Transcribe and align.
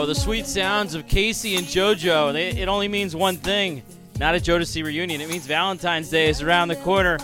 Oh, 0.00 0.06
the 0.06 0.14
sweet 0.14 0.46
sounds 0.46 0.94
of 0.94 1.06
K-Ci 1.06 1.56
and 1.56 1.66
JoJo. 1.66 2.32
They, 2.32 2.48
it 2.48 2.68
only 2.68 2.88
means 2.88 3.14
one 3.14 3.36
thing 3.36 3.82
not 4.18 4.34
a 4.34 4.38
Jodeci 4.38 4.82
reunion. 4.82 5.20
It 5.20 5.28
means 5.28 5.46
Valentine's 5.46 6.08
Day 6.08 6.30
is 6.30 6.40
around 6.40 6.68
the 6.68 6.76
corner. 6.76 7.18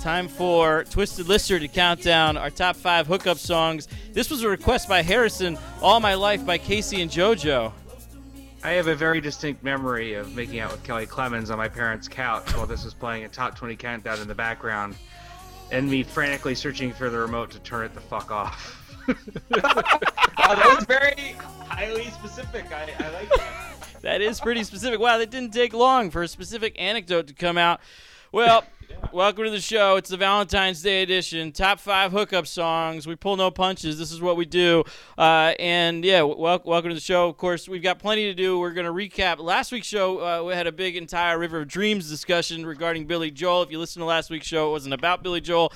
Time 0.00 0.26
for 0.26 0.82
Twisted 0.90 1.28
Lister 1.28 1.60
to 1.60 1.68
count 1.68 2.02
down 2.02 2.36
our 2.36 2.50
top 2.50 2.74
five 2.74 3.06
hookup 3.06 3.38
songs. 3.38 3.86
This 4.12 4.28
was 4.28 4.42
a 4.42 4.48
request 4.48 4.88
by 4.88 5.02
Harrison, 5.02 5.56
All 5.80 6.00
My 6.00 6.14
Life 6.14 6.44
by 6.44 6.58
K-Ci 6.58 7.00
and 7.00 7.08
JoJo. 7.08 7.70
I 8.64 8.70
have 8.70 8.88
a 8.88 8.96
very 8.96 9.20
distinct 9.20 9.62
memory 9.62 10.14
of 10.14 10.34
making 10.34 10.58
out 10.58 10.72
with 10.72 10.82
Kelly 10.82 11.06
Clemens 11.06 11.52
on 11.52 11.58
my 11.58 11.68
parents' 11.68 12.08
couch 12.08 12.56
while 12.56 12.66
this 12.66 12.84
was 12.84 12.92
playing 12.92 13.22
a 13.22 13.28
top 13.28 13.54
20 13.54 13.76
countdown 13.76 14.18
in 14.18 14.26
the 14.26 14.34
background, 14.34 14.96
and 15.70 15.88
me 15.88 16.02
frantically 16.02 16.56
searching 16.56 16.92
for 16.92 17.08
the 17.08 17.18
remote 17.18 17.52
to 17.52 17.60
turn 17.60 17.84
it 17.84 17.94
the 17.94 18.00
fuck 18.00 18.32
off. 18.32 18.85
Wow, 19.06 20.54
that 20.54 20.74
was 20.76 20.84
very 20.84 21.34
highly 21.68 22.06
specific. 22.06 22.70
I, 22.72 22.92
I 22.98 23.10
like 23.10 23.28
that. 23.30 23.52
That 24.02 24.20
is 24.20 24.40
pretty 24.40 24.62
specific. 24.62 25.00
Wow, 25.00 25.18
that 25.18 25.30
didn't 25.30 25.52
take 25.52 25.72
long 25.72 26.10
for 26.10 26.22
a 26.22 26.28
specific 26.28 26.76
anecdote 26.78 27.26
to 27.26 27.34
come 27.34 27.58
out. 27.58 27.80
Well, 28.30 28.62
yeah. 28.90 28.96
welcome 29.12 29.44
to 29.44 29.50
the 29.50 29.60
show. 29.60 29.96
It's 29.96 30.10
the 30.10 30.16
Valentine's 30.16 30.80
Day 30.80 31.02
edition. 31.02 31.50
Top 31.50 31.80
five 31.80 32.12
hookup 32.12 32.46
songs. 32.46 33.08
We 33.08 33.16
pull 33.16 33.36
no 33.36 33.50
punches. 33.50 33.98
This 33.98 34.12
is 34.12 34.20
what 34.20 34.36
we 34.36 34.44
do. 34.44 34.84
Uh, 35.18 35.54
and 35.58 36.04
yeah, 36.04 36.22
wel- 36.22 36.62
welcome 36.64 36.90
to 36.90 36.94
the 36.94 37.00
show. 37.00 37.28
Of 37.28 37.36
course, 37.36 37.68
we've 37.68 37.82
got 37.82 37.98
plenty 37.98 38.24
to 38.26 38.34
do. 38.34 38.60
We're 38.60 38.74
going 38.74 38.86
to 38.86 38.92
recap 38.92 39.40
last 39.40 39.72
week's 39.72 39.88
show. 39.88 40.18
Uh, 40.20 40.44
we 40.44 40.52
had 40.54 40.68
a 40.68 40.72
big 40.72 40.96
entire 40.96 41.36
River 41.36 41.62
of 41.62 41.68
Dreams 41.68 42.08
discussion 42.08 42.64
regarding 42.64 43.06
Billy 43.06 43.32
Joel. 43.32 43.62
If 43.62 43.72
you 43.72 43.80
listen 43.80 44.00
to 44.00 44.06
last 44.06 44.30
week's 44.30 44.46
show, 44.46 44.68
it 44.68 44.70
wasn't 44.72 44.94
about 44.94 45.24
Billy 45.24 45.40
Joel. 45.40 45.72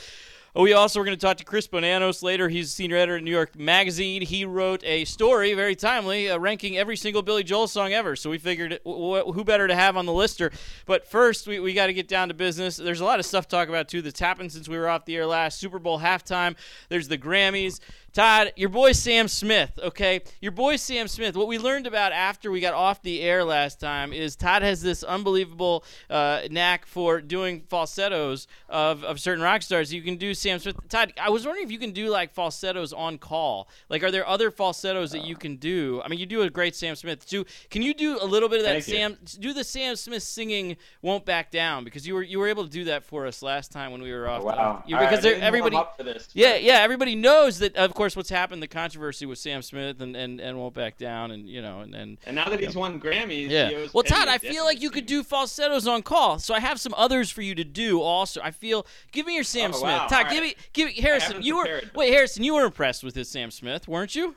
We 0.54 0.72
also 0.72 1.00
are 1.00 1.04
going 1.04 1.16
to 1.16 1.20
talk 1.20 1.36
to 1.36 1.44
Chris 1.44 1.68
Bonanos 1.68 2.24
later. 2.24 2.48
He's 2.48 2.66
a 2.66 2.72
senior 2.72 2.96
editor 2.96 3.18
at 3.18 3.22
New 3.22 3.30
York 3.30 3.56
Magazine. 3.56 4.20
He 4.22 4.44
wrote 4.44 4.82
a 4.82 5.04
story, 5.04 5.54
very 5.54 5.76
timely, 5.76 6.28
uh, 6.28 6.38
ranking 6.38 6.76
every 6.76 6.96
single 6.96 7.22
Billy 7.22 7.44
Joel 7.44 7.68
song 7.68 7.92
ever. 7.92 8.16
So 8.16 8.30
we 8.30 8.38
figured 8.38 8.80
w- 8.84 9.14
w- 9.14 9.32
who 9.32 9.44
better 9.44 9.68
to 9.68 9.76
have 9.76 9.96
on 9.96 10.06
the 10.06 10.12
lister. 10.12 10.50
But 10.86 11.06
first, 11.06 11.46
we, 11.46 11.60
we 11.60 11.72
got 11.72 11.86
to 11.86 11.92
get 11.92 12.08
down 12.08 12.28
to 12.28 12.34
business. 12.34 12.76
There's 12.76 13.00
a 13.00 13.04
lot 13.04 13.20
of 13.20 13.26
stuff 13.26 13.46
to 13.46 13.56
talk 13.56 13.68
about, 13.68 13.88
too, 13.88 14.02
that's 14.02 14.18
happened 14.18 14.50
since 14.50 14.68
we 14.68 14.76
were 14.76 14.88
off 14.88 15.04
the 15.04 15.14
air 15.14 15.26
last. 15.26 15.60
Super 15.60 15.78
Bowl 15.78 16.00
halftime. 16.00 16.56
There's 16.88 17.06
the 17.06 17.18
Grammys. 17.18 17.78
Todd, 18.12 18.52
your 18.56 18.68
boy 18.68 18.90
Sam 18.90 19.28
Smith, 19.28 19.78
okay? 19.80 20.22
Your 20.40 20.50
boy 20.50 20.76
Sam 20.76 21.06
Smith. 21.06 21.36
What 21.36 21.46
we 21.46 21.58
learned 21.58 21.86
about 21.86 22.12
after 22.12 22.50
we 22.50 22.60
got 22.60 22.74
off 22.74 23.02
the 23.02 23.20
air 23.20 23.44
last 23.44 23.78
time 23.78 24.12
is 24.12 24.34
Todd 24.34 24.62
has 24.62 24.82
this 24.82 25.04
unbelievable 25.04 25.84
uh, 26.08 26.42
knack 26.50 26.86
for 26.86 27.20
doing 27.20 27.62
falsettos 27.68 28.48
of, 28.68 29.04
of 29.04 29.20
certain 29.20 29.44
rock 29.44 29.62
stars. 29.62 29.92
You 29.94 30.02
can 30.02 30.16
do 30.16 30.34
Sam 30.34 30.58
Smith. 30.58 30.76
Todd, 30.88 31.12
I 31.20 31.30
was 31.30 31.46
wondering 31.46 31.64
if 31.64 31.70
you 31.70 31.78
can 31.78 31.92
do 31.92 32.08
like 32.08 32.32
falsettos 32.32 32.92
on 32.92 33.16
call. 33.18 33.68
Like, 33.88 34.02
are 34.02 34.10
there 34.10 34.26
other 34.26 34.50
falsettos 34.50 35.12
that 35.12 35.24
you 35.24 35.36
can 35.36 35.56
do? 35.56 36.02
I 36.04 36.08
mean, 36.08 36.18
you 36.18 36.26
do 36.26 36.42
a 36.42 36.50
great 36.50 36.74
Sam 36.74 36.96
Smith. 36.96 37.24
too. 37.26 37.44
can 37.70 37.82
you 37.82 37.94
do 37.94 38.18
a 38.20 38.26
little 38.26 38.48
bit 38.48 38.58
of 38.58 38.64
that 38.64 38.82
Sam? 38.82 39.18
Do 39.38 39.52
the 39.52 39.62
Sam 39.62 39.94
Smith 39.94 40.24
singing 40.24 40.76
"Won't 41.00 41.24
Back 41.24 41.52
Down" 41.52 41.84
because 41.84 42.06
you 42.06 42.14
were 42.14 42.22
you 42.22 42.40
were 42.40 42.48
able 42.48 42.64
to 42.64 42.70
do 42.70 42.84
that 42.84 43.04
for 43.04 43.26
us 43.26 43.40
last 43.40 43.70
time 43.70 43.92
when 43.92 44.02
we 44.02 44.12
were 44.12 44.28
off. 44.28 44.42
Oh, 44.42 44.46
wow. 44.46 44.82
You, 44.84 44.98
because 44.98 45.24
right, 45.24 45.40
everybody. 45.40 45.78
This, 45.98 46.28
yeah, 46.32 46.56
yeah. 46.56 46.80
Everybody 46.80 47.14
knows 47.14 47.60
that. 47.60 47.76
Of 47.76 47.94
course, 48.00 48.16
what's 48.16 48.30
happened, 48.30 48.62
the 48.62 48.66
controversy 48.66 49.26
with 49.26 49.38
Sam 49.38 49.60
Smith 49.60 50.00
and, 50.00 50.16
and, 50.16 50.40
and 50.40 50.56
won't 50.56 50.72
back 50.72 50.96
down, 50.96 51.32
and 51.32 51.46
you 51.46 51.60
know, 51.60 51.80
and 51.80 51.94
and, 51.94 52.16
and 52.24 52.34
now 52.34 52.48
that 52.48 52.58
he's 52.58 52.74
won 52.74 52.98
Grammys, 52.98 53.50
yeah. 53.50 53.88
Well, 53.92 54.04
Todd, 54.04 54.26
I 54.26 54.38
feel 54.38 54.64
like 54.64 54.80
you 54.80 54.88
could 54.88 55.04
do 55.04 55.22
falsettos 55.22 55.86
on 55.86 56.02
call, 56.02 56.38
so 56.38 56.54
I 56.54 56.60
have 56.60 56.80
some 56.80 56.94
others 56.96 57.30
for 57.30 57.42
you 57.42 57.54
to 57.54 57.64
do. 57.64 58.00
Also, 58.00 58.40
I 58.42 58.52
feel. 58.52 58.86
Give 59.12 59.26
me 59.26 59.34
your 59.34 59.44
Sam 59.44 59.72
oh, 59.74 59.76
Smith, 59.76 59.82
wow. 59.82 60.06
Todd. 60.06 60.24
All 60.24 60.32
give 60.32 60.42
right. 60.42 60.56
me, 60.56 60.64
give 60.72 60.86
me 60.86 60.94
Harrison. 60.94 61.42
You 61.42 61.60
prepared. 61.60 61.84
were 61.84 61.90
wait, 61.94 62.12
Harrison. 62.14 62.42
You 62.42 62.54
were 62.54 62.64
impressed 62.64 63.04
with 63.04 63.14
his 63.14 63.28
Sam 63.28 63.50
Smith, 63.50 63.86
weren't 63.86 64.14
you? 64.14 64.34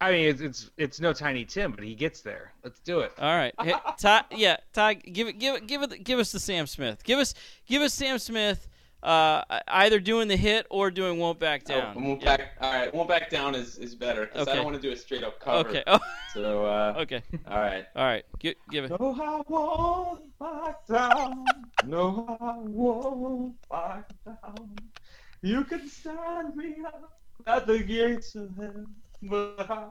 I 0.00 0.12
mean, 0.12 0.28
it's, 0.28 0.40
it's 0.40 0.70
it's 0.76 1.00
no 1.00 1.12
Tiny 1.12 1.44
Tim, 1.44 1.72
but 1.72 1.82
he 1.82 1.96
gets 1.96 2.20
there. 2.20 2.52
Let's 2.62 2.78
do 2.78 3.00
it. 3.00 3.12
All 3.18 3.34
right, 3.34 3.54
hey, 3.60 3.74
Todd. 3.98 4.26
Yeah, 4.30 4.58
Todd. 4.72 5.02
Give 5.02 5.26
it, 5.26 5.40
give 5.40 5.56
it, 5.56 5.66
give 5.66 5.82
it, 5.82 6.04
give 6.04 6.20
us 6.20 6.30
the 6.30 6.38
Sam 6.38 6.68
Smith. 6.68 7.02
Give 7.02 7.18
us, 7.18 7.34
give 7.66 7.82
us 7.82 7.92
Sam 7.92 8.20
Smith. 8.20 8.68
Uh, 9.04 9.42
either 9.68 10.00
doing 10.00 10.28
the 10.28 10.36
hit 10.36 10.66
or 10.70 10.90
doing 10.90 11.18
won't 11.18 11.38
back 11.38 11.64
down. 11.64 11.92
Oh, 11.94 12.00
won't 12.00 12.22
yeah. 12.22 12.38
back. 12.38 12.52
All 12.58 12.72
right, 12.72 12.94
won't 12.94 13.08
back 13.08 13.28
down 13.28 13.54
is, 13.54 13.76
is 13.76 13.94
better 13.94 14.24
because 14.24 14.42
Okay. 14.48 14.52
I 14.52 14.54
don't 14.56 14.64
want 14.64 14.76
to 14.76 14.82
do 14.82 14.92
a 14.92 14.96
straight 14.96 15.22
up 15.22 15.38
cover. 15.40 15.68
Okay. 15.68 15.82
Oh, 15.94 15.98
So 16.32 16.64
uh, 16.64 16.94
okay. 17.02 17.22
all 17.46 17.58
right. 17.58 17.84
All 17.94 18.04
right. 18.04 18.24
Give, 18.38 18.54
give 18.70 18.84
it. 18.86 18.90
No, 18.98 19.14
I 19.20 19.42
won't 19.46 20.38
back 20.38 20.86
down. 20.86 21.44
No, 21.86 22.38
I 22.40 22.56
won't 22.58 23.54
back 23.68 24.08
down. 24.24 24.70
You 25.42 25.64
can 25.64 25.86
stand 25.86 26.56
me 26.56 26.76
up 26.86 27.12
at 27.46 27.66
the 27.66 27.80
gates 27.80 28.34
of 28.34 28.56
heaven, 28.56 28.86
but 29.22 29.70
I 29.70 29.88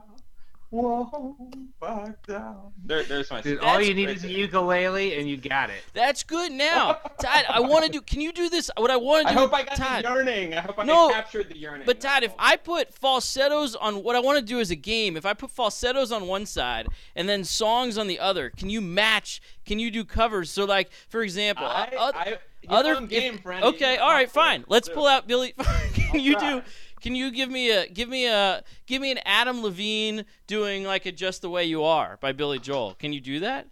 won't 0.74 1.80
back 1.80 2.26
down. 2.26 2.72
There, 2.84 3.02
there's 3.04 3.30
my. 3.30 3.40
Dude, 3.40 3.60
all 3.60 3.80
you 3.80 3.94
need 3.94 4.06
right 4.06 4.16
is 4.16 4.24
a 4.24 4.26
there. 4.26 4.36
ukulele, 4.36 5.18
and 5.18 5.28
you 5.28 5.36
got 5.36 5.70
it. 5.70 5.82
That's 5.92 6.22
good 6.22 6.52
now, 6.52 6.94
Todd. 7.20 7.44
I 7.48 7.60
want 7.60 7.86
to 7.86 7.90
do. 7.90 8.00
Can 8.00 8.20
you 8.20 8.32
do 8.32 8.48
this? 8.50 8.70
What 8.76 8.90
I 8.90 8.96
want 8.96 9.28
to 9.28 9.34
do, 9.34 9.40
hope 9.40 9.54
I 9.54 9.62
got 9.62 9.76
Todd. 9.76 10.04
the 10.04 10.08
yearning. 10.08 10.54
I 10.54 10.60
hope 10.60 10.78
I 10.78 10.84
No, 10.84 11.10
captured 11.10 11.48
the 11.48 11.56
yearning. 11.58 11.86
But 11.86 12.00
Todd, 12.00 12.22
if. 12.24 12.32
I 12.38 12.56
put 12.56 12.92
falsettos 12.92 13.74
on 13.76 14.02
what 14.02 14.16
I 14.16 14.20
want 14.20 14.38
to 14.38 14.44
do 14.44 14.60
as 14.60 14.70
a 14.70 14.76
game, 14.76 15.16
if 15.16 15.24
I 15.24 15.32
put 15.34 15.50
falsettos 15.50 16.10
on 16.12 16.26
one 16.26 16.46
side 16.46 16.88
and 17.14 17.28
then 17.28 17.44
songs 17.44 17.96
on 17.96 18.06
the 18.06 18.18
other, 18.18 18.50
can 18.50 18.68
you 18.68 18.80
match? 18.80 19.40
Can 19.64 19.78
you 19.78 19.90
do 19.90 20.04
covers? 20.04 20.50
So, 20.50 20.64
like 20.64 20.90
for 21.08 21.22
example, 21.22 21.64
I, 21.66 21.90
uh, 21.98 22.12
I, 22.14 22.38
other 22.68 23.00
game, 23.06 23.34
if- 23.34 23.40
friend. 23.42 23.64
Okay, 23.64 23.96
all 23.98 24.10
right, 24.10 24.30
fine. 24.30 24.64
Let's 24.68 24.88
pull 24.88 25.06
out 25.06 25.26
Billy. 25.26 25.52
can 25.52 25.66
I'll 26.14 26.20
you 26.20 26.32
try. 26.34 26.50
do? 26.56 26.62
Can 27.04 27.14
you 27.14 27.30
give 27.30 27.50
me 27.50 27.70
a 27.70 27.86
give 27.86 28.08
me 28.08 28.26
a 28.26 28.64
give 28.86 29.02
me 29.02 29.10
an 29.12 29.18
Adam 29.26 29.62
Levine 29.62 30.24
doing 30.46 30.84
like 30.84 31.04
a 31.04 31.12
"Just 31.12 31.42
the 31.42 31.50
Way 31.50 31.66
You 31.66 31.84
Are" 31.84 32.16
by 32.22 32.32
Billy 32.32 32.58
Joel? 32.58 32.94
Can 32.94 33.12
you 33.12 33.20
do 33.20 33.40
that? 33.40 33.68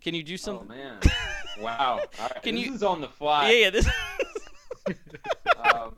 Can 0.00 0.14
you 0.14 0.22
do 0.22 0.38
something? 0.38 0.66
Oh 0.72 0.74
man! 0.74 0.98
Wow! 1.60 2.00
All 2.18 2.26
right. 2.26 2.42
Can 2.42 2.54
this 2.54 2.64
you- 2.64 2.74
is 2.74 2.82
on 2.82 3.02
the 3.02 3.08
fly. 3.08 3.50
yeah, 3.50 3.56
yeah. 3.64 3.70
This. 3.70 3.86
Um, 5.62 5.94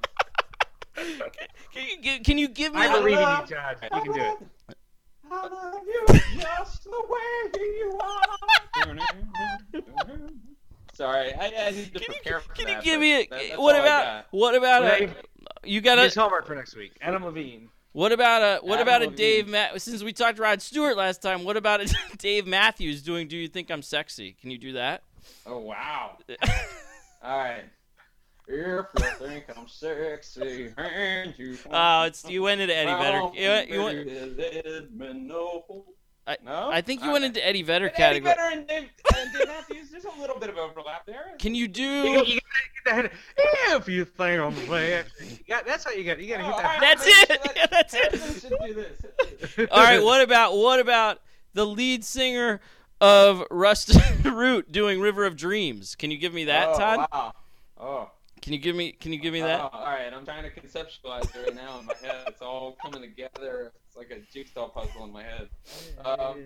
can, 0.97 1.85
you, 1.89 2.03
gi- 2.03 2.19
can 2.25 2.37
you 2.37 2.49
give 2.49 2.75
me? 2.75 2.81
I 2.81 2.87
a- 2.87 2.99
believe 2.99 3.15
in 3.15 3.21
you, 3.21 3.27
Todd. 3.27 3.49
You 3.95 4.01
can 4.03 4.13
do 4.13 4.21
it. 4.21 4.77
I 5.31 5.47
love 5.47 5.83
you 5.87 6.05
just 6.41 6.83
the 6.83 6.91
way 6.91 7.63
you 7.63 7.99
are. 8.03 8.99
Sorry, 10.95 11.33
I, 11.33 11.53
I 11.67 11.71
need 11.71 11.95
to 11.95 12.01
Can 12.01 12.15
you, 12.27 12.39
for 12.41 12.53
can 12.55 12.69
you 12.69 12.83
give 12.83 12.97
but 12.97 13.01
me 13.01 13.23
a 13.23 13.29
that- 13.29 13.59
what 13.61 13.77
about 13.79 14.25
what 14.33 14.55
about 14.57 14.83
Well, 14.83 14.93
a, 14.93 14.97
hey, 14.97 15.13
you 15.65 15.81
got 15.81 15.99
a 15.99 16.09
homework 16.19 16.47
for 16.47 16.55
next 16.55 16.77
week. 16.77 16.93
Adam 17.01 17.25
Levine. 17.25 17.69
what 17.93 18.13
about 18.13 18.43
a 18.43 18.65
what 18.65 18.77
Adam 18.81 18.89
about 18.89 19.03
a 19.03 19.05
Levine. 19.07 19.17
Dave 19.17 19.49
Ma- 19.49 19.79
since 19.79 20.03
we 20.03 20.13
talked 20.13 20.39
Rod 20.39 20.61
Stewart 20.63 20.97
last 20.97 21.23
time 21.23 21.45
what 21.45 21.57
about 21.57 21.81
a 21.81 21.95
Dave 22.19 22.47
Matthews 22.47 23.03
doing 23.03 23.29
Do 23.29 23.37
You 23.37 23.49
Think 23.49 23.71
I'm 23.71 23.83
Sexy 23.83 24.37
can 24.41 24.51
you 24.51 24.59
do 24.59 24.73
that 24.75 25.03
Oh 25.47 25.59
wow! 25.59 26.19
All 27.23 27.39
right. 27.39 27.65
If 28.49 28.87
you 28.99 29.05
think 29.21 29.45
I'm 29.57 29.69
sexy, 29.69 30.75
and 30.77 31.33
you 31.39 31.57
oh 31.71 32.03
it's 32.03 32.29
you 32.29 32.43
went 32.43 32.61
into 32.61 32.77
Eddie 32.77 32.91
Vedder. 32.91 33.31
you, 33.41 33.49
went- 33.49 33.69
you 33.71 33.83
went, 33.85 34.37
Let 34.39 34.93
me 34.93 35.13
know. 35.29 35.85
I- 36.27 36.37
no? 36.45 36.71
I 36.71 36.81
think 36.83 37.01
you 37.01 37.09
All 37.09 37.15
went 37.15 37.23
right. 37.25 37.29
into 37.29 37.47
Eddie 37.47 37.63
Vedder 37.63 37.87
But 37.95 38.01
Eddie 38.01 38.21
category 38.21 38.35
Vedder 38.35 38.57
and 38.59 38.69
Dave, 38.69 38.89
and 39.17 39.33
Dave 39.33 39.47
Matthews, 39.49 39.91
there's 39.91 40.05
a 40.05 40.21
little 40.21 40.39
bit 40.39 40.51
of 40.51 40.57
overlap 40.57 41.05
there. 41.05 41.35
can 41.39 41.55
you 41.55 41.63
You, 41.63 41.69
do 41.69 41.83
you 41.83 42.41
gotta 42.85 43.03
get 43.03 43.11
that. 43.11 43.13
If 43.77 43.89
you 43.89 44.05
think 44.05 44.41
I'm 44.41 44.55
sexy, 44.69 45.25
you 45.27 45.39
got, 45.49 45.67
that's 45.67 45.85
how 45.85 45.91
you 45.91 46.05
got. 46.05 46.21
You 46.21 46.29
gotta 46.29 46.45
hit 46.45 46.55
Oh, 46.55 46.57
that. 46.59 46.65
all 46.65 46.71
right. 46.71 46.81
that's 46.81 47.07
it 47.07 47.41
yeah, 47.57 47.67
that's 47.71 47.95
it 47.95 48.15
Harrison 48.15 48.51
should 48.51 48.59
do 48.67 48.75
this. 49.57 49.69
all 49.73 49.83
right 49.83 50.03
what 50.03 50.21
about 50.21 50.57
what 50.57 50.79
about 50.81 51.19
the 51.55 51.67
lead 51.67 52.05
singer 52.05 52.61
of 53.01 53.43
Rusted 53.51 54.25
Root 54.25 54.71
doing 54.71 55.01
River 55.01 55.25
of 55.25 55.37
Dreams 55.37 55.97
can 55.97 56.11
you 56.13 56.19
give 56.19 56.33
me 56.33 56.45
that 56.45 56.69
oh, 56.69 56.79
Todd 56.79 57.09
Wow. 57.13 57.33
Oh. 57.81 58.11
can 58.41 58.53
you 58.53 58.61
give 58.61 58.77
me 58.77 58.93
can 58.93 59.13
you 59.13 59.19
give 59.19 59.33
me 59.33 59.43
oh, 59.43 59.47
that 59.47 59.61
Oh, 59.61 59.71
all 59.73 59.85
right, 59.87 60.13
I'm 60.13 60.25
trying 60.25 60.45
to 60.45 60.51
conceptualize 60.51 61.35
it 61.35 61.47
right 61.47 61.55
now 61.57 61.81
in 61.81 61.87
my 61.87 61.95
head. 62.01 62.25
It's 62.29 62.43
all 62.43 62.77
coming 62.81 63.01
together. 63.03 63.73
It's 64.03 64.11
like 64.11 64.19
a 64.19 64.33
jigsaw 64.33 64.69
puzzle 64.69 65.05
in 65.05 65.13
my 65.13 65.23
head. 65.23 65.49
Um, 66.05 66.45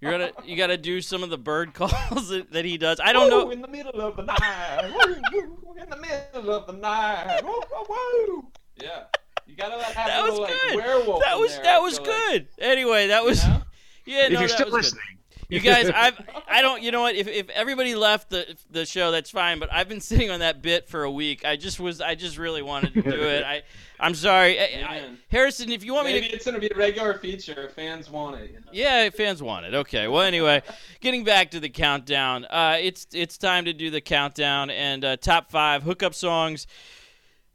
You're 0.00 0.12
gonna 0.12 0.30
you 0.44 0.56
gotta 0.56 0.76
do 0.76 1.00
some 1.00 1.22
of 1.22 1.30
the 1.30 1.38
bird 1.38 1.74
calls 1.74 2.28
that, 2.28 2.52
that 2.52 2.64
he 2.64 2.78
does. 2.78 3.00
I 3.02 3.12
don't 3.12 3.30
know. 3.30 3.50
In 3.50 3.60
the 3.62 3.68
middle 3.68 4.00
of 4.00 4.16
the 4.16 4.22
night. 4.22 4.90
Woo, 4.92 5.14
woo, 5.32 5.74
in 5.80 5.90
the 5.90 5.96
middle 5.96 6.50
of 6.54 6.66
the 6.66 6.72
night. 6.72 7.40
Woo, 7.42 7.50
woo, 7.50 7.86
woo. 7.88 8.46
Yeah. 8.76 9.04
You 9.46 9.56
gotta 9.56 9.76
like, 9.76 9.86
have 9.86 10.06
That 10.08 10.20
a 10.20 10.22
was 10.24 10.38
little, 10.38 10.44
like, 10.44 10.60
good. 10.60 10.76
werewolf 10.76 11.22
That 11.24 11.38
was 11.38 11.52
there, 11.54 11.62
that 11.64 11.76
I 11.76 11.78
was 11.80 11.98
feel 11.98 12.06
like, 12.08 12.16
good. 12.30 12.48
Anyway, 12.58 13.06
that 13.08 13.24
was 13.24 13.42
you 13.44 13.50
know? 13.50 13.62
yeah. 14.06 14.26
if 14.26 14.32
no, 14.32 14.40
you're 14.40 14.48
that 14.48 14.54
still 14.54 14.66
was 14.66 14.72
good. 14.72 14.82
listening, 14.98 15.17
You 15.48 15.60
guys, 15.60 15.90
I've 15.94 16.20
I 16.46 16.60
don't. 16.60 16.82
You 16.82 16.90
know 16.90 17.00
what? 17.00 17.14
If 17.14 17.26
if 17.26 17.48
everybody 17.50 17.94
left 17.94 18.30
the 18.30 18.56
the 18.70 18.84
show, 18.84 19.10
that's 19.10 19.30
fine. 19.30 19.58
But 19.58 19.72
I've 19.72 19.88
been 19.88 20.00
sitting 20.02 20.30
on 20.30 20.40
that 20.40 20.62
bit 20.62 20.88
for 20.88 21.04
a 21.04 21.10
week. 21.10 21.44
I 21.44 21.56
just 21.56 21.80
was. 21.80 22.00
I 22.00 22.14
just 22.14 22.36
really 22.36 22.62
wanted 22.62 22.94
to 22.94 23.02
do 23.02 23.10
it. 23.10 23.44
I 23.44 23.62
I'm 24.00 24.14
sorry, 24.14 24.60
I, 24.60 24.64
I, 24.64 25.10
Harrison. 25.28 25.72
If 25.72 25.84
you 25.84 25.94
want 25.94 26.06
me 26.06 26.12
Maybe 26.12 26.28
to. 26.28 26.34
it's 26.34 26.44
gonna 26.44 26.58
be 26.58 26.70
a 26.72 26.76
regular 26.76 27.18
feature. 27.18 27.70
Fans 27.74 28.10
want 28.10 28.40
it. 28.40 28.50
You 28.50 28.56
know? 28.60 28.66
Yeah, 28.72 29.10
fans 29.10 29.42
want 29.42 29.66
it. 29.66 29.74
Okay. 29.74 30.06
Well, 30.06 30.22
anyway, 30.22 30.62
getting 31.00 31.24
back 31.24 31.50
to 31.52 31.60
the 31.60 31.70
countdown. 31.70 32.44
Uh, 32.44 32.76
it's 32.78 33.06
it's 33.12 33.38
time 33.38 33.64
to 33.64 33.72
do 33.72 33.90
the 33.90 34.00
countdown 34.00 34.70
and 34.70 35.04
uh, 35.04 35.16
top 35.16 35.50
five 35.50 35.82
hookup 35.82 36.14
songs. 36.14 36.66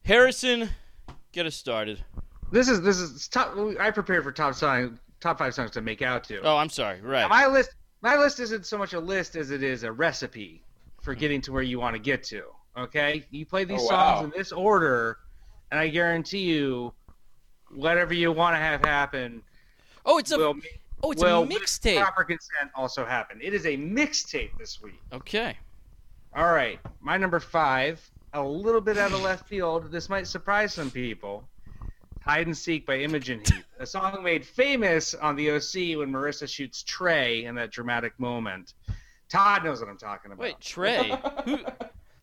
Harrison, 0.04 0.70
get 1.32 1.46
us 1.46 1.56
started. 1.56 2.04
this 2.52 2.68
is 2.68 2.82
this 2.82 2.98
is 2.98 3.28
top. 3.28 3.56
I 3.80 3.92
prepared 3.92 4.24
for 4.24 4.32
top 4.32 4.56
song 4.56 5.00
top 5.24 5.40
five 5.40 5.54
songs 5.54 5.72
to 5.72 5.82
make 5.82 6.02
out 6.02 6.24
to. 6.26 6.42
Oh, 6.42 6.58
I'm 6.58 6.70
sorry. 6.70 7.02
Right. 7.02 7.28
My 7.30 7.48
list, 7.48 7.72
my 8.04 8.16
list 8.18 8.40
isn't 8.40 8.66
so 8.68 8.78
much 8.78 8.94
a 8.94 9.00
list 9.00 9.36
as 9.36 9.50
it 9.50 9.64
is 9.64 9.84
a 9.84 9.92
recipe 9.92 10.62
Hmm. 11.00 11.04
for 11.06 11.16
getting 11.16 11.42
to 11.42 11.52
where 11.52 11.64
you 11.64 11.80
want 11.80 11.96
to 11.96 12.00
get 12.00 12.24
to. 12.26 12.44
Okay, 12.78 13.26
you 13.32 13.46
play 13.46 13.64
these 13.66 13.82
Oh, 13.82 13.88
songs 13.88 14.20
wow. 14.20 14.24
in 14.26 14.32
this 14.36 14.52
order, 14.52 15.18
and 15.72 15.80
I 15.80 15.88
guarantee 15.90 16.40
you, 16.44 16.94
whatever 17.70 18.14
you 18.14 18.32
want 18.32 18.54
to 18.56 18.60
have 18.60 18.84
happen 18.86 19.42
oh, 20.06 20.18
it's 20.20 20.32
a 20.32 20.38
will, 20.38 20.56
oh, 21.02 21.12
it's 21.12 21.24
will 21.24 21.44
a 21.44 21.48
mixtape. 21.48 22.02
proper 22.02 22.24
consent 22.24 22.70
also 22.76 23.06
happen. 23.06 23.40
It 23.42 23.54
is 23.54 23.66
a 23.66 23.78
mixtape 23.78 24.56
this 24.60 24.82
week. 24.82 25.00
Okay. 25.14 25.58
All 26.36 26.52
right, 26.52 26.80
my 27.00 27.16
number 27.18 27.40
five, 27.40 28.02
a 28.34 28.44
little 28.44 28.82
bit 28.82 28.98
out 28.98 29.12
of 29.14 29.22
left 29.22 29.48
field. 29.48 29.92
This 29.92 30.10
might 30.10 30.28
surprise 30.28 30.74
some 30.74 30.90
people. 30.92 31.48
Hide 32.22 32.48
and 32.48 32.58
Seek 32.58 32.86
by 32.86 32.98
Imogen 33.00 33.40
Heap, 33.46 33.66
a 33.84 33.86
song 33.86 34.24
made 34.24 34.46
famous 34.46 35.14
on 35.14 35.36
the 35.36 35.52
OC 35.52 35.98
when 36.00 36.12
Marissa 36.12 36.48
shoots 36.48 36.82
Trey 36.84 37.44
in 37.46 37.54
that 37.56 37.70
dramatic 37.72 38.18
moment. 38.20 38.74
Todd 39.30 39.64
knows 39.64 39.80
what 39.82 39.90
I'm 39.90 39.98
talking 39.98 40.32
about. 40.32 40.42
Wait, 40.42 40.60
Trey. 40.62 41.12
Who? 41.46 41.60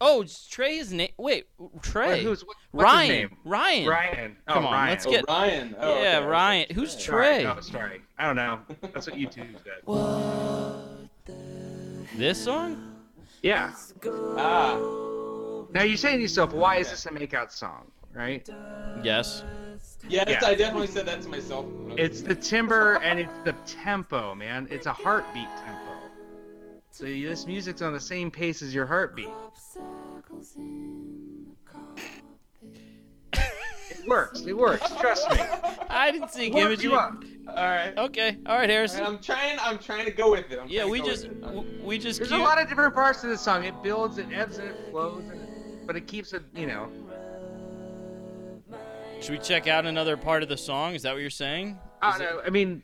Oh, 0.01 0.23
it's 0.23 0.49
Trey 0.49 0.79
is 0.79 0.91
name. 0.93 1.11
Wait, 1.19 1.47
Trey. 1.83 2.09
Wait, 2.09 2.23
who's 2.23 2.43
what, 2.47 2.57
what's 2.71 2.85
Ryan. 2.85 3.11
his 3.11 3.19
name? 3.31 3.37
Ryan. 3.45 3.87
Ryan. 3.89 4.37
Oh, 4.49 4.53
Come 4.55 4.67
on, 4.67 4.73
Ryan. 4.73 4.89
let's 4.91 5.07
Oh, 5.07 5.11
get- 5.11 5.25
Ryan. 5.29 5.77
Oh, 5.79 6.03
Yeah, 6.03 6.19
okay. 6.19 6.27
Ryan. 6.27 6.67
Who's 6.75 6.93
Sorry. 6.93 7.27
Trey? 7.35 7.43
No, 7.45 7.61
sorry. 7.61 8.01
I 8.19 8.27
don't 8.27 8.37
know. 8.37 8.61
That's 8.95 9.07
what 9.07 9.17
YouTube 9.19 9.55
said. 9.63 11.37
This 12.17 12.43
song? 12.43 12.97
Yeah. 13.43 13.73
Ah, 14.39 14.77
Now 15.73 15.83
you're 15.83 15.97
saying 15.99 16.17
to 16.17 16.23
yourself, 16.23 16.53
why 16.55 16.77
is 16.77 16.91
this 16.91 17.05
a 17.07 17.11
makeout 17.11 17.51
song? 17.53 17.91
Right? 18.15 18.49
Yes. 19.05 19.45
Yes, 20.11 20.27
Yeah. 20.29 20.49
I 20.49 20.55
definitely 20.55 20.89
said 20.89 21.07
that 21.07 21.23
to 21.23 21.29
myself. 21.29 21.65
when 21.67 21.93
I 21.93 21.95
was 21.95 22.11
It's 22.11 22.23
the 22.23 22.35
timbre 22.35 22.95
and 23.03 23.19
it's 23.21 23.33
the 23.45 23.53
tempo, 23.67 24.35
man. 24.35 24.67
It's 24.71 24.87
a 24.87 24.93
heartbeat 24.93 25.49
tempo. 25.65 25.81
So 26.93 27.05
this 27.05 27.47
music's 27.47 27.83
on 27.83 27.93
the 27.93 28.01
same 28.01 28.31
pace 28.31 28.63
as 28.63 28.75
your 28.75 28.87
heartbeat. 28.87 29.29
It 33.33 34.09
works. 34.09 34.41
It 34.41 34.57
works. 34.57 34.91
Trust 34.99 35.29
me. 35.31 35.37
I 35.91 36.11
didn't 36.11 36.31
see 36.31 36.47
It 36.47 36.55
works 36.55 36.65
imagery. 36.65 36.91
you 36.91 36.97
up. 36.97 37.23
All 37.49 37.55
right. 37.69 37.93
Okay. 37.99 38.39
All 38.47 38.57
right, 38.57 38.71
Harrison. 38.71 39.05
I'm 39.05 39.19
trying. 39.19 39.59
I'm 39.61 39.79
trying 39.79 40.07
to 40.07 40.11
go 40.11 40.31
with 40.31 40.51
it. 40.51 40.59
I'm 40.59 40.69
Yeah, 40.69 40.87
we 40.87 41.03
just 41.03 41.27
it. 41.27 41.41
w- 41.43 41.67
we 41.85 41.99
just 41.99 42.19
There's 42.19 42.33
a 42.33 42.39
lot 42.39 42.61
of 42.61 42.69
different 42.69 42.95
parts 42.95 43.21
to 43.23 43.27
the 43.27 43.37
song. 43.37 43.65
It 43.65 43.75
builds, 43.83 44.17
it 44.19 44.27
ebbs, 44.33 44.57
and 44.59 44.69
it 44.69 44.77
flows, 44.91 45.25
and 45.29 45.41
it, 45.43 45.87
but 45.87 45.97
it 45.97 46.07
keeps 46.07 46.33
it, 46.33 46.43
you 46.55 46.67
know. 46.67 46.89
Should 49.21 49.33
we 49.33 49.39
check 49.39 49.69
out 49.69 49.85
another 49.87 50.17
part 50.17 50.43
of 50.43 50.49
the 50.49 50.57
song? 50.57 50.95
Is 50.95 51.03
that 51.03 51.13
what 51.13 51.21
you're 51.21 51.31
saying? 51.31 51.79
I 52.01 52.19
don't 52.19 52.37
know. 52.37 52.43
I 52.45 52.51
mean, 52.51 52.83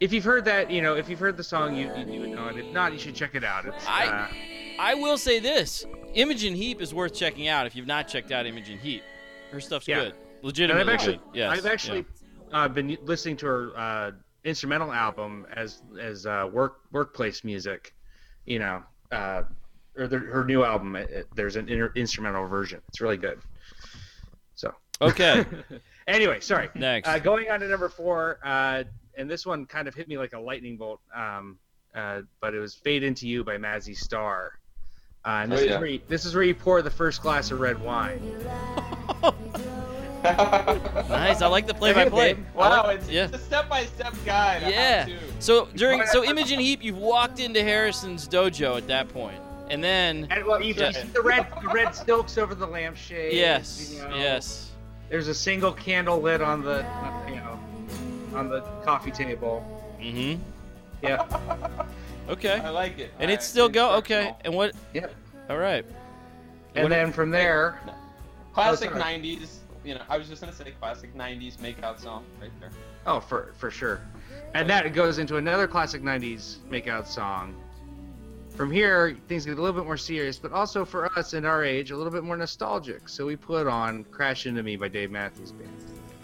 if 0.00 0.12
you've 0.12 0.24
heard 0.24 0.44
that, 0.44 0.70
you 0.70 0.82
know, 0.82 0.96
if 0.96 1.08
you've 1.08 1.18
heard 1.18 1.36
the 1.36 1.44
song, 1.44 1.74
you, 1.74 1.90
you, 1.96 2.12
you 2.12 2.20
would 2.20 2.30
know 2.30 2.48
it. 2.48 2.58
If 2.58 2.72
not, 2.72 2.92
you 2.92 2.98
should 2.98 3.14
check 3.14 3.34
it 3.34 3.42
out. 3.44 3.64
It's, 3.64 3.86
I- 3.86 4.06
uh, 4.06 4.28
I 4.78 4.94
will 4.94 5.16
say 5.18 5.38
this: 5.38 5.84
Imogen 6.14 6.54
Heap 6.54 6.80
is 6.82 6.92
worth 6.94 7.14
checking 7.14 7.46
out 7.48 7.66
if 7.66 7.76
you've 7.76 7.86
not 7.86 8.08
checked 8.08 8.32
out 8.32 8.46
Imogen 8.46 8.78
Heap. 8.78 9.02
Her 9.50 9.60
stuff's 9.60 9.86
Yeah. 9.86 10.10
good, 10.44 10.70
and 10.70 10.72
I've 10.72 10.88
actually, 10.88 11.16
good. 11.16 11.24
Yes. 11.34 11.58
I've 11.58 11.66
actually 11.66 12.04
uh, 12.52 12.68
been 12.68 12.96
listening 13.02 13.36
to 13.38 13.46
her 13.46 13.72
uh, 13.76 14.10
instrumental 14.44 14.92
album 14.92 15.46
as 15.54 15.82
as 16.00 16.26
uh, 16.26 16.48
work 16.52 16.80
workplace 16.90 17.44
music, 17.44 17.94
you 18.46 18.58
know, 18.58 18.82
uh, 19.10 19.42
or 19.96 20.06
the, 20.08 20.18
her 20.18 20.44
new 20.44 20.64
album. 20.64 20.96
It- 20.96 21.28
there's 21.34 21.56
an 21.56 21.68
inter- 21.68 21.92
instrumental 21.94 22.46
version. 22.48 22.80
It's 22.88 23.00
really 23.00 23.18
good. 23.18 23.40
So 25.00 25.06
Yeah. 25.06 25.10
Okay. 25.12 25.44
anyway, 26.06 26.40
sorry. 26.40 26.68
Next. 26.74 27.08
Uh, 27.08 27.18
going 27.18 27.50
on 27.50 27.60
to 27.60 27.68
number 27.68 27.88
four, 27.88 28.38
uh, 28.44 28.84
and 29.16 29.30
this 29.30 29.44
one 29.46 29.66
kind 29.66 29.88
of 29.88 29.94
hit 29.94 30.08
me 30.08 30.18
like 30.18 30.32
a 30.32 30.38
lightning 30.40 30.76
bolt. 30.76 31.00
Um, 31.14 31.58
uh, 31.94 32.22
but 32.40 32.54
it 32.54 32.58
was 32.58 32.74
"Fade 32.74 33.02
Into 33.02 33.28
You" 33.28 33.44
by 33.44 33.56
Mazzy 33.58 33.96
Star. 33.96 34.58
Uh, 35.24 35.40
and 35.42 35.52
this 35.52 35.60
Oh, 35.60 35.64
is 35.64 35.70
where 35.78 35.86
you, 35.86 36.00
this 36.08 36.24
is 36.24 36.34
where 36.34 36.42
you 36.42 36.54
pour 36.54 36.82
the 36.82 36.90
first 36.90 37.22
glass 37.22 37.50
of 37.52 37.60
red 37.60 37.80
wine. 37.80 38.20
nice. 40.24 41.42
I 41.42 41.46
like 41.46 41.66
the 41.66 41.74
play-by-play. 41.74 42.34
babe. 42.34 42.44
Wow, 42.54 42.84
like- 42.84 42.98
it's, 42.98 43.08
yeah. 43.08 43.24
it's 43.26 43.34
a 43.34 43.38
step-by-step 43.38 44.14
guide. 44.24 44.62
Yeah. 44.62 45.08
So 45.38 45.68
during 45.76 46.04
so 46.06 46.24
Imogen 46.24 46.58
Heap, 46.58 46.82
you've 46.82 46.98
walked 46.98 47.38
into 47.38 47.62
Harrison's 47.62 48.26
dojo 48.28 48.76
at 48.76 48.86
that 48.88 49.08
point, 49.10 49.38
and 49.70 49.82
then 49.82 50.26
And 50.30 50.44
well, 50.44 50.60
you, 50.60 50.74
Yeah. 50.74 50.90
see 50.90 51.06
the 51.08 51.22
red 51.22 51.46
the 51.62 51.68
red 51.68 51.94
silks 51.94 52.36
over 52.38 52.54
the 52.56 52.66
lampshade. 52.66 53.32
yes, 53.34 53.92
you 53.94 54.00
know. 54.08 54.16
yes. 54.16 54.70
There's 55.12 55.28
a 55.28 55.34
single 55.34 55.74
candle 55.74 56.22
lit 56.22 56.40
on 56.40 56.62
the 56.62 56.78
you 57.28 57.34
know 57.36 57.58
on 58.34 58.48
the 58.48 58.62
coffee 58.82 59.10
table. 59.10 59.62
Mm-hmm. 60.00 60.42
Yeah. 61.02 61.84
Okay. 62.28 62.60
I 62.60 62.70
like 62.70 63.00
it. 63.00 63.12
And 63.18 63.28
All 63.30 63.34
it's 63.34 63.42
right, 63.46 63.50
still 63.50 63.68
go. 63.68 63.94
Okay. 63.96 64.32
And 64.44 64.54
what? 64.54 64.74
Yeah. 64.94 65.08
All 65.50 65.58
right. 65.58 65.84
And 66.76 66.84
What- 66.84 66.90
then 66.90 67.12
from 67.12 67.30
there, 67.30 67.80
Classic 68.54 68.90
Oh, 68.94 68.98
'90s. 68.98 69.56
You 69.84 69.96
know, 69.96 70.02
I 70.08 70.16
was 70.18 70.28
just 70.28 70.40
gonna 70.40 70.52
say 70.54 70.72
classic 70.80 71.14
'90s 71.16 71.56
makeout 71.56 71.98
song 72.00 72.24
right 72.40 72.52
there. 72.60 72.70
oh, 73.06 73.18
for 73.18 73.52
for 73.58 73.70
sure. 73.72 74.00
And 74.54 74.70
that 74.70 74.94
goes 74.94 75.18
into 75.18 75.36
another 75.36 75.66
classic 75.66 76.00
'90s 76.02 76.58
makeout 76.70 77.06
song. 77.08 77.56
From 78.54 78.70
here, 78.70 79.16
things 79.28 79.46
get 79.46 79.58
a 79.58 79.62
little 79.62 79.74
bit 79.78 79.86
more 79.86 79.96
serious, 79.96 80.38
but 80.38 80.52
also 80.52 80.84
for 80.84 81.06
us 81.18 81.32
in 81.32 81.44
our 81.46 81.64
age, 81.64 81.90
a 81.90 81.96
little 81.96 82.12
bit 82.12 82.22
more 82.22 82.36
nostalgic. 82.36 83.08
So 83.08 83.24
we 83.26 83.34
put 83.34 83.66
on 83.66 84.04
"Crash 84.04 84.46
Into 84.46 84.62
Me" 84.62 84.76
by 84.76 84.88
Dave 84.88 85.10
Matthews 85.10 85.52
Band. 85.52 85.70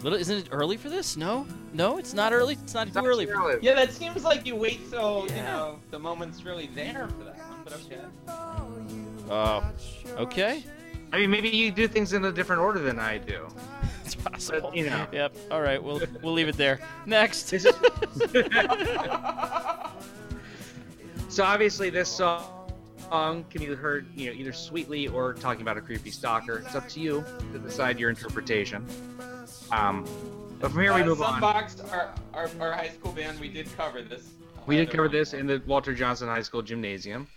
Little, 0.01 0.17
isn't 0.19 0.37
it 0.37 0.47
early 0.51 0.77
for 0.77 0.87
this? 0.89 1.17
No, 1.17 1.45
no, 1.73 1.97
it's 1.97 2.13
not 2.13 2.31
early. 2.31 2.53
It's 2.63 2.73
not 2.73 2.87
It's 2.87 2.95
too 2.95 3.01
not 3.01 3.09
early. 3.09 3.25
too 3.25 3.33
For, 3.33 3.39
early. 3.39 3.59
Yeah, 3.61 3.73
that 3.73 3.91
seems 3.91 4.23
like 4.23 4.45
you 4.45 4.55
wait 4.55 4.89
till 4.89 5.25
you 5.29 5.41
know 5.41 5.79
the 5.91 5.99
moment's 5.99 6.45
really 6.45 6.67
there 6.67 7.09
for 7.17 7.25
that 7.25 7.37
one, 7.37 7.59
but 7.65 7.73
okay. 7.73 7.99
oh, 9.29 9.63
okay. 10.23 10.63
I 11.11 11.17
mean, 11.17 11.31
maybe 11.31 11.49
you 11.49 11.71
do 11.71 11.87
things 11.87 12.13
in 12.13 12.23
a 12.25 12.31
different 12.31 12.61
order 12.61 12.79
than 12.79 12.99
I 12.99 13.17
do. 13.17 13.47
It's 14.05 14.13
possible. 14.15 14.69
But, 14.69 14.77
you 14.77 14.89
know. 14.89 15.05
Yep. 15.11 15.35
All 15.51 15.61
right. 15.61 15.83
We'll 15.83 15.99
we'll 16.21 16.33
leave 16.33 16.47
it 16.47 16.55
there. 16.57 16.79
Next. 17.05 17.53
This 21.29 21.35
is 21.35 21.37
so 21.37 21.43
obviously 21.43 21.91
this 21.91 22.09
song 22.09 23.45
can 23.51 23.61
be 23.61 23.67
heard, 23.67 24.07
you 24.15 24.31
know, 24.31 24.35
either 24.35 24.51
sweetly 24.51 25.07
or 25.09 25.35
talking 25.35 25.61
about 25.61 25.77
a 25.77 25.81
creepy 25.81 26.09
stalker. 26.09 26.57
It's 26.57 26.73
up 26.73 26.89
to 26.89 26.99
you 26.99 27.23
to 27.53 27.59
decide 27.59 27.99
your 27.99 28.09
interpretation. 28.09 28.83
Um, 29.71 30.07
but 30.59 30.71
from 30.71 30.81
here 30.81 30.91
we 30.95 31.03
Uh, 31.03 31.05
move 31.05 31.21
on. 31.21 31.39
Sunboxed, 31.39 31.93
our, 31.93 32.15
our 32.33 32.49
our 32.59 32.71
high 32.71 32.89
school 32.89 33.11
band, 33.11 33.39
we 33.39 33.47
did 33.47 33.67
cover 33.77 34.01
this. 34.01 34.31
We 34.65 34.77
did 34.77 34.89
cover 34.89 35.07
this 35.07 35.35
in 35.35 35.45
the 35.45 35.61
Walter 35.67 35.93
Johnson 35.93 36.27
High 36.27 36.41
School 36.41 36.63
gymnasium. 36.63 37.27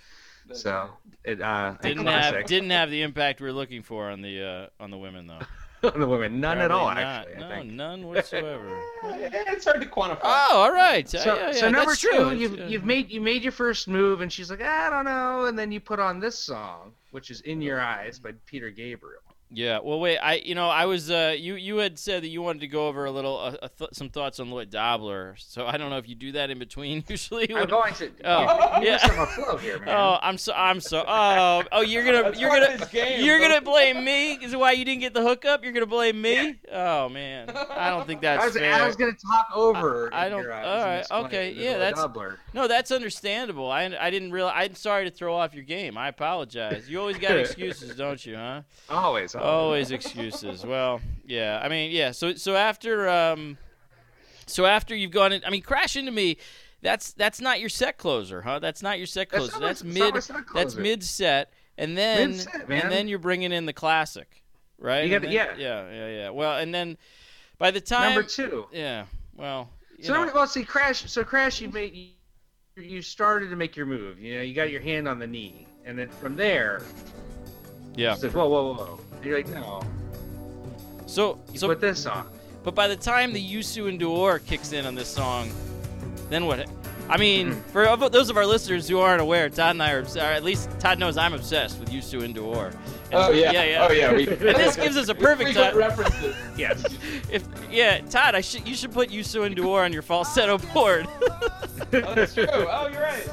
So 0.54 0.88
it 1.22 1.42
uh, 1.42 1.74
didn't 1.82 2.06
have 2.06 2.46
didn't 2.46 2.70
have 2.70 2.90
the 2.90 3.02
impact 3.02 3.42
we 3.42 3.48
are 3.48 3.52
looking 3.52 3.82
for 3.82 4.10
on 4.10 4.22
the 4.22 4.42
uh, 4.42 4.82
on 4.82 4.90
the 4.90 4.96
women 4.98 5.26
though. 5.26 5.38
On 5.84 6.00
the 6.00 6.06
women, 6.06 6.40
none 6.40 6.58
at 6.58 6.70
all 6.70 6.86
not. 6.88 6.98
actually. 6.98 7.40
No, 7.40 7.46
I 7.46 7.58
think. 7.58 7.72
none 7.72 8.06
whatsoever. 8.06 8.78
It's 9.04 9.64
hard 9.64 9.80
to 9.80 9.86
quantify. 9.88 10.20
oh, 10.22 10.48
all 10.52 10.72
right. 10.72 11.08
So, 11.08 11.18
yeah, 11.18 11.46
yeah, 11.46 11.52
so 11.52 11.70
number 11.70 11.90
that's 11.90 12.00
two, 12.00 12.08
true. 12.08 12.28
It's, 12.30 12.40
you've, 12.40 12.60
uh, 12.60 12.64
you've 12.64 12.84
made 12.84 13.10
you 13.10 13.20
made 13.20 13.42
your 13.42 13.52
first 13.52 13.86
move, 13.88 14.20
and 14.20 14.32
she's 14.32 14.50
like, 14.50 14.62
I 14.62 14.90
don't 14.90 15.04
know, 15.04 15.46
and 15.46 15.58
then 15.58 15.70
you 15.72 15.80
put 15.80 15.98
on 16.00 16.18
this 16.20 16.38
song, 16.38 16.92
which 17.10 17.30
is 17.30 17.40
"In 17.42 17.60
Your 17.60 17.80
Eyes" 17.80 18.18
by 18.18 18.32
Peter 18.46 18.70
Gabriel. 18.70 19.20
Yeah. 19.52 19.80
Well, 19.82 20.00
wait. 20.00 20.18
I, 20.18 20.34
you 20.44 20.54
know, 20.54 20.68
I 20.68 20.86
was. 20.86 21.10
Uh, 21.10 21.34
you, 21.38 21.54
you 21.54 21.76
had 21.78 21.98
said 21.98 22.22
that 22.22 22.28
you 22.28 22.42
wanted 22.42 22.60
to 22.60 22.68
go 22.68 22.88
over 22.88 23.04
a 23.04 23.10
little, 23.10 23.38
uh, 23.38 23.68
th- 23.78 23.90
some 23.92 24.08
thoughts 24.08 24.40
on 24.40 24.50
Lloyd 24.50 24.70
Dobler. 24.70 25.34
So 25.38 25.66
I 25.66 25.76
don't 25.76 25.90
know 25.90 25.98
if 25.98 26.08
you 26.08 26.14
do 26.14 26.32
that 26.32 26.50
in 26.50 26.58
between 26.58 27.04
usually. 27.08 27.54
I'm 27.54 27.66
going 27.68 27.94
to. 27.94 28.10
Oh, 28.24 28.80
yeah. 28.82 28.92
missed 28.92 29.10
on 29.10 29.18
a 29.18 29.26
flow 29.26 29.56
here, 29.56 29.78
man. 29.78 29.90
Oh, 29.90 30.18
I'm 30.22 30.38
so. 30.38 30.52
I'm 30.54 30.80
so. 30.80 31.04
Oh, 31.06 31.62
oh, 31.72 31.80
you're 31.82 32.04
gonna, 32.04 32.22
That's 32.24 32.40
you're 32.40 32.50
gonna, 32.50 32.86
game, 32.90 33.24
you're 33.24 33.38
bro. 33.38 33.48
gonna 33.48 33.60
blame 33.60 34.04
me. 34.04 34.32
Is 34.34 34.56
why 34.56 34.72
you 34.72 34.84
didn't 34.84 35.00
get 35.00 35.14
the 35.14 35.22
hookup? 35.22 35.62
You're 35.64 35.72
gonna 35.72 35.86
blame 35.86 36.20
me? 36.20 36.56
Oh 36.72 37.08
man, 37.08 37.50
I 37.50 37.90
don't 37.90 38.06
think 38.06 38.22
that's 38.22 38.42
I 38.42 38.46
was, 38.46 38.56
fair. 38.56 38.72
I 38.74 38.86
was 38.86 38.96
going 38.96 39.14
to 39.14 39.18
talk 39.20 39.48
over. 39.54 40.12
I- 40.12 40.26
I 40.26 40.28
don't- 40.28 40.42
Your 40.42 40.52
Eyes 40.52 41.06
all 41.10 41.22
right, 41.22 41.26
okay, 41.26 41.52
yeah, 41.52 41.76
that's- 41.78 42.00
Dobler. 42.02 42.38
No, 42.54 42.68
that's 42.68 42.90
understandable. 42.90 43.70
I, 43.70 43.84
I 44.00 44.10
didn't 44.10 44.32
realize. 44.32 44.54
I'm 44.56 44.74
sorry 44.76 45.04
to 45.04 45.10
throw 45.10 45.34
off 45.34 45.52
your 45.54 45.64
game. 45.64 45.98
I 45.98 46.08
apologize. 46.08 46.88
You 46.88 47.00
always 47.00 47.18
got 47.18 47.36
excuses, 47.38 47.96
don't 47.96 48.24
you? 48.24 48.36
Huh? 48.36 48.62
Always. 48.88 49.34
Always 49.42 49.90
excuses. 49.90 50.64
Well, 50.64 51.00
yeah. 51.26 51.60
I 51.62 51.68
mean, 51.68 51.90
yeah. 51.90 52.10
So 52.12 52.34
so 52.34 52.56
after 52.56 53.08
um, 53.08 53.58
so 54.46 54.66
after 54.66 54.94
you've 54.94 55.10
gone 55.10 55.32
in, 55.32 55.44
I 55.44 55.50
mean, 55.50 55.62
crash 55.62 55.96
into 55.96 56.12
me. 56.12 56.36
That's 56.80 57.12
that's 57.12 57.40
not 57.40 57.60
your 57.60 57.68
set 57.68 57.96
closer, 57.96 58.42
huh? 58.42 58.58
That's 58.58 58.82
not 58.82 58.98
your 58.98 59.06
set 59.06 59.28
closer. 59.28 59.58
That's 59.60 59.82
it's 59.82 59.98
mid. 59.98 60.22
set 60.22 60.36
That's 60.52 60.74
mid 60.74 61.04
set, 61.04 61.52
and 61.78 61.96
then 61.96 62.30
Mid-set, 62.32 62.68
and 62.68 62.90
then 62.90 63.06
you're 63.06 63.20
bringing 63.20 63.52
in 63.52 63.66
the 63.66 63.72
classic, 63.72 64.42
right? 64.78 65.04
You 65.04 65.10
gotta- 65.10 65.26
then- 65.26 65.32
yeah. 65.32 65.54
yeah, 65.56 65.90
yeah, 65.90 66.08
yeah. 66.08 66.30
Well, 66.30 66.58
and 66.58 66.74
then 66.74 66.98
by 67.58 67.70
the 67.70 67.80
time 67.80 68.14
Number 68.14 68.28
two. 68.28 68.66
yeah, 68.72 69.04
well, 69.36 69.70
So 70.02 70.12
number, 70.12 70.32
well, 70.34 70.48
see, 70.48 70.64
crash. 70.64 71.08
So 71.08 71.22
crash, 71.22 71.60
you 71.60 71.68
made 71.70 71.94
you, 71.94 72.82
you 72.82 73.00
started 73.00 73.50
to 73.50 73.56
make 73.56 73.76
your 73.76 73.86
move. 73.86 74.18
You 74.18 74.36
know, 74.38 74.42
you 74.42 74.52
got 74.52 74.70
your 74.72 74.80
hand 74.80 75.06
on 75.06 75.20
the 75.20 75.26
knee, 75.28 75.68
and 75.84 75.96
then 75.96 76.08
from 76.08 76.34
there, 76.34 76.82
yeah. 77.94 78.14
it's 78.14 78.22
like, 78.22 78.32
whoa, 78.32 78.48
whoa, 78.48 78.74
whoa. 78.74 79.00
And 79.16 79.24
you're 79.24 79.36
like, 79.36 79.48
no. 79.48 79.82
So 81.06 81.38
You 81.52 81.58
so 81.58 81.68
put 81.68 81.80
this 81.80 82.06
on. 82.06 82.26
But 82.62 82.74
by 82.74 82.88
the 82.88 82.96
time 82.96 83.32
the 83.32 83.42
Youssou 83.44 83.90
N'Dour 83.98 84.44
kicks 84.46 84.72
in 84.72 84.86
on 84.86 84.94
this 84.94 85.08
song, 85.08 85.50
then 86.30 86.46
what? 86.46 86.68
I 87.08 87.16
mean, 87.18 87.52
mm. 87.52 87.62
for 87.66 87.84
of- 87.84 88.12
those 88.12 88.30
of 88.30 88.36
our 88.36 88.46
listeners 88.46 88.88
who 88.88 89.00
aren't 89.00 89.20
aware, 89.20 89.48
Todd 89.50 89.72
and 89.72 89.82
I 89.82 89.92
are, 89.92 90.02
or 90.02 90.18
at 90.20 90.44
least 90.44 90.70
Todd 90.78 90.98
knows 90.98 91.16
I'm 91.16 91.34
obsessed 91.34 91.78
with 91.80 91.90
Youssou 91.90 92.20
N'Dour. 92.22 92.66
And- 92.68 92.76
Oh 93.14 93.30
yeah. 93.30 93.52
yeah, 93.52 93.64
yeah. 93.64 93.86
Oh 93.86 93.92
yeah. 93.92 94.12
We, 94.14 94.26
And 94.26 94.38
this 94.56 94.74
gives 94.76 94.96
us 94.96 95.08
a 95.10 95.14
perfect 95.28 95.50
frequent 95.52 95.72
time. 95.72 95.76
references. 95.76 96.34
Yes. 96.56 96.82
If 97.30 97.44
yeah, 97.70 97.98
Todd, 98.08 98.34
I 98.34 98.40
should 98.40 98.66
you 98.66 98.74
should 98.74 98.92
put 98.92 99.10
Youssou 99.10 99.46
N'Dour 99.54 99.84
on 99.84 99.92
your 99.92 100.02
falsetto 100.02 100.58
board. 100.58 101.06
Oh, 101.94 102.14
that's 102.14 102.32
true. 102.32 102.46
Oh, 102.48 102.88
you're 102.90 103.02
right. 103.02 103.28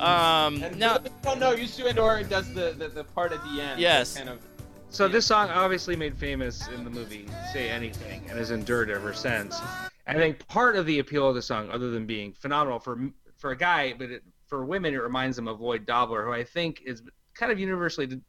Um, 0.00 0.62
And 0.62 0.78
now, 0.78 0.98
for 0.98 1.02
those 1.02 1.10
who 1.10 1.22
don't 1.22 1.40
know, 1.40 1.54
Youssou 1.54 1.92
N'Dour 1.92 2.28
does 2.28 2.52
the, 2.54 2.74
the, 2.76 2.88
the 2.88 3.04
part 3.04 3.32
at 3.32 3.42
the 3.44 3.60
end. 3.60 3.80
Yes. 3.80 4.16
Kind 4.16 4.28
of. 4.28 4.40
So 4.88 5.06
this 5.06 5.24
song 5.24 5.50
obviously 5.50 5.94
made 5.94 6.16
famous 6.16 6.66
in 6.68 6.82
the 6.82 6.90
movie 6.90 7.26
Say 7.52 7.68
Anything 7.68 8.22
and 8.28 8.36
has 8.36 8.50
endured 8.50 8.90
ever 8.90 9.14
since. 9.14 9.60
I 10.06 10.14
think 10.14 10.44
part 10.48 10.74
of 10.74 10.84
the 10.86 10.98
appeal 10.98 11.28
of 11.28 11.36
the 11.36 11.42
song, 11.42 11.70
other 11.70 11.90
than 11.90 12.06
being 12.06 12.32
phenomenal 12.32 12.80
for 12.80 12.98
for 13.36 13.52
a 13.52 13.56
guy, 13.56 13.94
but 13.96 14.10
it, 14.10 14.22
for 14.48 14.64
women, 14.64 14.92
it 14.92 14.98
reminds 14.98 15.36
them 15.36 15.46
of 15.46 15.60
Lloyd 15.60 15.86
Dobler, 15.86 16.24
who 16.24 16.32
I 16.32 16.42
think 16.42 16.82
is 16.84 17.02
kind 17.34 17.52
of 17.52 17.60
universally 17.60 18.08
de- 18.08 18.20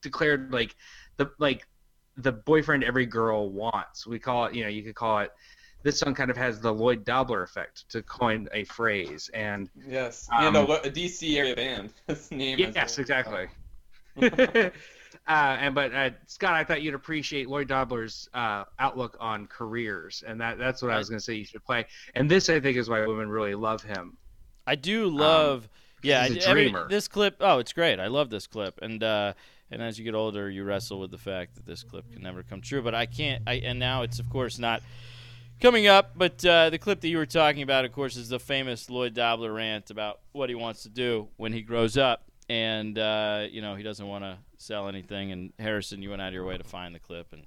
declared 0.00 0.52
like 0.54 0.74
the 1.18 1.30
like 1.38 1.66
the 2.16 2.32
boyfriend 2.32 2.82
every 2.82 3.04
girl 3.04 3.50
wants. 3.50 4.06
We 4.06 4.18
call 4.18 4.46
it, 4.46 4.54
you 4.54 4.62
know, 4.62 4.70
you 4.70 4.82
could 4.82 4.94
call 4.94 5.18
it. 5.18 5.30
This 5.82 5.98
song 6.00 6.14
kind 6.14 6.30
of 6.30 6.36
has 6.36 6.60
the 6.60 6.72
Lloyd 6.72 7.04
Dobler 7.04 7.42
effect, 7.42 7.88
to 7.90 8.02
coin 8.02 8.48
a 8.52 8.64
phrase, 8.64 9.30
and 9.34 9.70
Yes. 9.86 10.28
Um, 10.36 10.56
and 10.56 10.68
a, 10.68 10.82
a 10.82 10.90
DC 10.90 11.36
area 11.36 11.54
band. 11.54 11.92
His 12.08 12.30
name 12.32 12.58
is. 12.58 12.74
Yes, 12.74 12.98
exactly. 12.98 13.46
uh, 14.22 14.70
and 15.28 15.74
but 15.74 15.94
uh, 15.94 16.10
Scott, 16.26 16.54
I 16.54 16.64
thought 16.64 16.82
you'd 16.82 16.94
appreciate 16.94 17.48
Lloyd 17.48 17.68
Dobler's 17.68 18.28
uh, 18.34 18.64
outlook 18.78 19.16
on 19.20 19.46
careers, 19.46 20.24
and 20.26 20.40
that 20.40 20.58
that's 20.58 20.82
what 20.82 20.90
I 20.90 20.98
was 20.98 21.08
going 21.08 21.18
to 21.18 21.24
say. 21.24 21.34
You 21.34 21.44
should 21.44 21.64
play, 21.64 21.86
and 22.14 22.30
this 22.30 22.48
I 22.48 22.60
think 22.60 22.76
is 22.76 22.88
why 22.88 23.04
women 23.06 23.28
really 23.28 23.54
love 23.54 23.82
him. 23.82 24.16
I 24.66 24.74
do 24.74 25.08
love. 25.08 25.68
yeah, 26.02 26.22
Um, 26.24 26.32
he's 26.32 26.44
a 26.44 26.48
I- 26.48 26.50
every- 26.50 26.62
dreamer. 26.64 26.88
this 26.88 27.06
clip. 27.08 27.36
Oh, 27.40 27.58
it's 27.58 27.72
great. 27.72 28.00
I 28.00 28.08
love 28.08 28.30
this 28.30 28.46
clip, 28.46 28.78
and 28.82 29.02
uh, 29.04 29.34
and 29.70 29.82
as 29.82 29.98
you 29.98 30.04
get 30.04 30.14
older, 30.14 30.50
you 30.50 30.64
wrestle 30.64 30.98
with 30.98 31.10
the 31.10 31.18
fact 31.18 31.54
that 31.56 31.66
this 31.66 31.82
clip 31.82 32.10
can 32.12 32.22
never 32.22 32.42
come 32.42 32.60
true. 32.60 32.82
But 32.82 32.94
I 32.94 33.06
can't. 33.06 33.42
I 33.46 33.54
and 33.54 33.78
now 33.78 34.02
it's 34.02 34.18
of 34.18 34.28
course 34.30 34.58
not 34.58 34.82
coming 35.60 35.86
up. 35.86 36.12
But 36.16 36.44
uh, 36.44 36.70
the 36.70 36.78
clip 36.78 37.00
that 37.00 37.08
you 37.08 37.18
were 37.18 37.26
talking 37.26 37.62
about, 37.62 37.84
of 37.84 37.92
course, 37.92 38.16
is 38.16 38.28
the 38.28 38.38
famous 38.38 38.90
Lloyd 38.90 39.14
Dobler 39.14 39.52
rant 39.52 39.90
about 39.90 40.20
what 40.32 40.48
he 40.48 40.54
wants 40.54 40.82
to 40.84 40.88
do 40.88 41.28
when 41.36 41.52
he 41.52 41.62
grows 41.62 41.96
up, 41.96 42.24
and 42.48 42.98
uh, 42.98 43.46
you 43.50 43.62
know 43.62 43.74
he 43.74 43.82
doesn't 43.82 44.06
want 44.06 44.24
to 44.24 44.38
sell 44.58 44.88
anything. 44.88 45.32
And 45.32 45.52
Harrison, 45.58 46.02
you 46.02 46.10
went 46.10 46.22
out 46.22 46.28
of 46.28 46.34
your 46.34 46.44
way 46.44 46.56
to 46.56 46.64
find 46.64 46.94
the 46.94 46.98
clip, 46.98 47.32
and 47.32 47.42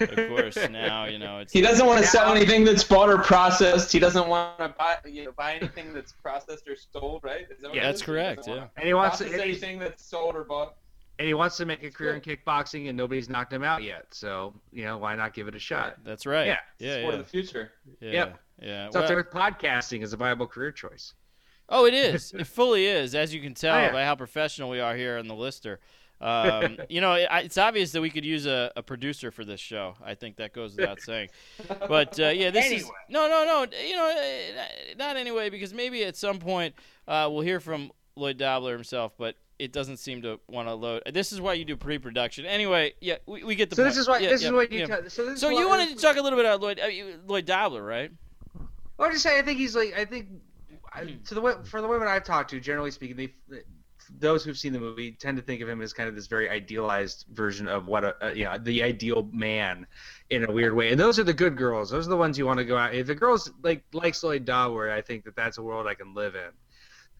of 0.00 0.28
course 0.28 0.56
now 0.70 1.06
you 1.06 1.18
know 1.18 1.38
it's. 1.38 1.52
He 1.52 1.60
doesn't 1.60 1.86
want 1.86 2.00
to 2.00 2.06
sell 2.06 2.34
anything 2.34 2.64
that's 2.64 2.84
bought 2.84 3.08
or 3.08 3.18
processed. 3.18 3.92
He 3.92 3.98
doesn't 3.98 4.28
want 4.28 4.58
to 4.58 4.74
buy, 4.78 4.96
you 5.06 5.24
know, 5.24 5.32
buy 5.32 5.54
anything 5.54 5.92
that's 5.92 6.12
processed 6.12 6.68
or 6.68 6.76
sold, 6.76 7.22
right? 7.24 7.46
That 7.48 7.74
Yeah, 7.74 7.86
that's 7.86 8.02
correct, 8.02 8.46
yeah. 8.46 8.66
And 8.76 8.86
he 8.86 8.94
wants 8.94 9.18
to, 9.18 9.24
Process 9.24 9.40
anything 9.40 9.78
that's 9.78 10.04
sold 10.04 10.36
or 10.36 10.44
bought. 10.44 10.74
And 11.20 11.26
he 11.28 11.34
wants 11.34 11.58
to 11.58 11.66
make 11.66 11.82
a 11.84 11.90
career 11.90 12.14
in 12.14 12.20
kickboxing, 12.22 12.88
and 12.88 12.96
nobody's 12.96 13.28
knocked 13.28 13.52
him 13.52 13.62
out 13.62 13.82
yet. 13.82 14.06
So 14.10 14.54
you 14.72 14.84
know, 14.84 14.96
why 14.96 15.14
not 15.14 15.34
give 15.34 15.48
it 15.48 15.54
a 15.54 15.58
shot? 15.58 15.98
That's 16.02 16.24
right. 16.24 16.46
Yeah, 16.46 16.56
yeah, 16.78 17.00
Sport 17.00 17.14
yeah. 17.14 17.20
of 17.20 17.26
the 17.26 17.30
future. 17.30 17.72
yeah, 18.00 18.10
Yep. 18.12 18.40
yeah. 18.62 18.86
It's 18.86 18.96
up 18.96 19.02
Well- 19.02 19.08
there 19.10 19.22
podcasting 19.24 20.02
is 20.02 20.14
a 20.14 20.16
viable 20.16 20.46
career 20.46 20.72
choice. 20.72 21.12
Oh, 21.68 21.84
it 21.84 21.92
is. 21.94 22.32
It 22.38 22.46
fully 22.46 22.86
is, 22.86 23.14
as 23.14 23.34
you 23.34 23.40
can 23.42 23.52
tell 23.54 23.76
Oh, 23.76 23.80
yeah. 23.80 23.92
by 23.92 24.04
how 24.04 24.16
professional 24.16 24.70
we 24.70 24.80
are 24.80 24.96
here 24.96 25.18
on 25.18 25.28
the 25.28 25.34
lister. 25.36 25.78
Um, 26.22 26.78
you 26.88 27.00
know, 27.02 27.12
it, 27.14 27.28
it's 27.44 27.58
obvious 27.58 27.92
that 27.92 28.00
we 28.00 28.08
could 28.10 28.24
use 28.24 28.46
a, 28.46 28.72
a 28.76 28.82
producer 28.82 29.30
for 29.30 29.44
this 29.44 29.60
show. 29.60 29.94
I 30.04 30.14
think 30.14 30.36
that 30.36 30.52
goes 30.54 30.74
without 30.74 31.00
saying. 31.10 31.28
But 31.86 32.18
uh, 32.18 32.28
yeah, 32.28 32.50
this 32.50 32.64
is 32.66 32.72
Anyway. 32.72 32.90
no, 33.10 33.28
no, 33.28 33.44
no. 33.44 33.66
You 33.86 33.94
know, 33.96 34.08
eh, 34.18 34.94
not 34.98 35.16
anyway, 35.16 35.50
because 35.50 35.72
maybe 35.74 36.02
at 36.04 36.16
some 36.16 36.38
point 36.38 36.74
uh, 37.06 37.28
we'll 37.30 37.42
hear 37.42 37.60
from 37.60 37.92
Lloyd 38.16 38.38
Dobler 38.38 38.72
himself, 38.72 39.12
but 39.18 39.36
it 39.60 39.72
doesn't 39.72 39.98
seem 39.98 40.22
to 40.22 40.40
want 40.48 40.68
to 40.68 40.74
load. 40.74 41.02
This 41.12 41.32
is 41.32 41.40
why 41.40 41.52
you 41.54 41.64
do 41.64 41.76
pre-production. 41.76 42.46
Anyway, 42.46 42.94
yeah, 43.00 43.16
we, 43.26 43.44
we 43.44 43.54
get 43.54 43.70
the 43.70 43.76
So 43.76 43.82
point. 43.82 43.90
this 43.94 43.98
is 43.98 44.08
why 44.08 44.18
Yeah, 44.18 44.30
this 44.30 44.42
yeah, 44.42 44.48
is 44.48 44.54
what 44.54 44.72
you. 44.72 44.78
yeah. 44.80 44.86
tell- 44.86 45.08
so 45.10 45.26
this 45.26 45.40
So 45.40 45.50
you 45.50 45.68
wanted 45.68 45.90
to 45.90 45.96
talk 46.02 46.16
a 46.16 46.22
little 46.22 46.36
bit 46.38 46.46
about 46.46 46.60
Lloyd 46.60 46.80
uh, 46.80 46.88
Lloyd 47.26 47.44
Dobler, 47.46 47.82
right? 47.84 48.10
I'm 48.98 49.12
just 49.12 49.22
saying. 49.22 49.38
I 49.38 49.42
think 49.44 49.58
he's 49.58 49.76
like. 49.76 49.94
I 49.96 50.04
think 50.04 50.28
I- 50.92 51.16
to 51.26 51.34
the 51.34 51.58
for 51.64 51.80
the 51.80 51.88
women 51.88 52.08
I've 52.08 52.24
talked 52.24 52.50
to, 52.50 52.60
generally 52.60 52.90
speaking, 52.90 53.16
they 53.16 53.32
those 54.18 54.42
who've 54.44 54.58
seen 54.58 54.72
the 54.72 54.80
movie 54.80 55.12
tend 55.12 55.36
to 55.36 55.42
think 55.42 55.62
of 55.62 55.68
him 55.68 55.80
as 55.80 55.92
kind 55.92 56.08
of 56.08 56.16
this 56.16 56.26
very 56.26 56.50
idealized 56.50 57.26
version 57.32 57.68
of 57.68 57.86
what 57.86 58.02
a, 58.02 58.14
a 58.26 58.34
you 58.34 58.44
know 58.44 58.58
the 58.58 58.82
ideal 58.82 59.28
man 59.32 59.86
in 60.30 60.44
a 60.44 60.50
weird 60.52 60.74
way. 60.74 60.90
And 60.90 60.98
those 60.98 61.18
are 61.18 61.24
the 61.24 61.32
good 61.32 61.56
girls. 61.56 61.90
Those 61.90 62.06
are 62.06 62.10
the 62.10 62.16
ones 62.16 62.36
you 62.36 62.44
want 62.46 62.58
to 62.58 62.64
go 62.64 62.76
out. 62.76 62.92
If 62.94 63.06
the 63.06 63.14
girls 63.14 63.50
like 63.62 63.84
like 63.92 64.20
Lloyd 64.22 64.44
Dobler, 64.44 64.90
I 64.90 65.00
think 65.00 65.24
that 65.24 65.36
that's 65.36 65.58
a 65.58 65.62
world 65.62 65.86
I 65.86 65.94
can 65.94 66.12
live 66.14 66.34
in. 66.34 66.50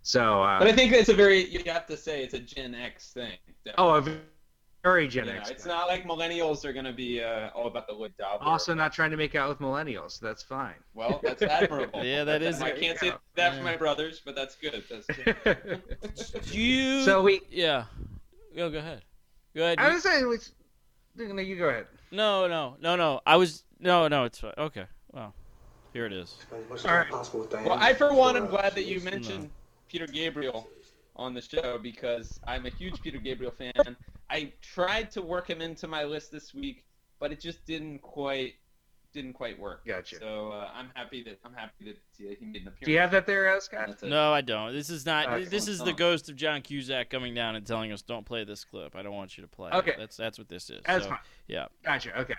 So 0.03 0.21
But 0.59 0.67
uh, 0.67 0.71
I 0.71 0.73
think 0.73 0.93
it's 0.93 1.09
a 1.09 1.15
very, 1.15 1.45
you 1.47 1.63
have 1.67 1.87
to 1.87 1.97
say 1.97 2.23
it's 2.23 2.35
a 2.35 2.39
Gen 2.39 2.75
X 2.75 3.13
thing. 3.13 3.37
oh, 3.79 3.91
a 3.97 4.19
very 4.83 5.09
Gen 5.09 5.27
You 5.27 5.33
know, 5.35 5.39
X. 5.41 5.51
it's 5.51 5.67
not 5.67 5.89
like 5.89 6.05
millennials 6.05 6.65
are 6.65 6.73
going 6.73 6.87
to 6.87 6.93
be 6.93 7.23
uh, 7.23 7.51
all 7.51 7.67
about 7.67 7.87
the 7.87 7.93
Lloyd 7.93 8.15
Dobler. 8.19 8.47
Also, 8.47 8.73
not 8.73 8.93
trying 8.95 9.11
to 9.11 9.17
make 9.19 9.35
out 9.35 9.49
with 9.51 9.59
millennials. 9.59 10.19
That's 10.19 10.43
fine. 10.43 10.75
Well, 10.95 11.21
that's 11.23 11.43
admirable. 11.43 12.03
Yeah, 12.05 12.25
that 12.25 12.41
is- 12.43 12.63
I 12.63 12.71
can't 12.73 12.99
say 12.99 13.13
that 13.35 13.57
for 13.57 13.63
my 13.63 13.77
brothers, 13.77 14.23
but 14.25 14.35
that's 14.35 14.57
good. 14.57 14.83
That's 14.91 15.07
good. 15.07 15.83
You. 16.53 17.03
so 17.05 17.23
we. 17.23 17.43
Yeah. 17.51 17.85
Go 18.57 18.71
go 18.71 18.79
ahead. 18.79 19.03
Go 19.55 19.63
ahead. 19.63 19.79
I 19.79 19.93
was 19.93 20.03
saying, 20.03 20.25
it's- 20.33 20.53
no, 21.17 21.43
you 21.43 21.57
go 21.57 21.69
ahead. 21.69 21.87
No, 22.11 22.49
no, 22.49 22.77
no, 22.81 22.97
no. 22.97 23.21
I 23.27 23.37
was 23.37 23.65
no, 23.79 24.09
no. 24.09 24.25
It's 24.25 24.39
fine. 24.39 24.55
Okay. 24.57 24.87
Well, 25.13 25.35
here 25.93 26.07
it 26.07 26.13
is. 26.13 26.37
All 26.87 26.95
right. 26.95 27.11
Well, 27.11 27.73
I 27.79 27.93
for 27.93 28.15
one 28.15 28.37
am 28.37 28.47
glad 28.47 28.75
that 28.77 28.85
you 28.85 29.01
mentioned 29.01 29.51
Peter 29.91 30.07
Gabriel 30.07 30.69
on 31.17 31.35
the 31.35 31.41
show 31.41 31.79
because 31.79 32.41
I'm 32.47 32.67
a 32.67 32.71
huge 32.71 33.01
Peter 33.03 33.19
Gabriel 33.19 33.53
fan. 33.53 33.97
I 34.31 34.53
tried 34.63 35.11
to 35.13 35.23
work 35.23 35.49
him 35.51 35.61
into 35.61 35.89
my 35.89 36.05
list 36.05 36.31
this 36.31 36.55
week, 36.55 36.85
but 37.19 37.33
it 37.33 37.41
just 37.41 37.65
didn't 37.67 38.01
quite 38.01 38.55
didn't 39.13 39.33
quite 39.33 39.59
work. 39.59 39.85
Gotcha. 39.85 40.21
So 40.21 40.53
uh, 40.53 40.71
I'm 40.73 40.89
happy 40.95 41.25
that 41.25 41.41
I'm 41.45 41.53
happy 41.53 41.85
that 41.87 41.97
uh, 41.97 42.35
he 42.39 42.47
made 42.47 42.63
an 42.63 42.69
appearance. 42.69 42.85
Do 42.85 42.93
you 42.93 42.99
have 42.99 43.11
that 43.11 43.27
there, 43.27 43.53
uh, 43.53 43.59
Scott? 43.59 43.89
That's. 43.89 44.05
No, 44.05 44.33
I 44.33 44.41
don't. 44.41 44.73
This 44.73 44.89
is 44.89 45.05
not. 45.05 45.25
Excellent 45.25 45.51
This 45.51 45.67
is 45.67 45.81
the 45.81 45.93
ghost 45.93 46.29
of 46.29 46.37
John 46.37 46.63
Cusack 46.63 47.11
coming 47.11 47.35
down 47.35 47.57
and 47.57 47.67
telling 47.67 47.91
us, 47.91 48.03
"Don't 48.03 48.25
play 48.25 48.45
this 48.45 48.65
clip. 48.65 48.95
I 48.95 49.03
don't 49.03 49.15
want 49.15 49.37
you 49.37 49.43
to 49.43 49.49
play." 49.49 49.71
it." 49.71 49.75
Okay. 49.75 49.95
That's 49.99 50.17
that's 50.17 50.39
what 50.39 50.49
this 50.49 50.71
is. 50.71 50.81
That's 50.87 51.05
So, 51.05 51.11
fine. 51.11 51.19
Yeah. 51.49 51.67
Gotcha. 51.85 52.21
Okay. 52.21 52.35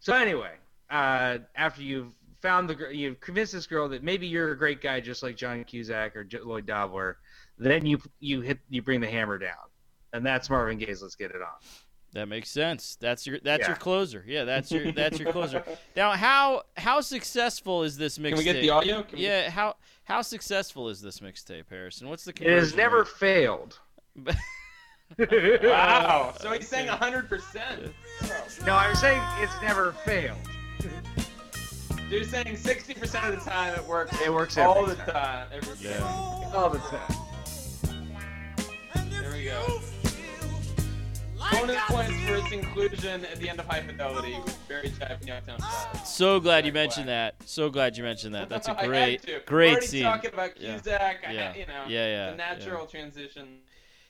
So 0.00 0.14
anyway, 0.14 0.54
uh, 0.90 1.38
after 1.54 1.82
you've 1.82 2.12
found 2.40 2.68
the 2.68 2.74
gr- 2.74 2.86
you've 2.86 3.20
convinced 3.20 3.52
this 3.52 3.66
girl 3.66 3.88
that 3.88 4.02
maybe 4.02 4.26
you're 4.26 4.52
a 4.52 4.58
great 4.58 4.80
guy 4.80 5.00
just 5.00 5.22
like 5.22 5.36
John 5.36 5.64
Cusack 5.64 6.14
or 6.16 6.24
J- 6.24 6.40
Lloyd 6.40 6.66
Dobler, 6.66 7.18
then 7.58 7.84
you 7.86 8.00
you 8.20 8.40
hit 8.40 8.58
you 8.68 8.82
bring 8.82 9.00
the 9.00 9.08
hammer 9.10 9.38
down, 9.38 9.54
and 10.12 10.24
that's 10.24 10.48
Marvin 10.50 10.78
Gaye's 10.78 11.02
"Let's 11.02 11.14
Get 11.16 11.30
It 11.30 11.42
On." 11.42 11.48
That 12.14 12.26
makes 12.26 12.48
sense. 12.50 12.96
That's 13.00 13.26
your 13.26 13.38
that's 13.40 13.66
your 13.66 13.76
closer. 13.76 14.24
Yeah, 14.26 14.44
that's 14.44 14.70
your 14.72 14.92
that's 14.92 15.18
your 15.18 15.30
closer. 15.32 15.62
Now, 15.94 16.12
how 16.12 16.62
how 16.76 17.00
successful 17.02 17.82
is 17.82 17.98
this 17.98 18.16
mixtape? 18.18 18.28
Can 18.30 18.38
we 18.38 18.44
get 18.44 18.60
the 18.62 18.70
audio? 18.70 19.02
Can 19.02 19.18
we- 19.18 19.24
Yeah. 19.26 19.50
How 19.50 19.76
how 20.04 20.22
successful 20.22 20.88
is 20.88 21.02
this 21.02 21.20
mixtape, 21.20 21.64
Harrison? 21.68 22.08
What's 22.08 22.24
the 22.24 22.30
It 22.40 22.48
has 22.58 22.74
never 22.74 23.00
rate? 23.00 23.08
failed. 23.08 23.78
Wow. 25.18 26.34
So 26.40 26.52
he's 26.52 26.68
saying 26.68 26.88
100%. 26.88 27.92
No, 28.66 28.74
I'm 28.74 28.94
saying 28.94 29.22
it's 29.40 29.52
never 29.62 29.92
failed. 30.04 30.36
Dude, 32.10 32.22
he's 32.22 32.30
saying 32.30 32.46
60% 32.56 33.28
of 33.28 33.44
the 33.44 33.50
time 33.50 33.74
it 33.74 33.84
works. 33.86 34.16
It 34.24 34.32
works 34.32 34.56
all 34.56 34.78
every 34.82 34.94
the 34.94 35.12
time. 35.12 35.12
time. 35.12 35.46
Every 35.52 35.90
Yeah. 35.90 36.50
All 36.54 36.70
the 36.70 36.78
time. 36.78 37.14
There 39.10 39.32
we 39.32 39.44
go. 39.44 39.80
Bonus 41.52 41.80
points 41.84 42.12
for 42.26 42.36
its 42.36 42.52
inclusion 42.52 43.24
at 43.26 43.38
the 43.38 43.48
end 43.48 43.58
of 43.60 43.66
High 43.66 43.82
Fidelity 43.82 44.36
with 44.44 44.68
Barry 44.68 44.92
Chapman 44.98 45.28
Youngtown 45.28 46.06
So 46.06 46.40
glad 46.40 46.66
you 46.66 46.72
mentioned 46.72 47.08
that. 47.08 47.36
So 47.46 47.70
glad 47.70 47.96
you 47.96 48.02
mentioned 48.04 48.34
that. 48.34 48.48
That's 48.48 48.68
a 48.68 48.72
I 48.76 48.80
had 48.82 48.86
great, 48.88 49.46
great 49.46 49.70
Already 49.72 49.86
scene. 49.86 50.02
talking 50.02 50.32
about 50.32 50.58
Yeah. 50.60 50.74
Cusack, 50.78 51.24
I- 51.26 51.32
Yeah. 51.32 51.54
you 51.54 51.66
know, 51.66 51.84
Yeah, 51.88 52.06
yeah, 52.06 52.30
the 52.30 52.36
natural 52.36 52.86
transition. 52.86 53.58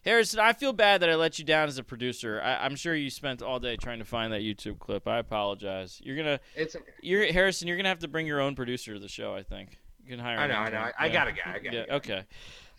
Harrison, 0.05 0.41
I 0.41 0.53
feel 0.53 0.73
bad 0.73 1.03
that 1.03 1.11
I 1.11 1.17
let 1.17 1.39
you 1.39 1.45
down 1.45 1.69
as 1.69 1.77
a 1.79 1.83
producer. 1.83 2.41
I, 2.43 2.65
I'm 2.65 2.77
sure 2.77 2.95
you 2.95 3.11
spent 3.11 3.43
all 3.43 3.59
day 3.59 3.77
trying 3.77 3.99
to 3.99 4.05
find 4.05 4.33
that 4.33 4.41
YouTube 4.43 4.79
clip. 4.79 5.07
I 5.09 5.19
apologize. 5.19 6.01
You're 6.03 6.17
gonna, 6.17 6.41
It's. 6.55 6.77
you're 7.03 7.31
Harrison. 7.33 7.69
You're 7.69 7.77
gonna 7.77 7.89
have 7.89 7.99
to 8.01 8.09
bring 8.09 8.27
your 8.27 8.41
own 8.41 8.55
producer 8.55 8.95
to 8.95 9.01
the 9.01 9.09
show. 9.09 9.35
I 9.35 9.43
think 9.43 9.77
you 10.03 10.11
can 10.11 10.19
hire. 10.19 10.39
I 10.39 10.47
know. 10.47 10.55
I 10.55 10.71
know. 10.71 10.79
I, 10.79 10.93
I 10.99 11.09
got 11.09 11.29
a 11.29 11.33
guy. 11.33 11.55
I 11.55 11.59
got 11.59 11.73
Yeah. 11.73 11.81
a 11.81 11.87
guy. 11.87 11.95
Okay. 11.97 12.25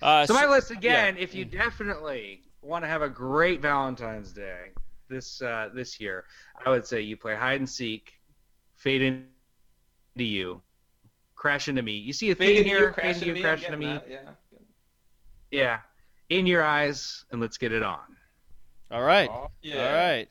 Uh, 0.02 0.26
So 0.26 0.34
my 0.34 0.46
list 0.48 0.72
again. 0.72 1.18
If 1.18 1.36
you 1.36 1.46
definitely 1.46 2.44
want 2.62 2.84
to 2.84 2.88
have 2.88 3.02
a 3.02 3.10
great 3.10 3.62
Valentine's 3.62 4.32
Day 4.32 4.70
this 5.10 5.42
uh, 5.42 5.70
this 5.74 6.00
year, 6.00 6.24
I 6.66 6.70
would 6.70 6.86
say 6.86 7.02
you 7.02 7.18
play 7.18 7.36
hide 7.36 7.60
and 7.60 7.70
seek, 7.70 8.14
fade 8.78 9.02
into 9.02 9.26
you, 10.16 10.62
crash 11.36 11.68
into 11.68 11.82
me. 11.82 11.94
You 11.94 12.14
see 12.14 12.32
a 12.32 12.36
Fade 12.36 12.48
theme 12.48 12.58
into 12.60 12.70
here, 12.70 12.80
you, 12.80 12.86
fade 12.88 12.94
crash 12.96 13.16
into 13.18 13.18
into 13.18 13.28
you, 13.28 13.34
me. 13.34 13.42
Crash 13.42 13.64
into 13.66 13.78
me. 13.78 13.86
that, 13.88 14.06
Yeah. 14.10 14.20
Yeah, 15.52 15.80
in 16.30 16.46
your 16.46 16.64
eyes, 16.64 17.26
and 17.32 17.42
let's 17.42 17.58
get 17.58 17.72
it 17.72 17.84
on. 17.84 18.00
all 18.92 19.02
right. 19.04 19.30
Oh, 19.30 19.50
yeah. 19.62 19.88
All 19.88 19.94
right. 19.94 20.30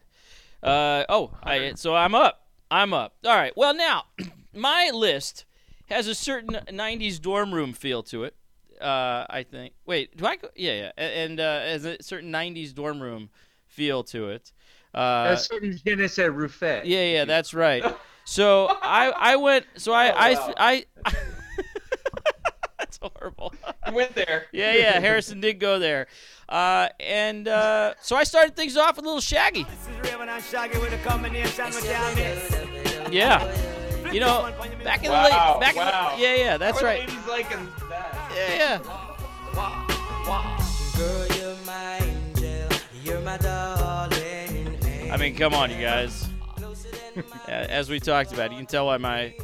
Uh, 0.62 1.04
oh, 1.08 1.30
I, 1.42 1.72
so 1.74 1.94
I'm 1.94 2.14
up. 2.14 2.46
I'm 2.70 2.92
up. 2.92 3.14
All 3.24 3.34
right. 3.36 3.52
Well, 3.56 3.74
now 3.74 4.04
my 4.54 4.90
list 4.92 5.44
has 5.86 6.06
a 6.06 6.14
certain 6.14 6.54
'90s 6.68 7.20
dorm 7.20 7.52
room 7.54 7.72
feel 7.72 8.02
to 8.04 8.24
it. 8.24 8.34
Uh, 8.80 9.26
I 9.30 9.44
think. 9.48 9.74
Wait, 9.86 10.16
do 10.16 10.26
I? 10.26 10.36
Go? 10.36 10.48
Yeah, 10.54 10.72
yeah, 10.72 10.92
A- 10.98 11.18
and 11.24 11.40
uh, 11.40 11.60
has 11.60 11.84
a 11.84 12.02
certain 12.02 12.30
'90s 12.32 12.74
dorm 12.74 13.00
room 13.00 13.30
feel 13.66 14.02
to 14.04 14.28
it. 14.30 14.52
Uh, 14.94 15.28
A 15.30 15.36
certain 15.36 15.76
je 15.76 15.94
ne 15.96 16.06
sais 16.08 16.28
Ruffet. 16.30 16.82
yeah, 16.84 17.04
yeah, 17.04 17.24
that's 17.24 17.54
right. 17.54 17.84
So 18.24 18.66
I, 18.82 19.12
I 19.16 19.36
went. 19.36 19.66
So 19.76 19.92
I, 19.92 20.10
Oh, 20.10 20.14
I, 20.16 20.32
wow. 20.34 20.54
I. 20.58 20.84
that's 23.00 23.14
horrible. 23.18 23.52
You 23.86 23.94
went 23.94 24.14
there. 24.14 24.46
Yeah, 24.52 24.74
yeah. 24.74 25.00
Harrison 25.00 25.40
did 25.40 25.58
go 25.58 25.78
there, 25.78 26.08
uh, 26.46 26.88
and 27.00 27.48
uh, 27.48 27.94
so 28.02 28.16
I 28.16 28.24
started 28.24 28.54
things 28.54 28.76
off 28.76 28.96
with 28.96 29.06
a 29.06 29.08
little 29.08 29.22
Shaggy. 29.22 29.66
Yeah, 33.10 34.12
you 34.12 34.20
know, 34.20 34.52
back 34.84 35.04
in 35.04 35.10
the 35.10 35.16
late, 35.16 35.60
back 35.60 35.74
wow. 35.74 36.12
in 36.12 36.18
the, 36.18 36.22
yeah, 36.22 36.34
yeah, 36.34 36.56
that's 36.58 36.82
right. 36.82 37.00
Ladies 37.00 37.26
liking 37.26 37.66
that. 37.88 38.32
Yeah, 38.36 38.82
yeah. 38.84 39.08
Girl, 40.98 41.26
you're 41.38 41.56
my 41.64 41.98
angel. 41.98 42.78
You're 43.02 43.20
my 43.22 43.38
darling. 43.38 44.78
I 45.10 45.16
mean, 45.16 45.34
come 45.34 45.54
on, 45.54 45.70
you 45.70 45.80
guys. 45.80 46.28
As 47.48 47.88
we 47.88 48.00
talked 48.00 48.32
about, 48.32 48.50
you 48.50 48.58
can 48.58 48.66
tell 48.66 48.86
why 48.86 48.98
my 48.98 49.34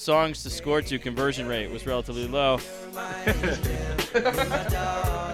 songs 0.00 0.42
to 0.42 0.50
score 0.50 0.80
to 0.80 0.98
conversion 0.98 1.46
rate 1.46 1.70
was 1.70 1.86
relatively 1.86 2.26
low. 2.26 2.54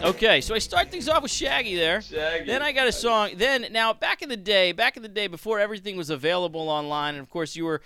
okay, 0.03 0.41
so 0.41 0.55
I 0.55 0.59
start 0.59 0.91
things 0.91 1.09
off 1.09 1.23
with 1.23 1.31
Shaggy 1.31 1.77
there. 1.77 2.03
Shaggy. 2.03 2.47
Then 2.47 2.63
I 2.63 2.73
got 2.73 2.89
a 2.89 2.93
song. 2.93 3.31
Then 3.37 3.67
now 3.71 3.93
back 3.93 4.23
in 4.23 4.29
the 4.29 4.37
day, 4.37 4.73
back 4.73 4.97
in 4.97 5.03
the 5.03 5.09
day 5.09 5.29
before 5.29 5.61
everything 5.61 5.97
was 5.97 6.11
available 6.11 6.69
online, 6.69 7.15
and 7.15 7.23
of 7.23 7.31
course 7.31 7.55
you 7.55 7.65
were 7.65 7.81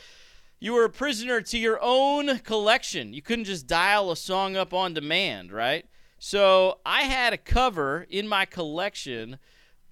you 0.59 0.73
were 0.73 0.85
a 0.85 0.91
prisoner 0.91 1.41
to 1.41 1.59
your 1.59 1.79
own 1.83 2.39
collection. 2.39 3.13
You 3.13 3.23
couldn't 3.23 3.45
just 3.45 3.67
dial 3.67 4.11
a 4.11 4.17
song 4.17 4.57
up 4.57 4.73
on 4.73 4.95
demand, 4.95 5.53
right? 5.53 5.87
So 6.19 6.79
I 6.85 7.03
had 7.03 7.33
a 7.33 7.39
cover 7.39 8.07
in 8.11 8.27
my 8.27 8.47
collection 8.47 9.39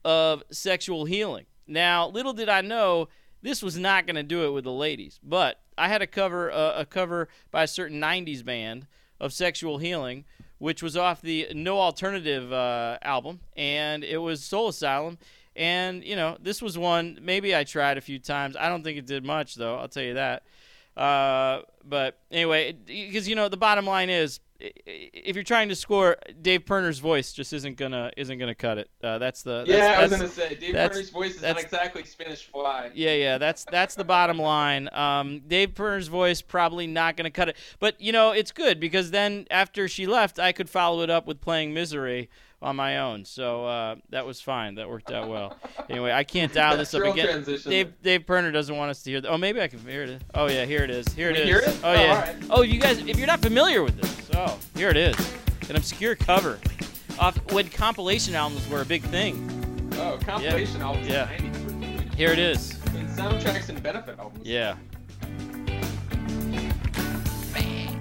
of 0.04 0.42
sexual 0.50 1.04
healing. 1.04 1.46
Now, 1.66 2.08
little 2.08 2.32
did 2.32 2.48
I 2.48 2.62
know 2.62 3.08
this 3.42 3.62
was 3.62 3.78
not 3.78 4.06
going 4.06 4.16
to 4.16 4.22
do 4.22 4.46
it 4.46 4.50
with 4.50 4.64
the 4.64 4.72
ladies, 4.72 5.20
but 5.22 5.60
I 5.78 5.88
had 5.88 6.02
a 6.02 6.06
cover 6.06 6.50
uh, 6.50 6.74
a 6.76 6.84
cover 6.84 7.28
by 7.50 7.62
a 7.62 7.66
certain 7.66 8.00
'90s 8.00 8.44
band 8.44 8.86
of 9.20 9.32
sexual 9.32 9.78
healing, 9.78 10.24
which 10.58 10.82
was 10.82 10.96
off 10.96 11.22
the 11.22 11.48
No 11.54 11.78
Alternative 11.78 12.52
uh, 12.52 12.98
album, 13.02 13.40
and 13.56 14.04
it 14.04 14.18
was 14.18 14.42
Soul 14.42 14.68
Asylum. 14.68 15.18
And 15.56 16.04
you 16.04 16.16
know, 16.16 16.36
this 16.40 16.62
was 16.62 16.78
one 16.78 17.18
maybe 17.20 17.54
I 17.54 17.64
tried 17.64 17.98
a 17.98 18.00
few 18.00 18.18
times. 18.18 18.56
I 18.56 18.68
don't 18.68 18.84
think 18.84 18.98
it 18.98 19.06
did 19.06 19.24
much 19.24 19.54
though. 19.54 19.76
I'll 19.78 19.88
tell 19.88 20.04
you 20.04 20.14
that. 20.14 20.44
Uh, 20.96 21.62
but 21.84 22.18
anyway, 22.30 22.72
because 22.72 23.28
you 23.28 23.34
know 23.34 23.48
the 23.48 23.56
bottom 23.56 23.86
line 23.86 24.10
is, 24.10 24.40
if 24.60 25.36
you're 25.36 25.44
trying 25.44 25.68
to 25.68 25.76
score, 25.76 26.16
Dave 26.42 26.66
Pirner's 26.66 26.98
voice 26.98 27.32
just 27.32 27.52
isn't 27.52 27.76
gonna 27.76 28.10
isn't 28.16 28.38
gonna 28.38 28.54
cut 28.54 28.78
it. 28.78 28.90
Uh, 29.02 29.18
that's 29.18 29.42
the 29.42 29.64
that's, 29.66 29.70
yeah, 29.70 29.98
I 29.98 30.02
was 30.02 30.10
gonna 30.10 30.28
say 30.28 30.56
Dave 30.56 30.74
Pirner's 30.74 31.10
voice 31.10 31.36
is 31.36 31.42
not 31.42 31.60
exactly 31.60 32.04
Spanish 32.04 32.46
fly. 32.46 32.90
yeah, 32.94 33.14
yeah, 33.14 33.38
that's 33.38 33.64
that's 33.64 33.94
the 33.94 34.04
bottom 34.04 34.38
line. 34.38 34.88
Um, 34.92 35.42
Dave 35.46 35.74
Pirner's 35.74 36.08
voice 36.08 36.42
probably 36.42 36.86
not 36.86 37.16
to 37.16 37.30
cut 37.30 37.50
it, 37.50 37.56
but 37.78 38.00
you 38.00 38.10
know 38.10 38.32
it's 38.32 38.50
good 38.50 38.80
because 38.80 39.12
then 39.12 39.46
after 39.50 39.86
she 39.86 40.06
left, 40.06 40.38
I 40.38 40.52
could 40.52 40.68
follow 40.68 41.02
it 41.02 41.10
up 41.10 41.26
with 41.26 41.40
playing 41.40 41.72
"Misery" 41.72 42.28
on 42.60 42.74
my 42.76 42.98
own, 42.98 43.24
so 43.24 43.64
uh, 43.66 43.96
that 44.10 44.26
was 44.26 44.40
fine. 44.40 44.74
That 44.76 44.88
worked 44.88 45.12
out 45.12 45.28
well. 45.28 45.56
Anyway, 45.88 46.10
I 46.12 46.24
can't 46.24 46.52
dial 46.52 46.76
this 46.76 46.92
up 46.92 47.02
again. 47.04 47.26
transition 47.26 47.70
Dave 47.70 47.92
Dave 48.02 48.26
Pirner 48.26 48.50
doesn't 48.50 48.76
want 48.76 48.90
us 48.90 49.02
to 49.04 49.10
hear. 49.10 49.20
Th- 49.20 49.32
oh, 49.32 49.38
maybe 49.38 49.60
I 49.60 49.68
can 49.68 49.78
hear 49.80 50.02
it. 50.02 50.22
Oh 50.34 50.48
yeah, 50.48 50.64
here 50.64 50.82
it 50.82 50.90
is. 50.90 51.06
Here 51.14 51.30
it 51.30 51.36
is. 51.36 51.44
hear 51.44 51.58
it? 51.58 51.78
Oh 51.84 51.90
Oh, 51.90 51.92
yeah. 51.92 52.34
Oh, 52.50 52.62
you 52.62 52.80
guys, 52.80 52.98
if 53.06 53.16
you're 53.16 53.26
not 53.28 53.40
familiar 53.40 53.82
with 53.82 54.00
this, 54.00 54.30
oh, 54.34 54.58
here 54.74 54.88
it 54.90 54.96
is, 54.96 55.16
an 55.68 55.76
obscure 55.76 56.16
cover 56.16 56.58
off 57.18 57.38
when 57.52 57.68
compilation 57.68 58.34
albums 58.34 58.68
were 58.68 58.80
a 58.80 58.84
big 58.86 59.02
thing. 59.04 59.90
Oh, 59.96 60.18
compilation 60.24 60.80
albums. 60.80 61.08
Yeah. 61.08 61.28
90s. 61.28 62.14
Here 62.14 62.30
it 62.30 62.38
is. 62.38 62.72
And 62.94 63.08
soundtracks 63.10 63.68
and 63.68 63.80
benefit 63.82 64.18
albums. 64.18 64.46
Yeah. 64.46 64.76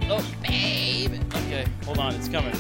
Oh, 0.10 0.26
babe. 0.42 1.22
Okay, 1.34 1.68
hold 1.84 1.98
on, 1.98 2.16
it's 2.16 2.30
coming. 2.30 2.56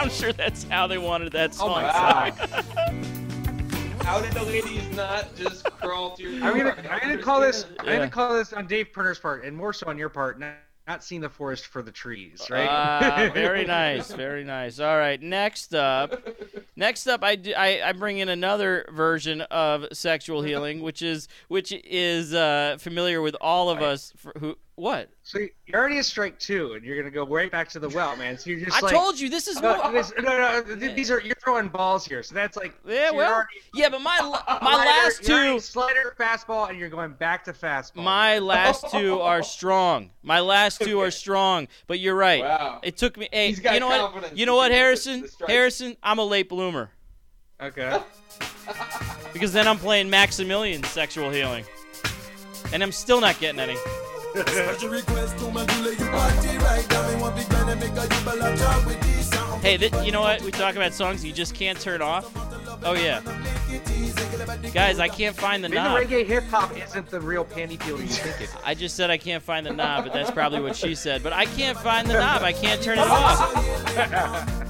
I'm 0.00 0.08
sure 0.10 0.32
that's 0.32 0.64
how 0.64 0.86
they 0.86 0.96
wanted 0.98 1.32
that 1.32 1.50
Oh 1.50 1.68
song. 1.68 1.82
my 1.82 1.82
god. 1.82 2.32
How 4.02 4.20
did 4.20 4.32
the 4.32 4.42
ladies 4.42 4.96
not 4.96 5.36
just 5.36 5.62
crawl 5.72 6.16
to 6.16 6.22
your 6.22 6.42
I'm 6.42 6.56
gonna. 6.56 6.70
I 6.70 6.74
don't 6.74 6.86
I'm 6.92 7.00
gonna 7.00 7.22
call 7.22 7.40
this, 7.40 7.64
understand. 7.64 7.88
I'm 7.90 7.96
gonna 7.98 8.10
call 8.10 8.34
this 8.34 8.52
on 8.54 8.66
Dave 8.66 8.92
Pirner's 8.94 9.18
part, 9.18 9.44
and 9.44 9.54
more 9.54 9.72
so 9.74 9.86
on 9.88 9.98
your 9.98 10.08
part, 10.08 10.40
not, 10.40 10.54
not 10.88 11.04
seeing 11.04 11.20
the 11.20 11.28
forest 11.28 11.66
for 11.66 11.82
the 11.82 11.92
trees, 11.92 12.44
right? 12.50 12.66
Ah, 12.68 13.30
very 13.34 13.64
nice, 13.66 14.10
very 14.10 14.42
nice. 14.42 14.80
All 14.80 14.96
right, 14.96 15.20
next 15.20 15.74
up, 15.74 16.26
next 16.76 17.06
up, 17.06 17.22
I, 17.22 17.36
do, 17.36 17.52
I 17.54 17.82
I 17.90 17.92
bring 17.92 18.18
in 18.18 18.30
another 18.30 18.86
version 18.90 19.42
of 19.42 19.86
sexual 19.92 20.42
healing, 20.42 20.80
which 20.80 21.02
is 21.02 21.28
which 21.48 21.70
is 21.70 22.32
uh, 22.34 22.78
familiar 22.80 23.20
with 23.20 23.36
all 23.40 23.68
of 23.70 23.80
us. 23.82 24.12
For, 24.16 24.32
who 24.40 24.56
what? 24.76 25.10
So 25.30 25.38
you're 25.38 25.78
already 25.78 25.98
at 25.98 26.06
strike 26.06 26.40
two, 26.40 26.72
and 26.72 26.84
you're 26.84 26.96
gonna 26.96 27.08
go 27.08 27.24
right 27.24 27.52
back 27.52 27.68
to 27.68 27.78
the 27.78 27.88
well, 27.88 28.16
man. 28.16 28.36
So 28.36 28.50
you're 28.50 28.64
just 28.64 28.78
I 28.78 28.80
like, 28.80 28.92
told 28.92 29.20
you 29.20 29.28
this 29.28 29.46
is 29.46 29.60
no, 29.60 29.78
what. 29.78 29.92
this- 29.92 30.12
no, 30.18 30.24
no, 30.24 30.76
th- 30.76 30.96
these 30.96 31.08
are 31.08 31.20
you're 31.20 31.36
throwing 31.36 31.68
balls 31.68 32.04
here. 32.04 32.24
So 32.24 32.34
that's 32.34 32.56
like, 32.56 32.74
Yeah, 32.84 33.10
so 33.10 33.14
well, 33.14 33.32
already 33.32 33.48
yeah, 33.72 33.90
but 33.90 34.00
my 34.00 34.18
my 34.20 34.58
slider- 34.58 34.90
last 34.90 35.22
two, 35.22 35.60
slider 35.60 36.16
fastball, 36.18 36.68
and 36.68 36.80
you're 36.80 36.88
going 36.88 37.12
back 37.12 37.44
to 37.44 37.52
fastball. 37.52 38.02
my 38.02 38.38
last 38.40 38.90
two 38.90 39.20
are 39.20 39.44
strong. 39.44 40.10
My 40.24 40.40
last 40.40 40.80
two 40.80 40.98
are 40.98 41.12
strong. 41.12 41.68
But 41.86 42.00
you're 42.00 42.16
right. 42.16 42.40
Wow. 42.42 42.80
It 42.82 42.96
took 42.96 43.16
me. 43.16 43.28
Hey, 43.30 43.50
He's 43.50 43.60
got 43.60 43.74
you 43.74 43.80
know 43.80 43.86
what? 43.88 44.36
You 44.36 44.46
know 44.46 44.56
what, 44.56 44.72
Harrison? 44.72 45.14
hit 45.20 45.22
the 45.22 45.28
strikes. 45.28 45.52
Harrison, 45.52 45.96
I'm 46.02 46.18
a 46.18 46.24
late 46.24 46.48
bloomer 46.48 46.90
okay. 47.62 48.00
because 49.32 49.52
then 49.52 49.68
I'm 49.68 49.78
playing 49.78 50.10
Max-A-Million 50.10 50.82
sexual 50.82 51.30
healing, 51.30 51.64
and 52.72 52.82
I'm 52.82 52.90
still 52.90 53.20
not 53.20 53.38
getting 53.38 53.60
any. 53.60 53.76
Hey, 59.62 59.76
th- 59.76 59.92
you 60.04 60.12
know 60.12 60.20
what? 60.20 60.40
We 60.42 60.50
talk 60.52 60.76
about 60.76 60.94
songs 60.94 61.24
you 61.24 61.32
just 61.32 61.54
can't 61.54 61.78
turn 61.80 62.00
off. 62.00 62.30
Oh 62.84 62.94
yeah, 62.94 63.20
guys, 64.72 64.98
I 65.00 65.08
can't 65.08 65.36
find 65.36 65.62
the 65.62 65.68
Maybe 65.68 65.80
knob. 65.82 65.98
reggae 66.00 66.24
hip 66.24 66.44
hop 66.44 66.74
isn't 66.76 67.08
the 67.10 67.20
real 67.20 67.44
panty 67.44 67.78
peeler 67.78 68.00
you 68.00 68.06
think 68.06 68.40
it 68.40 68.44
is. 68.44 68.56
I 68.64 68.74
just 68.74 68.96
said 68.96 69.10
I 69.10 69.18
can't 69.18 69.42
find 69.42 69.66
the 69.66 69.72
knob, 69.72 70.04
but 70.04 70.12
that's 70.12 70.30
probably 70.30 70.60
what 70.60 70.76
she 70.76 70.94
said. 70.94 71.22
But 71.22 71.32
I 71.32 71.44
can't 71.44 71.76
find 71.78 72.08
the 72.08 72.14
knob. 72.14 72.42
I 72.42 72.52
can't 72.52 72.80
turn 72.80 72.98
it 72.98 73.06
off. 73.06 74.56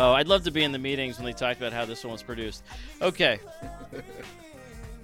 Oh, 0.00 0.12
I'd 0.12 0.28
love 0.28 0.44
to 0.44 0.52
be 0.52 0.62
in 0.62 0.70
the 0.70 0.78
meetings 0.78 1.16
when 1.16 1.24
they 1.26 1.32
talked 1.32 1.58
about 1.58 1.72
how 1.72 1.84
this 1.84 2.04
one 2.04 2.12
was 2.12 2.22
produced. 2.22 2.62
Okay. 3.02 3.40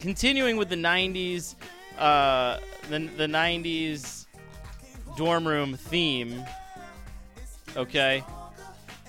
Continuing 0.04 0.58
with 0.58 0.68
the 0.68 0.76
90s, 0.76 1.54
uh, 1.98 2.58
the, 2.90 2.98
the 3.16 3.26
90s 3.26 4.26
dorm 5.16 5.48
room 5.48 5.78
theme. 5.78 6.44
Okay. 7.74 8.22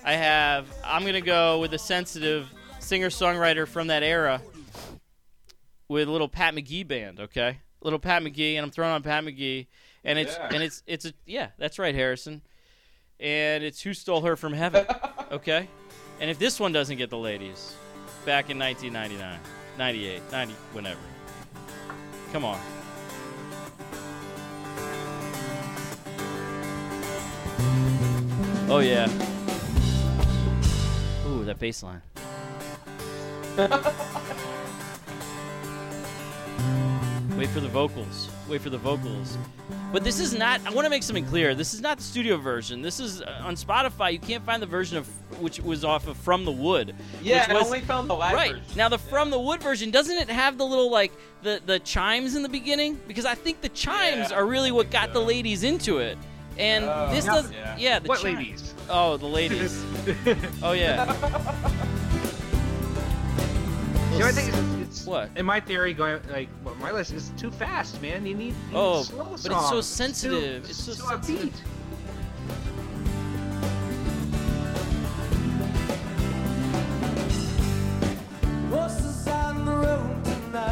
I 0.05 0.13
have, 0.13 0.65
I'm 0.85 1.03
to 1.03 1.19
go 1.19 1.59
with 1.59 1.73
a 1.73 1.77
sensitive 1.77 2.47
singer 2.79 3.09
songwriter 3.09 3.67
from 3.67 3.87
that 3.87 4.03
era 4.03 4.41
with 5.89 6.07
a 6.07 6.11
little 6.11 6.29
Pat 6.29 6.55
McGee 6.55 6.87
band, 6.87 7.19
okay? 7.19 7.59
Little 7.81 7.99
Pat 7.99 8.23
McGee, 8.23 8.55
and 8.55 8.63
I'm 8.63 8.71
throwing 8.71 8.93
on 8.93 9.03
Pat 9.03 9.25
McGee, 9.25 9.67
and 10.05 10.17
it's 10.17 10.37
Yeah. 10.37 10.49
and 10.53 10.63
it's 10.63 10.81
it's 10.87 11.03
a 11.03 11.13
yeah, 11.25 11.49
that's 11.57 11.77
right, 11.77 11.93
Harrison, 11.93 12.41
and 13.19 13.65
it's 13.65 13.81
Who 13.81 13.93
Stole 13.93 14.21
Her 14.21 14.37
from 14.37 14.53
Heaven, 14.53 14.85
okay? 15.33 15.67
And 16.21 16.29
if 16.31 16.39
this 16.39 16.57
one 16.57 16.71
doesn't 16.71 16.95
get 16.97 17.09
the 17.09 17.17
ladies, 17.17 17.75
back 18.25 18.49
in 18.49 18.57
1999, 18.57 19.39
98, 19.77 20.21
90, 20.31 20.53
whenever, 20.73 20.99
come 22.31 22.45
on. 22.45 22.59
Oh 28.67 28.79
yeah. 28.79 29.07
Ooh, 31.27 31.45
that 31.45 31.59
bass 31.59 31.83
line. 31.83 32.01
Wait 37.37 37.49
for 37.49 37.59
the 37.59 37.67
vocals. 37.67 38.29
Wait 38.47 38.61
for 38.61 38.69
the 38.69 38.77
vocals. 38.77 39.37
But 39.91 40.05
this 40.05 40.19
is 40.21 40.33
not. 40.33 40.61
I 40.65 40.69
want 40.69 40.85
to 40.85 40.89
make 40.89 41.03
something 41.03 41.25
clear. 41.25 41.53
This 41.53 41.73
is 41.73 41.81
not 41.81 41.97
the 41.97 42.03
studio 42.03 42.37
version. 42.37 42.81
This 42.81 42.99
is 42.99 43.21
uh, 43.21 43.41
on 43.43 43.55
Spotify. 43.55 44.13
You 44.13 44.19
can't 44.19 44.45
find 44.45 44.61
the 44.61 44.65
version 44.67 44.97
of 44.97 45.07
which 45.41 45.59
was 45.59 45.83
off 45.83 46.07
of 46.07 46.15
From 46.15 46.45
the 46.45 46.51
Wood. 46.51 46.95
Yeah, 47.21 47.47
which 47.51 47.57
I 47.61 47.65
only 47.65 47.81
found 47.81 48.09
the 48.09 48.13
live 48.15 48.33
right 48.35 48.55
version. 48.55 48.77
now 48.77 48.87
the 48.87 48.97
From 48.97 49.31
the 49.31 49.39
Wood 49.39 49.61
version 49.61 49.91
doesn't 49.91 50.15
it 50.17 50.29
have 50.29 50.57
the 50.57 50.65
little 50.65 50.89
like 50.89 51.11
the 51.43 51.61
the 51.65 51.79
chimes 51.79 52.35
in 52.35 52.43
the 52.43 52.49
beginning? 52.49 52.99
Because 53.07 53.25
I 53.25 53.35
think 53.35 53.59
the 53.61 53.69
chimes 53.69 54.31
Yeah, 54.31 54.37
are 54.37 54.45
really 54.45 54.71
what 54.71 54.85
think 54.85 54.93
got 54.93 55.11
the 55.13 55.21
ladies 55.21 55.63
into 55.63 55.97
it. 55.97 56.17
And 56.57 56.85
Oh, 56.85 57.09
this 57.11 57.25
does, 57.25 57.51
Yeah. 57.51 57.75
yeah. 57.77 57.99
the 57.99 58.07
what 58.07 58.19
chi- 58.21 58.31
ladies? 58.33 58.73
Oh, 58.89 59.17
the 59.17 59.25
ladies. 59.27 59.83
oh 60.63 60.71
yeah. 60.71 61.13
You 64.13 64.21
know, 64.21 64.27
I 64.27 64.31
think 64.31 64.47
it's, 64.47 64.57
it's 64.57 64.84
What? 65.05 65.29
in 65.35 65.45
my 65.45 65.59
theory 65.59 65.93
going 65.93 66.19
like 66.29 66.49
well, 66.63 66.75
my 66.75 66.91
list 66.91 67.11
is 67.13 67.31
too 67.37 67.51
fast, 67.51 68.01
man. 68.01 68.25
You 68.25 68.35
need, 68.35 68.45
you 68.47 68.53
need 68.71 68.75
Oh, 68.75 69.03
slow 69.03 69.23
but 69.25 69.33
it's 69.33 69.43
so 69.43 69.51
songs. 69.51 69.85
sensitive. 69.85 70.63
Too, 70.63 70.69
It's 70.69 70.83
so 70.83 70.93
too 70.93 70.99
sensitive. 71.23 71.51
upbeat. 71.51 72.65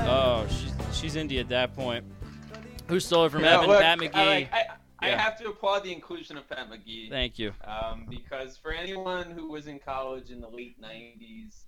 Oh, 0.06 0.46
she's 0.50 0.74
she's 0.98 1.15
indie 1.15 1.39
at 1.39 1.50
that 1.50 1.74
point. 1.76 2.04
Who 2.88 3.00
stole 3.00 3.26
it 3.26 3.32
from 3.32 3.41
Yeah, 3.43 3.56
Evan? 3.58 3.69
look, 3.69 3.82
Pat 3.82 4.00
McGee. 4.00 4.15
I, 4.15 4.26
like, 4.26 4.54
I, 4.54 4.65
I 5.00 5.08
Yeah. 5.10 5.22
have 5.22 5.38
to 5.39 5.48
applaud 5.50 5.84
the 5.84 5.91
inclusion 5.93 6.38
of 6.38 6.48
Pat 6.50 6.69
McGee. 6.69 7.10
Thank 7.10 7.39
you. 7.39 7.54
um, 7.63 8.06
because 8.10 8.58
for 8.58 8.72
anyone 8.72 9.32
who 9.32 9.50
was 9.50 9.67
in 9.67 9.80
college 9.80 10.30
in 10.32 10.41
the 10.41 10.50
late 10.50 10.82
'90s, 10.82 11.63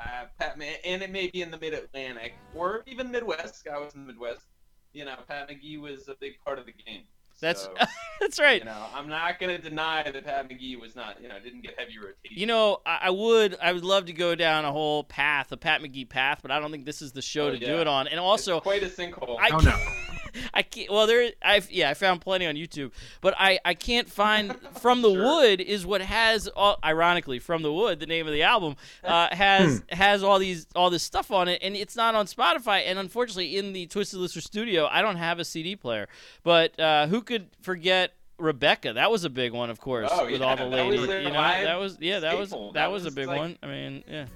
uh, 0.00 0.24
Pat, 0.38 0.58
Ma- 0.58 0.64
and 0.84 1.02
it 1.02 1.10
may 1.10 1.28
be 1.28 1.42
in 1.42 1.50
the 1.50 1.58
Mid 1.58 1.74
Atlantic 1.74 2.34
or 2.54 2.82
even 2.86 3.10
Midwest. 3.10 3.66
I 3.72 3.78
was 3.78 3.94
in 3.94 4.06
the 4.06 4.12
Midwest. 4.12 4.46
You 4.92 5.04
know, 5.04 5.14
Pat 5.28 5.48
McGee 5.50 5.80
was 5.80 6.08
a 6.08 6.14
big 6.20 6.34
part 6.44 6.58
of 6.58 6.66
the 6.66 6.72
game. 6.72 7.02
That's 7.40 7.62
So, 7.62 7.74
that's 8.20 8.38
right. 8.38 8.60
you 8.60 8.64
know, 8.64 8.86
I'm 8.94 9.08
not 9.08 9.40
gonna 9.40 9.58
deny 9.58 10.04
that 10.08 10.24
Pat 10.24 10.48
McGee 10.48 10.80
was 10.80 10.94
not, 10.94 11.20
you 11.20 11.28
know, 11.28 11.34
didn't 11.40 11.62
get 11.62 11.74
heavy 11.76 11.98
rotation. 11.98 12.38
You 12.38 12.46
know, 12.46 12.78
I, 12.86 12.98
I 13.02 13.10
would 13.10 13.56
I 13.60 13.72
would 13.72 13.84
love 13.84 14.06
to 14.06 14.12
go 14.12 14.36
down 14.36 14.64
a 14.64 14.70
whole 14.70 15.02
path, 15.02 15.50
a 15.50 15.56
Pat 15.56 15.80
McGee 15.82 16.08
path, 16.08 16.38
but 16.42 16.50
I 16.52 16.60
don't 16.60 16.70
think 16.70 16.84
this 16.84 17.02
is 17.02 17.10
the 17.12 17.22
show 17.22 17.48
Oh, 17.48 17.50
to 17.50 17.58
do 17.58 17.80
it 17.80 17.88
on. 17.88 18.06
And 18.06 18.14
It's 18.14 18.22
also, 18.22 18.60
quite 18.60 18.84
a 18.84 18.86
sinkhole. 18.86 19.36
I 19.40 19.48
Oh, 19.48 19.58
can't, 19.58 19.64
no. 19.64 20.13
I 20.54 20.62
can't. 20.62 20.90
Well, 20.90 21.06
there. 21.06 21.30
I 21.42 21.62
yeah, 21.70 21.90
I 21.90 21.94
found 21.94 22.20
plenty 22.20 22.46
on 22.46 22.54
YouTube, 22.54 22.92
but 23.20 23.34
I 23.38 23.58
I 23.64 23.74
can't 23.74 24.08
find 24.08 24.54
from 24.80 25.02
the 25.02 25.12
Sure. 25.12 25.22
wood 25.22 25.60
is 25.60 25.84
what 25.86 26.00
has 26.02 26.48
all, 26.48 26.78
ironically 26.84 27.38
from 27.38 27.62
the 27.62 27.72
wood 27.72 28.00
the 28.00 28.06
name 28.06 28.26
of 28.26 28.32
the 28.32 28.42
album 28.42 28.76
uh, 29.04 29.28
has 29.34 29.82
has 29.90 30.22
all 30.22 30.38
these 30.38 30.66
all 30.74 30.90
this 30.90 31.02
stuff 31.02 31.30
on 31.30 31.48
it, 31.48 31.60
and 31.62 31.76
it's 31.76 31.96
not 31.96 32.14
on 32.14 32.26
Spotify. 32.26 32.82
And 32.86 32.98
unfortunately, 32.98 33.56
in 33.56 33.72
the 33.72 33.86
Twisted 33.86 34.18
Lister 34.20 34.40
studio, 34.40 34.86
I 34.90 35.02
don't 35.02 35.16
have 35.16 35.38
a 35.38 35.44
CD 35.44 35.76
player. 35.76 36.08
But 36.42 36.78
uh, 36.80 37.06
who 37.06 37.22
could 37.22 37.48
forget? 37.62 38.12
Rebecca, 38.36 38.94
that 38.94 39.12
was 39.12 39.22
a 39.22 39.30
big 39.30 39.52
one, 39.52 39.70
of 39.70 39.80
course, 39.80 40.10
Oh, 40.12 40.24
with 40.26 40.40
yeah, 40.40 40.46
all 40.48 40.56
the 40.56 40.68
that 40.68 40.84
was 40.86 40.96
ladies. 40.98 41.24
You 41.24 41.30
know, 41.30 41.40
that 41.40 41.78
was 41.78 41.96
yeah, 42.00 42.18
that 42.18 42.36
was 42.36 42.50
that, 42.50 42.70
That 42.74 42.90
was, 42.90 43.06
a 43.06 43.12
big 43.12 43.28
like- 43.28 43.38
one. 43.38 43.56
I 43.62 43.66
mean, 43.68 44.02
yeah, 44.08 44.26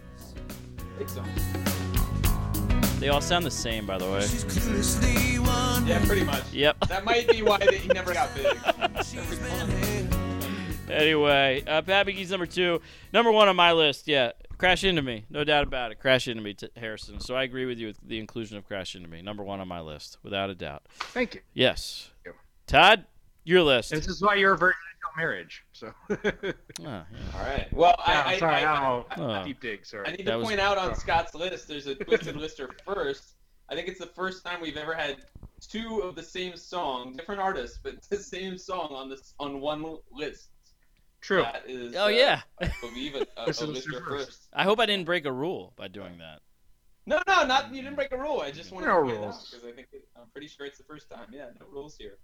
Big 0.99 1.09
song. 1.09 1.29
They 2.99 3.09
all 3.09 3.21
sound 3.21 3.45
the 3.47 3.51
same, 3.51 3.87
by 3.87 3.99
the 3.99 4.05
way. 4.05 4.27
Yeah, 5.89 6.05
pretty 6.05 6.25
much. 6.25 6.45
Yep. 6.53 6.77
That 6.89 7.05
might 7.05 7.29
be 7.29 7.43
why 7.43 7.59
that 7.59 7.75
he 7.75 7.89
never 7.89 8.13
got 8.15 8.35
big. 8.35 8.57
Anyway, 10.91 11.63
uh, 11.67 11.83
Pat 11.83 12.07
McGee's 12.07 12.31
number 12.31 12.47
two. 12.47 12.81
Number 13.13 13.31
one 13.31 13.47
on 13.47 13.57
my 13.57 13.73
list, 13.73 14.09
yeah. 14.09 14.33
Crash 14.57 14.85
Into 14.85 15.03
Me. 15.03 15.27
No 15.29 15.45
doubt 15.45 15.65
about 15.65 15.93
it. 15.93 16.01
Crash 16.01 16.27
Into 16.29 16.43
Me, 16.43 16.55
t- 16.55 16.71
Harrison. 16.77 17.21
So 17.21 17.37
I 17.37 17.43
agree 17.43 17.67
with 17.67 17.79
you 17.79 17.89
with 17.89 17.99
the 18.03 18.19
inclusion 18.19 18.57
of 18.57 18.67
Crash 18.67 18.97
Into 18.97 19.07
Me. 19.07 19.21
Number 19.21 19.45
one 19.45 19.61
on 19.61 19.69
my 19.69 19.81
list, 19.81 20.17
without 20.23 20.49
a 20.49 20.55
doubt. 20.55 20.85
Thank 20.99 21.35
you. 21.35 21.41
Yes. 21.53 22.11
Thank 22.25 22.35
you. 22.37 22.41
Todd, 22.67 23.05
your 23.45 23.63
list. 23.63 23.91
This 23.91 24.09
is 24.09 24.23
why 24.23 24.37
you're 24.37 24.55
a 24.55 24.59
virgin 24.59 24.79
until 24.88 24.88
marriage. 25.17 25.65
So. 25.73 25.93
Ah, 26.87 27.05
yeah. 27.13 27.19
All 27.35 27.41
right. 27.45 27.67
Well, 27.73 27.95
Yeah, 28.07 28.23
I, 28.25 28.35
I, 28.35 28.39
sorry, 28.39 28.55
I, 28.55 28.59
I, 28.77 28.89
don't 28.91 29.07
Oh. 29.19 29.27
know. 29.41 29.45
Deep 29.45 29.61
dig. 29.61 29.85
Sorry. 29.85 30.07
I 30.07 30.11
need 30.13 30.27
That 30.27 30.33
to 30.33 30.39
was- 30.39 30.47
point 30.49 30.61
out 30.61 30.79
on 30.79 30.91
Oh. 30.91 30.95
Scott's 30.95 31.35
list, 31.35 31.67
there's 31.67 31.87
a 31.89 31.95
twisted 31.97 32.37
lister 32.37 32.71
first. 32.85 33.35
I 33.69 33.75
think 33.75 33.89
it's 33.89 33.99
the 33.99 34.07
first 34.07 34.45
time 34.45 34.61
we've 34.61 34.77
ever 34.77 34.95
had 34.95 35.17
two 35.61 36.01
of 36.03 36.15
the 36.15 36.23
same 36.23 36.57
song, 36.57 37.15
different 37.17 37.41
artists, 37.41 37.79
but 37.83 38.01
the 38.11 38.17
same 38.17 38.57
song 38.57 38.89
on 38.93 39.11
this 39.11 39.35
on 39.41 39.61
one 39.61 39.97
list. 40.13 40.51
True. 41.21 41.43
That 41.43 41.65
is. 41.69 41.97
Oh, 41.97 42.05
uh, 42.05 42.09
yeah. 42.09 42.43
I 42.63 42.71
believe 42.81 43.17
it. 43.17 43.29
A, 43.37 43.43
a 43.43 43.45
Twisted 43.47 43.71
lister 43.71 43.91
Lister 43.91 44.07
first. 44.07 44.27
first. 44.27 44.49
I 44.55 44.63
hope 44.63 44.79
I 44.79 44.87
didn't 44.87 45.05
break 45.05 45.27
a 45.27 45.33
rule 45.33 45.73
by 45.77 45.89
doing 45.89 46.19
that. 46.19 46.41
No, 47.07 47.21
no, 47.27 47.45
not 47.45 47.75
you 47.75 47.83
didn't 47.83 47.97
break 47.97 48.13
a 48.13 48.19
rule. 48.19 48.41
I 48.41 48.51
just 48.53 48.71
wanted 48.71 48.87
No 48.87 48.97
to 48.97 49.01
point 49.03 49.11
it 49.13 49.17
out 49.17 49.21
rules. 49.23 49.51
because 49.51 49.67
I 49.67 49.73
think 49.73 49.89
it, 49.93 50.07
I'm 50.17 50.29
pretty 50.31 50.47
sure 50.47 50.65
it's 50.65 50.79
the 50.79 50.85
first 50.85 51.11
time. 51.11 51.27
Yeah, 51.33 51.47
no 51.59 51.67
rules 51.73 51.97
here. 51.99 52.19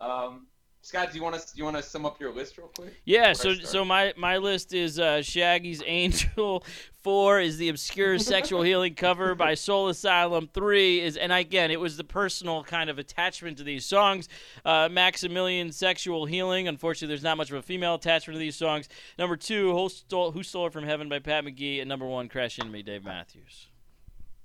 Um, 0.00 0.46
Scott, 0.84 1.12
do 1.12 1.16
you 1.16 1.22
want 1.22 1.36
to 1.36 1.40
do 1.40 1.58
you 1.58 1.64
want 1.64 1.76
to 1.76 1.82
sum 1.82 2.04
up 2.04 2.20
your 2.20 2.32
list 2.32 2.58
real 2.58 2.66
quick? 2.66 3.00
Yeah, 3.04 3.34
so 3.34 3.54
so 3.54 3.84
my 3.84 4.12
my 4.16 4.38
list 4.38 4.74
is 4.74 4.98
uh, 4.98 5.22
Shaggy's 5.22 5.80
Angel. 5.86 6.64
Four 7.02 7.40
is 7.40 7.56
the 7.56 7.68
obscure 7.68 8.18
sexual 8.18 8.62
healing 8.64 8.94
cover 8.94 9.36
by 9.36 9.54
Soul 9.54 9.88
Asylum. 9.88 10.48
Three 10.52 11.00
is, 11.00 11.16
and 11.16 11.32
again, 11.32 11.70
it 11.70 11.80
was 11.80 11.96
the 11.96 12.04
personal 12.04 12.64
kind 12.64 12.90
of 12.90 12.98
attachment 12.98 13.58
to 13.58 13.64
these 13.64 13.84
songs. 13.84 14.28
Uh, 14.64 14.88
Max-A-Million 14.90 15.72
Sexual 15.72 16.26
Healing. 16.26 16.68
Unfortunately, 16.68 17.08
there's 17.08 17.24
not 17.24 17.36
much 17.36 17.50
of 17.50 17.56
a 17.56 17.62
female 17.62 17.94
attachment 17.94 18.36
to 18.36 18.38
these 18.38 18.54
songs. 18.54 18.88
Number 19.18 19.36
two, 19.36 19.72
Who 19.72 19.88
Stole, 19.88 20.30
Who 20.30 20.44
Stole 20.44 20.68
It 20.68 20.72
from 20.72 20.84
Heaven 20.84 21.08
by 21.08 21.18
Pat 21.18 21.44
McGee, 21.44 21.80
and 21.80 21.88
number 21.88 22.06
one, 22.06 22.28
Crash 22.28 22.58
Into 22.60 22.70
Me, 22.70 22.82
Dave 22.82 23.02
Matthews. 23.02 23.66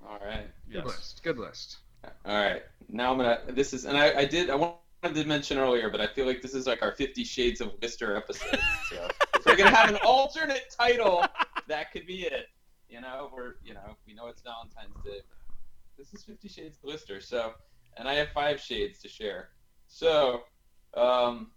All 0.03 0.19
right. 0.25 0.47
Good 0.71 0.85
list. 0.85 1.21
Good 1.23 1.37
list. 1.37 1.77
All 2.25 2.35
right. 2.35 2.63
Now 2.89 3.11
I'm 3.11 3.17
gonna. 3.17 3.39
This 3.49 3.73
is, 3.73 3.85
and 3.85 3.97
I, 3.97 4.19
I 4.19 4.25
did. 4.25 4.49
I 4.49 4.55
wanted 5.03 5.21
to 5.21 5.27
mention 5.27 5.57
earlier, 5.57 5.89
but 5.89 6.01
I 6.01 6.07
feel 6.07 6.25
like 6.25 6.41
this 6.41 6.53
is 6.53 6.67
like 6.67 6.81
our 6.81 6.91
Fifty 6.91 7.23
Shades 7.23 7.61
of 7.61 7.73
Lister 7.81 8.15
episode. 8.15 8.59
So 8.89 9.07
if 9.35 9.45
we're 9.45 9.55
gonna 9.57 9.75
have 9.75 9.89
an 9.89 9.97
alternate 10.03 10.73
title, 10.77 11.23
that 11.67 11.91
could 11.91 12.07
be 12.07 12.21
it. 12.23 12.47
You 12.89 13.01
know, 13.01 13.29
we're 13.33 13.55
you 13.63 13.73
know 13.73 13.95
we 14.07 14.13
know 14.13 14.27
it's 14.27 14.41
Valentine's 14.41 14.95
Day. 15.03 15.19
This 15.97 16.13
is 16.13 16.23
Fifty 16.23 16.47
Shades 16.47 16.77
of 16.77 16.89
Lister. 16.89 17.19
So, 17.21 17.53
and 17.97 18.07
I 18.07 18.13
have 18.15 18.29
five 18.29 18.59
shades 18.59 18.99
to 18.99 19.09
share. 19.09 19.49
So, 19.87 20.43
um, 20.95 21.51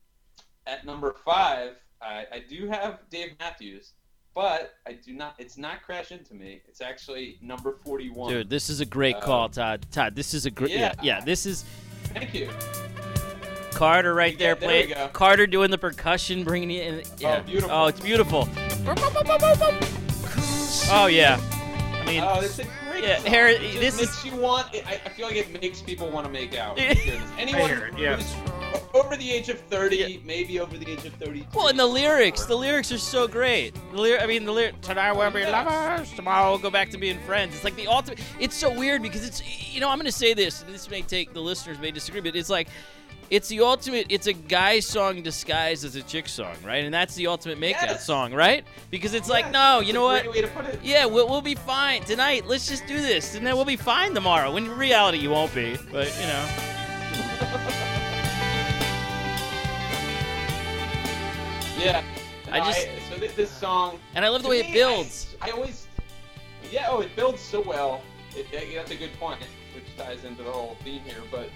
at 0.66 0.84
number 0.84 1.14
five, 1.24 1.76
I, 2.02 2.24
I 2.32 2.42
do 2.48 2.68
have 2.68 3.00
Dave 3.10 3.32
Matthews. 3.38 3.92
But 4.34 4.74
I 4.86 4.92
do 4.92 5.12
not. 5.12 5.34
It's 5.38 5.58
not 5.58 5.82
Crash 5.82 6.12
Into 6.12 6.34
Me. 6.34 6.62
It's 6.68 6.80
actually 6.80 7.38
number 7.42 7.72
forty-one. 7.84 8.32
Dude, 8.32 8.50
this 8.50 8.70
is 8.70 8.80
a 8.80 8.86
great 8.86 9.16
Uh, 9.16 9.20
call, 9.20 9.48
Todd. 9.48 9.86
Todd, 9.90 10.14
this 10.14 10.34
is 10.34 10.46
a 10.46 10.50
great. 10.50 10.70
Yeah. 10.70 10.78
yeah. 10.78 11.18
yeah, 11.18 11.20
This 11.24 11.46
is 11.46 11.64
Thank 12.14 12.34
you. 12.34 12.48
Carter 13.80 14.14
right 14.14 14.38
there 14.38 14.50
Yeah, 14.60 14.66
playing. 14.66 14.88
go. 14.90 15.08
Carter 15.14 15.46
doing 15.46 15.70
the 15.70 15.78
percussion, 15.78 16.44
bringing 16.44 16.70
it 16.70 16.86
in. 16.86 17.00
Oh, 17.00 17.14
yeah. 17.18 17.40
beautiful. 17.40 17.70
Oh, 17.74 17.86
it's 17.86 17.98
beautiful. 18.00 18.46
Oh 20.92 21.06
yeah. 21.06 21.40
I 21.94 22.04
mean, 22.04 22.22
Oh, 22.22 22.42
that's 22.42 22.58
a 22.58 22.64
great 22.90 23.04
Yeah, 23.04 23.16
song. 23.20 23.26
Harry, 23.26 23.56
this 23.56 23.98
makes 23.98 24.22
you 24.22 24.36
want. 24.36 24.66
I, 24.86 25.00
I 25.04 25.08
feel 25.08 25.26
like 25.28 25.36
it 25.36 25.62
makes 25.62 25.80
people 25.80 26.10
want 26.10 26.26
to 26.26 26.32
make 26.32 26.54
out. 26.58 26.76
Yeah. 26.76 26.88
when 26.88 26.96
you 26.98 27.02
hear 27.04 27.20
this. 27.20 27.30
Anyone 27.38 27.68
hear 27.70 27.86
it, 27.86 27.98
yeah. 27.98 28.16
who's 28.16 28.84
over 28.92 29.16
the 29.16 29.30
age 29.30 29.48
of 29.48 29.58
thirty, 29.60 30.20
maybe 30.26 30.60
over 30.60 30.76
the 30.76 30.90
age 30.90 31.06
of 31.06 31.14
thirty. 31.14 31.46
well, 31.54 31.68
and 31.68 31.78
the 31.78 31.86
lyrics, 31.86 32.44
the 32.44 32.56
lyrics 32.56 32.92
are 32.92 32.98
so 32.98 33.26
great. 33.26 33.74
The 33.92 33.96
lyric, 33.98 34.22
I 34.22 34.26
mean, 34.26 34.44
the 34.44 34.52
lyric. 34.52 34.78
Tonight 34.82 35.12
we'll 35.12 35.30
be 35.30 35.44
lovers. 35.46 36.12
Tomorrow 36.12 36.50
we'll 36.50 36.58
go 36.58 36.70
back 36.70 36.90
to 36.90 36.98
being 36.98 37.18
friends. 37.20 37.54
It's 37.54 37.64
like 37.64 37.76
the 37.76 37.86
ultimate. 37.86 38.20
It's 38.38 38.56
so 38.56 38.76
weird 38.78 39.00
because 39.00 39.24
it's. 39.26 39.42
You 39.74 39.80
know, 39.80 39.88
I'm 39.88 39.96
gonna 39.98 40.12
say 40.12 40.34
this, 40.34 40.62
and 40.62 40.74
this 40.74 40.90
may 40.90 41.00
take 41.00 41.32
the 41.32 41.40
listeners 41.40 41.78
may 41.78 41.90
disagree, 41.92 42.20
but 42.20 42.36
it's 42.36 42.50
like. 42.50 42.68
It's 43.30 43.46
the 43.48 43.60
ultimate. 43.60 44.06
It's 44.08 44.26
a 44.26 44.32
guy 44.32 44.80
song 44.80 45.22
disguised 45.22 45.84
as 45.84 45.94
a 45.94 46.02
chick 46.02 46.28
song, 46.28 46.56
right? 46.64 46.82
And 46.84 46.92
that's 46.92 47.14
the 47.14 47.28
ultimate 47.28 47.58
makeout 47.60 47.82
Yes. 47.86 48.04
song, 48.04 48.34
right? 48.34 48.64
Because 48.90 49.14
it's 49.14 49.28
like, 49.28 49.52
no, 49.52 49.78
you 49.78 49.92
know 49.92 50.02
what? 50.02 50.24
Great 50.24 50.34
way 50.34 50.40
to 50.40 50.48
put 50.48 50.64
it. 50.64 50.80
Yeah, 50.82 51.06
we'll, 51.06 51.28
we'll 51.28 51.40
be 51.40 51.54
fine 51.54 52.02
tonight. 52.02 52.46
Let's 52.48 52.66
just 52.68 52.86
do 52.88 52.96
this, 53.00 53.36
and 53.36 53.46
then 53.46 53.54
we'll 53.54 53.64
be 53.64 53.76
fine 53.76 54.14
tomorrow. 54.14 54.52
When 54.52 54.64
in 54.64 54.76
reality, 54.76 55.18
you 55.18 55.30
won't 55.30 55.54
be. 55.54 55.76
But 55.92 56.12
you 56.20 56.26
know, 56.26 56.48
Yeah. 61.78 62.02
I 62.50 62.58
just- 62.58 62.88
so 63.08 63.16
th- 63.16 63.34
this 63.36 63.50
song. 63.50 64.00
and 64.14 64.24
I 64.24 64.28
love 64.28 64.42
the 64.42 64.48
way 64.48 64.58
it 64.60 64.72
builds. 64.72 65.34
I, 65.40 65.48
I 65.48 65.52
always. 65.52 65.86
Yeah. 66.70 66.86
Oh, 66.90 67.00
it 67.00 67.14
builds 67.16 67.40
so 67.40 67.60
well. 67.60 68.02
It, 68.36 68.46
that's 68.74 68.90
a 68.90 68.96
good 68.96 69.12
point, 69.20 69.40
which 69.74 69.84
ties 69.96 70.24
into 70.24 70.42
the 70.42 70.50
whole 70.50 70.76
theme 70.84 71.02
here. 71.02 71.22
But 71.30 71.48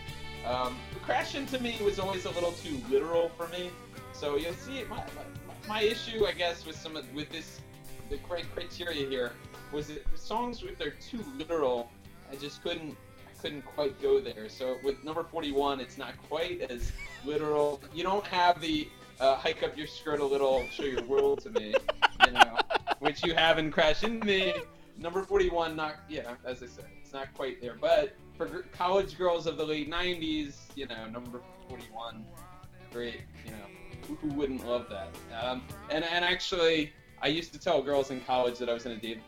um, 0.49 0.79
Crash 1.05 1.33
to 1.33 1.61
Me 1.61 1.77
was 1.85 1.99
always 1.99 2.25
a 2.25 2.31
little 2.31 2.53
too 2.53 2.81
literal 2.88 3.29
for 3.37 3.47
me. 3.49 3.71
So 4.14 4.37
you'll 4.37 4.55
see. 4.55 4.85
My, 4.88 4.97
my, 4.97 5.69
my 5.69 5.81
issue, 5.83 6.25
I 6.27 6.33
guess, 6.33 6.64
with 6.64 6.77
some 6.77 6.97
of 6.97 7.12
with 7.12 7.31
this 7.31 7.61
the 8.09 8.17
cri- 8.19 8.45
criteria 8.55 9.07
here 9.07 9.33
was 9.71 9.88
that 9.88 10.11
the 10.11 10.17
songs 10.17 10.62
if 10.62 10.79
they're 10.79 10.90
too 10.93 11.23
literal, 11.37 11.90
I 12.33 12.37
just 12.37 12.62
couldn't 12.62 12.97
I 13.29 13.43
couldn't 13.43 13.67
quite 13.67 14.01
go 14.01 14.19
there. 14.19 14.49
So 14.49 14.79
with 14.83 15.05
number 15.05 15.23
41, 15.25 15.79
it's 15.79 15.99
not 15.99 16.14
quite 16.29 16.62
as 16.62 16.90
literal. 17.25 17.83
You 17.93 18.03
don't 18.03 18.27
have 18.27 18.62
the 18.62 18.88
uh, 19.21 19.37
hike 19.37 19.62
up 19.62 19.77
your 19.77 19.87
skirt 19.87 20.21
a 20.21 20.25
little, 20.25 20.67
show 20.71 20.85
your 20.85 21.05
world 21.05 21.40
to 21.43 21.51
me, 21.51 21.75
you 22.25 22.33
know, 22.33 22.59
which 23.01 23.23
you 23.25 23.35
have 23.35 23.59
in 23.59 23.71
Crash 23.71 24.05
Into 24.05 24.27
Me. 24.27 24.55
Number 24.97 25.23
41, 25.23 25.77
not 25.77 25.97
yeah, 26.09 26.35
as 26.47 26.62
I 26.62 26.67
said, 26.67 26.87
it's 27.03 27.12
not 27.12 27.35
quite 27.35 27.61
there. 27.61 27.77
But 27.79 28.17
for 28.37 28.64
college 28.73 29.16
girls 29.16 29.47
of 29.47 29.57
the 29.57 29.64
late 29.64 29.90
90s, 29.90 30.57
you 30.75 30.87
know, 30.87 31.07
number 31.09 31.40
41, 31.68 32.25
great, 32.92 33.23
you 33.44 33.51
know, 33.53 33.57
who, 34.07 34.14
who 34.16 34.29
wouldn't 34.35 34.66
love 34.66 34.87
that? 34.90 35.09
Um, 35.40 35.62
and 35.90 36.05
and 36.05 36.25
actually, 36.25 36.92
I 37.23 37.29
used 37.29 37.53
to 37.53 37.59
tell 37.59 37.83
girls 37.83 38.11
in 38.11 38.20
college 38.23 38.59
that 38.59 38.68
I 38.68 38.75
was 38.75 38.87
in 38.87 38.92
a 38.92 38.97
Dave 38.97 39.20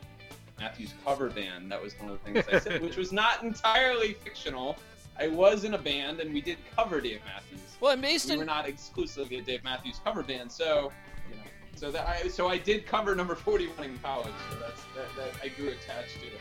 Matthews 0.58 0.94
cover 1.04 1.30
band. 1.30 1.70
That 1.70 1.82
was 1.82 1.94
one 1.98 2.10
of 2.10 2.18
the 2.22 2.32
things 2.32 2.46
I 2.52 2.58
said, 2.58 2.82
which 2.82 2.96
was 2.96 3.12
not 3.12 3.42
entirely 3.42 4.14
fictional. 4.14 4.76
I 5.18 5.28
was 5.28 5.64
in 5.64 5.74
a 5.74 5.78
band 5.78 6.20
and 6.20 6.32
we 6.32 6.40
did 6.40 6.58
cover 6.76 7.00
Dave 7.00 7.20
Matthews. 7.24 7.60
Well, 7.80 7.92
and 7.92 8.02
based 8.02 8.30
we 8.30 8.36
were 8.36 8.44
not 8.44 8.68
exclusively 8.68 9.38
a 9.38 9.42
Dave 9.42 9.64
Matthews 9.64 10.00
cover 10.04 10.22
band, 10.22 10.50
so 10.52 10.92
you 11.30 11.36
know, 11.36 11.42
so 11.74 11.90
that 11.90 12.06
I 12.06 12.28
so 12.28 12.48
I 12.48 12.58
did 12.58 12.86
cover 12.86 13.14
number 13.14 13.34
41 13.34 13.84
in 13.84 13.98
college, 13.98 14.32
so 14.50 14.58
that's 14.58 14.82
that, 14.94 15.16
that 15.16 15.42
I 15.42 15.48
grew 15.48 15.68
attached 15.68 16.20
to 16.20 16.26
it. 16.26 16.40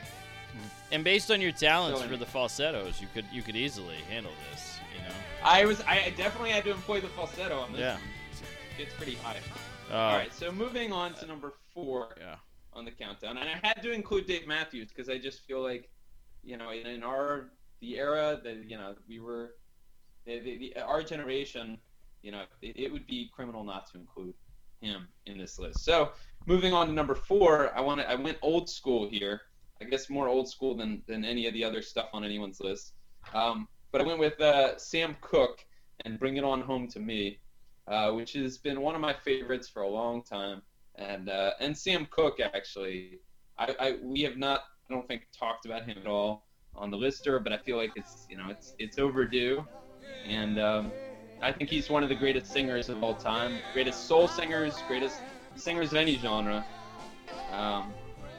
And 0.92 1.04
based 1.04 1.32
on 1.32 1.42
your 1.42 1.52
talents 1.52 2.02
for 2.02 2.18
the 2.18 2.26
falsettos, 2.26 3.02
you 3.02 3.08
could 3.14 3.26
you 3.32 3.42
could 3.42 3.56
easily 3.56 3.96
handle 4.10 4.32
this. 4.52 4.78
You 4.96 5.08
know. 5.08 5.16
I 5.44 5.66
was 5.66 5.82
I 5.82 6.14
definitely 6.18 6.52
had 6.52 6.64
to 6.66 6.72
employ 6.72 7.02
the 7.02 7.08
falsetto 7.10 7.60
on 7.60 7.72
this. 7.72 7.82
Yeah. 7.82 7.98
It's 8.78 8.94
pretty 8.94 9.16
high. 9.16 9.38
Uh, 9.92 9.96
All 9.96 10.18
right, 10.18 10.34
so 10.34 10.52
moving 10.52 10.92
on 10.92 11.14
to 11.16 11.26
number 11.28 11.54
four 11.74 12.16
Yeah. 12.20 12.36
on 12.74 12.84
the 12.86 12.92
countdown, 12.92 13.38
and 13.38 13.48
I 13.48 13.60
had 13.66 13.82
to 13.84 13.92
include 13.92 14.26
Dave 14.26 14.48
Matthews 14.48 14.90
because 14.90 15.10
I 15.10 15.18
just 15.18 15.46
feel 15.46 15.62
like, 15.62 15.90
you 16.44 16.58
know, 16.58 16.72
in, 16.72 16.86
in 16.88 17.04
our 17.04 17.52
the 17.82 17.98
era 17.98 18.40
that 18.44 18.70
you 18.70 18.78
know 18.78 18.96
we 19.08 19.20
were, 19.20 19.52
the, 20.26 20.40
the, 20.40 20.58
the, 20.58 20.82
our 20.82 21.04
generation, 21.04 21.78
you 22.22 22.32
know, 22.32 22.44
it, 22.62 22.78
it 22.78 22.92
would 22.92 23.06
be 23.08 23.30
criminal 23.34 23.64
not 23.64 23.90
to 23.92 23.98
include 23.98 24.34
him 24.82 25.08
in 25.26 25.38
this 25.38 25.60
list. 25.60 25.86
So 25.86 26.12
moving 26.48 26.74
on 26.74 26.88
to 26.88 26.94
number 26.94 27.16
four, 27.16 27.72
I 27.78 27.82
want 27.82 28.02
to 28.02 28.10
I 28.10 28.16
went 28.16 28.38
old 28.42 28.70
school 28.70 29.08
here. 29.08 29.42
I 29.82 29.86
guess 29.86 30.10
more 30.10 30.28
old 30.28 30.50
school 30.50 30.76
than 30.76 31.02
than 31.08 31.26
any 31.26 31.48
of 31.48 31.54
the 31.54 31.64
other 31.64 31.82
stuff 31.82 32.10
on 32.14 32.24
anyone's 32.24 32.60
list. 32.60 32.94
Um, 33.34 33.68
but 33.92 34.02
I 34.02 34.04
went 34.06 34.20
with 34.20 34.40
uh, 34.42 34.78
Sam 34.78 35.16
Cooke 35.22 35.66
and 36.04 36.20
Bring 36.20 36.38
It 36.38 36.44
On 36.44 36.62
Home 36.62 36.88
to 36.90 37.00
Me, 37.00 37.40
uh, 37.88 38.12
which 38.12 38.34
has 38.34 38.58
been 38.58 38.82
one 38.82 38.96
of 38.96 39.02
my 39.02 39.14
favorites 39.14 39.68
for 39.68 39.84
a 39.84 39.90
long 39.90 40.24
time. 40.24 40.62
And 40.96 41.30
uh, 41.30 41.52
and 41.60 41.78
Sam 41.78 42.08
Cooke 42.10 42.40
actually, 42.40 43.20
I, 43.58 43.76
I 43.80 43.98
we 44.02 44.22
have 44.22 44.38
not 44.38 44.62
I 44.90 44.94
don't 44.94 45.08
think 45.08 45.28
talked 45.38 45.66
about 45.66 45.86
him 45.86 45.98
at 46.00 46.08
all 46.08 46.46
on 46.76 46.92
the 46.92 46.98
lister, 46.98 47.40
but 47.40 47.52
I 47.52 47.58
feel 47.58 47.78
like 47.78 47.92
it's 47.96 48.26
you 48.30 48.38
know 48.38 48.50
it's 48.50 48.76
it's 48.80 48.98
overdue, 48.98 49.66
and 50.28 50.60
um, 50.60 50.92
I 51.42 51.52
think 51.52 51.70
he's 51.70 51.90
one 51.90 52.04
of 52.04 52.10
the 52.10 52.16
greatest 52.16 52.52
singers 52.52 52.90
of 52.90 53.04
all 53.04 53.16
time, 53.16 53.58
greatest 53.74 54.08
soul 54.08 54.28
singers, 54.28 54.76
greatest 54.88 55.20
singers 55.56 55.92
of 55.92 55.98
any 55.98 56.18
genre. 56.18 56.66
Um, 57.52 57.94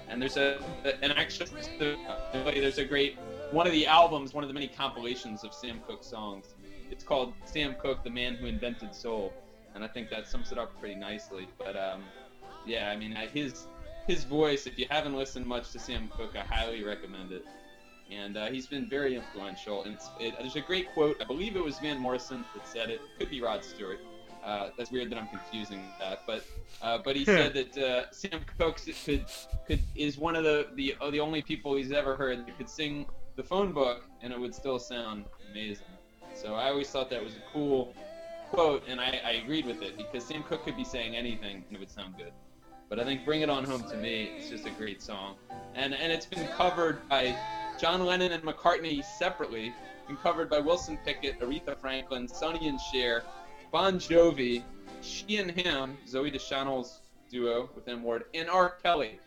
and 0.09 0.21
there's 0.21 0.37
a 0.37 0.59
and 1.03 1.12
actually 1.12 1.51
there's 1.79 2.79
a 2.79 2.85
great 2.85 3.19
one 3.51 3.66
of 3.66 3.73
the 3.73 3.87
albums, 3.87 4.35
one 4.35 4.45
of 4.45 4.49
the 4.49 4.55
many 4.55 4.69
compilations 4.69 5.45
of 5.45 5.55
Sam 5.55 5.81
Cooke 5.87 6.05
songs. 6.05 6.55
It's 6.90 7.05
called 7.05 7.35
Sam 7.45 7.75
Cooke, 7.75 8.05
the 8.05 8.11
Man 8.11 8.35
Who 8.35 8.47
Invented 8.47 8.95
Soul, 8.95 9.33
and 9.75 9.85
I 9.85 9.88
think 9.88 10.11
that 10.11 10.29
sums 10.29 10.53
it 10.53 10.59
up 10.59 10.79
pretty 10.79 10.95
nicely. 10.95 11.49
But 11.59 11.77
um, 11.77 12.03
yeah, 12.64 12.90
I 12.90 12.97
mean 12.97 13.12
his 13.33 13.66
his 14.07 14.25
voice. 14.25 14.66
If 14.66 14.79
you 14.79 14.87
haven't 14.90 15.14
listened 15.14 15.47
much 15.47 15.73
to 15.73 15.79
Sam 15.79 16.09
Cooke, 16.16 16.37
I 16.37 16.42
highly 16.42 16.85
recommend 16.85 17.33
it. 17.33 17.45
And 18.11 18.37
uh, 18.37 18.47
he's 18.47 18.69
been 18.69 18.88
very 18.88 19.16
influential. 19.16 19.83
And 19.83 19.99
it, 20.21 20.35
there's 20.38 20.55
a 20.55 20.61
great 20.61 20.92
quote. 20.92 21.16
I 21.21 21.25
believe 21.25 21.57
it 21.57 21.64
was 21.64 21.81
Van 21.81 21.99
Morrison 21.99 22.45
that 22.55 22.69
said 22.69 22.88
it. 22.88 23.01
Could 23.19 23.31
be 23.31 23.40
Rod 23.40 23.64
Stewart. 23.64 23.99
Uh, 24.47 24.71
that's 24.79 24.93
weird 24.93 25.11
that 25.11 25.19
I'm 25.19 25.27
confusing 25.27 25.83
that, 25.99 26.23
but 26.25 26.45
uh, 26.81 26.99
but 27.05 27.17
he 27.17 27.25
said 27.37 27.53
that 27.55 27.77
uh, 27.77 28.11
Sam 28.13 28.41
Cooke 28.59 28.81
could 29.05 29.25
could 29.67 29.83
is 29.97 30.17
one 30.17 30.37
of 30.37 30.45
the 30.45 30.69
the 30.77 30.95
uh, 31.01 31.11
the 31.11 31.19
only 31.19 31.43
people 31.43 31.75
he's 31.75 31.91
ever 31.91 32.15
heard 32.15 32.47
that 32.47 32.57
could 32.57 32.69
sing 32.69 33.07
the 33.35 33.43
phone 33.43 33.73
book 33.73 34.05
and 34.23 34.33
it 34.33 34.39
would 34.39 34.55
still 34.55 34.79
sound 34.79 35.25
amazing. 35.51 35.87
So 36.35 36.55
I 36.55 36.71
always 36.71 36.89
thought 36.89 37.11
that 37.11 37.23
was 37.23 37.35
a 37.35 37.43
cool 37.53 37.93
quote, 38.51 38.85
and 38.89 39.01
I, 39.01 39.21
I 39.25 39.31
agreed 39.33 39.67
with 39.67 39.83
it 39.83 39.97
because 39.97 40.25
Sam 40.25 40.45
Cooke 40.45 40.65
could 40.65 40.77
be 40.77 40.85
saying 40.85 41.17
anything 41.17 41.65
and 41.67 41.77
it 41.77 41.81
would 41.81 41.91
sound 41.91 42.17
good. 42.17 42.33
But 42.89 43.01
I 43.01 43.05
think 43.05 43.25
"Bring 43.25 43.41
It 43.41 43.51
On 43.51 43.65
Home" 43.65 43.83
to 43.91 43.97
me 43.97 44.31
is 44.39 44.49
just 44.49 44.65
a 44.65 44.71
great 44.71 45.03
song, 45.03 45.35
and 45.75 45.93
and 45.93 46.13
it's 46.13 46.27
been 46.27 46.47
covered 46.57 47.09
by 47.09 47.37
John 47.81 48.07
Lennon 48.07 48.31
and 48.31 48.45
McCartney 48.45 49.03
separately, 49.19 49.75
and 50.09 50.17
covered 50.21 50.49
by 50.49 50.61
Wilson 50.61 51.01
Pickett, 51.05 51.41
Aretha 51.41 51.77
Franklin, 51.77 52.29
Sonny 52.29 52.69
and 52.69 52.81
Cher, 52.81 53.25
Bon 53.71 53.99
Jovi, 53.99 54.63
she 55.03 55.37
and 55.39 55.51
him, 55.51 55.97
Zooey 56.09 56.33
Deschanel's 56.33 57.01
duo 57.31 57.69
with 57.75 57.89
M 57.89 58.03
Ward, 58.03 58.25
and 58.35 58.49
R. 58.49 58.77
Kelly. 58.83 59.19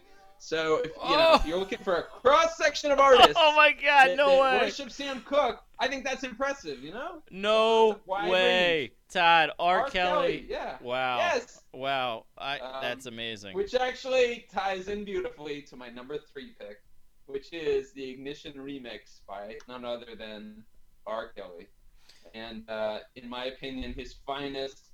So 0.42 0.78
if 0.78 0.92
you 1.10 1.18
know 1.18 1.34
if 1.36 1.46
you're 1.46 1.58
looking 1.60 1.80
for 1.80 1.96
a 1.98 2.04
cross 2.04 2.56
section 2.56 2.92
of 2.92 3.00
artists 3.00 3.34
Oh 3.38 3.54
my 3.58 3.74
God! 3.74 4.10
that, 4.12 4.18
No 4.18 4.30
that 4.30 4.42
way! 4.42 4.60
worship 4.68 4.90
Sam 4.90 5.22
Cooke, 5.26 5.62
I 5.80 5.88
think 5.90 6.06
that's 6.06 6.24
impressive. 6.24 6.80
You 6.82 6.94
know, 6.94 7.22
No 7.30 8.00
way, 8.08 8.94
Todd. 9.10 9.52
R. 9.60 9.90
Kelly, 9.90 10.46
yeah. 10.50 10.78
Wow. 10.82 11.18
Yes, 11.18 11.62
Wow. 11.74 12.26
I, 12.38 12.58
Um, 12.60 12.82
that's 12.82 13.06
amazing. 13.06 13.54
which 13.54 13.76
actually 13.76 14.46
ties 14.52 14.88
in 14.88 15.04
beautifully 15.04 15.62
to 15.64 15.76
my 15.76 15.90
number 15.90 16.18
three 16.18 16.54
pick, 16.58 16.78
which 17.26 17.52
is 17.52 17.92
the 17.92 18.10
Ignition 18.10 18.54
remix 18.54 19.20
by 19.28 19.58
none 19.68 19.84
other 19.84 20.16
than 20.18 20.64
R. 21.06 21.34
Kelly. 21.36 21.68
And 22.34 22.70
uh, 22.70 23.00
in 23.16 23.30
my 23.30 23.46
opinion, 23.46 23.94
his 23.94 24.16
finest, 24.26 24.90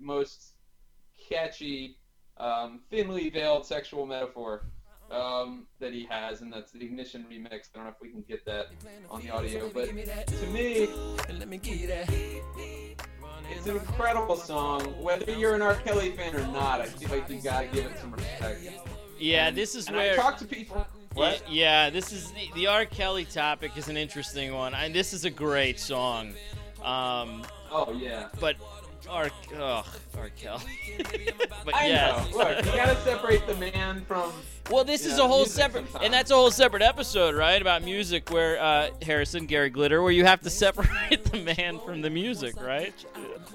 most 0.00 0.54
catchy, 1.28 1.98
um, 2.36 2.80
thinly 2.90 3.30
veiled 3.30 3.66
sexual 3.66 4.06
metaphor 4.06 4.66
um, 5.10 5.66
that 5.80 5.92
he 5.92 6.06
has, 6.10 6.40
and 6.40 6.52
that's 6.52 6.72
the 6.72 6.84
Ignition 6.84 7.24
remix. 7.30 7.68
I 7.74 7.78
don't 7.78 7.84
know 7.84 7.90
if 7.90 8.00
we 8.00 8.10
can 8.10 8.22
get 8.22 8.44
that 8.46 8.68
on 9.10 9.22
the 9.22 9.30
audio, 9.30 9.70
but 9.72 9.88
to 9.88 10.46
me, 10.46 10.88
it's 13.50 13.66
an 13.66 13.76
incredible 13.76 14.36
song. 14.36 14.82
Whether 15.02 15.32
you're 15.32 15.54
an 15.54 15.62
R. 15.62 15.74
Kelly 15.76 16.12
fan 16.12 16.34
or 16.34 16.46
not, 16.48 16.80
I 16.80 16.86
feel 16.86 17.16
like 17.16 17.28
you 17.28 17.40
gotta 17.40 17.66
give 17.66 17.86
it 17.86 17.98
some 17.98 18.12
respect. 18.12 18.60
yeah, 19.18 19.50
this 19.50 19.74
is 19.74 19.86
And 19.88 19.96
where. 19.96 20.14
I 20.14 20.16
talk 20.16 20.38
to 20.38 20.46
people. 20.46 20.86
What? 21.14 21.48
Yeah, 21.48 21.90
this 21.90 22.12
is 22.12 22.32
the, 22.32 22.50
the 22.54 22.66
R. 22.66 22.86
Kelly 22.86 23.24
topic 23.24 23.76
is 23.76 23.88
an 23.88 23.96
interesting 23.96 24.52
one, 24.52 24.74
and 24.74 24.92
this 24.92 25.12
is 25.12 25.24
a 25.24 25.30
great 25.30 25.78
song. 25.78 26.34
Um, 26.84 27.42
Oh 27.70 27.92
yeah. 27.92 28.28
but 28.40 28.56
R. 29.08 29.28
Ugh, 29.58 29.84
R. 30.16 30.30
Kelly. 30.40 30.62
but 31.64 31.74
I 31.74 31.88
yeah. 31.88 32.26
know. 32.30 32.38
Look, 32.38 32.64
you 32.64 32.72
gotta 32.72 32.96
separate 33.02 33.46
the 33.46 33.54
man 33.56 34.02
from. 34.06 34.32
Well, 34.70 34.82
this 34.84 35.04
is 35.04 35.18
a 35.18 35.28
whole 35.28 35.44
separate, 35.44 35.84
sometimes. 35.84 36.04
and 36.06 36.14
that's 36.14 36.30
a 36.30 36.34
whole 36.34 36.50
separate 36.50 36.80
episode, 36.82 37.34
right? 37.34 37.60
About 37.60 37.82
music, 37.82 38.30
where 38.30 38.58
uh, 38.58 38.88
Harrison, 39.02 39.44
Gary 39.44 39.68
Glitter, 39.68 40.02
where 40.02 40.10
you 40.12 40.24
have 40.24 40.40
to 40.40 40.48
separate 40.64 41.22
the 41.26 41.38
man 41.42 41.78
from 41.80 42.00
the 42.00 42.08
music, 42.08 42.58
right? 42.62 42.94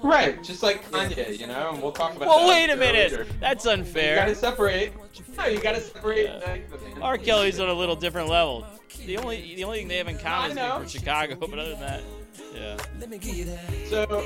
Right, 0.02 0.40
just 0.44 0.62
like 0.62 0.88
Kanye, 0.90 1.36
you 1.38 1.48
know, 1.48 1.70
and 1.72 1.82
we'll 1.82 1.90
talk 1.92 2.14
about. 2.14 2.28
Well, 2.28 2.48
wait 2.48 2.70
a 2.70 2.76
minute. 2.76 3.10
later. 3.10 3.26
That's 3.40 3.66
unfair. 3.66 4.14
You 4.14 4.20
gotta 4.20 4.34
separate. 4.36 4.92
No, 5.36 5.46
you 5.46 5.60
gotta 5.60 5.80
separate 5.80 6.26
Yeah. 6.26 6.46
like. 6.52 6.68
R. 7.02 7.18
Kelly's 7.18 7.58
on 7.58 7.68
a 7.68 7.74
little 7.74 7.96
different 7.96 8.28
level. 8.28 8.64
The 9.04 9.16
only, 9.16 9.54
the 9.56 9.64
only 9.64 9.78
thing 9.78 9.88
they 9.88 9.96
have 9.96 10.08
in 10.08 10.18
common 10.18 10.56
is 10.56 10.72
from 10.72 10.86
Chicago, 10.86 11.34
but 11.34 11.58
other 11.58 11.70
than 11.70 11.80
that, 11.80 12.02
yeah. 12.54 12.76
So, 13.88 14.20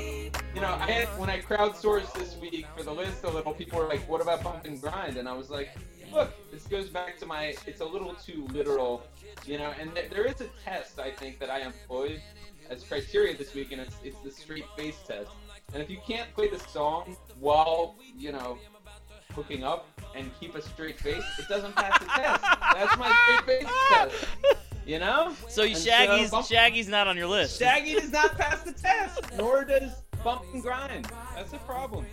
you 0.53 0.61
know, 0.61 0.77
I 0.79 0.89
had 0.91 1.07
when 1.19 1.29
I 1.29 1.39
crowdsourced 1.41 2.13
this 2.13 2.37
week 2.37 2.65
for 2.75 2.83
the 2.83 2.91
list 2.91 3.23
a 3.23 3.29
little, 3.29 3.53
people 3.53 3.79
were 3.79 3.87
like, 3.87 4.07
"What 4.09 4.21
about 4.21 4.43
bump 4.43 4.65
and 4.65 4.81
grind?" 4.81 5.17
And 5.17 5.27
I 5.27 5.33
was 5.33 5.49
like, 5.49 5.69
"Look, 6.13 6.31
this 6.51 6.67
goes 6.67 6.89
back 6.89 7.17
to 7.19 7.25
my. 7.25 7.55
It's 7.65 7.81
a 7.81 7.85
little 7.85 8.13
too 8.15 8.47
literal, 8.51 9.03
you 9.45 9.57
know." 9.57 9.73
And 9.79 9.93
th- 9.95 10.09
there 10.09 10.25
is 10.25 10.41
a 10.41 10.47
test 10.63 10.99
I 10.99 11.11
think 11.11 11.39
that 11.39 11.49
I 11.49 11.61
employed 11.61 12.21
as 12.69 12.83
criteria 12.83 13.35
this 13.37 13.53
week, 13.53 13.71
and 13.71 13.81
it's 13.81 13.95
it's 14.03 14.19
the 14.19 14.31
straight 14.31 14.65
face 14.77 14.97
test. 15.07 15.31
And 15.73 15.81
if 15.81 15.89
you 15.89 15.97
can't 16.07 16.31
play 16.33 16.49
the 16.49 16.59
song 16.59 17.15
while 17.39 17.95
you 18.17 18.31
know 18.31 18.57
hooking 19.33 19.63
up 19.63 19.87
and 20.15 20.31
keep 20.39 20.55
a 20.55 20.61
straight 20.61 20.99
face, 20.99 21.23
it 21.37 21.47
doesn't 21.47 21.75
pass 21.75 21.99
the 21.99 22.05
test. 22.05 22.41
That's 22.41 22.97
my 22.97 23.11
straight 23.43 23.61
face 23.61 23.71
test. 23.89 24.25
You 24.85 24.99
know? 24.99 25.35
So 25.49 25.63
And 25.63 25.75
Shaggy's 25.77 26.31
bump- 26.31 26.45
Shaggy's 26.47 26.87
not 26.87 27.07
on 27.07 27.17
your 27.17 27.27
list. 27.27 27.59
Shaggy 27.59 27.95
does 27.95 28.11
not 28.11 28.37
pass 28.37 28.61
the 28.61 28.71
test, 28.71 29.19
nor 29.35 29.63
does 29.65 29.91
Bump 30.23 30.43
and 30.53 30.61
Grind. 30.61 31.07
That's 31.35 31.53
a 31.53 31.57
problem. 31.59 32.05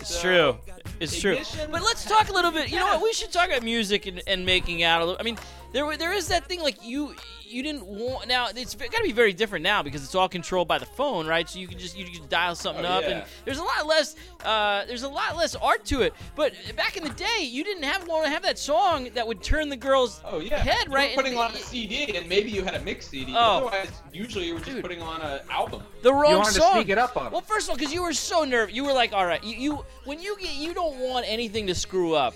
It's 0.00 0.14
So, 0.14 0.20
true. 0.20 0.56
It's 1.00 1.18
true. 1.20 1.38
But 1.70 1.82
let's 1.82 2.04
talk 2.04 2.28
a 2.28 2.32
little 2.32 2.50
bit. 2.50 2.68
You 2.70 2.76
know 2.78 2.86
what? 2.86 3.02
We 3.02 3.12
should 3.14 3.32
talk 3.32 3.48
about 3.48 3.62
music 3.62 4.06
and, 4.06 4.22
and 4.26 4.44
making 4.44 4.82
out. 4.82 5.00
A 5.00 5.04
little. 5.04 5.20
I 5.20 5.22
mean, 5.22 5.38
there 5.76 5.96
there 5.98 6.12
is 6.14 6.28
that 6.28 6.46
thing 6.46 6.60
like 6.62 6.82
you 6.82 7.14
you 7.48 7.62
didn't 7.62 7.86
want. 7.86 8.26
Now 8.26 8.48
it's 8.54 8.74
got 8.74 8.90
to 8.90 9.02
be 9.04 9.12
very 9.12 9.32
different 9.32 9.62
now 9.62 9.80
because 9.80 10.02
it's 10.02 10.16
all 10.16 10.28
controlled 10.28 10.66
by 10.66 10.78
the 10.78 10.86
phone, 10.86 11.28
right? 11.28 11.48
So 11.48 11.58
you 11.60 11.68
can 11.68 11.78
just 11.78 11.96
you 11.96 12.04
can 12.06 12.26
dial 12.28 12.54
something 12.56 12.84
Oh, 12.84 12.88
up, 12.88 13.02
yeah. 13.04 13.10
and 13.10 13.24
there's 13.44 13.58
a 13.58 13.62
lot 13.62 13.86
less 13.86 14.16
uh, 14.44 14.84
there's 14.86 15.04
a 15.04 15.08
lot 15.08 15.36
less 15.36 15.54
art 15.54 15.84
to 15.86 16.00
it. 16.02 16.14
But 16.34 16.54
back 16.76 16.96
in 16.96 17.04
the 17.04 17.10
day, 17.10 17.42
you 17.42 17.62
didn't 17.62 17.84
have 17.84 18.08
want 18.08 18.24
to 18.24 18.30
have 18.30 18.42
that 18.42 18.58
song 18.58 19.10
that 19.14 19.26
would 19.26 19.42
turn 19.42 19.68
the 19.68 19.76
girl's 19.76 20.20
Oh 20.24 20.40
yeah. 20.40 20.58
head 20.58 20.86
You 20.86 20.90
were 20.90 20.96
right. 20.96 21.10
and 21.10 21.16
putting 21.16 21.34
the- 21.34 21.40
on 21.40 21.52
a 21.52 21.56
CD, 21.58 22.16
and 22.16 22.26
maybe 22.28 22.50
you 22.50 22.64
had 22.64 22.74
a 22.74 22.80
mix 22.80 23.08
CD. 23.08 23.32
Oh. 23.36 23.38
Otherwise, 23.68 23.90
usually 24.12 24.46
you 24.46 24.54
were 24.54 24.60
just 24.60 24.72
Dude. 24.72 24.82
putting 24.82 25.02
on 25.02 25.20
an 25.20 25.40
album. 25.50 25.82
the 26.02 26.12
wrong 26.12 26.30
You 26.32 26.36
wanted 26.38 26.54
to 26.54 26.60
song. 26.60 26.72
sneak 26.72 26.88
it 26.88 26.98
up 26.98 27.16
on 27.16 27.26
'em. 27.26 27.32
Well, 27.32 27.42
first 27.42 27.66
of 27.66 27.70
all, 27.70 27.76
because 27.76 27.92
you 27.92 28.02
were 28.02 28.12
so 28.14 28.42
nervous, 28.44 28.74
you 28.74 28.82
were 28.82 28.92
like, 28.94 29.12
"All 29.12 29.26
right, 29.26 29.42
you, 29.44 29.56
you 29.56 29.84
when 30.04 30.20
you 30.20 30.36
get 30.40 30.54
you 30.54 30.72
don't 30.74 30.96
want 30.98 31.26
anything 31.28 31.66
to 31.68 31.74
screw 31.76 32.14
up." 32.14 32.34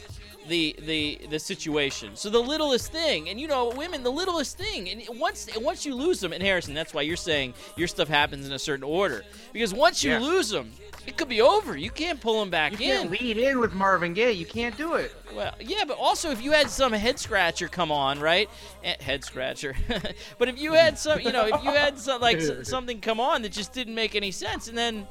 The 0.48 0.74
the 0.80 1.20
the 1.30 1.38
situation. 1.38 2.16
So 2.16 2.30
the 2.30 2.40
littlest 2.40 2.90
thing, 2.92 3.28
and 3.28 3.40
you 3.40 3.46
know, 3.46 3.70
women, 3.76 4.02
the 4.02 4.10
littlest 4.12 4.56
thing, 4.58 4.88
and 4.88 5.02
once 5.20 5.48
once 5.58 5.84
you 5.84 5.94
lose 5.94 6.20
them, 6.20 6.32
and 6.32 6.42
Harrison, 6.42 6.74
that's 6.74 6.94
why 6.94 7.02
you're 7.02 7.16
saying 7.16 7.54
your 7.76 7.88
stuff 7.88 8.08
happens 8.08 8.46
in 8.46 8.52
a 8.52 8.58
certain 8.58 8.84
order, 8.84 9.24
because 9.52 9.72
once 9.74 10.02
you 10.02 10.12
Yeah. 10.12 10.20
lose 10.20 10.48
them, 10.48 10.72
it 11.06 11.16
could 11.16 11.28
be 11.28 11.40
over. 11.40 11.76
You 11.76 11.90
can't 11.90 12.20
pull 12.20 12.40
them 12.40 12.50
back 12.50 12.72
You 12.72 12.78
in. 12.92 13.08
can't 13.08 13.10
lead 13.10 13.36
in 13.38 13.60
with 13.60 13.72
Marvin 13.72 14.12
Gaye. 14.14 14.32
You 14.32 14.46
can't 14.46 14.76
do 14.76 14.94
it. 14.94 15.14
Well, 15.34 15.54
yeah, 15.60 15.84
but 15.86 15.98
also 15.98 16.30
if 16.30 16.42
you 16.42 16.52
had 16.52 16.68
some 16.70 16.92
head 16.92 17.18
scratcher 17.18 17.68
come 17.68 17.92
on, 17.92 18.18
right? 18.18 18.48
Eh, 18.84 18.94
Head 19.00 19.24
scratcher. 19.24 19.76
but 20.38 20.48
if 20.48 20.58
you 20.58 20.72
had 20.72 20.98
some, 20.98 21.20
you 21.20 21.32
know, 21.32 21.46
if 21.46 21.62
you 21.62 21.70
had 21.70 21.98
some 21.98 22.20
like 22.20 22.40
something 22.64 23.00
come 23.00 23.20
on 23.20 23.42
that 23.42 23.52
just 23.52 23.72
didn't 23.72 23.94
make 23.94 24.14
any 24.14 24.30
sense, 24.30 24.68
and 24.68 24.76
then 24.76 25.06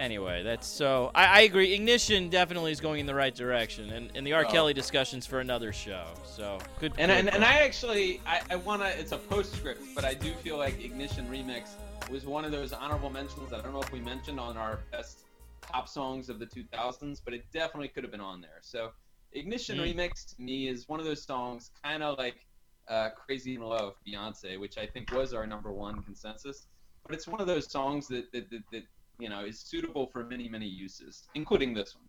anyway, 0.00 0.42
that's 0.42 0.66
so. 0.66 1.10
I, 1.14 1.26
I 1.26 1.40
agree. 1.42 1.72
Ignition 1.74 2.28
definitely 2.28 2.72
is 2.72 2.80
going 2.80 3.00
in 3.00 3.06
the 3.06 3.14
right 3.14 3.34
direction, 3.34 3.90
and, 3.90 4.10
and 4.14 4.26
the 4.26 4.32
R. 4.32 4.44
Oh. 4.46 4.50
Kelly 4.50 4.74
discussions 4.74 5.26
for 5.26 5.40
another 5.40 5.72
show. 5.72 6.06
So 6.24 6.58
good. 6.80 6.92
And, 6.98 7.12
and, 7.12 7.28
and. 7.28 7.44
I 7.44 7.58
actually, 7.58 8.20
I, 8.26 8.40
I 8.50 8.56
want 8.56 8.82
to, 8.82 8.88
it's 8.98 9.12
a 9.12 9.18
postscript, 9.18 9.82
but 9.94 10.04
I 10.04 10.14
do 10.14 10.32
feel 10.42 10.56
like 10.56 10.82
Ignition 10.82 11.28
Remix 11.28 11.70
was 12.10 12.26
one 12.26 12.44
of 12.44 12.50
those 12.50 12.72
honorable 12.72 13.10
mentions 13.10 13.50
that 13.50 13.60
I 13.60 13.62
don't 13.62 13.72
know 13.72 13.82
if 13.82 13.92
we 13.92 14.00
mentioned 14.00 14.40
on 14.40 14.56
our 14.56 14.80
best 14.90 15.20
top 15.62 15.88
songs 15.88 16.28
of 16.28 16.38
the 16.38 16.46
2000s, 16.46 17.20
but 17.24 17.34
it 17.34 17.44
definitely 17.52 17.88
could 17.88 18.02
have 18.02 18.10
been 18.10 18.20
on 18.20 18.40
there. 18.40 18.58
So 18.62 18.90
Ignition 19.32 19.78
Mm. 19.78 19.94
Remix 19.94 20.34
to 20.34 20.42
me 20.42 20.68
is 20.68 20.88
one 20.88 20.98
of 20.98 21.06
those 21.06 21.22
songs 21.22 21.70
kind 21.82 22.02
of 22.02 22.18
like 22.18 22.46
uh, 22.88 23.10
Crazy 23.10 23.54
in 23.54 23.60
Love, 23.60 23.94
Beyonce, 24.06 24.58
which 24.58 24.76
I 24.76 24.86
think 24.86 25.12
was 25.12 25.32
our 25.32 25.46
number 25.46 25.70
one 25.70 26.02
consensus. 26.02 26.66
But 27.06 27.14
it's 27.14 27.28
one 27.28 27.40
of 27.40 27.46
those 27.46 27.70
songs 27.70 28.08
that, 28.08 28.32
that, 28.32 28.50
that, 28.50 28.62
that 28.72 28.82
you 29.20 29.28
know, 29.28 29.44
is 29.44 29.60
suitable 29.60 30.06
for 30.06 30.24
many, 30.24 30.48
many 30.48 30.66
uses, 30.66 31.28
including 31.34 31.74
this 31.74 31.94
one. 31.94 32.08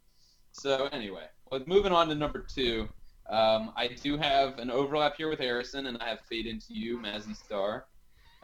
So 0.51 0.87
anyway, 0.91 1.25
well, 1.49 1.61
moving 1.65 1.91
on 1.91 2.07
to 2.09 2.15
number 2.15 2.45
two. 2.53 2.87
Um, 3.29 3.71
I 3.77 3.87
do 3.87 4.17
have 4.17 4.59
an 4.59 4.69
overlap 4.69 5.15
here 5.15 5.29
with 5.29 5.39
Harrison, 5.39 5.87
and 5.87 5.97
I 6.01 6.09
have 6.09 6.19
Fade 6.21 6.47
Into 6.47 6.73
You, 6.73 6.99
Mazzy 6.99 7.35
Star. 7.35 7.85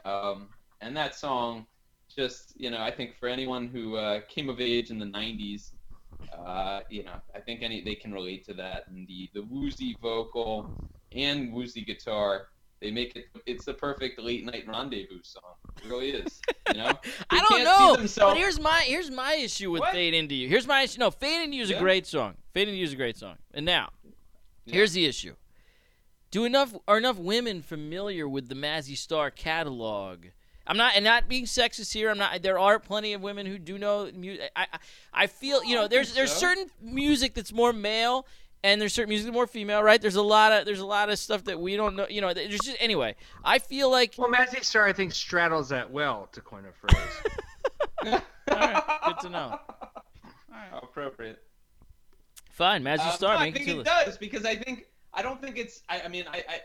Um, 0.06 0.50
and 0.82 0.96
that 0.96 1.16
song, 1.16 1.66
just, 2.16 2.54
you 2.56 2.72
know, 2.72 2.82
I 2.82 2.92
think 2.92 3.18
for 3.18 3.28
anyone 3.28 3.68
who 3.68 3.96
uh, 3.96 4.22
came 4.30 4.50
of 4.50 4.62
age 4.62 4.90
in 4.90 5.00
the 5.00 5.06
90s, 5.06 5.72
uh, 6.38 6.82
you 6.90 7.04
know, 7.04 7.16
I 7.36 7.40
think 7.40 7.62
any 7.64 7.84
they 7.84 7.96
can 7.96 8.14
relate 8.14 8.46
to 8.46 8.54
that. 8.56 8.88
And 8.88 9.08
the, 9.08 9.30
the 9.34 9.44
woozy 9.44 9.98
vocal 10.02 10.72
and 11.12 11.52
woozy 11.52 11.84
guitar, 11.84 12.48
they 12.80 12.92
make 12.92 13.16
it, 13.16 13.26
it's 13.46 13.66
the 13.66 13.74
perfect 13.74 14.20
late 14.20 14.46
night 14.46 14.66
rendezvous 14.68 15.20
song. 15.24 15.42
It 15.84 15.90
really 15.90 16.10
is. 16.12 16.42
You 16.70 16.76
know? 16.76 16.92
I 17.30 17.46
don't 17.50 17.64
know. 17.64 18.08
But 18.18 18.38
here's 18.38 18.60
my 18.60 18.82
here's 18.82 19.10
my 19.10 19.34
issue 19.36 19.72
with 19.72 19.82
What? 19.82 19.94
Fade 19.94 20.14
Into 20.14 20.36
You. 20.36 20.48
Here's 20.48 20.68
my 20.68 20.84
issue. 20.84 21.00
No, 21.00 21.10
Fade 21.12 21.44
Into 21.44 21.58
You 21.58 21.64
is 21.64 21.72
a 21.72 21.80
great 21.80 22.06
song. 22.06 22.36
Fade 22.54 22.68
Into 22.68 22.78
You 22.78 22.86
is 22.86 22.94
a 22.94 22.98
great 22.98 23.18
song. 23.18 23.36
And 23.54 23.66
now, 23.66 23.90
Yeah. 24.66 24.76
here's 24.76 24.94
the 24.94 25.06
issue. 25.06 25.36
Do 26.30 26.46
enough 26.46 26.76
are 26.88 26.98
enough 26.98 27.18
women 27.18 27.62
familiar 27.62 28.28
with 28.28 28.50
the 28.50 28.56
Mazzy 28.56 28.98
Star 28.98 29.32
catalog? 29.32 30.26
I'm 30.68 30.78
not 30.78 30.94
and 30.96 31.06
not 31.06 31.30
being 31.30 31.46
sexist 31.46 31.94
here. 31.94 32.10
I'm 32.10 32.18
not. 32.18 32.42
There 32.42 32.60
are 32.60 32.78
plenty 32.78 33.14
of 33.14 33.22
women 33.22 33.46
who 33.46 33.58
do 33.58 33.78
know 33.78 34.12
music. 34.14 34.52
I, 34.56 34.68
I 34.74 34.78
I 35.14 35.28
feel 35.28 35.64
you 35.64 35.76
know 35.76 35.88
there's 35.88 36.14
there's 36.14 36.32
so. 36.34 36.40
certain 36.40 36.70
music 36.82 37.34
that's 37.34 37.54
more 37.54 37.72
male 37.72 38.28
and 38.64 38.82
there's 38.82 38.94
certain 38.94 39.10
music 39.10 39.32
more 39.34 39.48
female, 39.48 39.82
right? 39.84 40.02
There's 40.02 40.16
a 40.16 40.22
lot 40.22 40.52
of 40.52 40.66
there's 40.66 40.80
a 40.80 40.86
lot 40.86 41.10
of 41.10 41.20
stuff 41.20 41.44
that 41.46 41.60
we 41.60 41.76
don't 41.76 41.96
know. 41.96 42.08
You 42.10 42.22
know, 42.22 42.34
there's 42.34 42.60
just 42.60 42.76
anyway. 42.80 43.16
I 43.44 43.60
feel 43.60 43.90
like 43.92 44.16
Well, 44.18 44.30
Mazzy 44.30 44.64
Star, 44.64 44.86
I 44.88 44.94
think, 44.94 45.14
straddles 45.14 45.70
that 45.70 45.92
well, 45.92 46.28
to 46.34 46.42
coin 46.42 46.64
a 46.66 46.72
phrase. 46.72 48.22
All 48.52 48.58
right, 48.58 48.84
good 49.06 49.20
to 49.22 49.30
know. 49.30 49.60
How 50.52 50.80
appropriate. 50.84 51.40
fine, 52.52 52.84
Mazzy 52.84 53.00
Uh, 53.00 53.12
Star. 53.12 53.34
no, 53.36 53.40
I 53.42 53.46
make 53.46 53.56
it 53.56 53.66
think 53.66 53.70
it 53.70 53.78
the- 53.78 53.84
does 53.84 54.18
because 54.18 54.46
I 54.46 54.56
think 54.56 54.86
I 55.14 55.22
don't 55.22 55.42
think 55.42 55.58
it's. 55.58 55.82
I, 55.90 56.02
I 56.02 56.08
mean, 56.08 56.26
I, 56.30 56.38
I, 56.38 56.62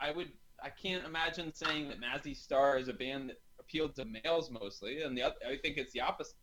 I, 0.00 0.08
I 0.08 0.10
would. 0.12 0.30
I 0.62 0.70
can't 0.70 1.04
imagine 1.04 1.52
saying 1.52 1.88
that 1.88 1.98
Mazzy 2.00 2.36
Star 2.36 2.78
is 2.78 2.88
a 2.88 2.92
band 2.92 3.28
that 3.30 3.40
appealed 3.60 3.94
to 3.96 4.04
males 4.06 4.50
mostly, 4.50 5.02
and 5.02 5.16
the 5.16 5.22
oth- 5.24 5.34
I 5.46 5.56
think 5.56 5.76
it's 5.76 5.92
the 5.92 6.00
opposite. 6.00 6.34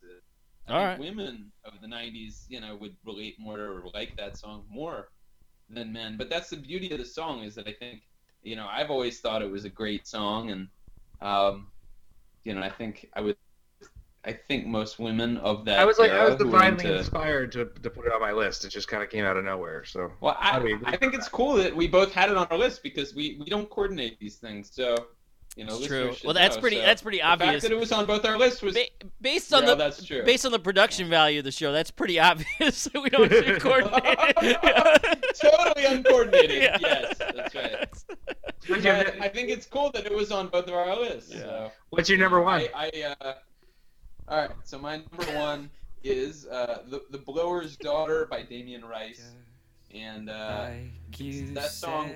I 0.68 0.72
All 0.72 0.78
think 0.78 0.90
right. 0.90 0.98
Women 0.98 1.52
of 1.64 1.80
the 1.80 1.88
'90s, 1.88 2.44
you 2.48 2.60
know, 2.60 2.76
would 2.76 2.96
relate 3.04 3.36
more 3.38 3.58
or 3.60 3.84
like 3.94 4.16
that 4.16 4.36
song 4.36 4.64
more 4.70 5.08
than 5.68 5.92
men. 5.92 6.16
But 6.16 6.30
that's 6.30 6.50
the 6.50 6.56
beauty 6.56 6.90
of 6.92 6.98
the 6.98 7.04
song 7.04 7.42
is 7.42 7.54
that 7.56 7.66
I 7.68 7.72
think, 7.72 8.02
you 8.42 8.56
know, 8.56 8.66
I've 8.70 8.90
always 8.90 9.20
thought 9.20 9.42
it 9.42 9.50
was 9.50 9.64
a 9.64 9.70
great 9.70 10.06
song, 10.06 10.50
and, 10.50 10.68
um, 11.20 11.72
you 12.44 12.54
know, 12.54 12.62
I 12.62 12.70
think 12.70 13.08
I 13.14 13.20
would. 13.20 13.36
I 14.24 14.32
think 14.32 14.66
most 14.66 15.00
women 15.00 15.36
of 15.38 15.64
that. 15.64 15.80
I 15.80 15.84
was 15.84 15.98
like, 15.98 16.12
I 16.12 16.18
era 16.18 16.30
was 16.30 16.36
who 16.38 16.44
were 16.50 16.52
divinely 16.52 16.84
into- 16.84 16.96
inspired 16.98 17.50
to, 17.52 17.64
to 17.66 17.90
put 17.90 18.06
it 18.06 18.12
on 18.12 18.20
my 18.20 18.32
list. 18.32 18.64
It 18.64 18.68
just 18.68 18.86
kind 18.86 19.02
of 19.02 19.10
came 19.10 19.24
out 19.24 19.36
of 19.36 19.44
nowhere. 19.44 19.84
So 19.84 20.12
Well, 20.20 20.36
I, 20.38 20.60
we 20.60 20.74
I 20.84 20.96
think 20.96 21.14
it's 21.14 21.24
that? 21.24 21.32
cool 21.32 21.54
that 21.54 21.74
we 21.74 21.88
both 21.88 22.12
had 22.12 22.30
it 22.30 22.36
on 22.36 22.46
our 22.48 22.58
list 22.58 22.82
because 22.82 23.14
we, 23.14 23.36
we 23.40 23.46
don't 23.46 23.68
coordinate 23.68 24.18
these 24.20 24.36
things. 24.36 24.70
So, 24.72 25.08
you 25.56 25.64
know, 25.64 25.76
It's 25.76 25.86
true. 25.86 26.14
Well, 26.24 26.32
that's 26.34 26.56
know. 26.56 26.60
pretty. 26.62 26.76
So 26.76 26.82
That's 26.82 27.02
pretty 27.02 27.20
obvious. 27.20 27.38
the 27.40 27.44
fact 27.44 27.48
obvious. 27.48 27.62
that 27.64 27.72
it 27.72 27.78
was 27.78 27.92
on 27.92 28.06
both 28.06 28.24
our 28.24 28.38
lists 28.38 28.62
was 28.62 28.74
Ba- 28.74 28.86
based 29.20 29.52
on 29.52 29.62
Yeah, 29.64 29.68
the 29.70 29.74
that's 29.76 30.02
true. 30.04 30.22
based 30.24 30.46
on 30.46 30.52
the 30.52 30.58
production 30.58 31.10
value 31.10 31.40
of 31.40 31.44
the 31.44 31.52
show, 31.52 31.72
that's 31.72 31.90
pretty 31.90 32.18
obvious. 32.18 32.84
that 32.92 33.02
we 33.02 33.10
don't 33.10 33.28
coordinate. 33.60 34.18
totally 35.40 35.84
uncoordinated. 35.86 36.62
Yeah. 36.62 36.78
Yes, 36.80 37.18
that's 37.18 37.54
right. 37.54 37.86
But 38.68 39.20
I 39.20 39.28
think 39.28 39.50
it's 39.50 39.66
cool 39.66 39.90
that 39.92 40.06
it 40.06 40.14
was 40.14 40.30
on 40.32 40.48
both 40.48 40.68
of 40.68 40.74
our 40.74 40.98
lists. 40.98 41.32
Yeah. 41.32 41.40
So. 41.40 41.72
what's 41.90 42.08
your 42.08 42.18
number 42.18 42.40
one? 42.40 42.62
I, 42.74 42.90
I 42.94 43.14
uh, 43.20 43.34
all 44.28 44.38
right. 44.38 44.50
So 44.64 44.78
my 44.78 44.96
number 45.10 45.38
one 45.38 45.68
is 46.04 46.46
uh, 46.46 46.82
the 46.88 47.02
the 47.10 47.18
Blower's 47.18 47.76
Daughter 47.76 48.26
by 48.30 48.42
Damien 48.42 48.84
Rice, 48.84 49.32
and 49.94 50.30
uh, 50.30 50.70
that 51.18 51.70
song. 51.70 52.12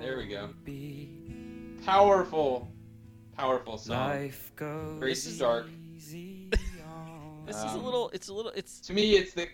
There 0.00 0.16
we 0.16 0.28
go. 0.28 0.50
Powerful, 1.84 2.70
powerful 3.36 3.76
song. 3.78 4.30
Very 4.58 5.10
This 5.12 5.26
is- 5.26 5.36
stark. 5.36 5.66
This 7.44 7.56
is 7.56 7.64
a 7.64 7.68
Um, 7.70 7.84
little. 7.84 8.08
It's 8.14 8.28
a 8.28 8.32
little. 8.34 8.52
It's 8.52 8.78
To 8.82 8.92
me, 8.92 9.16
it's 9.16 9.34
the 9.34 9.48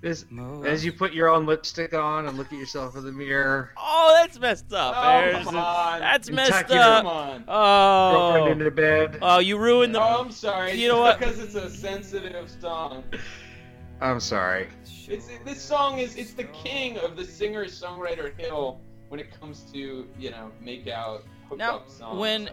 This, 0.00 0.24
as 0.64 0.82
you 0.86 0.90
put 0.92 1.12
your 1.12 1.28
own 1.28 1.44
lipstick 1.44 1.92
on 1.92 2.26
and 2.26 2.38
look 2.38 2.46
at 2.50 2.58
yourself 2.58 2.96
in 2.96 3.04
the 3.04 3.12
mirror, 3.12 3.72
oh, 3.76 4.16
that's 4.18 4.38
messed 4.38 4.72
up. 4.72 4.94
Oh, 4.96 5.42
come 5.44 5.56
on. 5.58 6.00
That's 6.00 6.30
You 6.30 6.34
messed 6.34 6.50
tuck 6.52 6.70
your- 6.70 6.78
Come 6.78 7.06
up. 7.06 7.12
on. 7.12 7.44
girlfriend 7.44 8.48
Oh, 8.48 8.52
into 8.52 8.70
bed. 8.70 9.18
oh, 9.20 9.38
you 9.38 9.58
ruined 9.58 9.94
the. 9.94 10.00
Oh, 10.00 10.22
I'm 10.24 10.30
sorry. 10.32 10.72
You 10.72 10.88
know 10.88 11.00
what? 11.00 11.18
Because 11.18 11.38
it's 11.38 11.54
a 11.56 11.68
sensitive 11.68 12.50
song. 12.58 13.04
I'm 14.00 14.18
sorry. 14.20 14.68
It's 15.08 15.28
this 15.44 15.60
song 15.60 15.98
is 15.98 16.16
it's 16.16 16.32
the 16.32 16.44
king 16.44 16.96
of 16.98 17.16
the 17.16 17.24
singer 17.24 17.66
songwriter 17.66 18.32
hill 18.40 18.80
when 19.08 19.20
it 19.20 19.30
comes 19.38 19.70
to 19.72 20.08
you 20.18 20.30
know 20.30 20.50
make 20.62 20.88
out 20.88 21.24
hook 21.24 21.26
Now, 21.56 21.82
songs. 21.86 22.18
when- 22.18 22.50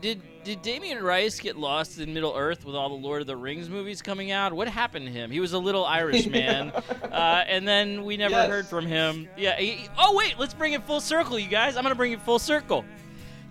Did 0.00 0.22
did 0.44 0.62
Damien 0.62 1.02
Rice 1.02 1.40
get 1.40 1.56
lost 1.58 1.98
in 1.98 2.14
Middle 2.14 2.32
Earth 2.36 2.64
with 2.64 2.74
all 2.76 2.88
the 2.88 2.94
Lord 2.94 3.20
of 3.20 3.26
the 3.26 3.36
Rings 3.36 3.68
movies 3.68 4.00
coming 4.00 4.30
out? 4.30 4.52
What 4.52 4.68
happened 4.68 5.06
to 5.06 5.12
him? 5.12 5.30
He 5.30 5.40
was 5.40 5.52
a 5.54 5.58
little 5.58 5.84
Irish 5.84 6.26
man, 6.30 6.70
uh, 6.70 7.44
and 7.48 7.66
then 7.66 8.04
we 8.04 8.16
never 8.16 8.34
Yes. 8.34 8.48
heard 8.48 8.66
from 8.66 8.86
him. 8.86 9.28
Yeah. 9.36 9.56
he- 9.58 9.72
he- 9.72 9.88
oh 9.98 10.14
wait, 10.16 10.38
let's 10.38 10.54
bring 10.54 10.72
it 10.72 10.84
full 10.84 11.00
circle, 11.00 11.36
you 11.38 11.48
guys. 11.48 11.76
I'm 11.76 11.82
gonna 11.82 11.94
bring 11.96 12.12
it 12.12 12.22
full 12.22 12.38
circle. 12.38 12.84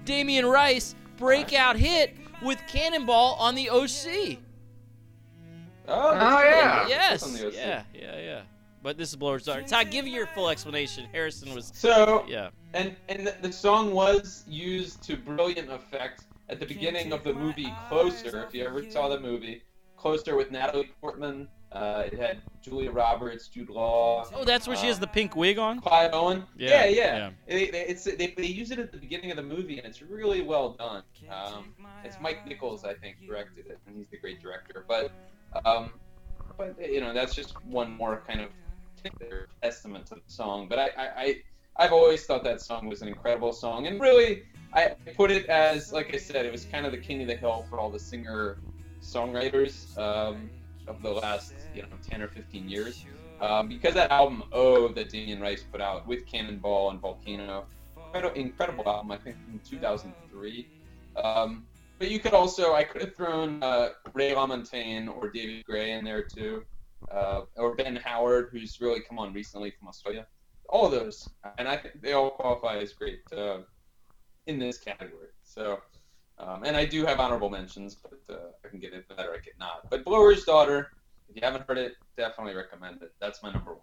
Damien 0.05 0.45
Rice 0.45 0.95
breakout 1.17 1.75
hit 1.75 2.15
with 2.41 2.59
Cannonball 2.67 3.35
on 3.39 3.53
the 3.55 3.69
OC. 3.69 4.39
Oh, 5.89 6.09
Oh, 6.11 6.43
yeah. 6.43 6.87
Yes. 6.87 7.23
on 7.23 7.33
the 7.33 7.47
OC. 7.47 7.53
Yeah. 7.55 7.83
Yeah. 7.93 8.19
Yeah. 8.19 8.41
But 8.83 8.97
this 8.97 9.09
is 9.09 9.15
Blower's 9.17 9.43
Daughter. 9.43 9.63
Todd, 9.63 9.91
give 9.91 10.07
your 10.07 10.27
full 10.27 10.49
explanation. 10.49 11.07
Harrison 11.11 11.53
was. 11.53 11.71
So 11.75 12.25
Yeah. 12.27 12.49
And 12.77 12.95
and 13.09 13.27
the, 13.27 13.35
the 13.41 13.51
song 13.51 13.91
was 13.91 14.43
used 14.47 15.03
to 15.03 15.17
brilliant 15.17 15.71
effect 15.71 16.25
at 16.49 16.59
the 16.59 16.65
beginning 16.65 17.11
of 17.11 17.23
the 17.23 17.33
movie 17.33 17.73
Closer. 17.89 18.43
If 18.43 18.53
you 18.53 18.65
ever 18.65 18.89
saw 18.89 19.09
the 19.09 19.19
movie 19.19 19.63
Closer 19.97 20.35
with 20.35 20.51
Natalie 20.51 20.91
Portman, 21.01 21.47
uh, 21.71 22.03
it 22.05 22.17
had 22.17 22.41
Julia 22.61 22.91
Roberts, 22.91 23.47
Jude 23.47 23.69
Law. 23.69 24.25
Oh, 24.33 24.45
that's 24.45 24.67
where 24.67 24.77
she 24.77 24.87
has 24.87 24.99
the 24.99 25.07
pink 25.07 25.35
wig 25.35 25.57
on. 25.57 25.81
Clive 25.81 26.11
Owen. 26.13 26.43
Yeah, 26.57 26.85
Yeah, 26.85 26.85
yeah. 26.85 27.17
yeah. 27.17 27.29
They, 27.47 27.69
they, 27.71 27.85
it's, 27.87 28.03
they, 28.03 28.33
they 28.37 28.45
use 28.45 28.71
it 28.71 28.79
at 28.79 28.91
the 28.91 28.97
beginning 28.97 29.31
of 29.31 29.37
the 29.37 29.43
movie, 29.43 29.77
and 29.77 29.87
it's 29.87 30.01
really 30.01 30.41
well 30.41 30.73
done. 30.73 31.03
Um, 31.29 31.73
it's 32.05 32.17
Mike 32.21 32.47
Nichols, 32.47 32.85
I 32.85 32.93
think, 32.93 33.17
directed 33.25 33.67
it, 33.67 33.79
and 33.85 33.97
he's 33.97 34.07
the 34.07 34.17
great 34.17 34.41
director. 34.41 34.85
But, 34.87 35.11
um, 35.65 35.91
but 36.57 36.75
you 36.79 37.01
know, 37.01 37.13
that's 37.13 37.35
just 37.35 37.61
one 37.65 37.91
more 37.91 38.23
kind 38.27 38.41
of 38.41 38.49
testament 39.61 40.05
to 40.07 40.15
the 40.15 40.21
song. 40.27 40.67
But 40.69 40.79
I, 40.79 40.85
I, 40.97 41.07
I, 41.17 41.35
I've 41.79 41.93
always 41.93 42.25
thought 42.25 42.43
that 42.43 42.61
song 42.61 42.87
was 42.87 43.01
an 43.01 43.07
incredible 43.07 43.53
song, 43.53 43.87
and 43.87 43.99
really, 44.01 44.43
I 44.73 44.95
put 45.15 45.31
it 45.31 45.45
as, 45.47 45.91
like 45.93 46.13
I 46.13 46.17
said, 46.17 46.45
it 46.45 46.51
was 46.51 46.65
kind 46.65 46.85
of 46.85 46.91
the 46.91 46.97
king 46.97 47.21
of 47.21 47.27
the 47.27 47.35
hill 47.35 47.65
for 47.69 47.79
all 47.79 47.89
the 47.91 47.99
singer 47.99 48.59
songwriters 49.01 49.97
um, 49.97 50.49
of 50.87 51.01
the 51.01 51.11
last, 51.11 51.53
you 51.73 51.83
know, 51.83 51.89
10 52.07 52.21
or 52.21 52.27
15 52.27 52.67
years. 52.69 53.05
Um, 53.39 53.67
because 53.69 53.93
that 53.93 54.11
album 54.11 54.43
O 54.51 54.87
that 54.89 55.09
Damien 55.09 55.39
Rice 55.39 55.63
put 55.63 55.81
out 55.81 56.07
with 56.07 56.25
Cannonball 56.25 56.89
and 56.91 56.99
Volcano, 56.99 57.67
incredible, 57.95 58.35
incredible 58.41 58.89
album. 58.89 59.11
I 59.11 59.17
think 59.17 59.37
in 59.51 59.59
2003. 59.59 60.67
Um, 61.23 61.67
but 61.99 62.09
you 62.09 62.19
could 62.19 62.33
also 62.33 62.73
I 62.73 62.83
could 62.83 63.01
have 63.01 63.15
thrown 63.15 63.61
uh, 63.63 63.89
Ray 64.13 64.31
LaMontagne 64.33 65.07
or 65.15 65.29
David 65.29 65.65
Gray 65.65 65.91
in 65.93 66.03
there 66.05 66.23
too. 66.23 66.63
uh, 67.11 67.41
or 67.55 67.75
Ben 67.75 67.95
Howard, 67.97 68.49
who's 68.51 68.79
really 68.81 69.01
come 69.01 69.19
on 69.19 69.33
recently 69.33 69.71
from 69.71 69.87
Australia. 69.87 70.27
All 70.69 70.85
of 70.85 70.91
those, 70.91 71.29
and 71.57 71.67
I 71.67 71.77
think 71.77 72.01
they 72.01 72.13
all 72.13 72.31
qualify 72.31 72.77
as 72.77 72.93
great 72.93 73.21
uh, 73.35 73.59
in 74.47 74.59
this 74.59 74.77
category. 74.77 75.29
So, 75.43 75.79
um, 76.39 76.63
and 76.63 76.75
I 76.75 76.85
do 76.85 77.05
have 77.05 77.19
honorable 77.19 77.49
mentions, 77.49 77.95
but 77.95 78.19
uh, 78.29 78.49
I 78.65 78.67
can 78.67 78.79
get 78.79 78.93
into 78.93 79.07
that 79.15 79.25
or 79.25 79.33
I 79.33 79.37
could 79.37 79.57
not. 79.59 79.89
But 79.89 80.03
Blower's 80.03 80.43
Daughter, 80.43 80.91
if 81.29 81.35
you 81.35 81.41
haven't 81.41 81.65
heard 81.67 81.77
it, 81.77 81.93
definitely 82.17 82.53
recommend 82.53 83.01
it. 83.01 83.13
That's 83.19 83.41
my 83.41 83.51
number 83.51 83.71
one. 83.71 83.81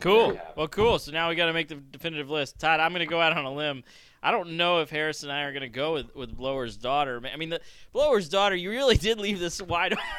Cool. 0.00 0.14
There 0.14 0.32
you 0.32 0.38
have 0.38 0.48
it. 0.48 0.56
Well, 0.56 0.68
cool. 0.68 0.98
So 0.98 1.12
now 1.12 1.28
we 1.28 1.36
got 1.36 1.46
to 1.46 1.52
make 1.52 1.68
the 1.68 1.76
definitive 1.76 2.28
list. 2.28 2.58
Todd, 2.58 2.80
I'm 2.80 2.92
going 2.92 3.00
to 3.00 3.06
go 3.06 3.20
out 3.20 3.36
on 3.36 3.44
a 3.44 3.52
limb. 3.52 3.84
I 4.22 4.30
don't 4.30 4.56
know 4.56 4.80
if 4.80 4.90
Harris 4.90 5.22
and 5.22 5.32
I 5.32 5.42
are 5.42 5.52
going 5.52 5.62
to 5.62 5.68
go 5.68 5.94
with, 5.94 6.14
with 6.14 6.36
Blower's 6.36 6.76
daughter. 6.76 7.20
I 7.32 7.36
mean, 7.36 7.50
the 7.50 7.60
Blower's 7.92 8.28
daughter. 8.28 8.56
You 8.56 8.70
really 8.70 8.96
did 8.96 9.18
leave 9.18 9.38
this 9.38 9.60
wide. 9.62 9.94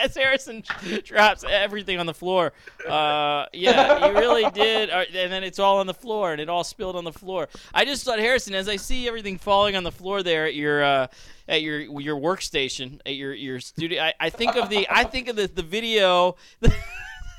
As 0.00 0.14
Harrison 0.16 0.62
drops 1.04 1.44
everything 1.48 1.98
on 1.98 2.06
the 2.06 2.14
floor, 2.14 2.52
uh, 2.88 3.46
yeah, 3.52 4.06
you 4.06 4.14
really 4.14 4.50
did, 4.54 4.90
Uh, 4.90 5.04
and 5.14 5.32
then 5.32 5.44
it's 5.44 5.58
all 5.58 5.78
on 5.78 5.86
the 5.86 5.94
floor, 5.94 6.32
and 6.32 6.40
it 6.40 6.48
all 6.48 6.64
spilled 6.64 6.96
on 6.96 7.04
the 7.04 7.12
floor. 7.12 7.48
I 7.74 7.84
just 7.84 8.04
thought 8.04 8.18
Harrison, 8.18 8.54
as 8.54 8.68
I 8.68 8.76
see 8.76 9.06
everything 9.06 9.38
falling 9.38 9.76
on 9.76 9.84
the 9.84 9.92
floor 9.92 10.22
there 10.22 10.46
at 10.46 10.54
your 10.54 10.82
uh, 10.82 11.06
at 11.48 11.62
your 11.62 11.80
your 12.00 12.16
workstation, 12.16 13.00
at 13.04 13.14
your 13.14 13.34
your 13.34 13.60
studio, 13.60 14.02
I, 14.02 14.14
I 14.18 14.30
think 14.30 14.56
of 14.56 14.68
the 14.70 14.86
I 14.90 15.04
think 15.04 15.28
of 15.28 15.36
the 15.36 15.46
the 15.46 15.62
video. 15.62 16.36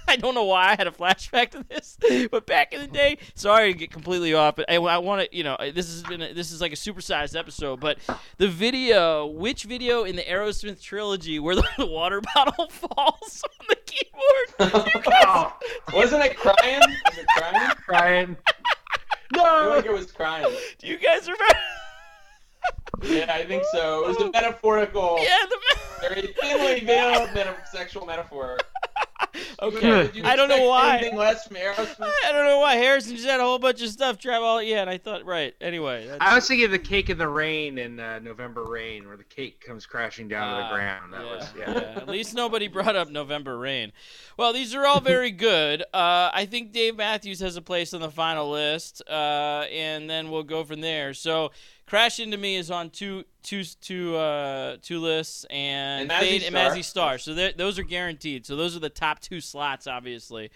I 0.07 0.15
don't 0.17 0.35
know 0.35 0.43
why 0.43 0.67
I 0.71 0.75
had 0.75 0.87
a 0.87 0.91
flashback 0.91 1.51
to 1.51 1.63
this, 1.69 1.97
but 2.31 2.45
back 2.45 2.73
in 2.73 2.81
the 2.81 2.87
day, 2.87 3.17
sorry 3.35 3.71
to 3.73 3.77
get 3.79 3.91
completely 3.91 4.33
off, 4.33 4.55
but 4.55 4.69
I, 4.69 4.75
I 4.75 4.97
want 4.97 5.21
to, 5.29 5.35
you 5.37 5.43
know, 5.43 5.55
this 5.59 5.87
has 5.87 6.03
been 6.03 6.21
a, 6.21 6.33
this 6.33 6.51
is 6.51 6.59
like 6.61 6.73
a 6.73 6.75
supersized 6.75 7.37
episode, 7.37 7.79
but 7.79 7.97
the 8.37 8.47
video, 8.47 9.25
which 9.27 9.63
video 9.63 10.03
in 10.03 10.15
the 10.15 10.23
Aerosmith 10.23 10.81
trilogy 10.81 11.39
where 11.39 11.55
the, 11.55 11.63
the 11.77 11.85
water 11.87 12.21
bottle 12.35 12.67
falls 12.69 13.43
on 13.59 13.65
the 13.69 13.77
keyboard? 13.85 14.85
You 14.93 15.01
guys- 15.01 15.21
Oh, 15.23 15.53
Wasn't 15.93 16.23
it 16.23 16.35
crying? 16.37 16.79
Was 16.81 17.17
it 17.17 17.25
crying? 17.37 17.71
Brian. 17.87 18.37
I 18.47 19.35
feel 19.35 19.43
No. 19.43 19.69
like 19.75 19.85
it 19.85 19.93
was 19.93 20.11
crying. 20.11 20.53
Do 20.79 20.87
you 20.87 20.97
guys 20.97 21.23
remember? 21.29 21.55
Yeah, 23.03 23.33
I 23.33 23.45
think 23.45 23.63
so. 23.71 24.03
It 24.05 24.07
was 24.09 24.17
a 24.17 24.31
metaphorical, 24.31 25.17
yeah, 25.21 25.37
the. 25.49 26.09
very 26.09 26.35
thinly 26.39 26.81
veiled 26.85 27.29
meta- 27.33 27.55
sexual 27.71 28.05
metaphor. 28.05 28.57
Okay, 29.61 30.09
you 30.13 30.23
I 30.23 30.35
don't 30.35 30.49
know 30.49 30.67
why. 30.67 30.97
Anything 30.97 31.17
less 31.17 31.47
from 31.47 31.55
Aerosmith? 31.57 32.01
I 32.25 32.31
don't 32.31 32.45
know 32.45 32.59
why 32.59 32.75
Harrison 32.75 33.15
just 33.15 33.27
had 33.27 33.39
a 33.39 33.43
whole 33.43 33.59
bunch 33.59 33.81
of 33.81 33.89
stuff 33.89 34.17
travel. 34.17 34.61
Yeah, 34.61 34.81
and 34.81 34.89
I 34.89 34.97
thought 34.97 35.23
right. 35.25 35.53
Anyway, 35.61 36.07
that's, 36.07 36.17
I 36.19 36.33
was 36.35 36.47
thinking 36.47 36.65
of 36.65 36.71
the 36.71 36.79
cake 36.79 37.09
in 37.09 37.17
the 37.17 37.27
rain 37.27 37.77
in 37.77 37.99
uh, 37.99 38.19
November 38.19 38.63
Rain, 38.63 39.07
where 39.07 39.17
the 39.17 39.23
cake 39.23 39.61
comes 39.61 39.85
crashing 39.85 40.27
down 40.27 40.57
to 40.57 40.63
Ah, 40.63 40.69
the 40.69 40.75
ground. 40.75 41.13
That 41.13 41.21
yeah, 41.25 41.35
was 41.35 41.53
yeah. 41.57 41.93
At 41.97 42.07
least 42.09 42.33
nobody 42.33 42.67
brought 42.67 42.95
up 42.95 43.09
November 43.09 43.57
Rain. 43.57 43.91
Well, 44.37 44.51
these 44.53 44.73
are 44.73 44.85
all 44.85 44.99
very 44.99 45.31
good. 45.49 45.81
Uh, 45.93 46.31
I 46.33 46.47
think 46.49 46.71
Dave 46.71 46.95
Matthews 46.97 47.39
has 47.41 47.55
a 47.55 47.61
place 47.61 47.93
on 47.93 48.01
the 48.01 48.09
final 48.11 48.49
list, 48.49 49.03
uh, 49.07 49.65
and 49.71 50.09
then 50.09 50.31
we'll 50.31 50.43
go 50.43 50.63
from 50.63 50.81
there. 50.81 51.13
So, 51.13 51.51
Crash 51.91 52.21
Into 52.21 52.37
Me 52.37 52.55
is 52.55 52.71
on 52.71 52.89
two, 52.89 53.25
two, 53.43 53.65
two, 53.65 54.15
uh, 54.15 54.77
two 54.81 54.99
lists, 55.01 55.45
and, 55.49 56.09
And 56.09 56.09
Mazzy 56.09 56.19
Fade 56.21 56.43
and 56.43 56.55
Star. 56.55 56.69
Mazzy 56.69 56.83
Star. 56.85 57.17
So 57.17 57.51
those 57.57 57.77
are 57.77 57.83
guaranteed. 57.83 58.45
So 58.45 58.55
those 58.55 58.77
are 58.77 58.79
the 58.79 58.87
top 58.87 59.19
two 59.19 59.41
slots, 59.41 59.87
obviously. 59.87 60.51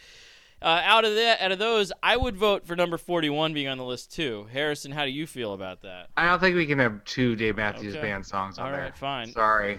Uh, 0.61 0.79
out 0.81 1.03
of 1.03 1.13
that, 1.15 1.41
out 1.41 1.51
of 1.51 1.59
those, 1.59 1.91
I 2.01 2.15
would 2.15 2.37
vote 2.37 2.65
for 2.65 2.77
number 2.77 2.97
forty-one 2.97 3.53
being 3.53 3.67
on 3.67 3.77
the 3.77 3.83
list 3.83 4.13
too. 4.13 4.47
Harrison, 4.53 4.93
how 4.93 5.03
do 5.03 5.11
you 5.11 5.27
feel 5.27 5.53
about 5.53 5.81
that? 5.81 6.07
I 6.15 6.25
don't 6.25 6.39
think 6.39 6.55
we 6.55 6.65
can 6.65 6.79
have 6.79 7.03
two 7.03 7.35
Dave 7.35 7.57
Matthews 7.57 7.97
Okay. 7.97 8.01
Band 8.11 8.25
songs 8.25 8.57
on 8.57 8.67
All 8.67 8.71
there. 8.71 8.93
fine. 8.95 9.33
Sorry. 9.33 9.77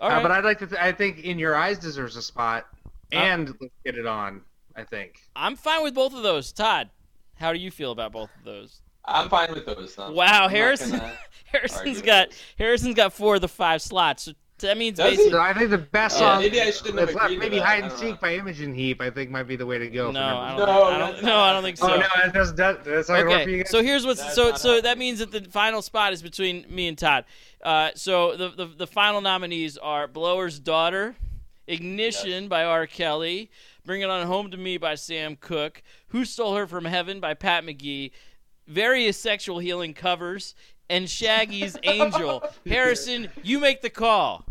All 0.00 0.10
Uh, 0.10 0.14
right. 0.14 0.22
but 0.22 0.32
I'd 0.32 0.42
like 0.44 0.58
to. 0.58 0.66
Th- 0.66 0.80
I 0.82 0.90
think 0.90 1.20
In 1.20 1.38
Your 1.38 1.54
Eyes 1.54 1.78
deserves 1.78 2.16
a 2.16 2.22
spot, 2.22 2.66
Uh, 3.12 3.16
and 3.16 3.48
Let's 3.60 3.74
Get 3.84 3.94
It 3.96 4.06
On. 4.08 4.40
I 4.74 4.82
think. 4.82 5.20
I'm 5.36 5.54
fine 5.54 5.84
with 5.84 5.94
both 5.94 6.14
of 6.14 6.24
those. 6.24 6.50
Todd, 6.50 6.90
how 7.36 7.52
do 7.52 7.60
you 7.60 7.70
feel 7.70 7.92
about 7.92 8.10
both 8.10 8.30
of 8.36 8.44
those? 8.44 8.80
I'm 9.04 9.28
fine 9.28 9.52
with 9.52 9.66
those. 9.66 9.94
Though. 9.94 10.12
Wow, 10.12 10.24
I'm 10.26 10.40
not 10.42 10.50
Harrison. 10.50 10.90
gonna- 10.98 11.12
Harrison's 11.46 11.86
argue 11.98 12.02
got 12.02 12.28
with 12.28 12.36
Harrison's 12.58 12.94
got 12.94 13.12
four 13.12 13.34
of 13.36 13.40
the 13.40 13.48
five 13.48 13.82
slots. 13.82 14.24
So 14.24 14.32
that 14.66 14.76
means 14.76 14.98
Does 14.98 15.10
basically 15.12 15.32
So 15.32 15.40
I 15.40 15.54
think 15.54 15.70
the 15.70 15.78
best 15.78 16.20
Yeah, 16.20 16.34
song 16.34 16.42
maybe 16.42 16.60
I 16.60 16.70
shouldn't 16.70 16.98
have 16.98 17.08
left, 17.14 17.24
agreed 17.24 17.34
to 17.36 17.40
maybe 17.40 17.56
that. 17.56 17.64
Hide 17.66 17.82
and 17.84 17.92
Seek 17.94 18.10
know. 18.10 18.18
by 18.20 18.34
Imogen 18.34 18.74
Heap. 18.74 19.00
I 19.00 19.08
think 19.10 19.30
might 19.30 19.44
be 19.44 19.56
the 19.56 19.64
way 19.66 19.78
to 19.78 19.88
go. 19.88 20.10
no, 20.10 20.20
I 20.22 20.56
don't, 20.56 20.58
No, 20.66 20.82
I 20.84 20.98
don't, 20.98 21.22
no, 21.24 21.38
I 21.38 21.52
don't 21.54 21.62
not- 21.62 21.64
think 21.64 21.78
Oh 21.82 21.88
so. 21.88 21.96
no, 21.96 22.06
that 22.22 22.32
does 22.34 22.54
that, 22.56 22.84
that's 22.84 23.08
not 23.08 23.22
gonna 23.22 23.42
for 23.42 23.48
you 23.50 23.56
Okay, 23.56 23.62
guys. 23.62 23.70
so 23.70 23.82
here's 23.82 24.04
what's 24.06 24.20
That's 24.20 24.34
so 24.34 24.50
not 24.50 24.60
so 24.60 24.80
that 24.82 24.98
means 24.98 25.18
that 25.20 25.32
the 25.32 25.40
final 25.50 25.80
spot 25.82 26.12
is 26.12 26.20
between 26.22 26.66
me 26.68 26.88
and 26.88 26.96
Todd. 26.98 27.24
Uh, 27.64 27.90
so 27.94 28.36
the, 28.36 28.50
the 28.50 28.66
the 28.66 28.86
final 28.86 29.20
nominees 29.22 29.76
are 29.78 30.06
Blower's 30.06 30.60
Daughter, 30.60 31.16
Ignition 31.66 32.48
by 32.48 32.64
R. 32.64 32.86
Kelly, 32.86 33.50
Bring 33.84 34.02
It 34.02 34.10
On 34.10 34.26
Home 34.26 34.50
to 34.50 34.56
Me 34.56 34.76
by 34.76 34.94
Sam 34.94 35.36
Cooke, 35.36 35.82
Who 36.08 36.24
Stole 36.24 36.56
Her 36.56 36.66
from 36.66 36.84
Heaven 36.84 37.18
by 37.20 37.34
Pat 37.34 37.64
McGee, 37.64 38.10
various 38.70 39.18
sexual 39.18 39.58
healing 39.58 39.92
covers, 39.92 40.54
and 40.88 41.08
Shaggy's 41.08 41.76
Angel. 41.82 42.42
Harrison, 42.66 43.28
you 43.42 43.58
make 43.58 43.82
the 43.82 43.90
call. 43.90 44.46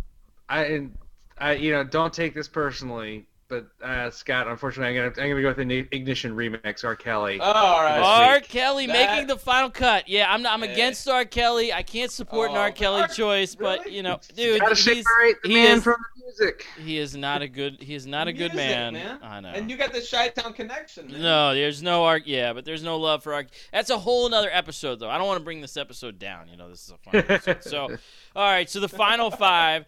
I, 0.48 0.64
and 0.66 0.98
I, 1.38 1.54
you 1.54 1.72
know, 1.72 1.84
don't 1.84 2.14
take 2.14 2.34
this 2.34 2.48
personally, 2.48 3.26
but 3.50 3.66
uh, 3.84 4.10
Scott, 4.12 4.47
unfortunately, 4.47 4.97
I'm 5.00 5.12
gonna 5.12 5.22
I'm 5.26 5.30
gonna 5.32 5.41
go 5.41 5.47
with 5.50 5.58
the 5.68 5.88
Ignition 5.95 6.36
remix, 6.36 6.84
R. 6.86 6.95
Kelly. 6.95 7.39
Oh, 7.41 7.43
all 7.43 7.82
right. 7.84 8.00
R. 8.00 8.36
week. 8.36 8.47
Kelly 8.47 8.86
That- 8.88 8.93
making 9.12 9.28
the 9.28 9.38
final 9.38 9.70
cut. 9.70 10.08
Yeah, 10.08 10.32
I'm 10.32 10.45
I'm 10.45 10.64
Eh. 10.64 10.68
against 10.72 11.08
R. 11.10 11.26
Kelly. 11.26 11.74
I 11.74 11.82
can't 11.84 12.12
support 12.12 12.52
an 12.52 12.58
Oh, 12.58 12.62
R. 12.62 12.72
Kelly 12.72 13.02
R- 13.02 13.08
choice, 13.08 13.56
but 13.56 13.91
you 13.91 14.04
know, 14.04 14.20
dude, 14.36 14.62
Gotta 14.62 14.76
he's, 14.76 15.04
the 15.04 15.36
he 15.43 15.54
man 15.56 15.78
is- 15.78 15.84
from 15.84 15.95
the 16.16 16.24
music. 16.26 16.66
he 16.84 16.97
is 17.00 17.16
not 17.16 17.41
a 17.41 17.47
good 17.47 17.82
he 17.82 17.95
is 17.95 18.06
not 18.06 18.28
a 18.28 18.32
good 18.34 18.54
Music, 18.54 18.56
man. 18.56 19.20
I 19.24 19.39
know. 19.39 19.50
And 19.50 19.70
you 19.70 19.78
got 19.78 19.93
the 19.93 20.02
Chi-Town 20.10 20.54
connection. 20.54 21.12
Man. 21.12 21.22
no, 21.22 21.56
there's 21.56 21.82
no 21.82 22.04
arc. 22.06 22.24
Yeah, 22.28 22.54
but 22.54 22.66
there's 22.66 22.84
no 22.84 22.97
love 22.97 23.24
for 23.24 23.34
arc. 23.34 23.47
That's 23.74 23.89
a 23.89 23.97
whole 23.97 24.32
other 24.34 24.50
episode, 24.52 25.00
though. 25.00 25.10
I 25.10 25.18
don't 25.18 25.26
want 25.28 25.39
to 25.39 25.43
bring 25.43 25.60
this 25.62 25.76
episode 25.76 26.20
down. 26.20 26.47
You 26.50 26.58
know, 26.58 26.70
this 26.70 26.84
is 26.84 26.91
a 26.91 26.97
fun 26.97 27.16
episode. 27.28 27.64
So, 27.64 27.82
all 28.36 28.52
right. 28.52 28.70
So 28.70 28.80
the 28.80 28.88
final 28.89 29.32
five. 29.32 29.86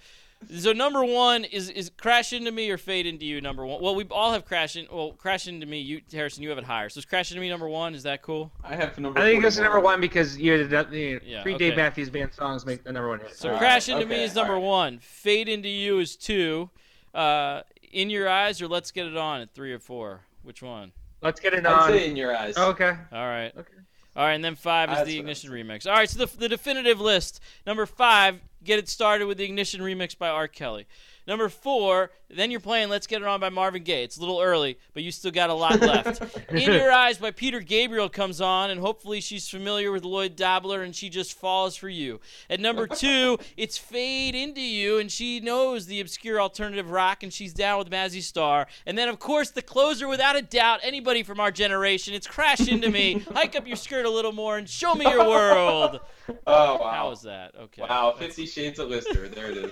So 0.58 0.74
number 0.74 1.04
one 1.04 1.44
is 1.46 1.70
is 1.70 1.90
crash 1.98 2.34
into 2.34 2.52
me 2.52 2.70
or 2.70 2.78
fade 2.78 3.06
into 3.06 3.26
you. 3.26 3.40
Number 3.42 3.66
one. 3.66 3.82
Well, 3.82 3.96
we 3.96 4.06
all 4.12 4.34
have 4.34 4.46
crash 4.46 4.76
in. 4.76 4.88
Well, 4.92 5.12
crash 5.12 5.48
into 5.48 5.66
me. 5.66 5.80
You 5.80 6.02
Harrison, 6.12 6.44
you 6.44 6.50
have 6.50 6.58
it 6.58 6.64
higher. 6.64 6.90
So 6.90 6.98
is 7.00 7.06
crash 7.06 7.32
into 7.32 7.42
me 7.42 7.50
number 7.50 7.68
one. 7.70 7.94
Is 7.96 8.04
that 8.04 8.22
cool? 8.22 8.52
I 8.64 8.76
have 8.76 8.98
number. 9.00 9.20
I 9.20 9.24
think 9.24 9.40
it 9.40 9.42
goes 9.44 9.56
to 9.56 9.62
41. 9.62 9.64
number 9.76 9.86
one 9.86 10.02
because 10.02 10.38
you 10.38 10.52
had 10.60 10.70
that- 10.72 10.92
you 10.92 11.14
know, 11.16 11.20
Yeah, 11.24 11.44
three 11.44 11.56
okay. 11.56 11.70
Dave 11.70 11.78
Matthews 11.78 12.10
Band 12.10 12.34
songs 12.34 12.66
make 12.66 12.84
the 12.84 12.92
number 12.92 13.10
one 13.10 13.20
hit. 13.20 13.36
So 13.36 13.50
All 13.50 13.54
right, 13.54 13.60
crash 13.60 13.88
into 13.90 14.06
me 14.06 14.24
is 14.24 14.36
number 14.36 14.54
all 14.56 14.60
right. 14.62 14.68
one. 14.68 15.00
Fade 15.00 15.48
into 15.48 15.70
you 15.70 16.00
is 16.00 16.16
two. 16.16 16.70
Uh, 17.14 17.62
in 17.92 18.10
your 18.10 18.28
eyes 18.30 18.62
or 18.62 18.68
let's 18.68 18.92
get 18.92 19.06
it 19.06 19.18
on 19.18 19.42
at 19.42 19.54
three 19.54 19.72
or 19.74 19.80
four. 19.80 20.22
Which 20.44 20.62
one? 20.64 20.92
Let's 21.22 21.40
get 21.40 21.54
it 21.54 21.66
I'd 21.66 21.72
on. 21.74 21.90
say 21.92 22.10
in 22.10 22.16
your 22.16 22.36
eyes. 22.36 22.58
Okay. 22.58 22.90
All 23.12 23.28
right. 23.28 23.52
Okay. 23.56 23.74
All 24.16 24.26
right, 24.26 24.34
and 24.34 24.44
then 24.44 24.56
five 24.56 24.90
is 24.90 24.98
That's 24.98 25.08
the 25.08 25.20
Ignition 25.20 25.52
remix. 25.52 25.88
All 25.88 25.94
right, 25.94 26.10
so 26.10 26.26
the, 26.26 26.38
the 26.38 26.50
definitive 26.50 27.00
list. 27.00 27.40
Number 27.66 27.86
five, 27.86 28.42
get 28.64 28.80
it 28.80 28.90
started 28.90 29.26
with 29.26 29.38
the 29.38 29.46
Ignition 29.46 29.82
remix 29.82 30.18
by 30.18 30.30
R. 30.30 30.48
Kelly. 30.48 30.88
Number 31.32 31.48
four, 31.48 32.12
then 32.30 32.52
you're 32.52 32.60
playing 32.60 32.90
Let's 32.90 33.08
Get 33.08 33.22
It 33.22 33.26
On 33.26 33.40
by 33.40 33.48
Marvin 33.48 33.84
Gaye. 33.84 34.04
It's 34.04 34.18
a 34.18 34.20
little 34.20 34.42
early, 34.42 34.78
but 34.94 35.02
you 35.02 35.14
still 35.14 35.32
got 35.32 35.50
a 35.50 35.54
lot 35.54 35.80
left. 35.80 36.22
In 36.50 36.74
Your 36.74 36.92
Eyes 36.92 37.20
by 37.20 37.32
Peter 37.32 37.62
Gabriel 37.62 38.10
comes 38.10 38.42
on, 38.42 38.70
and 38.70 38.82
hopefully 38.82 39.22
she's 39.22 39.48
familiar 39.48 39.94
with 39.94 40.04
Lloyd 40.04 40.36
Dobler 40.36 40.84
and 40.84 40.94
she 40.94 41.08
just 41.08 41.40
falls 41.40 41.78
for 41.78 41.88
you. 41.88 42.20
At 42.50 42.60
number 42.60 42.86
two, 42.98 43.40
it's 43.56 43.78
Fade 43.78 44.36
Into 44.36 44.60
You, 44.60 44.98
and 44.98 45.10
she 45.10 45.40
knows 45.40 45.86
the 45.86 46.02
obscure 46.02 46.42
alternative 46.42 46.92
rock, 46.92 47.24
and 47.24 47.32
she's 47.32 47.54
down 47.54 47.80
with 47.80 47.90
Mazzy 47.90 48.22
Star. 48.22 48.68
And 48.86 48.98
then, 48.98 49.08
of 49.08 49.18
course, 49.20 49.52
the 49.52 49.62
closer, 49.62 50.10
without 50.10 50.36
a 50.36 50.42
doubt, 50.42 50.82
anybody 50.84 51.24
from 51.24 51.40
our 51.40 51.50
generation, 51.50 52.14
it's 52.14 52.28
Crash 52.28 52.68
Into 52.68 52.90
Me. 52.90 53.20
Hike 53.34 53.56
up 53.56 53.66
your 53.66 53.78
skirt 53.78 54.06
a 54.06 54.10
little 54.10 54.34
more 54.34 54.58
and 54.58 54.68
show 54.68 54.96
me 54.96 55.10
your 55.10 55.30
world. 55.30 56.02
Oh 56.46 56.78
wow. 56.78 56.92
How 56.92 57.10
was 57.10 57.22
that? 57.22 57.56
Okay. 57.56 57.84
Wow, 57.84 58.16
Fifty 58.18 58.46
Shades 58.46 58.80
of 58.80 58.90
Lister. 58.90 59.30
There 59.30 59.52
it 59.52 59.58
is. 59.58 59.72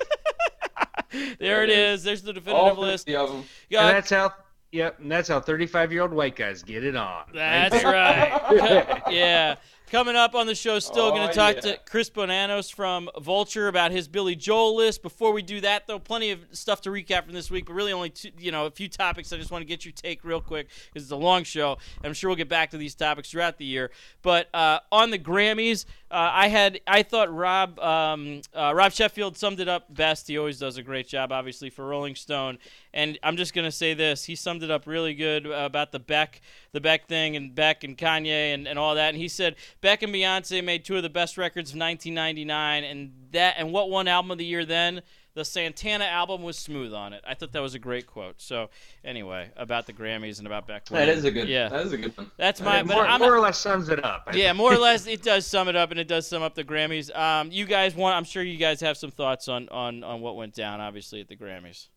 There 1.39 1.63
it 1.63 1.69
is. 1.69 2.03
There's 2.03 2.21
the 2.21 2.33
definitive 2.33 2.77
All 2.77 2.81
list. 2.81 3.05
fifty 3.05 3.15
of 3.15 3.29
them. 3.31 3.43
Yeah, 3.69 3.87
And 3.87 3.95
that's 3.95 4.09
how. 4.09 4.33
Yep, 4.71 4.99
and 4.99 5.11
that's 5.11 5.27
how 5.27 5.39
35 5.39 5.91
year 5.91 6.03
old 6.03 6.13
white 6.13 6.35
guys 6.35 6.61
get 6.61 6.83
it 6.83 6.95
on. 6.95 7.23
That's 7.33 7.83
right. 7.83 9.01
yeah. 9.09 9.55
Coming 9.89 10.15
up 10.15 10.35
on 10.35 10.45
the 10.45 10.53
show, 10.53 10.77
still 10.77 11.05
Oh, 11.05 11.09
going 11.09 11.27
to 11.27 11.33
talk 11.33 11.55
yeah. 11.55 11.61
to 11.61 11.79
Chris 11.89 12.11
Bonanos 12.11 12.71
from 12.71 13.09
Vulture 13.19 13.67
about 13.69 13.89
his 13.89 14.07
Billy 14.07 14.35
Joel 14.35 14.75
list. 14.75 15.01
Before 15.01 15.33
we 15.33 15.41
do 15.41 15.59
that, 15.61 15.87
though, 15.87 15.97
plenty 15.97 16.29
of 16.29 16.45
stuff 16.51 16.81
to 16.81 16.91
recap 16.91 17.23
from 17.23 17.33
this 17.33 17.49
week, 17.49 17.65
but 17.65 17.73
really 17.73 17.91
only 17.93 18.11
two, 18.11 18.29
you 18.37 18.51
know 18.51 18.67
a 18.67 18.69
few 18.69 18.87
topics. 18.87 19.33
I 19.33 19.37
just 19.37 19.49
want 19.49 19.63
to 19.63 19.65
get 19.65 19.83
your 19.85 19.91
take 19.93 20.23
real 20.23 20.39
quick 20.41 20.67
because 20.93 21.01
it's 21.01 21.11
a 21.11 21.15
long 21.15 21.43
show. 21.43 21.79
I'm 22.03 22.13
sure 22.13 22.29
we'll 22.29 22.35
get 22.37 22.49
back 22.49 22.69
to 22.69 22.77
these 22.77 22.93
topics 22.93 23.31
throughout 23.31 23.57
the 23.57 23.65
year. 23.65 23.89
But 24.21 24.53
uh, 24.53 24.81
on 24.91 25.09
the 25.09 25.17
Grammys, 25.17 25.85
uh, 26.12 26.32
I 26.34 26.47
had 26.47 26.82
I 26.88 27.03
thought 27.03 27.34
Rob 27.34 27.80
um, 27.80 28.41
uh, 28.55 28.74
Rob 28.76 28.91
Sheffield 28.91 29.38
summed 29.38 29.60
it 29.60 29.68
up 29.68 29.93
best. 29.93 30.28
He 30.28 30.38
always 30.38 30.57
does 30.57 30.78
a 30.78 30.84
great 30.84 31.07
job, 31.07 31.32
obviously 31.32 31.70
for 31.70 31.86
Rolling 31.86 32.16
Stone. 32.16 32.57
And 32.93 33.20
I'm 33.22 33.38
just 33.38 33.53
gonna 33.53 33.72
say 33.72 33.93
this: 33.93 34.26
he 34.26 34.36
summed 34.36 34.64
it 34.64 34.72
up 34.72 34.88
really 34.88 35.14
good 35.14 35.45
about 35.45 35.91
the 35.91 35.99
Beck, 35.99 36.41
the 36.72 36.82
Beck 36.82 37.07
thing, 37.07 37.36
and 37.36 37.53
Beck 37.53 37.84
and 37.84 37.97
Kanye 37.97 38.53
and, 38.53 38.68
and 38.68 38.80
all 38.80 38.95
that. 38.95 39.10
And 39.10 39.18
he 39.18 39.28
said 39.28 39.55
Beck 39.82 40.01
and 40.01 40.14
Beyonce 40.14 40.64
made 40.64 40.84
two 40.84 40.97
of 40.97 41.03
the 41.03 41.10
best 41.10 41.38
records 41.38 41.72
of 41.72 41.80
1999, 41.80 42.84
and 42.84 43.12
that 43.32 43.55
and 43.57 43.72
what 43.72 43.91
won 43.91 44.07
album 44.07 44.32
of 44.32 44.39
the 44.39 44.45
year 44.45 44.66
then? 44.66 45.01
The 45.36 45.45
Santana 45.45 46.05
album 46.05 46.41
was 46.43 46.57
smooth 46.57 46.93
on 46.93 47.13
it. 47.13 47.23
I 47.27 47.34
thought 47.34 47.51
that 47.53 47.61
was 47.61 47.75
a 47.75 47.80
great 47.80 48.07
quote. 48.07 48.41
So 48.41 48.69
anyway, 49.05 49.51
about 49.55 49.86
the 49.86 49.93
Grammys 49.93 50.39
and 50.39 50.47
about 50.47 50.67
Beck. 50.67 50.86
That 50.86 51.07
is 51.09 51.23
a 51.23 51.32
good. 51.32 51.47
Yeah, 51.47 51.69
That 51.69 51.86
is 51.86 51.93
a 51.93 51.97
good 51.97 52.17
one. 52.17 52.32
that's 52.38 52.61
my. 52.61 52.84
But 52.84 52.93
more, 52.95 53.07
I'm 53.07 53.19
more 53.21 53.36
or 53.36 53.39
less 53.39 53.57
sums 53.59 53.89
it 53.89 54.03
up. 54.03 54.23
I 54.27 54.36
yeah, 54.36 54.47
think. 54.47 54.57
more 54.57 54.73
or 54.73 54.77
less, 54.77 55.07
it 55.07 55.21
does 55.21 55.45
sum 55.45 55.67
it 55.67 55.75
up, 55.75 55.91
and 55.91 55.99
it 55.99 56.07
does 56.07 56.27
sum 56.27 56.41
up 56.43 56.55
the 56.55 56.63
Grammys. 56.63 57.15
Um, 57.17 57.51
you 57.51 57.65
guys 57.65 57.95
want? 57.95 58.15
I'm 58.17 58.23
sure 58.23 58.43
you 58.43 58.57
guys 58.57 58.82
have 58.82 58.97
some 58.97 59.11
thoughts 59.11 59.47
on 59.47 59.69
on 59.69 60.03
on 60.03 60.21
what 60.21 60.36
went 60.36 60.53
down, 60.55 60.82
obviously 60.82 61.21
at 61.21 61.27
the 61.27 61.36
Grammys. 61.36 61.88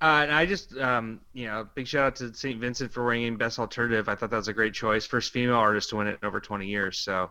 Uh, 0.00 0.22
and 0.24 0.32
I 0.32 0.44
just, 0.44 0.76
um, 0.76 1.20
you 1.32 1.46
know, 1.46 1.66
big 1.74 1.86
shout 1.86 2.04
out 2.06 2.16
to 2.16 2.34
St. 2.34 2.60
Vincent 2.60 2.92
for 2.92 3.06
winning 3.06 3.36
Best 3.36 3.58
Alternative. 3.58 4.06
I 4.08 4.14
thought 4.16 4.28
that 4.30 4.36
was 4.36 4.48
a 4.48 4.52
great 4.52 4.74
choice. 4.74 5.06
First 5.06 5.32
female 5.32 5.54
artist 5.54 5.90
to 5.90 5.96
win 5.96 6.08
it 6.08 6.18
in 6.20 6.26
over 6.26 6.40
20 6.40 6.66
years. 6.66 6.98
So 6.98 7.30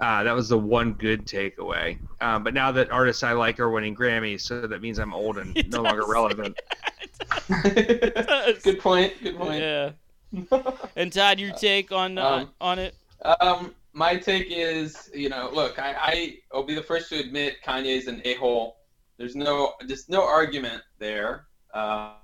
uh, 0.00 0.22
that 0.24 0.32
was 0.34 0.48
the 0.48 0.58
one 0.58 0.92
good 0.94 1.26
takeaway. 1.26 1.98
Um, 2.20 2.42
but 2.42 2.52
now 2.54 2.72
that 2.72 2.90
artists 2.90 3.22
I 3.22 3.32
like 3.32 3.60
are 3.60 3.70
winning 3.70 3.94
Grammys, 3.94 4.40
so 4.40 4.66
that 4.66 4.82
means 4.82 4.98
I'm 4.98 5.14
old 5.14 5.38
and 5.38 5.56
It 5.56 5.70
no 5.70 5.82
longer 5.82 6.02
does. 6.02 6.10
relevant. 6.10 6.58
good 8.62 8.78
point. 8.80 9.12
Good 9.22 9.36
point. 9.36 9.60
Yeah. 9.60 9.90
And 10.96 11.12
Todd, 11.12 11.38
your 11.38 11.52
take 11.52 11.92
on 11.92 12.18
uh, 12.18 12.26
Um, 12.26 12.50
on 12.60 12.78
it? 12.80 12.96
Um, 13.40 13.74
my 13.92 14.16
take 14.16 14.48
is, 14.50 15.10
you 15.14 15.28
know, 15.28 15.48
look, 15.52 15.78
I, 15.78 15.94
I 15.96 16.38
will 16.56 16.64
be 16.64 16.74
the 16.74 16.82
first 16.82 17.08
to 17.10 17.18
admit 17.20 17.56
Kanye's 17.64 18.08
an 18.08 18.20
a-hole. 18.24 18.78
There's 19.16 19.36
no, 19.36 19.74
just 19.86 20.10
no 20.10 20.24
argument 20.24 20.82
there. 20.98 21.46
Um, 21.72 22.14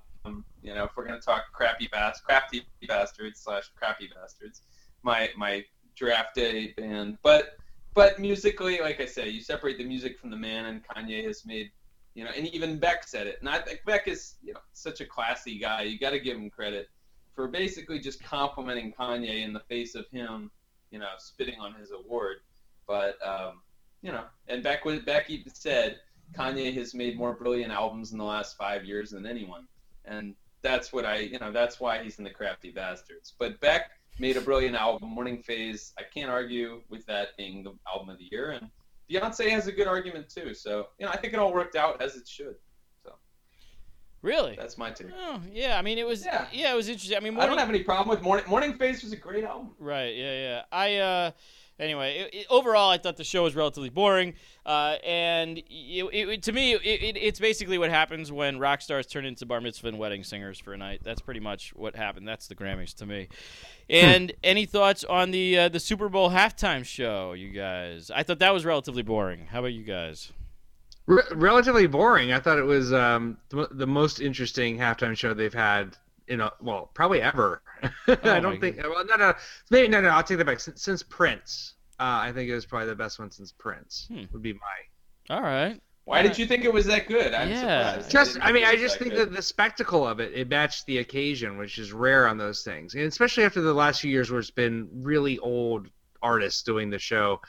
you 0.62 0.74
know, 0.74 0.84
if 0.84 0.90
we're 0.96 1.06
gonna 1.06 1.20
talk 1.20 1.44
crappy 1.52 1.88
bas- 1.92 2.20
crafty 2.20 2.62
bastards 2.88 3.40
slash 3.40 3.70
crappy 3.76 4.10
bastards, 4.14 4.62
my 5.02 5.30
my 5.36 5.64
draft 5.96 6.34
day 6.34 6.74
band. 6.76 7.16
But 7.22 7.56
but 7.94 8.18
musically, 8.18 8.80
like 8.80 9.00
I 9.00 9.06
say, 9.06 9.28
you 9.28 9.40
separate 9.40 9.78
the 9.78 9.84
music 9.84 10.18
from 10.18 10.30
the 10.30 10.36
man, 10.36 10.66
and 10.66 10.82
Kanye 10.86 11.24
has 11.26 11.44
made, 11.44 11.70
you 12.14 12.24
know, 12.24 12.30
and 12.36 12.46
even 12.48 12.78
Beck 12.78 13.06
said 13.06 13.26
it. 13.26 13.38
And 13.40 13.48
I 13.48 13.58
think 13.58 13.80
Beck 13.84 14.08
is, 14.08 14.34
you 14.42 14.52
know, 14.52 14.60
such 14.72 15.00
a 15.00 15.06
classy 15.06 15.58
guy. 15.58 15.82
You 15.82 15.98
got 15.98 16.10
to 16.10 16.20
give 16.20 16.36
him 16.36 16.50
credit 16.50 16.88
for 17.34 17.48
basically 17.48 17.98
just 17.98 18.22
complimenting 18.22 18.92
Kanye 18.92 19.44
in 19.44 19.52
the 19.52 19.60
face 19.60 19.94
of 19.94 20.06
him 20.10 20.50
you 20.90 20.98
know, 20.98 21.08
spitting 21.18 21.60
on 21.60 21.74
his 21.74 21.90
award. 21.92 22.38
But 22.86 23.16
um, 23.26 23.60
you 24.02 24.12
know, 24.12 24.24
and 24.48 24.62
Beck 24.62 24.84
was 24.84 25.00
Beck 25.00 25.30
even 25.30 25.54
said 25.54 26.00
Kanye 26.36 26.74
has 26.74 26.94
made 26.94 27.16
more 27.16 27.34
brilliant 27.34 27.72
albums 27.72 28.12
in 28.12 28.18
the 28.18 28.24
last 28.24 28.56
five 28.56 28.84
years 28.84 29.10
than 29.10 29.26
anyone, 29.26 29.66
and 30.04 30.34
that's 30.62 30.92
what 30.92 31.06
I, 31.06 31.18
you 31.18 31.38
know, 31.38 31.52
that's 31.52 31.80
why 31.80 32.02
he's 32.02 32.18
in 32.18 32.24
the 32.24 32.30
Crafty 32.30 32.70
Bastards. 32.70 33.34
But 33.38 33.60
Beck 33.60 33.90
made 34.18 34.36
a 34.36 34.40
brilliant 34.40 34.76
album, 34.76 35.08
Morning 35.10 35.42
Phase. 35.42 35.92
I 35.98 36.02
can't 36.02 36.30
argue 36.30 36.82
with 36.88 37.06
that 37.06 37.36
being 37.36 37.62
the 37.62 37.72
album 37.90 38.08
of 38.10 38.18
the 38.18 38.28
year, 38.30 38.50
and 38.52 38.68
Beyonce 39.10 39.48
has 39.50 39.66
a 39.66 39.72
good 39.72 39.86
argument 39.86 40.28
too. 40.28 40.54
So 40.54 40.88
you 40.98 41.06
know, 41.06 41.12
I 41.12 41.16
think 41.16 41.32
it 41.32 41.38
all 41.38 41.52
worked 41.52 41.76
out 41.76 42.00
as 42.02 42.16
it 42.16 42.28
should. 42.28 42.56
So 43.04 43.14
really? 44.22 44.56
That's 44.58 44.76
my 44.78 44.90
take. 44.90 45.08
Oh, 45.18 45.40
yeah. 45.52 45.78
I 45.78 45.82
mean, 45.82 45.98
it 45.98 46.06
was. 46.06 46.24
Yeah, 46.24 46.46
Yeah. 46.52 46.72
it 46.72 46.76
was 46.76 46.88
interesting. 46.88 47.16
I 47.16 47.20
mean, 47.20 47.38
I 47.38 47.46
don't 47.46 47.58
have 47.58 47.68
any 47.70 47.82
problem 47.82 48.08
with 48.08 48.22
Morning 48.22 48.44
Morning 48.48 48.74
Phase 48.74 49.02
was 49.02 49.12
a 49.12 49.16
great 49.16 49.44
album. 49.44 49.70
Right. 49.78 50.14
Yeah. 50.16 50.32
Yeah. 50.32 50.62
I. 50.72 50.96
uh 50.96 51.30
Anyway, 51.80 52.18
it, 52.18 52.34
it, 52.34 52.46
overall, 52.50 52.90
I 52.90 52.98
thought 52.98 53.16
the 53.16 53.24
show 53.24 53.44
was 53.44 53.56
relatively 53.56 53.88
boring, 53.88 54.34
uh, 54.66 54.96
and 55.04 55.58
it, 55.58 55.64
it, 56.12 56.42
to 56.42 56.52
me, 56.52 56.74
it, 56.74 56.82
it, 56.84 57.16
it's 57.16 57.40
basically 57.40 57.78
what 57.78 57.88
happens 57.88 58.30
when 58.30 58.58
rock 58.58 58.82
stars 58.82 59.06
turn 59.06 59.24
into 59.24 59.46
bar 59.46 59.62
mitzvah 59.62 59.88
and 59.88 59.98
wedding 59.98 60.22
singers 60.22 60.58
for 60.58 60.74
a 60.74 60.76
night. 60.76 61.00
That's 61.02 61.22
pretty 61.22 61.40
much 61.40 61.70
what 61.74 61.96
happened. 61.96 62.28
That's 62.28 62.48
the 62.48 62.54
Grammys 62.54 62.94
to 62.96 63.06
me. 63.06 63.28
And 63.88 64.32
any 64.44 64.66
thoughts 64.66 65.04
on 65.04 65.30
the 65.30 65.58
uh, 65.58 65.68
the 65.70 65.80
Super 65.80 66.10
Bowl 66.10 66.30
halftime 66.30 66.84
show, 66.84 67.32
you 67.32 67.48
guys? 67.48 68.10
I 68.14 68.24
thought 68.24 68.40
that 68.40 68.52
was 68.52 68.66
relatively 68.66 69.02
boring. 69.02 69.46
How 69.46 69.60
about 69.60 69.72
you 69.72 69.82
guys? 69.82 70.32
Re- 71.06 71.22
relatively 71.32 71.86
boring. 71.86 72.30
I 72.30 72.40
thought 72.40 72.58
it 72.58 72.64
was 72.64 72.92
um, 72.92 73.38
the, 73.48 73.68
the 73.70 73.86
most 73.86 74.20
interesting 74.20 74.76
halftime 74.76 75.16
show 75.16 75.32
they've 75.32 75.52
had 75.52 75.96
in 76.30 76.40
a 76.40 76.50
well, 76.60 76.90
probably 76.94 77.20
ever. 77.20 77.62
I 78.08 78.40
don't 78.40 78.60
think. 78.60 78.78
Well, 78.82 79.04
no, 79.04 79.16
no, 79.16 79.34
maybe 79.70 79.88
no, 79.88 80.00
no. 80.00 80.08
I'll 80.08 80.22
take 80.22 80.38
that 80.38 80.46
back. 80.46 80.60
Since, 80.60 80.82
since 80.82 81.02
Prince, 81.02 81.74
uh, 81.98 82.04
I 82.22 82.32
think 82.32 82.48
it 82.48 82.54
was 82.54 82.64
probably 82.64 82.88
the 82.88 82.94
best 82.94 83.18
one 83.18 83.30
since 83.30 83.52
Prince. 83.52 84.06
Hmm. 84.10 84.24
Would 84.32 84.42
be 84.42 84.54
my. 84.54 85.36
All 85.36 85.42
right. 85.42 85.80
Why 86.04 86.22
did 86.22 86.36
you 86.38 86.46
think 86.46 86.64
it 86.64 86.72
was 86.72 86.86
that 86.86 87.06
good? 87.06 87.34
I'm 87.34 87.50
Yeah. 87.50 87.90
surprised. 87.92 88.10
Just, 88.10 88.32
didn't 88.34 88.46
I 88.46 88.52
mean, 88.52 88.64
I 88.64 88.74
just 88.74 88.98
that 88.98 89.04
think 89.04 89.14
good. 89.16 89.30
that 89.30 89.36
the 89.36 89.42
spectacle 89.42 90.06
of 90.08 90.18
it, 90.18 90.32
it 90.34 90.48
matched 90.48 90.86
the 90.86 90.98
occasion, 90.98 91.56
which 91.56 91.78
is 91.78 91.92
rare 91.92 92.26
on 92.26 92.36
those 92.36 92.62
things, 92.64 92.94
and 92.94 93.04
especially 93.04 93.44
after 93.44 93.60
the 93.60 93.72
last 93.74 94.00
few 94.00 94.10
years 94.10 94.28
where 94.30 94.40
it's 94.40 94.50
been 94.50 94.88
really 94.92 95.38
old 95.38 95.86
artists 96.20 96.62
doing 96.64 96.90
the 96.90 96.98
show, 96.98 97.40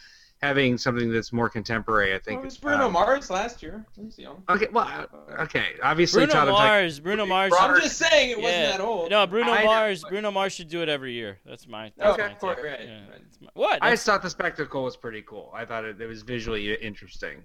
having 0.41 0.77
something 0.77 1.11
that's 1.11 1.31
more 1.31 1.49
contemporary. 1.49 2.13
I 2.15 2.19
think. 2.19 2.37
Well, 2.37 2.43
it 2.43 2.45
was 2.45 2.57
Bruno 2.57 2.87
um, 2.87 2.93
Mars 2.93 3.29
last 3.29 3.61
year. 3.61 3.85
He 3.95 4.21
young. 4.23 4.43
Okay, 4.49 4.67
well, 4.71 5.05
okay. 5.39 5.67
Obviously, 5.83 6.21
Bruno 6.25 6.33
Todd, 6.33 6.47
I'm 6.47 6.53
talking- 6.53 6.65
Mars. 6.67 6.99
Bruno 6.99 7.25
Mars. 7.25 7.53
I'm 7.59 7.79
just 7.79 7.97
saying 7.97 8.31
it 8.31 8.37
wasn't 8.41 8.71
that 8.71 8.81
old. 8.81 9.11
No, 9.11 9.27
Bruno 9.27 9.51
I 9.51 9.63
Mars. 9.63 10.01
but- 10.01 10.09
Bruno 10.09 10.31
Mars 10.31 10.53
should 10.53 10.67
do 10.69 10.81
it 10.81 10.89
every 10.89 11.13
year. 11.13 11.37
That's 11.45 11.67
my. 11.67 11.91
That's 11.97 12.13
Okay, 12.19 12.27
my 12.29 12.33
course, 12.35 12.57
right, 12.63 12.79
Yeah, 12.83 12.93
right. 13.01 13.21
that's 13.21 13.41
my- 13.41 13.49
what? 13.53 13.79
I 13.81 13.91
just 13.91 14.05
thought 14.05 14.21
the 14.21 14.29
spectacle 14.29 14.83
was 14.83 14.97
pretty 14.97 15.21
cool. 15.21 15.51
I 15.53 15.65
thought 15.65 15.85
it, 15.85 16.01
it 16.01 16.07
was 16.07 16.23
visually 16.23 16.73
interesting. 16.75 17.43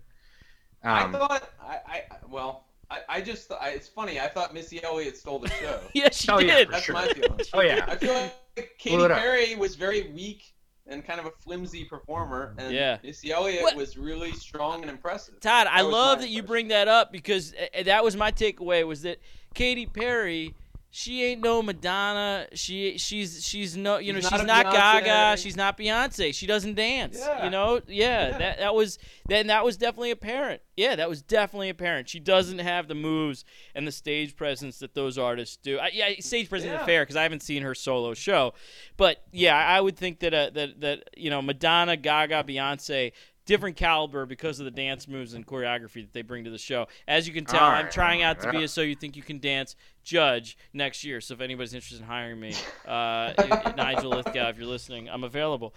I 0.83 1.03
Um, 1.03 1.13
thought 1.13 1.51
I, 1.61 1.81
I 1.87 2.03
well 2.31 2.67
I, 2.91 2.99
I 3.09 3.21
just 3.21 3.51
I, 3.51 3.71
it's 3.71 3.89
funny. 3.89 4.21
I 4.21 4.29
thought 4.29 4.55
Missy 4.55 4.83
Elliott 4.85 5.17
stole 5.17 5.39
the 5.41 5.49
show. 5.49 5.81
yeah, 5.95 6.09
she 6.13 6.29
Oh, 6.31 6.39
did. 6.39 6.67
for 6.69 6.73
That's 6.73 6.85
sure. 6.85 6.95
my 6.95 7.09
feeling. 7.09 7.41
oh 7.55 7.61
yeah, 7.61 7.85
I 7.89 7.97
feel 7.97 8.15
like 8.15 8.35
Katy 8.79 8.95
Blew 8.97 9.05
it 9.07 9.11
up. 9.11 9.19
Perry 9.19 9.57
was 9.57 9.75
very 9.75 10.11
weak 10.13 10.55
and 10.89 11.05
kind 11.05 11.19
of 11.21 11.27
a 11.27 11.31
flimsy 11.43 11.85
performer, 11.85 12.55
and 12.59 12.73
Yeah. 12.75 12.99
Missy 13.03 13.33
Elliott 13.33 13.63
What- 13.63 13.77
was 13.77 13.97
really 13.97 14.33
strong 14.33 14.83
and 14.83 14.91
impressive. 14.91 15.41
Todd, 15.41 15.67
I 15.67 15.79
That 15.79 15.85
was 15.87 15.93
love 15.93 16.19
my 16.19 16.23
that 16.23 16.31
you 16.31 16.43
bring 16.43 16.69
that 16.69 16.89
up 16.89 17.11
because 17.13 17.55
uh, 17.55 17.83
that 17.85 18.05
was 18.05 18.17
my 18.17 18.31
takeaway 18.31 18.87
was 18.87 19.03
that 19.03 19.19
Katy 19.55 19.87
Perry, 19.87 20.55
she 20.91 21.25
ain't 21.25 21.43
no 21.43 21.63
Madonna. 21.63 22.47
She 22.55 22.97
she's 22.99 23.45
she's 23.45 23.77
no 23.77 23.99
you 23.99 24.13
know 24.13 24.21
She's 24.21 24.31
she's 24.31 24.45
not. 24.45 24.73
Gaga. 24.73 25.37
She's 25.37 25.57
not 25.57 25.77
Beyonce. 25.77 26.35
She 26.35 26.47
doesn't 26.47 26.75
dance. 26.75 27.19
Yeah. 27.19 27.45
You 27.45 27.51
know, 27.51 27.81
yeah, 27.87 28.29
Yeah. 28.31 28.39
That 28.39 28.59
that 28.59 28.75
was 28.75 28.99
then 29.29 29.49
that 29.49 29.65
was 29.65 29.77
definitely 29.77 30.11
apparent. 30.11 30.63
Yeah, 30.77 30.97
that 30.97 31.09
was 31.09 31.23
definitely 31.23 31.69
apparent. 31.69 32.09
She 32.09 32.21
doesn't 32.21 32.59
have 32.59 32.89
the 32.89 32.95
moves 32.95 33.45
and 33.75 33.87
the 33.87 33.93
stage 33.93 34.37
presence 34.37 34.79
that 34.79 34.95
those 34.95 35.19
artists 35.19 35.57
do. 35.57 35.79
I, 35.79 35.91
yeah, 35.93 36.09
stage 36.21 36.49
presence 36.49 36.73
is 36.73 36.87
fair 36.87 37.03
because 37.03 37.17
I 37.17 37.23
haven't 37.23 37.43
seen 37.43 37.63
her 37.63 37.75
solo 37.75 38.15
show, 38.15 38.55
but 38.97 39.23
yeah, 39.33 39.57
I 39.57 39.81
would 39.81 39.97
think 39.97 40.21
that 40.21 40.35
uh, 40.35 40.51
that 40.55 40.81
that 40.81 41.11
you 41.17 41.31
know 41.31 41.43
Madonna, 41.43 41.97
Gaga, 41.97 42.45
Beyonce 42.45 43.13
different 43.47 43.77
caliber 43.77 44.27
because 44.27 44.59
of 44.59 44.65
the 44.65 44.71
dance 44.71 45.09
moves 45.09 45.35
and 45.35 45.47
choreography 45.47 46.03
that 46.03 46.13
they 46.13 46.23
bring 46.23 46.45
to 46.45 46.51
the 46.51 46.59
show. 46.59 46.87
As 47.09 47.27
you 47.27 47.33
can 47.33 47.45
tell, 47.45 47.65
All 47.65 47.71
I'm 47.71 47.91
trying 47.91 48.23
out 48.23 48.41
to 48.41 48.51
be 48.51 48.65
a 48.65 48.69
So 48.69 48.83
You 48.83 48.95
Think 48.95 49.17
You 49.17 49.23
Can 49.23 49.39
Dance 49.39 49.77
judge 50.05 50.59
next 50.73 51.05
year. 51.05 51.21
So 51.21 51.35
if 51.35 51.41
anybody's 51.41 51.73
interested 51.73 52.01
in 52.01 52.07
hiring 52.07 52.41
me, 52.41 52.55
uh, 52.87 53.33
Nigel 53.77 54.13
Lythgoe, 54.13 54.51
if 54.51 54.59
you're 54.59 54.67
listening, 54.67 55.09
I'm 55.09 55.25
available. 55.25 55.75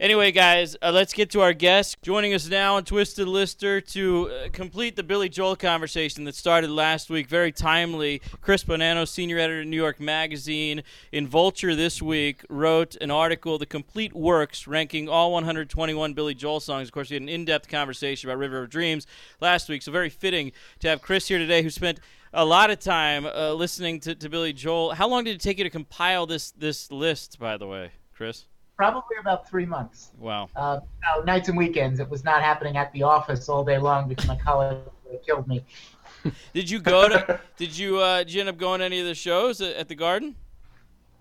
Anyway, 0.00 0.32
guys, 0.32 0.76
uh, 0.82 0.90
let's 0.90 1.12
get 1.12 1.30
to 1.30 1.40
our 1.40 1.52
guest. 1.52 2.02
Joining 2.02 2.34
us 2.34 2.48
now 2.48 2.74
on 2.74 2.84
Twisted 2.84 3.28
Lister 3.28 3.80
to 3.80 4.28
uh, 4.28 4.48
complete 4.52 4.96
the 4.96 5.04
Billy 5.04 5.28
Joel 5.28 5.54
conversation 5.54 6.24
that 6.24 6.34
started 6.34 6.68
last 6.68 7.10
week. 7.10 7.28
Very 7.28 7.52
timely. 7.52 8.20
Chris 8.40 8.64
Bonanos, 8.64 9.06
senior 9.06 9.38
editor 9.38 9.60
at 9.60 9.68
New 9.68 9.76
York 9.76 10.00
Magazine, 10.00 10.82
in 11.12 11.28
Vulture 11.28 11.76
this 11.76 12.02
week, 12.02 12.44
wrote 12.48 12.96
an 12.96 13.12
article, 13.12 13.56
The 13.56 13.66
Complete 13.66 14.12
Works, 14.14 14.66
ranking 14.66 15.08
all 15.08 15.30
121 15.30 16.12
Billy 16.12 16.34
Joel 16.34 16.58
songs. 16.58 16.88
Of 16.88 16.92
course, 16.92 17.10
we 17.10 17.14
had 17.14 17.22
an 17.22 17.28
in 17.28 17.44
depth 17.44 17.68
conversation 17.68 18.28
about 18.28 18.40
River 18.40 18.64
of 18.64 18.70
Dreams 18.70 19.06
last 19.40 19.68
week, 19.68 19.80
so 19.80 19.92
very 19.92 20.10
fitting 20.10 20.50
to 20.80 20.88
have 20.88 21.02
Chris 21.02 21.28
here 21.28 21.38
today, 21.38 21.62
who 21.62 21.70
spent 21.70 22.00
a 22.32 22.44
lot 22.44 22.70
of 22.70 22.80
time 22.80 23.26
uh, 23.26 23.52
listening 23.52 24.00
to, 24.00 24.16
to 24.16 24.28
Billy 24.28 24.52
Joel. 24.52 24.94
How 24.94 25.06
long 25.06 25.22
did 25.22 25.36
it 25.36 25.40
take 25.40 25.58
you 25.58 25.64
to 25.64 25.70
compile 25.70 26.26
this, 26.26 26.50
this 26.50 26.90
list, 26.90 27.38
by 27.38 27.56
the 27.56 27.68
way, 27.68 27.92
Chris? 28.12 28.46
Probably 28.76 29.16
about 29.20 29.48
three 29.48 29.66
months. 29.66 30.10
Wow. 30.18 30.48
Uh, 30.56 30.80
no, 31.02 31.22
nights 31.22 31.48
and 31.48 31.56
weekends. 31.56 32.00
It 32.00 32.08
was 32.10 32.24
not 32.24 32.42
happening 32.42 32.76
at 32.76 32.92
the 32.92 33.04
office 33.04 33.48
all 33.48 33.64
day 33.64 33.78
long 33.78 34.08
because 34.08 34.26
my 34.26 34.36
colleague 34.36 34.78
killed 35.24 35.46
me. 35.46 35.64
Did 36.52 36.68
you 36.68 36.80
go 36.80 37.08
to? 37.08 37.38
did 37.58 37.76
you? 37.76 37.98
Uh, 37.98 38.18
did 38.18 38.32
you 38.32 38.40
end 38.40 38.48
up 38.48 38.56
going 38.56 38.78
to 38.80 38.86
any 38.86 38.98
of 38.98 39.06
the 39.06 39.14
shows 39.14 39.60
at, 39.60 39.88
the 39.88 39.94
Garden? 39.94 40.34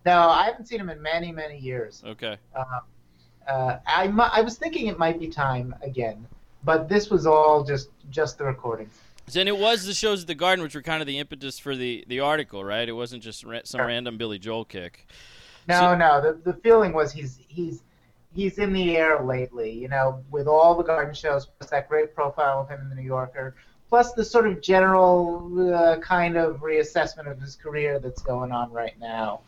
No, 0.05 0.29
I 0.29 0.45
haven't 0.45 0.65
seen 0.67 0.79
him 0.79 0.89
in 0.89 1.01
many, 1.01 1.31
many 1.33 1.57
years. 1.59 2.01
Okay. 2.05 2.37
Uh, 3.47 3.77
I, 3.85 4.07
mu- 4.07 4.23
I 4.23 4.39
was 4.41 4.57
thinking 4.57 4.87
it 4.87 4.97
might 4.97 5.19
be 5.19 5.27
time 5.27 5.75
again, 5.83 6.25
but 6.63 6.87
this 6.87 7.09
was 7.09 7.25
all 7.25 7.65
just 7.65 7.89
just 8.09 8.37
the 8.37 8.45
recordings. 8.45 8.97
And 9.35 9.47
it 9.49 9.57
was 9.57 9.85
the 9.85 9.93
shows 9.93 10.21
at 10.21 10.27
the 10.27 10.35
Garden, 10.35 10.63
which 10.63 10.75
were 10.75 10.81
kind 10.81 11.01
of 11.01 11.07
the 11.07 11.19
impetus 11.19 11.59
for 11.59 11.75
the 11.75 12.05
the 12.07 12.21
article, 12.21 12.63
right? 12.63 12.87
It 12.87 12.93
wasn't 12.93 13.23
just 13.23 13.43
ra- 13.43 13.59
some 13.65 13.81
Yeah. 13.81 13.87
random 13.87 14.17
Billy 14.17 14.39
Joel 14.39 14.63
kick. 14.63 15.05
No, 15.67 15.79
So- 15.79 15.95
no. 15.95 16.21
The, 16.21 16.33
the 16.51 16.53
feeling 16.59 16.93
was 16.93 17.11
he's 17.11 17.39
he's 17.47 17.83
he's 18.35 18.57
in 18.57 18.73
the 18.73 18.97
air 18.97 19.23
lately. 19.23 19.71
You 19.71 19.87
know, 19.87 20.23
with 20.31 20.47
all 20.47 20.75
the 20.75 20.83
garden 20.83 21.13
shows, 21.13 21.45
plus 21.45 21.69
that 21.71 21.87
great 21.89 22.13
profile 22.15 22.61
of 22.61 22.69
him 22.69 22.81
in 22.81 22.89
the 22.89 22.95
New 22.95 23.03
Yorker, 23.07 23.55
plus 23.89 24.13
the 24.13 24.25
sort 24.25 24.47
of 24.47 24.61
general 24.61 25.73
uh, 25.73 25.97
kind 25.99 26.35
of 26.37 26.57
reassessment 26.61 27.29
of 27.29 27.39
his 27.39 27.55
career 27.55 27.99
that's 27.99 28.21
going 28.21 28.51
on 28.51 28.71
right 28.71 28.99
now. 28.99 29.41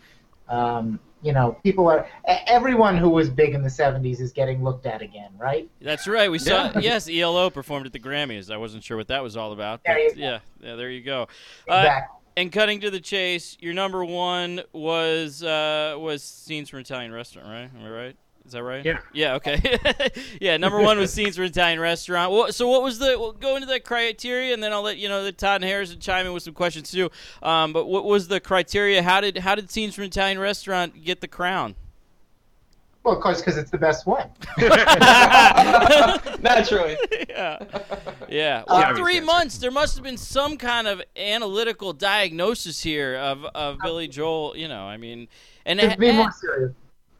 Um, 0.48 1.00
you 1.24 1.34
know, 1.34 1.58
people 1.64 1.88
are 1.88 2.08
everyone 2.46 2.98
who 2.98 3.10
was 3.10 3.32
big 3.32 3.56
in 3.56 3.64
the 3.64 3.70
'70s 3.70 4.22
is 4.22 4.32
getting 4.32 4.64
looked 4.64 4.86
at 4.86 5.02
again, 5.02 5.32
right? 5.40 5.68
That's 5.82 6.08
right. 6.08 6.30
We 6.30 6.38
saw 6.38 6.66
Yeah. 6.76 6.80
yes, 6.80 7.10
ELO 7.10 7.50
performed 7.50 7.88
at 7.88 7.94
the 7.94 8.00
Grammys. 8.00 8.52
I 8.54 8.58
wasn't 8.58 8.84
sure 8.84 8.96
what 8.96 9.08
that 9.08 9.24
was 9.24 9.36
all 9.36 9.52
about. 9.52 9.84
There 9.84 9.96
but 9.96 10.04
you 10.04 10.10
go. 10.12 10.22
yeah, 10.22 10.40
yeah, 10.62 10.76
there 10.76 10.92
you 10.92 11.02
go. 11.02 11.24
Uh, 11.68 11.74
Exactly. 11.78 12.15
And 12.38 12.52
cutting 12.52 12.82
to 12.82 12.90
the 12.90 13.00
chase, 13.00 13.58
your 13.60 13.74
number 13.74 14.04
one 14.04 14.62
was 14.74 15.44
uh, 15.44 15.96
was 15.98 16.24
scenes 16.24 16.70
from 16.70 16.80
Italian 16.80 17.12
restaurant, 17.12 17.48
right? 17.48 17.70
Am 17.80 17.86
I 17.86 17.90
right? 17.90 18.18
Is 18.46 18.52
that 18.52 18.64
right? 18.64 18.86
Yeah. 18.86 19.00
Yeah. 19.12 19.36
Okay. 19.36 19.60
yeah. 20.42 20.58
Number 20.58 20.80
one 20.80 21.00
was 21.00 21.12
scenes 21.12 21.36
from 21.36 21.46
Italian 21.46 21.80
restaurant. 21.80 22.32
Well, 22.32 22.52
so 22.52 22.68
what 22.68 22.84
was 22.84 23.00
the? 23.00 23.18
We'll 23.18 23.32
go 23.32 23.56
into 23.56 23.68
that 23.68 23.84
criteria, 23.84 24.54
and 24.54 24.62
then 24.62 24.72
I'll 24.72 24.84
let 24.84 24.98
you 24.98 25.10
know 25.10 25.24
that 25.24 25.38
Todd 25.38 25.62
and 25.62 25.64
Harrison 25.70 26.00
chime 26.00 26.28
in 26.28 26.34
with 26.34 26.44
some 26.44 26.54
questions 26.54 26.92
too. 26.92 27.10
Um, 27.42 27.74
but 27.74 27.88
what 27.88 28.06
was 28.06 28.28
the 28.28 28.40
criteria? 28.40 29.02
How 29.02 29.20
did 29.20 29.38
how 29.40 29.56
did 29.56 29.72
scenes 29.72 29.96
from 29.96 30.04
Italian 30.04 30.38
restaurant 30.38 31.04
get 31.04 31.22
the 31.22 31.28
crown? 31.28 31.76
Well, 33.06 33.14
of 33.16 33.22
course, 33.22 33.40
because 33.40 33.56
it's 33.58 33.70
the 33.70 33.78
best 33.78 34.08
one. 34.08 34.28
Naturally. 36.42 36.98
yeah. 37.30 37.60
Yeah. 38.28 38.64
Well, 38.68 38.78
Obvious 38.82 38.98
three 38.98 39.20
months. 39.20 39.60
There 39.60 39.70
must 39.70 39.96
have 39.96 40.04
been 40.04 40.18
some 40.18 40.58
kind 40.58 40.88
of 40.88 41.04
analytical 41.16 41.94
diagnosis 41.94 42.82
here 42.82 43.16
of, 43.18 43.46
of 43.54 43.78
Billy 43.84 44.08
Joel. 44.08 44.58
You 44.58 44.68
know, 44.68 44.86
I 44.88 44.98
mean, 44.98 45.28
and, 45.68 45.80
To 45.80 45.96
be 45.98 46.10
and- 46.10 46.18
more 46.18 46.32
serious. 46.32 46.72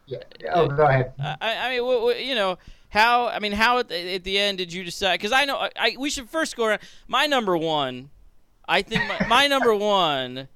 Yeah. 0.08 0.18
Oh, 0.22 0.24
yeah. 0.42 0.52
Oh, 0.56 0.68
go 0.70 0.88
ahead. 0.88 1.14
I, 1.20 1.38
I 1.42 1.70
mean, 1.70 1.86
what, 1.86 2.02
what, 2.02 2.24
you 2.24 2.34
know, 2.34 2.58
how? 2.90 3.28
I 3.28 3.38
mean, 3.38 3.52
how 3.52 3.78
at 3.78 3.88
the, 3.90 4.16
at 4.16 4.24
the 4.24 4.40
end 4.40 4.58
did 4.58 4.74
you 4.74 4.84
decide? 4.84 5.20
Because 5.20 5.32
I 5.34 5.46
know 5.46 5.58
I, 5.58 5.70
I 5.76 5.96
we 6.00 6.10
should 6.10 6.30
first 6.32 6.56
go 6.58 6.66
around. 6.66 6.80
My 7.08 7.28
number 7.28 7.56
one, 7.56 8.10
I 8.68 8.82
think 8.82 9.04
my, 9.08 9.28
my 9.28 9.48
number 9.48 9.76
one 9.76 10.48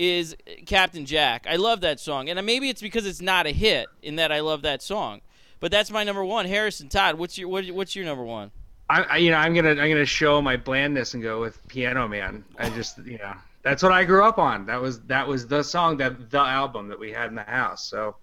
is 0.00 0.34
Captain 0.64 1.04
Jack. 1.04 1.46
I 1.46 1.56
love 1.56 1.82
that 1.82 2.00
song, 2.00 2.30
and 2.30 2.46
maybe 2.46 2.70
it's 2.70 2.80
because 2.80 3.04
it's 3.04 3.20
not 3.20 3.46
a 3.46 3.50
hit 3.50 3.86
in 4.02 4.16
that 4.16 4.32
I 4.32 4.40
love 4.40 4.62
that 4.62 4.80
song. 4.80 5.20
But 5.60 5.70
that's 5.70 5.90
my 5.90 6.04
number 6.04 6.24
one. 6.24 6.46
Harrison 6.46 6.88
Todd, 6.88 7.16
what's 7.16 7.36
your 7.36 7.48
what, 7.48 7.70
what's 7.70 7.94
your 7.94 8.06
number 8.06 8.24
one? 8.24 8.50
I, 8.88 9.02
I 9.02 9.16
you 9.18 9.30
know 9.30 9.36
I'm 9.36 9.52
gonna 9.52 9.70
I'm 9.70 9.90
gonna 9.90 10.06
show 10.06 10.40
my 10.40 10.56
blandness 10.56 11.12
and 11.12 11.22
go 11.22 11.38
with 11.40 11.60
Piano 11.68 12.08
Man. 12.08 12.42
I 12.58 12.70
just 12.70 12.96
you 13.04 13.18
know 13.18 13.34
that's 13.62 13.82
what 13.82 13.92
I 13.92 14.04
grew 14.04 14.24
up 14.24 14.38
on. 14.38 14.64
That 14.64 14.80
was 14.80 15.00
that 15.02 15.28
was 15.28 15.46
the 15.46 15.62
song 15.62 15.98
that 15.98 16.30
the 16.30 16.40
album 16.40 16.88
that 16.88 16.98
we 16.98 17.12
had 17.12 17.28
in 17.28 17.34
the 17.34 17.42
house. 17.42 17.84
So 17.84 18.16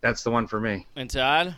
that's 0.00 0.22
the 0.22 0.30
one 0.30 0.46
for 0.46 0.60
me. 0.60 0.86
And 0.94 1.10
Todd. 1.10 1.56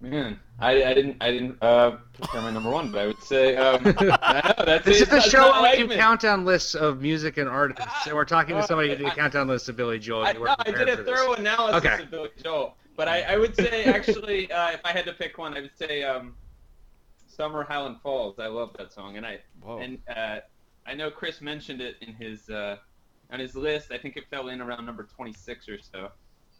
Man, 0.00 0.38
I, 0.58 0.84
I 0.84 0.94
didn't 0.94 1.16
I 1.22 1.30
didn't 1.30 1.56
uh, 1.62 1.92
prepare 2.12 2.42
my 2.42 2.50
number 2.50 2.68
one, 2.70 2.92
but 2.92 3.00
I 3.00 3.06
would 3.06 3.22
say 3.22 3.56
um, 3.56 3.80
I 4.22 4.54
know, 4.58 4.64
that's 4.66 4.84
This 4.84 4.96
is 4.96 5.02
it's 5.02 5.10
the 5.10 5.20
show 5.22 5.50
where 5.62 5.76
we 5.78 5.86
do 5.88 5.94
countdown 5.94 6.44
lists 6.44 6.74
of 6.74 7.00
music 7.00 7.38
and 7.38 7.48
artists. 7.48 8.06
And 8.06 8.14
we're 8.14 8.26
talking 8.26 8.56
to 8.56 8.62
somebody 8.62 8.90
who 8.90 8.96
did 8.96 9.06
a 9.06 9.14
countdown 9.14 9.48
list 9.48 9.70
of 9.70 9.76
Billy 9.76 9.98
Joel. 9.98 10.24
I, 10.26 10.32
no, 10.34 10.54
I 10.58 10.64
did 10.70 10.88
a 10.90 10.96
for 10.98 11.02
this. 11.02 11.16
thorough 11.18 11.32
analysis 11.34 11.76
Okay. 11.90 12.02
of 12.02 12.10
Billy 12.10 12.28
Joel, 12.42 12.76
but 12.94 13.08
I, 13.08 13.22
I 13.22 13.36
would 13.38 13.56
say 13.56 13.84
actually, 13.86 14.52
uh, 14.52 14.72
if 14.72 14.80
I 14.84 14.92
had 14.92 15.06
to 15.06 15.14
pick 15.14 15.38
one, 15.38 15.56
I 15.56 15.62
would 15.62 15.76
say 15.78 16.02
um, 16.02 16.34
"Summer 17.26 17.62
Highland 17.64 17.96
Falls." 18.02 18.38
I 18.38 18.48
love 18.48 18.74
that 18.76 18.92
song, 18.92 19.16
and 19.16 19.24
I 19.26 19.40
Whoa. 19.62 19.78
and 19.78 19.98
uh, 20.14 20.40
I 20.86 20.92
know 20.94 21.10
Chris 21.10 21.40
mentioned 21.40 21.80
it 21.80 21.96
in 22.02 22.12
his 22.14 22.50
uh, 22.50 22.76
on 23.32 23.40
his 23.40 23.56
list. 23.56 23.92
I 23.92 23.98
think 23.98 24.18
it 24.18 24.24
fell 24.30 24.48
in 24.48 24.60
around 24.60 24.84
number 24.84 25.04
26 25.04 25.68
or 25.70 25.78
so. 25.80 26.10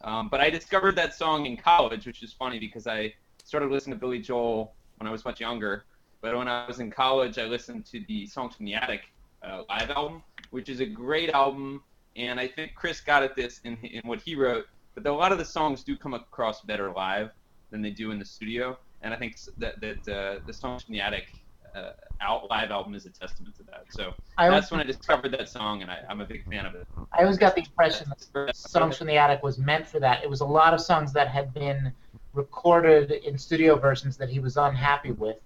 Um, 0.01 0.27
but 0.29 0.41
I 0.41 0.49
discovered 0.49 0.95
that 0.95 1.13
song 1.13 1.45
in 1.45 1.55
college, 1.55 2.05
which 2.07 2.23
is 2.23 2.33
funny 2.33 2.59
because 2.59 2.87
I 2.87 3.13
started 3.47 3.71
listening 3.71 3.95
to 3.95 3.99
Billy 3.99 4.19
Joel 4.19 4.73
when 4.97 5.07
I 5.07 5.11
was 5.11 5.23
much 5.23 5.39
younger. 5.39 5.85
But 6.19 6.35
when 6.35 6.49
I 6.49 6.67
was 6.67 6.81
in 6.81 6.91
college, 6.91 7.37
I 7.37 7.45
listened 7.45 7.85
to 7.85 8.03
the 8.07 8.27
Songs 8.27 8.55
from 8.55 8.65
the 8.65 8.73
Attic 8.73 9.03
uh, 9.41 9.63
live 9.69 9.89
album, 9.89 10.21
which 10.49 10.67
is 10.67 10.81
a 10.81 10.85
great 10.85 11.29
album. 11.29 11.81
And 12.17 12.41
I 12.41 12.47
think 12.47 12.73
Chris 12.75 12.99
got 12.99 13.23
at 13.23 13.37
this 13.37 13.61
in, 13.63 13.77
in 13.83 14.01
what 14.03 14.19
he 14.19 14.35
wrote. 14.35 14.65
But 14.95 15.05
a 15.05 15.13
lot 15.13 15.31
of 15.31 15.37
the 15.37 15.45
songs 15.45 15.83
do 15.83 15.95
come 15.95 16.13
across 16.13 16.61
better 16.61 16.91
live 16.91 17.29
than 17.71 17.81
they 17.81 17.91
do 17.91 18.11
in 18.11 18.19
the 18.19 18.25
studio. 18.25 18.77
And 19.01 19.13
I 19.13 19.17
think 19.17 19.37
that, 19.59 19.79
that 19.79 20.09
uh, 20.09 20.39
the 20.45 20.51
Songs 20.53 20.83
from 20.83 20.93
the 20.93 20.99
Attic 20.99 21.27
uh, 21.73 21.91
out 22.19 22.49
live 22.49 22.71
album 22.71 22.95
is 22.95 23.05
a 23.05 23.11
testament 23.11 23.55
to 23.57 23.63
that. 23.63 23.85
So 23.91 24.13
I 24.37 24.49
that's 24.49 24.71
when 24.71 24.81
I 24.81 24.83
discovered 24.83 25.31
that 25.33 25.47
song, 25.47 25.83
and 25.83 25.91
I, 25.91 25.99
I'm 26.09 26.19
a 26.19 26.25
big 26.25 26.43
fan 26.49 26.65
of 26.65 26.75
it. 26.75 26.87
I 27.13 27.21
always 27.21 27.37
got 27.37 27.55
the 27.55 27.61
impression 27.61 28.11
that 28.33 28.55
Songs 28.57 28.97
from 28.97 29.07
the 29.07 29.15
Attic 29.15 29.41
was 29.43 29.57
meant 29.57 29.87
for 29.87 29.99
that. 30.01 30.23
It 30.23 30.29
was 30.29 30.41
a 30.41 30.45
lot 30.45 30.73
of 30.73 30.81
songs 30.81 31.13
that 31.13 31.27
had 31.29 31.53
been 31.53 31.93
recorded 32.33 33.11
in 33.11 33.37
studio 33.37 33.75
versions 33.75 34.17
that 34.17 34.29
he 34.29 34.39
was 34.39 34.57
unhappy 34.57 35.11
with, 35.11 35.37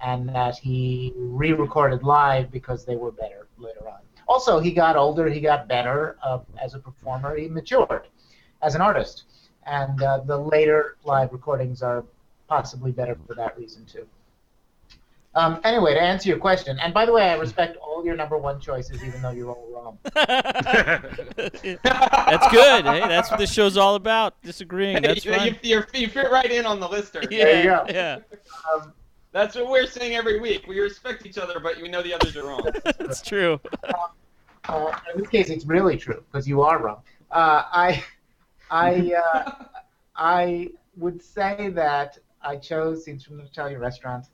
and 0.00 0.28
that 0.28 0.58
he 0.58 1.12
re-recorded 1.16 2.02
live 2.02 2.50
because 2.50 2.84
they 2.84 2.96
were 2.96 3.12
better 3.12 3.46
later 3.58 3.88
on. 3.88 4.00
Also, 4.26 4.58
he 4.58 4.72
got 4.72 4.96
older, 4.96 5.28
he 5.28 5.40
got 5.40 5.68
better 5.68 6.16
uh, 6.22 6.38
as 6.60 6.74
a 6.74 6.78
performer, 6.78 7.36
he 7.36 7.48
matured 7.48 8.08
as 8.62 8.74
an 8.74 8.80
artist, 8.80 9.24
and 9.66 10.02
uh, 10.02 10.18
the 10.20 10.36
later 10.36 10.96
live 11.04 11.32
recordings 11.32 11.82
are 11.82 12.04
possibly 12.48 12.92
better 12.92 13.16
for 13.26 13.34
that 13.34 13.56
reason 13.58 13.84
too. 13.84 14.06
Um, 15.34 15.60
anyway, 15.64 15.94
to 15.94 16.00
answer 16.00 16.28
your 16.28 16.38
question, 16.38 16.78
and 16.78 16.92
by 16.92 17.06
the 17.06 17.12
way, 17.12 17.30
I 17.30 17.36
respect 17.36 17.78
all 17.78 18.04
your 18.04 18.14
number 18.16 18.36
one 18.36 18.60
choices, 18.60 19.02
even 19.02 19.22
though 19.22 19.30
you're 19.30 19.50
all 19.50 19.66
wrong. 19.72 19.98
that's 20.14 21.62
good. 22.50 22.84
Hey, 22.84 23.00
that's 23.00 23.30
what 23.30 23.38
this 23.38 23.50
show's 23.52 23.76
all 23.78 23.94
about. 23.94 24.40
Disagreeing. 24.42 25.00
That's 25.02 25.24
you, 25.24 25.32
fine. 25.34 25.46
you, 25.46 25.54
you're- 25.62 25.86
you 25.94 26.08
fit 26.08 26.30
right 26.30 26.50
in 26.50 26.66
on 26.66 26.80
the 26.80 26.88
lister. 26.88 27.22
yeah, 27.30 27.44
There 27.44 27.58
you 27.62 27.70
go. 27.70 27.84
yeah. 27.88 28.18
Um, 28.74 28.92
That's 29.32 29.56
what 29.56 29.68
we're 29.70 29.86
saying 29.86 30.14
every 30.14 30.38
week. 30.40 30.66
We 30.68 30.78
respect 30.80 31.24
each 31.24 31.38
other, 31.38 31.58
but 31.60 31.80
we 31.80 31.88
know 31.88 32.02
the 32.02 32.12
others 32.14 32.36
are 32.36 32.44
wrong. 32.46 32.66
That's 32.98 33.22
true. 33.22 33.58
Uh, 34.68 34.92
in 35.14 35.20
this 35.20 35.28
case, 35.30 35.48
it's 35.48 35.64
really 35.64 35.96
true 35.96 36.22
because 36.30 36.46
you 36.46 36.60
are 36.62 36.78
wrong. 36.78 37.00
Uh, 37.30 37.62
I, 37.72 38.04
I, 38.70 39.12
uh, 39.14 39.50
I 40.14 40.68
would 40.98 41.22
say 41.22 41.70
that 41.70 42.18
I 42.42 42.56
chose 42.56 43.04
scenes 43.06 43.24
from 43.24 43.38
the 43.38 43.44
Italian 43.44 43.80
restaurant 43.80 44.26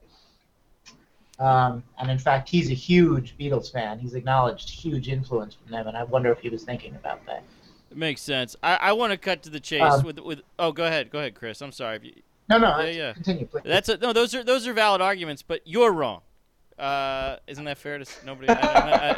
Um, 1.40 1.84
and 2.00 2.12
in 2.12 2.20
fact, 2.20 2.50
he's 2.50 2.70
a 2.70 2.74
huge 2.74 3.38
Beatles 3.38 3.72
fan. 3.72 3.98
He's 4.00 4.14
acknowledged 4.14 4.70
huge 4.70 5.08
influence 5.08 5.56
from 5.56 5.72
them, 5.72 5.88
and 5.88 5.96
I 5.96 6.04
wonder 6.04 6.32
if 6.32 6.40
he 6.40 6.50
was 6.50 6.64
thinking 6.64 6.96
about 6.96 7.26
that. 7.28 7.44
It 7.92 7.98
makes 7.98 8.22
sense. 8.22 8.56
I, 8.62 8.76
I 8.76 8.92
want 8.92 9.12
to 9.12 9.18
cut 9.18 9.44
to 9.44 9.50
the 9.50 9.60
chase 9.60 9.82
Um, 9.82 10.04
with 10.04 10.20
with. 10.20 10.42
Oh, 10.60 10.72
go 10.72 10.86
ahead. 10.86 11.10
Go 11.12 11.20
ahead, 11.20 11.36
Chris. 11.36 11.62
I'm 11.62 11.72
sorry. 11.72 11.96
If 11.96 12.04
you, 12.04 12.14
No, 12.50 12.58
no, 12.58 12.80
Yeah, 12.82 12.90
yeah. 12.90 13.14
continue, 13.14 13.46
please. 13.46 13.62
That's 13.64 13.90
a, 13.90 13.98
no. 13.98 14.12
Those 14.14 14.36
are 14.36 14.44
those 14.44 14.68
are 14.68 14.74
valid 14.74 15.02
arguments, 15.02 15.42
but 15.42 15.62
you're 15.66 15.92
wrong. 15.92 16.22
Uh, 16.78 17.36
isn't 17.48 17.66
that 17.66 17.78
fair 17.78 17.98
to 17.98 18.06
nobody? 18.26 18.48
I, 18.48 18.54
I, 18.54 19.10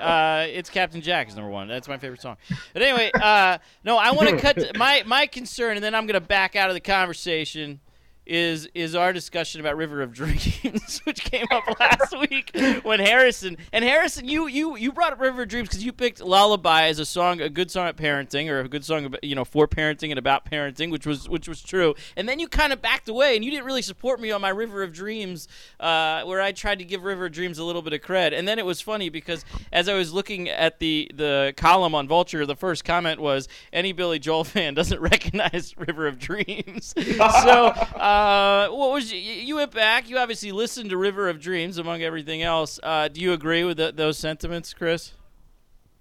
uh, 0.43 0.47
it's 0.47 0.69
Captain 0.69 1.01
Jack 1.01 1.27
is 1.27 1.35
number 1.35 1.51
one. 1.51 1.67
That's 1.67 1.87
my 1.87 1.97
favorite 1.97 2.21
song. 2.21 2.37
But 2.73 2.81
anyway, 2.81 3.11
uh, 3.13 3.57
no, 3.83 3.97
I 3.97 4.11
want 4.11 4.29
to 4.29 4.37
cut 4.37 4.77
my 4.77 5.03
my 5.05 5.25
concern, 5.27 5.75
and 5.77 5.83
then 5.83 5.93
I'm 5.93 6.05
gonna 6.07 6.21
back 6.21 6.55
out 6.55 6.69
of 6.69 6.75
the 6.75 6.79
conversation. 6.79 7.79
Is 8.23 8.69
is 8.75 8.93
our 8.93 9.11
discussion 9.13 9.61
about 9.61 9.77
River 9.77 10.03
of 10.03 10.13
Dreams, 10.13 11.01
which 11.05 11.23
came 11.23 11.47
up 11.51 11.63
last 11.79 12.17
week 12.29 12.51
when 12.83 12.99
Harrison 12.99 13.57
and 13.73 13.83
Harrison, 13.83 14.27
you 14.27 14.45
you 14.45 14.77
you 14.77 14.91
brought 14.91 15.11
up 15.11 15.19
River 15.19 15.41
of 15.41 15.49
Dreams 15.49 15.69
because 15.69 15.83
you 15.83 15.91
picked 15.91 16.21
Lullaby 16.21 16.83
as 16.83 16.99
a 16.99 17.05
song, 17.05 17.41
a 17.41 17.49
good 17.49 17.71
song 17.71 17.87
at 17.87 17.97
parenting, 17.97 18.47
or 18.47 18.59
a 18.59 18.69
good 18.69 18.85
song 18.85 19.05
about, 19.05 19.23
you 19.23 19.33
know 19.33 19.43
for 19.43 19.67
parenting 19.67 20.11
and 20.11 20.19
about 20.19 20.45
parenting, 20.45 20.91
which 20.91 21.07
was 21.07 21.27
which 21.27 21.47
was 21.47 21.63
true. 21.63 21.95
And 22.15 22.29
then 22.29 22.39
you 22.39 22.47
kind 22.47 22.71
of 22.71 22.79
backed 22.79 23.09
away, 23.09 23.35
and 23.35 23.43
you 23.43 23.49
didn't 23.49 23.65
really 23.65 23.81
support 23.81 24.21
me 24.21 24.29
on 24.29 24.39
my 24.39 24.49
River 24.49 24.83
of 24.83 24.93
Dreams, 24.93 25.47
uh, 25.79 26.21
where 26.21 26.41
I 26.41 26.51
tried 26.51 26.77
to 26.77 26.85
give 26.85 27.03
River 27.03 27.25
of 27.25 27.31
Dreams 27.31 27.57
a 27.57 27.63
little 27.63 27.81
bit 27.81 27.93
of 27.93 28.01
cred. 28.01 28.37
And 28.37 28.47
then 28.47 28.59
it 28.59 28.65
was 28.67 28.81
funny 28.81 29.09
because 29.09 29.43
as 29.73 29.89
I 29.89 29.95
was 29.95 30.13
looking 30.13 30.47
at 30.47 30.77
the 30.77 31.09
the 31.15 31.55
column 31.57 31.95
on 31.95 32.07
Vulture, 32.07 32.45
the 32.45 32.55
first 32.55 32.85
comment 32.85 33.19
was 33.19 33.47
any 33.73 33.93
Billy 33.93 34.19
Joel 34.19 34.43
fan 34.43 34.75
doesn't 34.75 35.01
recognize 35.01 35.73
River 35.75 36.05
of 36.05 36.19
Dreams. 36.19 36.93
so. 36.95 37.73
Uh, 37.95 38.10
Uh, 38.11 38.67
what 38.69 38.91
was 38.91 39.11
you, 39.11 39.19
you 39.19 39.55
went 39.55 39.71
back? 39.71 40.09
You 40.09 40.17
obviously 40.17 40.51
listened 40.51 40.89
to 40.89 40.97
River 40.97 41.29
of 41.29 41.39
Dreams 41.39 41.77
among 41.77 42.01
everything 42.01 42.41
else. 42.41 42.79
Uh, 42.83 43.07
do 43.07 43.21
you 43.21 43.31
agree 43.33 43.63
with 43.63 43.77
th 43.77 43.95
those 43.95 44.17
sentiments, 44.17 44.73
Chris? 44.73 45.13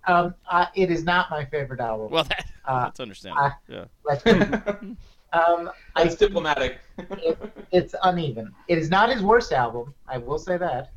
Um, 0.08 0.34
uh, 0.50 0.66
it 0.74 0.90
is 0.90 1.04
not 1.04 1.30
my 1.30 1.44
favorite 1.44 1.80
album. 1.80 2.10
Well, 2.10 2.24
that, 2.24 2.46
Uh, 2.64 2.84
that's 2.84 3.00
understandable. 3.00 3.44
I- 3.46 3.52
yeah. 3.68 3.84
Let's- 4.04 4.26
um, 5.32 5.70
I 5.94 6.04
That's 6.04 6.16
diplomatic. 6.16 6.78
it's 7.70 7.94
uneven. 8.02 8.52
It 8.66 8.78
is 8.78 8.90
not 8.90 9.08
his 9.10 9.22
worst 9.22 9.52
album. 9.52 9.94
I 10.08 10.18
will 10.18 10.38
say 10.38 10.56
that. 10.56 10.90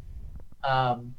Um, 0.63 1.13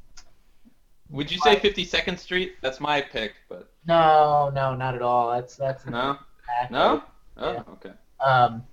Would 1.11 1.31
you 1.31 1.39
say 1.39 1.55
52nd 1.57 2.19
Street? 2.19 2.55
That's 2.63 2.81
my 2.81 3.01
pick, 3.01 3.35
but 3.49 3.71
no, 3.87 4.51
no, 4.55 4.75
not 4.75 4.95
at 4.97 5.03
all. 5.03 5.31
That's 5.33 5.55
that's 5.57 5.87
no, 5.87 6.19
no. 6.71 7.03
Oh, 7.37 7.53
Yeah. 7.53 7.63
okay. 7.75 7.93
Um, 8.21 8.65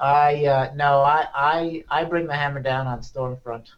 I 0.00 0.44
uh, 0.46 0.72
no, 0.74 1.00
I, 1.02 1.26
I 1.34 1.84
I 1.88 2.04
bring 2.04 2.26
the 2.26 2.34
hammer 2.34 2.60
down 2.60 2.86
on 2.86 3.02
Storm 3.02 3.36
Front. 3.42 3.70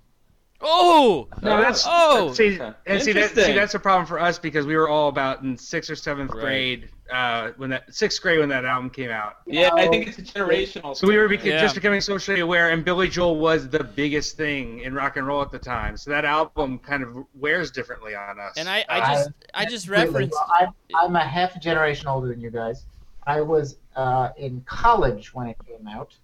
Oh, 0.62 1.26
No, 1.40 1.58
that's 1.58 1.84
Oh! 1.88 2.34
see, 2.34 2.60
and 2.84 3.00
see 3.02 3.12
that, 3.14 3.30
see 3.30 3.52
that's 3.54 3.72
a 3.74 3.78
problem 3.78 4.04
for 4.04 4.20
us 4.20 4.38
because 4.38 4.66
we 4.66 4.76
were 4.76 4.90
all 4.90 5.08
about 5.08 5.40
in 5.42 5.56
sixth 5.56 5.88
or 5.88 5.96
seventh 5.96 6.32
Right. 6.34 6.40
grade 6.42 6.90
uh, 7.10 7.52
when 7.56 7.70
that 7.70 7.92
sixth 7.94 8.20
grade 8.20 8.40
when 8.40 8.50
that 8.50 8.66
album 8.66 8.90
came 8.90 9.08
out. 9.10 9.36
Yeah, 9.46 9.70
I 9.72 9.88
think 9.88 10.08
it's 10.08 10.18
a 10.18 10.22
generational. 10.22 10.94
So 10.94 11.06
we 11.08 11.16
were 11.16 11.30
beca- 11.30 11.44
Yeah. 11.44 11.62
just 11.62 11.74
becoming 11.74 12.02
socially 12.02 12.40
aware, 12.40 12.68
and 12.72 12.84
Billy 12.84 13.08
Joel 13.08 13.38
was 13.38 13.70
the 13.70 13.82
biggest 13.82 14.36
thing 14.36 14.80
in 14.80 14.92
rock 14.92 15.16
and 15.16 15.26
roll 15.26 15.40
at 15.40 15.50
the 15.50 15.58
time. 15.58 15.96
So 15.96 16.10
that 16.10 16.26
album 16.26 16.78
kind 16.78 17.02
of 17.04 17.16
wears 17.34 17.70
differently 17.70 18.14
on 18.14 18.38
us. 18.38 18.52
and 18.58 18.68
I, 18.68 18.84
I 18.90 19.00
I- 19.00 19.14
just, 19.14 19.30
I 19.54 19.64
just 19.64 19.88
Really, 19.88 20.04
referenced. 20.08 20.34
well, 20.34 20.46
I'm, 20.60 20.74
I'm 20.94 21.16
a 21.16 21.20
half 21.20 21.56
a 21.56 21.58
generation 21.58 22.06
older 22.06 22.28
than 22.28 22.38
you 22.42 22.50
guys. 22.50 22.84
I 23.26 23.40
was 23.40 23.76
uh, 23.96 24.30
in 24.36 24.62
college 24.62 25.34
when 25.34 25.46
it 25.48 25.56
came 25.66 25.86
out, 25.86 26.14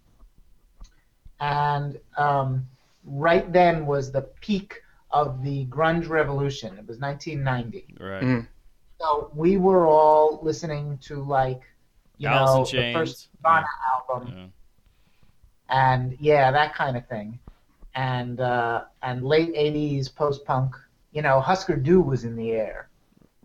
and 1.41 1.99
um, 2.17 2.67
right 3.05 3.51
then 3.53 3.87
was 3.87 4.11
the 4.11 4.23
peak 4.41 4.83
of 5.11 5.43
the 5.43 5.67
grunge 5.67 6.09
revolution. 6.09 6.77
It 6.79 6.87
was 6.87 6.99
1990. 6.99 7.95
Right. 8.01 8.23
Mhm. 8.23 8.47
So 8.99 9.31
we 9.35 9.57
were 9.59 9.87
all 9.87 10.41
listening 10.43 10.99
to 11.03 11.23
like, 11.23 11.61
you 12.19 12.29
Alice 12.29 12.73
know, 12.73 12.81
the 12.81 12.93
first 12.93 13.29
Nirvana 13.43 13.67
album, 13.93 14.29
Yeah. 14.35 14.47
and 15.69 16.17
yeah, 16.19 16.51
that 16.51 16.75
kind 16.75 16.97
of 16.97 17.07
thing, 17.07 17.39
and 17.95 18.41
uh, 18.41 18.85
and 19.03 19.23
late 19.25 19.55
'80s 19.55 20.15
post-punk. 20.15 20.75
You 21.13 21.23
know, 21.23 21.41
Husker 21.41 21.77
Du 21.77 22.01
was 22.01 22.25
in 22.25 22.37
the 22.37 22.53
air. 22.53 22.89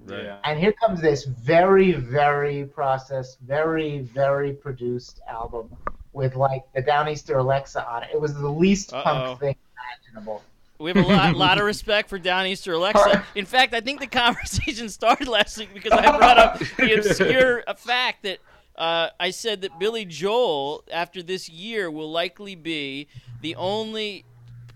Right. 0.05 0.23
Yeah. 0.23 0.37
And 0.43 0.59
here 0.59 0.73
comes 0.73 1.01
this 1.01 1.25
very, 1.25 1.93
very 1.93 2.65
processed, 2.65 3.39
very, 3.41 3.99
very 3.99 4.53
produced 4.53 5.21
album 5.29 5.69
with 6.13 6.35
like 6.35 6.63
the 6.73 6.81
Downeaster 6.81 7.37
Alexa 7.39 7.87
on 7.87 8.03
it. 8.03 8.09
It 8.13 8.19
was 8.19 8.33
the 8.33 8.49
least 8.49 8.93
Uh-oh. 8.93 9.03
punk 9.03 9.39
thing 9.39 9.55
imaginable. 10.13 10.43
We 10.79 10.89
have 10.91 10.97
a 10.97 11.07
lot, 11.07 11.35
lot 11.35 11.57
of 11.59 11.65
respect 11.65 12.09
for 12.09 12.19
Downeaster 12.19 12.73
Alexa. 12.73 13.23
In 13.35 13.45
fact, 13.45 13.73
I 13.73 13.81
think 13.81 13.99
the 13.99 14.07
conversation 14.07 14.89
started 14.89 15.27
last 15.27 15.57
week 15.57 15.73
because 15.73 15.91
I 15.91 16.17
brought 16.17 16.37
up 16.37 16.59
the 16.77 16.97
obscure 16.97 17.63
fact 17.77 18.23
that 18.23 18.39
uh, 18.75 19.09
I 19.19 19.29
said 19.29 19.61
that 19.61 19.79
Billy 19.79 20.05
Joel, 20.05 20.83
after 20.91 21.21
this 21.21 21.49
year, 21.49 21.91
will 21.91 22.11
likely 22.11 22.55
be 22.55 23.07
the 23.41 23.55
only 23.55 24.25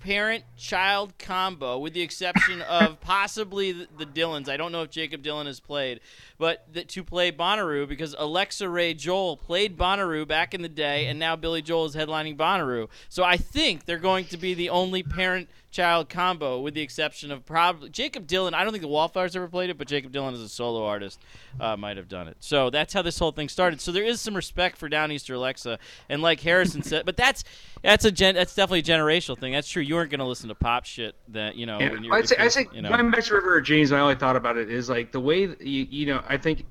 parent-child 0.05 1.17
combo, 1.17 1.79
with 1.79 1.93
the 1.93 2.01
exception 2.01 2.61
of 2.61 3.01
possibly 3.01 3.71
the, 3.71 4.05
Dylans. 4.05 4.47
I 4.47 4.55
don't 4.55 4.71
know 4.71 4.83
if 4.83 4.91
Jakob 4.91 5.23
Dylan 5.23 5.47
has 5.47 5.59
played, 5.59 5.99
but 6.37 6.65
that 6.73 6.89
to 6.89 7.03
play 7.03 7.31
Bonnaroo 7.31 7.87
because 7.87 8.15
Alexa 8.17 8.67
Ray 8.69 8.93
Joel 8.93 9.37
played 9.37 9.77
Bonnaroo 9.77 10.27
back 10.27 10.53
in 10.53 10.61
the 10.61 10.69
day, 10.69 11.07
and 11.07 11.17
now 11.19 11.35
Billy 11.35 11.61
Joel 11.61 11.85
is 11.85 11.95
headlining 11.95 12.35
Bonnaroo. 12.37 12.87
So 13.09 13.23
I 13.23 13.37
think 13.37 13.85
they're 13.85 13.97
going 13.97 14.25
to 14.25 14.37
be 14.37 14.53
the 14.53 14.69
only 14.69 15.01
parent-child 15.03 16.09
combo, 16.09 16.59
with 16.59 16.73
the 16.73 16.81
exception 16.81 17.31
of 17.31 17.45
probably 17.45 17.89
Jakob 17.89 18.27
Dylan. 18.27 18.53
I 18.53 18.63
don't 18.63 18.71
think 18.71 18.81
the 18.81 18.87
Wallflowers 18.87 19.35
ever 19.35 19.47
played 19.47 19.69
it, 19.69 19.77
but 19.77 19.87
Jakob 19.87 20.11
Dylan 20.11 20.33
as 20.33 20.41
a 20.41 20.49
solo 20.49 20.85
artist 20.85 21.19
uh, 21.59 21.77
might 21.77 21.97
have 21.97 22.07
done 22.09 22.27
it. 22.27 22.37
So 22.39 22.69
that's 22.69 22.93
how 22.93 23.01
this 23.01 23.19
whole 23.19 23.31
thing 23.31 23.49
started. 23.49 23.81
So 23.81 23.91
there 23.91 24.03
is 24.03 24.21
some 24.21 24.35
respect 24.35 24.77
for 24.77 24.89
Downeaster 24.89 25.35
Alexa, 25.35 25.79
and 26.09 26.21
like 26.21 26.39
Harrison 26.41 26.83
said, 26.83 27.05
but 27.05 27.17
that's 27.17 27.43
that's 27.83 28.03
a 28.03 28.11
gen, 28.11 28.33
that's 28.35 28.55
definitely 28.55 28.79
a 28.79 28.97
generational 28.97 29.37
thing. 29.37 29.53
That's 29.53 29.67
true. 29.69 29.83
You 29.83 29.95
weren't 29.95 30.09
going 30.09 30.19
to 30.19 30.25
listen 30.25 30.49
to 30.49 30.55
pop 30.55 30.85
shit 30.85 31.13
that 31.29 31.55
you 31.55 31.65
know. 31.67 31.79
Yeah, 31.79 31.91
when 31.91 32.03
you 32.03 32.11
I'd 32.13 32.27
say, 32.27 32.35
I'd 32.39 32.45
if 32.47 32.51
say 32.53 32.61
you- 32.61 32.69
you 32.73 32.81
know. 32.81 32.89
going 32.89 33.11
back 33.11 33.23
to 33.25 33.33
River 33.35 33.59
of 33.59 33.65
Dreams, 33.65 33.91
my 33.91 33.99
only 33.99 34.15
thought 34.15 34.35
about 34.35 34.57
it 34.57 34.71
is 34.71 34.89
like 34.89 35.11
the 35.11 35.19
way 35.19 35.45
that 35.45 35.61
you, 35.61 35.85
you 35.89 36.05
know, 36.07 36.23
I 36.27 36.37
think 36.37 36.65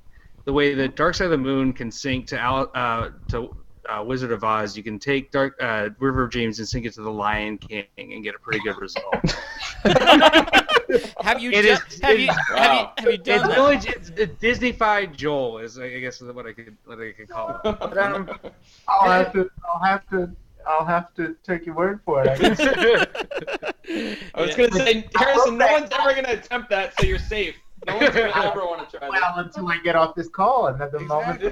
the 0.44 0.52
way 0.52 0.74
that 0.74 0.96
Dark 0.96 1.14
Side 1.14 1.26
of 1.26 1.30
the 1.30 1.38
Moon 1.38 1.72
can 1.72 1.90
sync 1.90 2.26
to 2.28 2.38
Al, 2.38 2.70
uh, 2.74 3.11
to 3.30 3.55
uh, 3.88 4.02
Wizard 4.05 4.32
of 4.32 4.44
Oz, 4.44 4.76
you 4.76 4.82
can 4.82 4.98
take 4.98 5.30
Dark 5.30 5.57
uh, 5.61 5.90
River 5.98 6.24
of 6.24 6.30
Dreams 6.30 6.59
and 6.59 6.66
sync 6.68 6.86
it 6.86 6.94
to 6.94 7.02
the 7.02 7.11
Lion 7.11 7.59
King 7.59 7.84
and 7.98 8.22
get 8.24 8.34
a 8.34 8.38
pretty 8.38 8.61
good 8.61 8.76
result. 8.78 9.14
have 11.20 11.40
you 11.40 11.50
It 11.52 11.62
ju- 11.62 11.68
is- 11.68 12.00
have 12.02 12.18
you 12.18 12.28
is- 12.30 12.36
have 12.55 12.72
you 12.72 12.86
have 12.96 13.05
you 13.07 13.11
it's 13.12 13.22
done 13.24 13.48
that? 13.48 13.57
really 13.57 13.76
it's, 13.76 14.11
it's 14.16 14.38
Disney-fied 14.40 15.16
Joel 15.16 15.59
is 15.59 15.78
I 15.78 15.98
guess 16.00 16.20
is 16.20 16.32
what 16.32 16.46
I 16.46 16.52
could 16.52 16.76
what 16.84 16.98
I 17.00 17.12
could 17.12 17.28
call 17.28 17.50
it. 17.50 17.61
But, 17.80 17.98
um, 17.98 18.30
I'll 18.88 19.11
have 19.11 19.32
to, 19.32 19.50
I'll 19.72 19.82
have 19.84 20.09
to, 20.11 20.30
I'll 20.66 20.84
have 20.86 21.14
to 21.14 21.36
take 21.44 21.66
your 21.66 21.74
word 21.74 22.00
for 22.05 22.22
it. 22.24 22.28
I 22.30 22.36
guess. 22.38 22.61
I 24.34 24.40
was 24.40 24.57
Yeah. 24.57 24.68
gonna 24.68 24.84
say, 24.84 25.09
Harrison, 25.14 25.59
no 25.59 25.66
one's 25.72 25.90
ever 25.92 26.14
gonna 26.14 26.32
attempt 26.38 26.70
that, 26.70 26.98
so 26.98 27.07
you're 27.07 27.18
safe. 27.18 27.55
No 27.87 27.97
one's 27.97 28.09
gonna 28.14 28.32
ever 28.35 28.61
want 28.64 28.89
to 28.91 28.99
try 28.99 29.09
that. 29.09 29.11
well, 29.11 29.39
until 29.45 29.68
I 29.68 29.78
get 29.78 29.97
off 29.97 30.14
this 30.14 30.28
call, 30.28 30.66
and 30.68 30.80
at 30.80 30.93
the 30.93 31.01
moment 31.01 31.43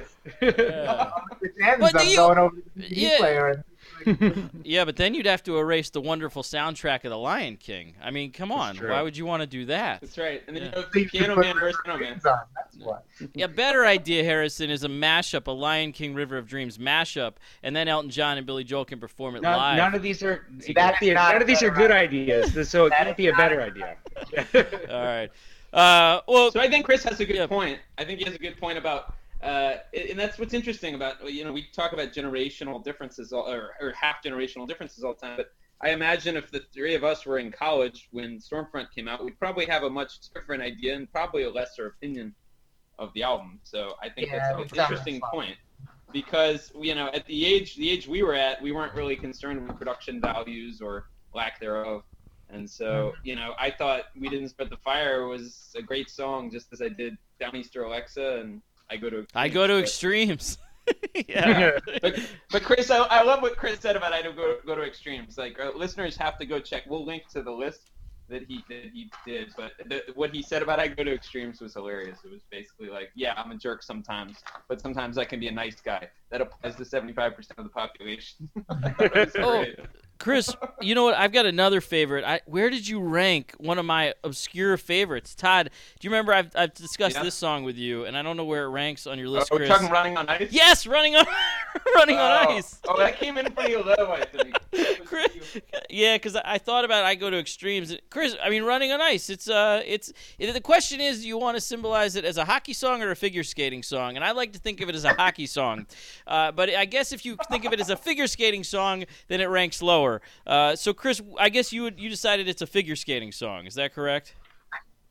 Yeah. 0.41 1.11
it 1.41 1.53
ends, 1.61 1.79
But 1.79 1.99
I'm 2.01 2.07
you- 2.07 2.15
going 2.15 2.37
over 2.37 2.55
to 2.55 2.61
the 2.75 2.81
DVD 2.83 2.89
Yeah. 2.91 3.17
player 3.17 3.47
and. 3.49 3.63
Yeah, 4.63 4.85
but 4.85 4.95
then 4.95 5.13
you'd 5.13 5.25
have 5.25 5.43
to 5.43 5.57
erase 5.57 5.89
the 5.89 6.01
wonderful 6.01 6.41
soundtrack 6.41 7.03
of 7.03 7.11
The 7.11 7.17
Lion 7.17 7.57
King. 7.57 7.95
I 8.01 8.11
mean, 8.11 8.31
come 8.31 8.51
on. 8.51 8.77
Why 8.77 9.01
would 9.01 9.15
you 9.15 9.25
want 9.25 9.41
to 9.41 9.47
do 9.47 9.65
that? 9.65 10.01
That's 10.01 10.17
right. 10.17 10.41
And 10.47 10.55
then 10.57 10.63
Yeah. 10.63 10.69
you 10.69 10.75
know, 10.81 10.87
So 11.03 11.09
Piano 11.09 11.35
Man 11.35 11.59
versus 11.59 11.79
Piano 11.85 11.99
Man. 11.99 12.13
On, 12.13 12.39
That's 12.55 12.77
what. 12.77 13.05
Yeah, 13.33 13.47
better 13.47 13.85
idea, 13.85 14.23
Harrison, 14.23 14.69
is 14.69 14.83
a 14.83 14.87
mashup, 14.89 15.47
a 15.47 15.51
Lion 15.51 15.91
King 15.91 16.13
River 16.15 16.37
of 16.37 16.47
Dreams 16.47 16.77
mashup, 16.77 17.33
and 17.61 17.75
then 17.75 17.87
Elton 17.87 18.09
John 18.09 18.37
and 18.37 18.45
Billy 18.47 18.63
Joel 18.63 18.85
can 18.85 18.99
perform 18.99 19.35
it 19.35 19.41
none, 19.41 19.57
live. 19.57 19.77
none 19.77 19.95
of 19.95 20.01
these 20.01 20.23
are 20.23 20.47
it 20.65 20.73
That 20.75 20.91
can't 20.91 20.99
be 20.99 21.05
is 21.07 21.11
a- 21.11 21.15
not 21.15 21.33
none 21.33 21.41
of 21.41 21.47
these 21.47 21.61
are 21.63 21.69
better 21.71 21.81
good 21.87 21.91
ideas, 21.91 22.69
so 22.69 22.85
it 22.87 22.93
can't 22.93 23.15
be 23.17 23.27
a 23.27 23.33
better 23.35 23.59
a 23.59 23.65
idea. 23.65 23.97
All 24.89 25.03
right. 25.03 25.29
Uh, 25.73 26.21
well, 26.27 26.51
So 26.51 26.59
I 26.59 26.69
think 26.69 26.85
Chris 26.85 27.03
has 27.03 27.19
a 27.19 27.25
good 27.25 27.35
Yeah. 27.35 27.47
point. 27.47 27.79
I 27.97 28.05
think 28.05 28.19
he 28.19 28.25
has 28.25 28.35
a 28.35 28.39
good 28.39 28.57
point 28.59 28.77
about, 28.77 29.15
uh, 29.41 29.77
and 29.93 30.17
that's 30.17 30.37
what's 30.37 30.53
interesting 30.53 30.93
about 30.93 31.31
you 31.31 31.43
know 31.43 31.51
we 31.51 31.63
talk 31.71 31.93
about 31.93 32.13
generational 32.13 32.83
differences 32.83 33.33
all, 33.33 33.49
or, 33.51 33.73
or 33.81 33.91
half 33.93 34.23
generational 34.23 34.67
differences 34.67 35.03
all 35.03 35.15
the 35.15 35.19
time, 35.27 35.37
but 35.37 35.47
I 35.81 35.89
imagine 35.89 36.37
if 36.37 36.49
the 36.51 36.61
three 36.73 36.93
of 36.95 37.03
us 37.03 37.25
were 37.25 37.39
in 37.39 37.51
college 37.51 38.07
when 38.11 38.39
Storm 38.39 38.67
Front 38.71 38.93
came 38.93 39.07
out, 39.07 39.25
we'd 39.25 39.37
probably 39.39 39.65
have 39.65 39.83
a 39.83 39.89
much 39.89 40.19
different 40.33 40.61
idea 40.63 40.95
and 40.95 41.11
probably 41.11 41.43
a 41.43 41.49
lesser 41.49 41.87
opinion 41.87 42.33
of 42.99 43.11
the 43.15 43.23
album. 43.23 43.59
So 43.63 43.95
I 44.01 44.09
think 44.09 44.27
Yeah, 44.27 44.39
that's 44.39 44.73
an 44.73 44.79
interesting 44.79 45.19
fun. 45.19 45.29
point 45.31 45.57
because 46.13 46.71
you 46.79 46.93
know 46.93 47.07
at 47.07 47.25
the 47.25 47.45
age 47.45 47.75
the 47.75 47.89
age 47.89 48.07
we 48.07 48.21
were 48.21 48.35
at, 48.35 48.61
we 48.61 48.71
weren't 48.71 48.93
really 48.93 49.15
concerned 49.15 49.67
with 49.67 49.77
production 49.79 50.21
values 50.21 50.81
or 50.81 51.07
lack 51.33 51.59
thereof. 51.59 52.03
And 52.53 52.69
so, 52.69 53.13
you 53.23 53.35
know, 53.35 53.53
I 53.59 53.71
thought 53.71 54.05
We 54.19 54.29
Didn't 54.29 54.49
Spread 54.49 54.69
the 54.69 54.77
Fire 54.77 55.27
was 55.27 55.73
a 55.75 55.81
great 55.81 56.09
song, 56.09 56.51
just 56.51 56.71
as 56.71 56.81
I 56.81 56.89
did 56.89 57.17
Down 57.39 57.51
Downeaster 57.51 57.85
Alexa 57.85 58.39
and 58.39 58.61
I 58.89 58.97
Go 58.97 59.09
to 59.09 59.25
I 59.33 59.49
go 59.49 59.65
to 59.65 59.79
extremes. 59.79 60.59
yeah. 61.27 61.79
But, 62.01 62.19
but 62.51 62.63
Chris, 62.63 62.91
I, 62.91 62.97
I 62.97 63.23
love 63.23 63.41
what 63.41 63.55
Chris 63.55 63.79
said 63.79 63.95
about 63.95 64.13
I 64.13 64.21
don't 64.21 64.35
go, 64.35 64.57
go 64.65 64.75
to 64.75 64.83
extremes. 64.83 65.37
Like, 65.37 65.59
uh, 65.59 65.71
listeners 65.75 66.15
have 66.17 66.37
to 66.39 66.45
go 66.45 66.59
check. 66.59 66.83
We'll 66.87 67.05
link 67.05 67.27
to 67.29 67.41
the 67.41 67.51
list 67.51 67.89
that 68.29 68.43
he 68.47 68.63
that 68.69 68.85
he 68.93 69.11
did. 69.25 69.53
But 69.57 69.71
the, 69.87 70.01
what 70.15 70.33
he 70.33 70.41
said 70.41 70.61
about 70.61 70.79
I 70.79 70.87
go 70.87 71.03
to 71.03 71.13
extremes 71.13 71.61
was 71.61 71.73
hilarious. 71.73 72.19
It 72.23 72.31
was 72.31 72.41
basically 72.51 72.89
like, 72.89 73.09
yeah, 73.15 73.33
I'm 73.37 73.51
a 73.51 73.55
jerk 73.55 73.83
sometimes, 73.83 74.37
but 74.67 74.79
sometimes 74.81 75.17
I 75.17 75.25
can 75.25 75.39
be 75.39 75.47
a 75.47 75.51
nice 75.51 75.79
guy. 75.81 76.07
That 76.29 76.41
applies 76.41 76.75
to 76.77 76.83
75% 76.83 77.37
of 77.57 77.63
the 77.63 77.69
population. 77.69 78.49
Oh. 79.39 79.65
Chris, 80.19 80.55
you 80.79 80.95
know 80.95 81.03
what? 81.03 81.15
I've 81.15 81.33
got 81.33 81.45
another 81.45 81.81
favorite. 81.81 82.23
I, 82.23 82.39
where 82.45 82.69
did 82.69 82.87
you 82.87 83.01
rank 83.01 83.53
one 83.57 83.77
of 83.77 83.83
my 83.85 84.13
obscure 84.23 84.77
favorites? 84.77 85.35
Todd, 85.35 85.69
do 85.99 86.05
you 86.07 86.11
remember 86.11 86.33
I've, 86.33 86.49
I've 86.55 86.73
discussed 86.73 87.15
Yeah. 87.17 87.23
this 87.23 87.35
song 87.35 87.63
with 87.63 87.75
you, 87.77 88.05
and 88.05 88.15
I 88.15 88.21
don't 88.21 88.37
know 88.37 88.45
where 88.45 88.63
it 88.65 88.69
ranks 88.69 89.05
on 89.05 89.17
your 89.17 89.27
Uh, 89.27 89.31
list, 89.31 89.51
we're 89.51 89.57
Chris. 89.57 89.69
talking 89.69 89.89
running 89.89 90.15
on 90.15 90.29
ice. 90.29 90.47
yes, 90.51 90.87
running 90.87 91.15
on, 91.17 91.25
running 91.95 92.17
on 92.17 92.47
Oh. 92.47 92.51
ice. 92.55 92.79
Oh, 92.87 92.97
that 92.97 93.17
came 93.19 93.37
in 93.37 93.51
pretty 93.51 93.75
low, 93.75 93.93
I 94.13 94.23
think. 94.25 94.55
Chris, 95.13 95.61
yeah, 95.89 96.15
because 96.15 96.35
I 96.35 96.41
I 96.53 96.57
thought 96.57 96.85
about 96.85 97.03
I 97.03 97.15
go 97.15 97.29
to 97.29 97.37
extremes. 97.37 97.95
Chris, 98.09 98.35
I 98.41 98.49
mean, 98.49 98.63
running 98.63 98.91
on 98.91 99.01
ice. 99.01 99.29
It's 99.29 99.49
uh, 99.49 99.81
it's 99.85 100.11
it, 100.39 100.51
the 100.53 100.61
question 100.61 101.01
is, 101.01 101.21
do 101.21 101.27
you 101.27 101.37
want 101.37 101.55
to 101.55 101.61
symbolize 101.61 102.15
it 102.15 102.25
as 102.25 102.37
a 102.37 102.45
hockey 102.45 102.73
song 102.73 103.01
or 103.03 103.11
a 103.11 103.15
figure 103.15 103.43
skating 103.43 103.83
song? 103.83 104.15
And 104.15 104.23
I 104.25 104.31
like 104.31 104.53
to 104.53 104.59
think 104.59 104.81
of 104.81 104.89
it 104.89 104.95
as 104.95 105.05
a 105.05 105.13
hockey 105.13 105.45
song, 105.45 105.85
uh, 106.27 106.51
but 106.51 106.69
I 106.69 106.85
guess 106.85 107.11
if 107.11 107.25
you 107.25 107.37
think 107.49 107.65
of 107.65 107.73
it 107.73 107.79
as 107.79 107.89
a 107.89 107.95
figure 107.95 108.27
skating 108.27 108.63
song, 108.63 109.05
then 109.27 109.41
it 109.41 109.45
ranks 109.45 109.81
lower. 109.81 110.21
Uh, 110.47 110.75
so, 110.75 110.93
Chris, 110.93 111.21
I 111.37 111.49
guess 111.49 111.71
you 111.71 111.83
would 111.83 111.99
you 111.99 112.09
decided 112.09 112.47
it's 112.47 112.61
a 112.61 112.67
figure 112.67 112.95
skating 112.95 113.31
song. 113.31 113.65
Is 113.65 113.75
that 113.75 113.93
correct? 113.93 114.33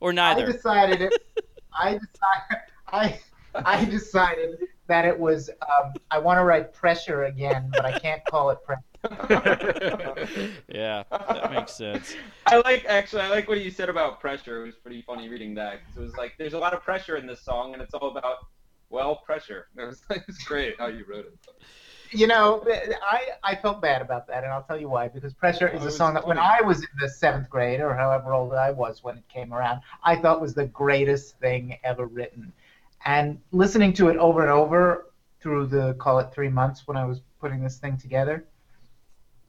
Or 0.01 0.11
I 0.11 0.15
neither? 0.15 0.53
decided 0.53 1.03
it. 1.03 1.13
I 1.73 1.93
decided. 1.93 2.63
I 2.89 3.21
I 3.55 3.85
decided 3.85 4.59
that 4.89 5.05
it 5.05 5.19
was. 5.19 5.51
Um, 5.63 5.93
I 6.11 6.19
want 6.19 6.39
to 6.39 6.45
write 6.45 6.73
pressure 6.73 7.25
again, 7.25 7.71
but 7.73 7.85
I 7.85 7.99
can't 7.99 8.23
call 8.27 8.51
it 8.51 8.63
pressure. 8.65 8.83
yeah, 10.69 11.03
that 11.11 11.51
makes 11.51 11.73
sense. 11.73 12.15
I 12.47 12.57
like 12.59 12.85
actually. 12.87 13.23
I 13.23 13.29
like 13.29 13.49
what 13.49 13.61
you 13.61 13.71
said 13.71 13.89
about 13.89 14.21
pressure. 14.21 14.63
It 14.63 14.67
was 14.67 14.77
pretty 14.77 15.03
funny 15.03 15.29
reading 15.29 15.55
that 15.55 15.85
'cause 15.85 15.97
it 15.97 16.01
was 16.01 16.15
like 16.15 16.35
there's 16.39 16.53
a 16.55 16.59
lot 16.59 16.73
of 16.75 16.83
pressure 16.83 17.17
in 17.17 17.27
this 17.27 17.41
song, 17.41 17.73
and 17.73 17.83
it's 17.83 17.95
all 17.95 18.17
about 18.17 18.37
well 18.91 19.17
pressure. 19.17 19.67
It 19.79 19.85
was 19.87 20.03
it 20.11 20.23
was 20.27 20.39
great 20.39 20.79
how 20.79 20.87
you 20.87 21.05
wrote 21.09 21.27
it. 21.27 21.37
You 22.13 22.27
know, 22.27 22.65
I 23.03 23.31
I 23.43 23.57
felt 23.57 23.81
bad 23.83 24.03
about 24.03 24.27
that, 24.29 24.45
and 24.45 24.53
I'll 24.53 24.63
tell 24.63 24.79
you 24.81 24.89
why. 24.89 25.09
Because 25.09 25.35
pressure 25.35 25.71
Oh, 25.73 25.77
is 25.79 25.85
a 25.85 25.91
song 25.91 26.15
that 26.15 26.27
when. 26.27 26.39
I 26.39 26.61
was 26.61 26.79
in 26.81 26.89
the 27.01 27.09
seventh 27.09 27.49
grade 27.51 27.81
or 27.81 27.95
however 27.95 28.33
old 28.35 28.53
I 28.53 28.71
was 28.71 29.03
when 29.03 29.17
it 29.17 29.27
came 29.29 29.53
around, 29.53 29.81
I 30.05 30.15
thought 30.17 30.41
was 30.41 30.55
the 30.55 30.67
greatest 30.67 31.39
thing 31.41 31.79
ever 31.83 32.07
written. 32.07 32.53
And 33.05 33.41
listening 33.51 33.95
to 33.95 34.09
it 34.11 34.17
over 34.19 34.43
and 34.43 34.51
over 34.51 35.07
through 35.41 35.67
the 35.67 35.95
call 35.95 36.21
it 36.21 36.33
three 36.33 36.49
months 36.51 36.87
when 36.87 36.97
I 36.97 37.05
was 37.05 37.21
putting 37.41 37.63
this 37.65 37.79
thing 37.79 37.97
together, 37.97 38.45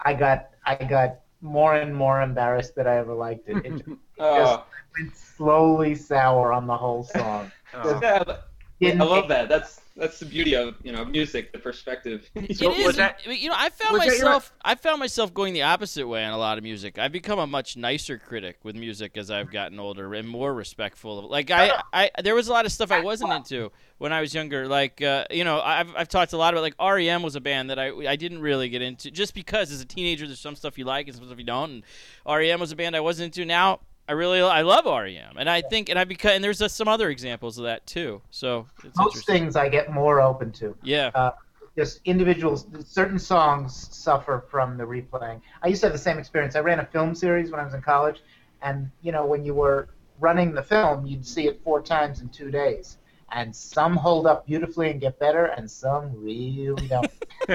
I 0.04 0.14
got 0.14 0.50
I 0.66 0.76
got 0.76 1.20
more 1.42 1.76
and 1.76 1.96
more 1.96 2.22
embarrassed 2.22 2.76
that 2.76 2.88
I 2.88 2.98
ever 2.98 3.14
liked 3.14 3.48
it. 3.50 3.62
It 3.66 3.82
just 4.34 4.58
Oh, 4.58 4.66
went 4.98 5.16
slowly 5.16 5.96
sour 5.96 6.54
on 6.54 6.68
the 6.68 6.78
whole 6.78 7.04
song. 7.04 7.52
Oh. 7.74 8.06
yeah, 8.80 8.98
I 9.00 9.04
love 9.04 9.30
that. 9.30 9.50
That's 9.50 9.83
that's 9.96 10.20
the 10.20 10.26
beauty 10.26 10.56
of 10.56 10.76
you 10.84 10.92
know 10.92 11.06
music, 11.06 11.52
the 11.54 11.60
perspective. 11.60 12.30
It 12.36 12.58
So 12.58 12.72
is. 12.74 12.86
was 12.88 12.96
that- 12.98 13.26
you 13.26 13.48
know, 13.50 13.56
I 13.58 13.70
found 13.70 13.94
was 13.94 14.06
your- 14.06 14.14
myself. 14.16 14.52
I 14.64 14.76
found 14.76 15.00
myself 15.00 15.34
going 15.34 15.54
the 15.54 15.62
opposite 15.64 16.08
way 16.08 16.24
on 16.26 16.34
a 16.34 16.38
lot 16.38 16.58
of 16.58 16.64
music. 16.64 16.98
I've 16.98 17.12
become 17.12 17.38
a 17.40 17.46
much 17.48 17.78
nicer 17.78 18.18
critic 18.18 18.58
with 18.64 18.76
music 18.76 19.18
as 19.18 19.30
I've 19.30 19.52
gotten 19.52 19.80
older 19.80 20.14
and 20.16 20.28
more 20.28 20.54
respectful 20.54 21.20
of. 21.20 21.26
Like 21.26 21.52
I, 21.52 21.72
I, 21.94 22.10
there 22.24 22.36
was 22.36 22.48
a 22.48 22.52
lot 22.52 22.66
of 22.66 22.72
stuff 22.72 22.92
I 22.92 23.02
wasn't 23.02 23.32
into 23.34 23.72
when 24.00 24.12
I 24.12 24.22
was 24.22 24.34
younger. 24.34 24.68
Like, 24.68 25.02
uh, 25.02 25.26
you 25.32 25.44
know, 25.44 25.62
I've 25.62 25.96
I've 25.96 26.08
talked 26.10 26.34
a 26.34 26.38
lot 26.38 26.54
about 26.54 26.62
like 26.62 26.76
REM 26.82 27.22
was 27.22 27.36
a 27.36 27.42
band 27.42 27.70
that 27.70 27.78
I 27.80 27.90
I 28.08 28.16
didn't 28.16 28.40
really 28.42 28.70
get 28.70 28.82
into 28.82 29.12
just 29.12 29.34
because 29.36 29.72
as 29.72 29.80
a 29.82 29.86
teenager 29.86 30.26
there's 30.26 30.40
some 30.40 30.56
stuff 30.56 30.78
you 30.78 30.86
like 30.86 31.08
and 31.08 31.16
some 31.16 31.26
stuff 31.26 31.38
you 31.38 31.46
don't. 31.46 31.70
And 31.72 31.84
REM 32.26 32.60
was 32.60 32.72
a 32.72 32.76
band 32.76 32.96
I 32.96 33.00
wasn't 33.02 33.26
into. 33.38 33.46
Now 33.46 33.82
I 34.08 34.12
really 34.14 34.42
I 34.42 34.62
love 34.62 34.86
REM, 34.86 35.38
and 35.38 35.50
I 35.50 35.62
think 35.62 35.90
and 35.90 35.98
I 35.98 36.04
become 36.04 36.32
and 36.32 36.44
there's 36.44 36.62
uh, 36.62 36.68
some 36.68 36.88
other 36.88 37.10
examples 37.10 37.58
of 37.58 37.64
that 37.64 37.86
too. 37.86 38.22
So 38.32 38.68
it's 38.84 38.98
Most 38.98 39.26
things 39.26 39.56
I 39.56 39.70
get 39.70 39.92
more 39.92 40.20
open 40.20 40.52
to. 40.54 40.76
Yeah. 40.84 41.32
just 41.76 42.02
individuals 42.06 42.68
certain 42.86 43.18
songs 43.18 43.88
suffer 43.92 44.44
from 44.52 44.78
the 44.78 44.84
replaying 44.84 45.42
i 45.64 45.68
used 45.68 45.82
to 45.82 45.88
have 45.88 45.94
the 45.94 45.98
same 45.98 46.20
experience 46.20 46.56
i 46.56 46.60
ran 46.60 46.80
a 46.80 46.86
film 46.86 47.16
series 47.16 47.50
when 47.50 47.60
i 47.60 47.64
was 47.64 47.74
in 47.74 47.82
college 47.82 48.22
and 48.62 48.92
you 49.02 49.12
know 49.12 49.26
when 49.26 49.44
you 49.44 49.56
were 49.56 49.88
running 50.20 50.54
the 50.54 50.62
film 50.62 51.04
you'd 51.06 51.26
see 51.26 51.48
it 51.48 51.60
four 51.64 51.82
times 51.82 52.22
in 52.22 52.30
two 52.30 52.52
days 52.52 52.98
and 53.34 53.56
some 53.56 53.96
hold 53.96 54.28
up 54.28 54.46
beautifully 54.46 54.92
and 54.92 55.02
get 55.02 55.20
better 55.20 55.46
and 55.46 55.70
some 55.70 56.12
really 56.16 56.88
don't 56.88 57.12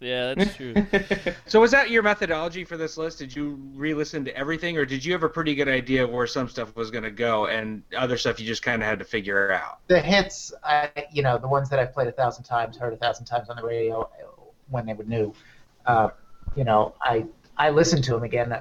yeah, 0.00 0.34
that's 0.34 0.56
true. 0.56 0.74
So 1.46 1.60
was 1.60 1.70
that 1.72 1.90
your 1.90 2.02
methodology 2.02 2.64
for 2.64 2.76
this 2.76 2.96
list? 2.96 3.18
Did 3.18 3.34
you 3.34 3.58
re-listen 3.74 4.24
to 4.26 4.36
everything, 4.36 4.76
or 4.78 4.84
did 4.84 5.04
you 5.04 5.12
have 5.12 5.22
a 5.22 5.28
pretty 5.28 5.54
good 5.54 5.68
idea 5.68 6.04
of 6.04 6.10
where 6.10 6.26
some 6.26 6.48
stuff 6.48 6.74
was 6.76 6.90
going 6.90 7.04
to 7.04 7.10
go, 7.10 7.46
and 7.46 7.82
other 7.96 8.16
stuff 8.16 8.38
you 8.38 8.46
just 8.46 8.62
kind 8.62 8.82
of 8.82 8.88
had 8.88 8.98
to 8.98 9.04
figure 9.04 9.52
out? 9.52 9.80
the 9.88 10.00
hits 10.00 10.52
I, 10.62 10.90
you 11.10 11.22
know 11.22 11.38
the 11.38 11.48
ones 11.48 11.68
that 11.70 11.78
i've 11.78 11.92
played 11.92 12.08
a 12.08 12.12
thousand 12.12 12.44
times 12.44 12.76
heard 12.76 12.92
a 12.92 12.96
thousand 12.96 13.26
times 13.26 13.48
on 13.48 13.56
the 13.56 13.64
radio 13.64 14.02
uh, 14.02 14.42
when 14.68 14.86
they 14.86 14.94
were 14.94 15.04
new 15.04 15.34
uh, 15.86 16.10
you 16.54 16.64
know 16.64 16.94
i 17.00 17.24
i 17.56 17.70
listened 17.70 18.04
to 18.04 18.12
them 18.12 18.22
again 18.22 18.56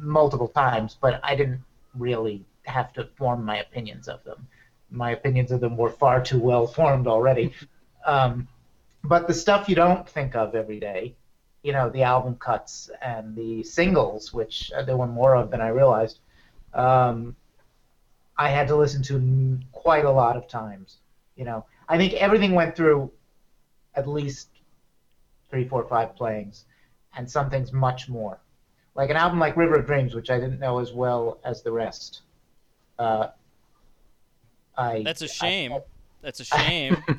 multiple 0.00 0.48
times 0.48 0.96
but 1.00 1.20
i 1.22 1.34
didn't 1.34 1.60
really 1.94 2.44
have 2.62 2.92
to 2.92 3.08
form 3.16 3.44
my 3.44 3.58
opinions 3.58 4.08
of 4.08 4.22
them 4.24 4.46
my 4.90 5.10
opinions 5.10 5.50
of 5.52 5.60
them 5.60 5.76
were 5.76 5.90
far 5.90 6.22
too 6.22 6.38
well 6.38 6.66
formed 6.66 7.06
already 7.06 7.52
um, 8.06 8.48
but 9.04 9.26
the 9.26 9.34
stuff 9.34 9.68
you 9.68 9.74
don't 9.74 10.08
think 10.08 10.34
of 10.34 10.54
every 10.54 10.80
day 10.80 11.14
you 11.62 11.72
know 11.72 11.88
the 11.90 12.02
album 12.02 12.34
cuts 12.36 12.90
and 13.02 13.34
the 13.36 13.62
singles 13.62 14.32
which 14.32 14.72
uh, 14.72 14.82
there 14.82 14.96
were 14.96 15.06
more 15.06 15.36
of 15.36 15.50
than 15.50 15.60
i 15.60 15.68
realized 15.68 16.20
um, 16.74 17.34
I 18.38 18.50
had 18.50 18.68
to 18.68 18.76
listen 18.76 19.02
to 19.04 19.58
quite 19.72 20.04
a 20.04 20.10
lot 20.10 20.36
of 20.36 20.46
times. 20.48 20.98
You 21.36 21.44
know, 21.44 21.66
I 21.88 21.98
think 21.98 22.14
everything 22.14 22.54
went 22.54 22.76
through 22.76 23.10
at 23.94 24.08
least 24.08 24.48
three, 25.50 25.66
four, 25.66 25.84
five 25.88 26.14
playings, 26.14 26.64
and 27.16 27.28
some 27.28 27.50
things 27.50 27.72
much 27.72 28.08
more. 28.08 28.38
Like 28.94 29.10
an 29.10 29.16
album 29.16 29.40
like 29.40 29.56
River 29.56 29.76
of 29.76 29.86
Dreams, 29.86 30.14
which 30.14 30.30
I 30.30 30.38
didn't 30.38 30.60
know 30.60 30.78
as 30.78 30.92
well 30.92 31.40
as 31.44 31.62
the 31.62 31.72
rest. 31.72 32.22
Uh, 32.98 33.28
I 34.78 35.02
That's 35.02 35.22
a 35.22 35.28
shame. 35.28 35.78
That's 36.22 36.40
a 36.40 36.44
shame. 36.44 36.94
um, 37.08 37.18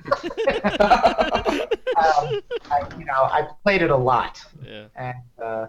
I, 1.97 2.88
you 2.97 3.05
know, 3.05 3.14
I 3.14 3.47
played 3.64 3.82
it 3.82 3.91
a 3.91 3.95
lot, 3.95 4.43
yeah. 4.66 4.86
and 4.95 5.16
uh, 5.41 5.68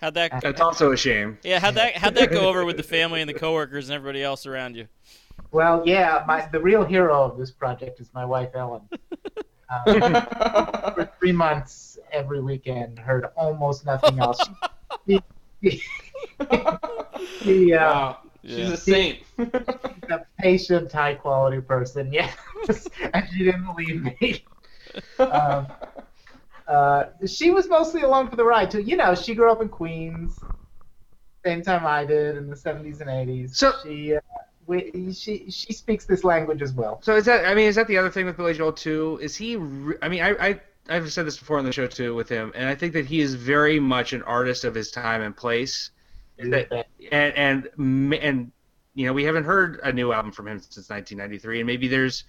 How'd 0.00 0.14
that? 0.14 0.40
That's 0.40 0.60
also 0.62 0.92
a 0.92 0.96
shame. 0.96 1.38
Yeah, 1.42 1.58
how'd 1.60 1.74
that? 1.74 1.96
How'd 1.96 2.14
that 2.14 2.30
go 2.30 2.48
over 2.48 2.64
with 2.64 2.78
the 2.78 2.82
family 2.82 3.20
and 3.20 3.28
the 3.28 3.34
coworkers 3.34 3.90
and 3.90 3.96
everybody 3.96 4.22
else 4.22 4.46
around 4.46 4.76
you? 4.76 4.88
well, 5.50 5.82
yeah, 5.84 6.24
my 6.26 6.48
the 6.52 6.60
real 6.60 6.84
hero 6.84 7.22
of 7.22 7.38
this 7.38 7.50
project 7.50 8.00
is 8.00 8.10
my 8.14 8.24
wife 8.24 8.50
Ellen. 8.54 8.82
Um, 9.86 9.94
for 9.94 11.08
three 11.20 11.30
months 11.30 11.96
every 12.10 12.40
weekend, 12.40 12.98
heard 12.98 13.26
almost 13.36 13.86
nothing 13.86 14.18
else. 14.18 14.40
She, 15.06 15.20
she, 15.62 15.82
she, 17.44 17.72
uh, 17.74 17.78
wow, 17.78 18.18
she's 18.44 18.70
a 18.70 18.76
saint. 18.90 19.18
a 19.38 20.20
patient, 20.38 20.92
high 20.92 21.14
quality 21.14 21.60
person, 21.60 22.12
yes, 22.12 22.36
and 23.14 23.28
she 23.32 23.44
didn't 23.44 23.74
leave 23.76 24.02
me. 24.02 24.44
Um, 25.18 25.66
uh, 26.66 27.04
she 27.26 27.50
was 27.52 27.68
mostly 27.68 28.02
along 28.02 28.28
for 28.28 28.36
the 28.36 28.44
ride 28.44 28.70
too. 28.70 28.80
You 28.80 28.96
know, 28.96 29.14
she 29.14 29.34
grew 29.34 29.50
up 29.52 29.60
in 29.62 29.68
Queens, 29.68 30.40
same 31.44 31.62
time 31.62 31.86
I 31.86 32.04
did 32.04 32.36
in 32.36 32.48
the 32.48 32.56
'70s 32.56 33.00
and 33.00 33.08
'80s. 33.10 33.54
So- 33.54 33.72
she, 33.84 34.16
uh, 34.16 34.20
we, 34.66 35.12
she, 35.12 35.50
she 35.50 35.72
speaks 35.72 36.06
this 36.06 36.22
language 36.24 36.62
as 36.62 36.72
well. 36.72 37.00
So 37.02 37.16
is 37.16 37.24
that? 37.26 37.44
I 37.44 37.54
mean, 37.54 37.66
is 37.68 37.76
that 37.76 37.86
the 37.88 37.98
other 37.98 38.10
thing 38.10 38.26
with 38.26 38.36
Billy 38.36 38.54
Joel 38.54 38.72
too? 38.72 39.18
Is 39.22 39.36
he? 39.36 39.56
Re- 39.56 39.96
I 40.02 40.08
mean, 40.08 40.22
I, 40.22 40.30
I 40.48 40.60
I've 40.88 41.12
said 41.12 41.26
this 41.26 41.38
before 41.38 41.58
on 41.58 41.64
the 41.64 41.72
show 41.72 41.86
too 41.86 42.14
with 42.14 42.28
him, 42.28 42.52
and 42.54 42.68
I 42.68 42.74
think 42.74 42.92
that 42.94 43.06
he 43.06 43.20
is 43.20 43.34
very 43.34 43.78
much 43.80 44.12
an 44.12 44.22
artist 44.22 44.64
of 44.64 44.74
his 44.74 44.90
time 44.90 45.22
and 45.22 45.36
place. 45.36 45.90
And 46.40 46.54
and 47.12 47.68
and 48.14 48.52
you 48.94 49.06
know 49.06 49.12
we 49.12 49.24
haven't 49.24 49.44
heard 49.44 49.80
a 49.82 49.92
new 49.92 50.12
album 50.12 50.32
from 50.32 50.48
him 50.48 50.58
since 50.58 50.88
1993 50.90 51.60
and 51.60 51.66
maybe 51.66 51.88
there's 51.88 52.24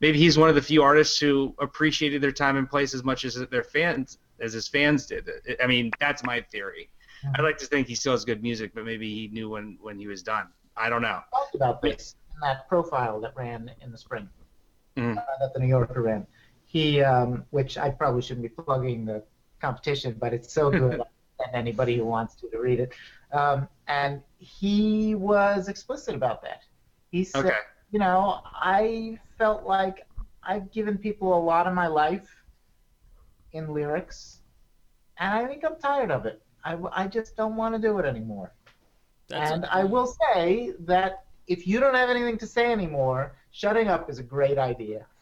maybe 0.00 0.18
he's 0.18 0.38
one 0.38 0.48
of 0.48 0.54
the 0.54 0.62
few 0.62 0.82
artists 0.82 1.18
who 1.18 1.54
appreciated 1.58 2.22
their 2.22 2.32
time 2.32 2.56
and 2.56 2.68
place 2.68 2.94
as 2.94 3.04
much 3.04 3.24
as 3.24 3.34
their 3.50 3.62
fans 3.62 4.18
as 4.40 4.52
his 4.52 4.68
fans 4.68 5.06
did. 5.06 5.28
I 5.62 5.66
mean 5.66 5.90
that's 6.00 6.22
my 6.24 6.40
theory. 6.40 6.88
I'd 7.34 7.42
like 7.42 7.58
to 7.58 7.66
think 7.66 7.88
he 7.88 7.94
still 7.94 8.12
has 8.12 8.24
good 8.24 8.42
music 8.42 8.72
but 8.74 8.84
maybe 8.84 9.12
he 9.12 9.28
knew 9.28 9.50
when 9.50 9.78
when 9.80 9.98
he 9.98 10.06
was 10.06 10.22
done. 10.22 10.48
I 10.76 10.88
don't 10.88 11.02
know. 11.02 11.20
Talked 11.32 11.54
about 11.54 11.82
this 11.82 12.14
in 12.34 12.40
that 12.40 12.68
profile 12.68 13.20
that 13.20 13.34
ran 13.36 13.70
in 13.80 13.90
the 13.92 13.98
spring, 13.98 14.28
Mhm. 14.96 15.16
uh, 15.16 15.22
that 15.40 15.54
the 15.54 15.60
New 15.60 15.68
Yorker 15.68 16.02
ran. 16.02 16.26
He, 16.66 17.00
um, 17.02 17.44
which 17.50 17.78
I 17.78 17.90
probably 17.90 18.20
shouldn't 18.20 18.42
be 18.42 18.48
plugging 18.50 19.06
the 19.06 19.22
competition, 19.60 20.16
but 20.20 20.34
it's 20.34 20.52
so 20.52 20.70
good, 20.70 21.00
and 21.46 21.54
anybody 21.54 21.96
who 21.96 22.04
wants 22.04 22.34
to 22.36 22.48
to 22.50 22.58
read 22.58 22.80
it. 22.80 22.92
Um, 23.32 23.68
and 23.88 24.22
he 24.38 25.14
was 25.14 25.68
explicit 25.68 26.14
about 26.14 26.42
that. 26.42 26.62
He 27.10 27.24
said, 27.24 27.46
okay 27.46 27.56
you 27.90 27.98
know, 27.98 28.40
I 28.44 29.18
felt 29.38 29.64
like 29.64 30.06
I've 30.42 30.70
given 30.70 30.98
people 30.98 31.36
a 31.36 31.42
lot 31.42 31.66
of 31.66 31.74
my 31.74 31.86
life 31.86 32.28
in 33.52 33.72
lyrics, 33.72 34.40
and 35.18 35.32
I 35.32 35.46
think 35.46 35.64
I'm 35.64 35.76
tired 35.76 36.10
of 36.10 36.26
it. 36.26 36.42
I, 36.64 36.76
I 36.92 37.06
just 37.06 37.36
don't 37.36 37.56
want 37.56 37.74
to 37.74 37.80
do 37.80 37.98
it 37.98 38.04
anymore. 38.04 38.52
That's 39.28 39.50
and 39.50 39.66
I 39.66 39.84
will 39.84 40.14
say 40.32 40.72
that 40.80 41.24
if 41.46 41.66
you 41.66 41.80
don't 41.80 41.94
have 41.94 42.10
anything 42.10 42.38
to 42.38 42.46
say 42.46 42.70
anymore, 42.72 43.36
shutting 43.56 43.88
up 43.88 44.10
is 44.10 44.18
a 44.18 44.22
great 44.22 44.58
idea. 44.58 45.06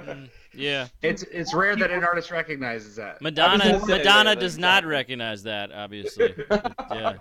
Mm, 0.00 0.28
yeah. 0.54 0.88
it's 1.02 1.22
it's 1.24 1.54
rare 1.54 1.76
that 1.76 1.90
an 1.90 2.02
artist 2.02 2.30
recognizes 2.30 2.96
that 2.96 3.20
Madonna. 3.22 3.78
Madonna 3.86 4.34
does 4.34 4.54
exactly. 4.56 4.60
not 4.60 4.84
recognize 4.86 5.42
that, 5.44 5.70
obviously. 5.72 6.34
Yeah. 6.90 7.14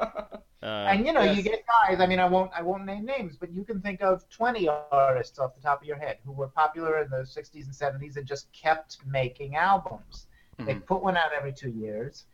Uh, 0.63 0.65
and 0.89 1.05
you 1.05 1.13
know, 1.13 1.21
you 1.21 1.41
get 1.43 1.63
guys. 1.67 1.99
I 2.01 2.05
mean, 2.07 2.19
I 2.19 2.25
won't, 2.25 2.51
I 2.55 2.61
won't 2.61 2.85
name 2.85 3.05
names, 3.05 3.37
but 3.37 3.51
you 3.53 3.63
can 3.63 3.79
think 3.81 4.01
of 4.01 4.27
20 4.29 4.67
artists 4.91 5.37
off 5.39 5.55
the 5.55 5.61
top 5.61 5.81
of 5.81 5.87
your 5.87 5.97
head 5.97 6.17
who 6.25 6.31
were 6.31 6.47
popular 6.47 6.99
in 7.01 7.09
the 7.09 7.17
60s 7.17 7.65
and 7.65 7.73
70s 8.01 8.17
and 8.17 8.25
just 8.25 8.51
kept 8.51 8.97
making 9.05 9.55
albums. 9.55 10.27
They 10.57 10.73
Mhm. 10.75 10.85
put 10.85 11.01
one 11.03 11.15
out 11.15 11.31
every 11.37 11.53
two 11.53 11.69
years. 11.69 12.25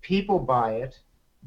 People 0.00 0.38
buy 0.40 0.74
it, 0.76 0.98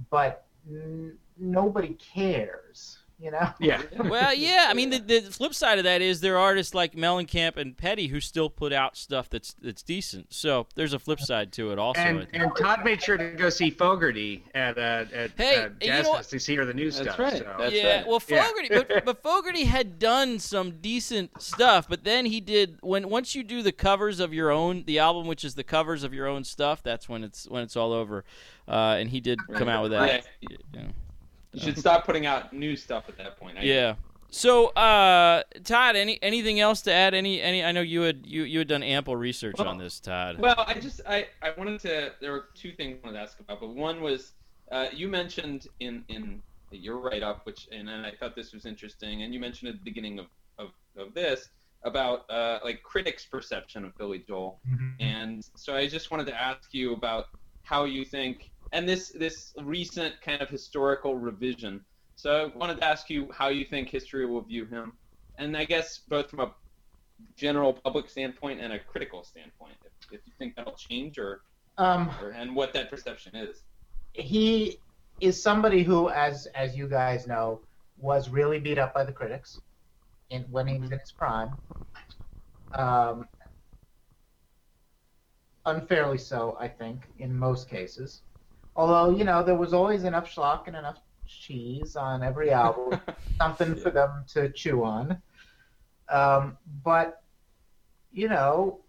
but 0.09 0.45
n- 0.69 1.17
nobody 1.37 1.95
cares. 1.95 2.99
You 3.23 3.31
know. 3.31 3.53
Yeah. 3.59 3.81
Well, 4.03 4.33
yeah. 4.33 4.65
I 4.67 4.73
mean, 4.73 4.89
the, 4.89 4.99
the 4.99 5.21
flip 5.21 5.53
side 5.53 5.77
of 5.77 5.85
that 5.85 6.01
is 6.01 6.19
there 6.19 6.35
are 6.35 6.41
artists 6.41 6.73
like 6.73 6.93
Mellencamp 6.93 7.55
and 7.55 7.75
Petty 7.77 8.07
who 8.07 8.19
still 8.19 8.49
put 8.49 8.73
out 8.73 8.97
stuff 8.97 9.29
that's 9.29 9.55
that's 9.61 9.81
decent. 9.81 10.33
So 10.33 10.67
there's 10.75 10.93
a 10.93 10.99
flip 10.99 11.21
side 11.21 11.53
to 11.53 11.71
it 11.71 11.79
also. 11.79 12.01
And 12.01 12.27
and 12.33 12.51
Todd 12.57 12.83
made 12.83 13.01
sure 13.01 13.15
to 13.17 13.31
go 13.31 13.49
see 13.49 13.69
Fogerty 13.69 14.43
at 14.53 14.77
uh, 14.77 15.05
at 15.13 15.31
Hey, 15.37 15.55
uh, 15.55 15.65
and 15.67 15.75
you 15.79 15.87
Jazz 15.87 16.05
know 16.05 16.15
Fest 16.15 16.31
to 16.31 16.39
see 16.39 16.55
her 16.55 16.65
the 16.65 16.73
new 16.73 16.91
That's 16.91 17.03
stuff. 17.03 17.19
right. 17.19 17.37
So. 17.37 17.55
That's 17.57 17.73
yeah, 17.73 17.97
right. 17.99 18.07
well, 18.07 18.21
Yeah. 18.27 18.43
Fogerty, 18.43 18.67
but, 18.69 19.05
but 19.05 19.23
Fogerty 19.23 19.63
had 19.63 19.99
done 19.99 20.37
some 20.39 20.79
decent 20.81 21.41
stuff, 21.41 21.87
but 21.87 22.03
then 22.03 22.25
he 22.25 22.41
did 22.41 22.77
when 22.81 23.09
once 23.09 23.33
you 23.35 23.43
do 23.43 23.61
the 23.63 23.71
covers 23.71 24.19
of 24.19 24.33
your 24.33 24.51
own 24.51 24.83
the 24.85 24.99
album, 24.99 25.27
which 25.27 25.45
is 25.45 25.55
the 25.55 25.63
covers 25.63 26.03
of 26.03 26.13
your 26.13 26.27
own 26.27 26.43
stuff. 26.43 26.83
That's 26.83 27.07
when 27.07 27.23
it's 27.23 27.47
when 27.47 27.63
it's 27.63 27.77
all 27.77 27.93
over. 27.93 28.25
Uh, 28.67 28.97
and 28.99 29.09
he 29.09 29.21
did 29.21 29.39
come 29.53 29.69
out 29.69 29.83
with 29.83 29.91
that. 29.93 30.25
Yeah. 30.41 30.57
Yeah. 30.73 30.81
You 31.53 31.61
should 31.61 31.77
stop 31.77 32.05
putting 32.05 32.25
out 32.25 32.51
new 32.53 32.75
stuff 32.75 33.05
at 33.07 33.17
that 33.17 33.37
point. 33.39 33.57
I- 33.57 33.63
Yeah. 33.63 33.95
So, 34.31 34.69
uh, 34.69 35.43
Todd, 35.63 35.95
any 35.95 36.17
anything 36.23 36.59
else 36.59 36.81
to 36.83 36.91
add? 36.91 37.13
Any 37.13 37.39
any? 37.39 37.63
I 37.63 37.71
know 37.71 37.81
you 37.81 38.01
had 38.01 38.25
you, 38.25 38.43
you 38.43 38.57
had 38.59 38.67
done 38.67 38.81
ample 38.81 39.15
research 39.15 39.55
Well- 39.59 39.67
on 39.67 39.77
this, 39.77 39.99
Todd. 39.99 40.39
Well, 40.39 40.55
I 40.67 40.73
just 40.79 41.01
I, 41.07 41.27
I 41.43 41.51
wanted 41.51 41.79
to. 41.81 42.13
There 42.19 42.31
were 42.31 42.45
two 42.55 42.71
things 42.71 42.97
I 43.03 43.05
wanted 43.07 43.19
to 43.19 43.23
ask 43.23 43.39
about, 43.39 43.59
but 43.59 43.75
one 43.75 44.01
was 44.01 44.31
uh, 44.71 44.87
you 44.91 45.07
mentioned 45.07 45.67
in 45.79 46.03
in 46.07 46.41
your 46.71 46.97
write 46.97 47.21
up, 47.21 47.45
which 47.45 47.67
and, 47.71 47.87
and 47.87 48.03
I 48.07 48.11
thought 48.19 48.35
this 48.35 48.53
was 48.53 48.65
interesting, 48.65 49.21
and 49.21 49.31
you 49.35 49.39
mentioned 49.39 49.69
at 49.69 49.75
the 49.77 49.83
beginning 49.83 50.17
of 50.17 50.25
of, 50.57 50.71
of 50.97 51.13
this 51.13 51.49
about 51.83 52.27
uh, 52.31 52.57
like 52.63 52.81
critics' 52.81 53.25
perception 53.25 53.85
of 53.85 53.95
Billy 53.99 54.23
Joel, 54.27 54.59
and 54.99 55.47
so 55.55 55.75
I 55.75 55.87
just 55.87 56.09
wanted 56.09 56.25
to 56.25 56.41
ask 56.41 56.73
you 56.73 56.93
about 56.93 57.27
how 57.61 57.83
you 57.85 58.03
think, 58.03 58.49
and 58.73 58.89
this 58.89 59.09
this 59.09 59.53
recent 59.61 60.19
kind 60.21 60.41
of 60.41 60.49
historical 60.49 61.15
revision. 61.15 61.79
So 62.15 62.51
I 62.53 62.57
wanted 62.57 62.77
to 62.77 62.83
ask 62.83 63.09
you 63.09 63.31
how 63.31 63.47
you 63.47 63.65
think 63.65 63.89
history 63.89 64.25
will 64.25 64.41
view 64.41 64.65
him, 64.65 64.93
and 65.37 65.55
I 65.55 65.63
guess 65.63 65.99
both 66.09 66.29
from 66.29 66.41
a 66.41 66.51
general 67.37 67.71
public 67.71 68.09
standpoint 68.09 68.59
and 68.59 68.73
a 68.73 68.79
critical 68.79 69.23
standpoint. 69.23 69.75
If, 69.85 70.19
if 70.19 70.21
you 70.25 70.33
think 70.37 70.55
that'll 70.55 70.73
change, 70.73 71.17
or, 71.17 71.41
Um, 71.77 72.09
or 72.21 72.31
and 72.31 72.55
what 72.55 72.73
that 72.73 72.89
perception 72.89 73.35
is. 73.35 73.63
he 74.13 74.79
is 75.21 75.41
somebody 75.41 75.83
who, 75.83 76.09
as 76.09 76.47
as 76.47 76.75
you 76.75 76.87
guys 76.87 77.27
know, 77.27 77.61
was 77.97 78.29
really 78.29 78.59
beat 78.59 78.79
up 78.79 78.93
by 78.93 79.03
the 79.03 79.13
critics 79.13 79.61
in 80.29 80.43
when 80.49 80.67
he 80.67 80.79
was 80.79 80.91
in 80.91 80.99
his 80.99 81.11
prime. 81.11 81.51
Um, 82.73 83.27
unfairly 85.65 86.17
so, 86.17 86.57
I 86.59 86.67
think, 86.67 87.03
in 87.19 87.37
most 87.37 87.69
cases. 87.69 88.23
Although 88.75 89.15
you 89.15 89.23
know 89.23 89.43
there 89.43 89.55
was 89.55 89.73
always 89.73 90.03
enough 90.03 90.27
schlock 90.33 90.67
and 90.67 90.75
enough 90.75 90.99
cheese 91.27 91.95
on 91.95 92.23
every 92.23 92.51
album, 92.51 92.99
something 93.37 93.75
for 93.75 93.91
them 93.91 94.23
to 94.33 94.49
chew 94.49 94.83
on. 94.83 95.21
Um, 96.09 96.57
but 96.83 97.21
you 98.11 98.27
know, 98.27 98.79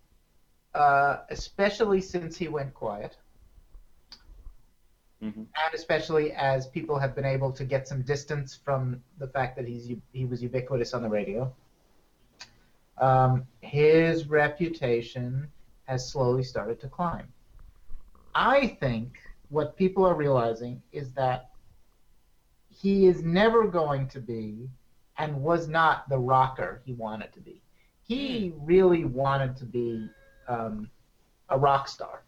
uh, 0.74 1.18
especially 1.30 2.00
since 2.00 2.36
he 2.36 2.48
went 2.48 2.74
quiet 2.74 3.16
Mhm. 5.22 5.46
and 5.64 5.74
especially 5.74 6.32
as 6.32 6.66
people 6.66 6.98
have 6.98 7.14
been 7.14 7.24
able 7.24 7.50
to 7.52 7.64
get 7.64 7.88
some 7.88 8.02
distance 8.02 8.54
from 8.54 9.02
the 9.18 9.26
fact 9.26 9.56
that 9.56 9.66
he's 9.66 9.90
he 10.12 10.26
was 10.26 10.42
ubiquitous 10.42 10.92
on 10.92 11.02
the 11.02 11.08
radio. 11.08 11.50
Um, 12.98 13.46
his 13.60 14.28
reputation 14.28 15.50
has 15.86 16.06
slowly 16.06 16.42
started 16.42 16.78
to 16.80 16.88
climb. 16.88 17.32
I 18.34 18.66
think 18.80 19.18
what 19.54 19.76
people 19.76 20.04
are 20.04 20.14
realizing 20.16 20.82
is 20.90 21.12
that 21.12 21.50
he 22.68 23.06
is 23.06 23.22
never 23.22 23.68
going 23.68 24.08
to 24.08 24.20
be 24.20 24.68
and 25.16 25.32
was 25.40 25.68
not 25.68 26.08
the 26.08 26.18
rocker 26.18 26.82
he 26.84 26.92
wanted 26.92 27.32
to 27.32 27.40
be. 27.40 27.62
He 28.02 28.52
really 28.58 29.04
wanted 29.04 29.56
to 29.58 29.64
be 29.64 30.08
um, 30.48 30.90
a 31.48 31.56
rock 31.56 31.86
star. 31.88 32.24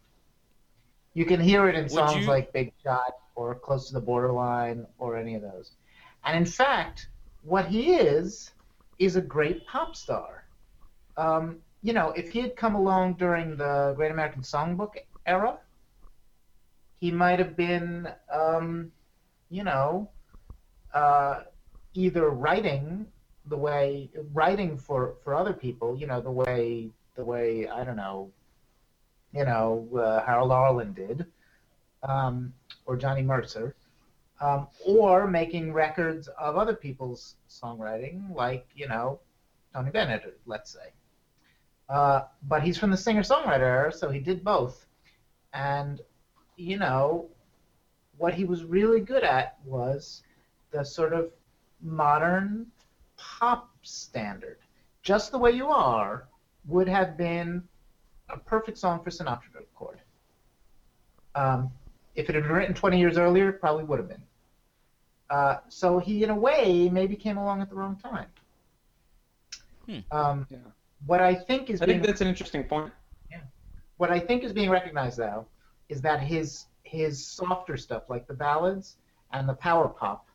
You 1.14 1.24
can 1.24 1.40
hear 1.40 1.68
it 1.68 1.74
in 1.74 1.82
Would 1.84 1.90
songs 1.90 2.24
you- 2.24 2.28
like 2.28 2.52
Big 2.52 2.72
Shot 2.84 3.12
or 3.34 3.56
Close 3.56 3.88
to 3.88 3.94
the 3.94 4.00
Borderline 4.00 4.86
or 4.98 5.16
any 5.16 5.34
of 5.34 5.42
those. 5.42 5.72
And 6.24 6.36
in 6.36 6.46
fact, 6.46 7.08
what 7.42 7.66
he 7.66 7.94
is 7.94 8.52
is 9.00 9.16
a 9.16 9.20
great 9.20 9.66
pop 9.66 9.96
star. 9.96 10.44
Um, 11.16 11.58
you 11.82 11.92
know, 11.92 12.10
if 12.12 12.30
he 12.30 12.40
had 12.40 12.56
come 12.56 12.76
along 12.76 13.14
during 13.14 13.56
the 13.56 13.94
Great 13.96 14.12
American 14.12 14.42
Songbook 14.42 14.94
era, 15.26 15.58
he 17.00 17.10
might 17.10 17.38
have 17.38 17.56
been, 17.56 18.08
um, 18.32 18.90
you 19.50 19.64
know, 19.64 20.08
uh, 20.94 21.42
either 21.94 22.30
writing 22.30 23.06
the 23.48 23.56
way 23.56 24.10
writing 24.32 24.76
for 24.76 25.14
for 25.22 25.34
other 25.34 25.52
people, 25.52 25.96
you 25.96 26.06
know, 26.06 26.20
the 26.20 26.30
way 26.30 26.90
the 27.14 27.24
way 27.24 27.68
I 27.68 27.84
don't 27.84 27.96
know, 27.96 28.30
you 29.32 29.44
know, 29.44 29.88
uh, 29.96 30.24
Harold 30.24 30.52
Arlen 30.52 30.92
did, 30.92 31.26
um, 32.02 32.52
or 32.86 32.96
Johnny 32.96 33.22
Mercer, 33.22 33.74
um, 34.40 34.68
or 34.84 35.26
making 35.26 35.72
records 35.72 36.28
of 36.28 36.56
other 36.56 36.74
people's 36.74 37.36
songwriting, 37.48 38.34
like 38.34 38.66
you 38.74 38.88
know, 38.88 39.20
Tony 39.74 39.90
Bennett, 39.90 40.38
let's 40.46 40.70
say. 40.70 40.92
Uh, 41.88 42.22
but 42.48 42.64
he's 42.64 42.76
from 42.76 42.90
the 42.90 42.96
singer-songwriter 42.96 43.60
era, 43.60 43.92
so 43.92 44.10
he 44.10 44.18
did 44.18 44.42
both, 44.42 44.86
and 45.52 46.00
you 46.56 46.78
know, 46.78 47.28
what 48.16 48.34
he 48.34 48.44
was 48.44 48.64
really 48.64 49.00
good 49.00 49.22
at 49.22 49.58
was 49.64 50.22
the 50.70 50.84
sort 50.84 51.12
of 51.12 51.30
modern 51.82 52.66
pop 53.16 53.70
standard. 53.82 54.58
Just 55.02 55.30
the 55.30 55.38
way 55.38 55.52
you 55.52 55.68
are 55.68 56.26
would 56.66 56.88
have 56.88 57.16
been 57.16 57.62
a 58.30 58.38
perfect 58.38 58.78
song 58.78 59.02
for 59.04 59.10
Sinatra 59.10 59.52
to 59.52 59.58
record. 59.58 60.00
Um, 61.34 61.70
if 62.14 62.28
it 62.28 62.34
had 62.34 62.44
been 62.44 62.52
written 62.52 62.74
20 62.74 62.98
years 62.98 63.18
earlier, 63.18 63.50
it 63.50 63.60
probably 63.60 63.84
would 63.84 63.98
have 63.98 64.08
been. 64.08 64.22
Uh, 65.28 65.56
so 65.68 65.98
he, 65.98 66.24
in 66.24 66.30
a 66.30 66.34
way, 66.34 66.88
maybe 66.88 67.14
came 67.14 67.36
along 67.36 67.60
at 67.60 67.68
the 67.68 67.74
wrong 67.74 67.96
time. 67.96 68.26
Hmm. 69.86 69.98
Um, 70.10 70.46
Yeah. 70.50 70.58
What 71.04 71.20
I 71.20 71.34
think 71.34 71.68
is 71.68 71.82
I 71.82 71.86
being 71.86 71.98
think 71.98 72.06
that's 72.06 72.22
an 72.22 72.26
interesting 72.26 72.64
point. 72.64 72.92
what 73.98 74.10
I 74.10 74.18
think 74.18 74.42
is 74.44 74.52
being 74.52 74.70
recognized 74.70 75.18
though 75.18 75.46
is 75.88 76.00
that 76.02 76.20
his 76.20 76.66
his 76.82 77.26
softer 77.26 77.76
stuff, 77.76 78.04
like 78.08 78.26
the 78.26 78.34
ballads 78.34 78.96
and 79.32 79.48
the 79.48 79.54
power 79.54 79.88
pop, 79.88 80.28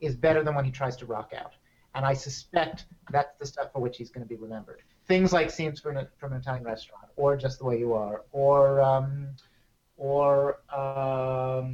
is 0.00 0.16
better 0.16 0.42
than 0.42 0.54
when 0.54 0.64
he 0.64 0.70
tries 0.70 0.96
to 0.96 1.06
rock 1.06 1.32
out. 1.36 1.52
And 1.94 2.04
I 2.04 2.14
suspect 2.14 2.86
that's 3.10 3.36
the 3.38 3.46
stuff 3.46 3.72
for 3.72 3.80
which 3.80 3.96
he's 3.96 4.10
going 4.10 4.24
to 4.24 4.28
be 4.28 4.36
remembered. 4.36 4.82
Things 5.06 5.32
like 5.32 5.50
"Scenes 5.50 5.80
from, 5.80 5.96
a, 5.96 6.06
from 6.18 6.32
an 6.32 6.40
Italian 6.40 6.64
Restaurant" 6.64 7.06
or 7.16 7.36
"Just 7.36 7.58
the 7.58 7.64
Way 7.64 7.78
You 7.78 7.94
Are" 7.94 8.22
or 8.32 8.80
um, 8.80 9.28
or 9.96 10.60
um, 10.74 11.72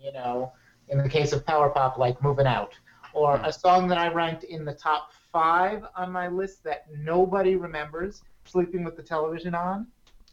you 0.00 0.12
know, 0.12 0.52
in 0.88 0.98
the 0.98 1.08
case 1.08 1.32
of 1.32 1.44
power 1.46 1.70
pop, 1.70 1.98
like 1.98 2.22
"Moving 2.22 2.46
Out." 2.46 2.72
Or 3.14 3.40
a 3.42 3.52
song 3.52 3.88
that 3.88 3.98
I 3.98 4.08
ranked 4.12 4.44
in 4.44 4.64
the 4.64 4.74
top 4.74 5.12
five 5.32 5.82
on 5.96 6.12
my 6.12 6.28
list 6.28 6.62
that 6.64 6.84
nobody 6.94 7.56
remembers, 7.56 8.22
"Sleeping 8.44 8.84
with 8.84 8.96
the 8.96 9.02
Television 9.02 9.54
On," 9.54 9.86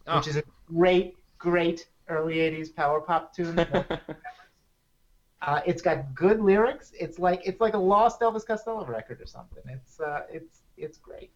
Oh. 0.06 0.18
which 0.18 0.28
is 0.28 0.36
a 0.36 0.42
great, 0.66 1.16
great 1.38 1.88
early 2.08 2.36
'80s 2.36 2.74
power 2.74 3.00
pop 3.00 3.34
tune. 3.34 3.58
uh, 5.42 5.60
it's 5.66 5.82
got 5.82 6.14
good 6.14 6.40
lyrics. 6.40 6.92
It's 6.98 7.18
like 7.18 7.42
it's 7.44 7.60
like 7.60 7.74
a 7.74 7.78
lost 7.78 8.20
Elvis 8.20 8.46
Costello 8.46 8.84
record 8.84 9.20
or 9.20 9.26
something. 9.26 9.62
It's 9.68 10.00
uh, 10.00 10.22
it's 10.30 10.62
it's 10.76 10.98
great. 10.98 11.30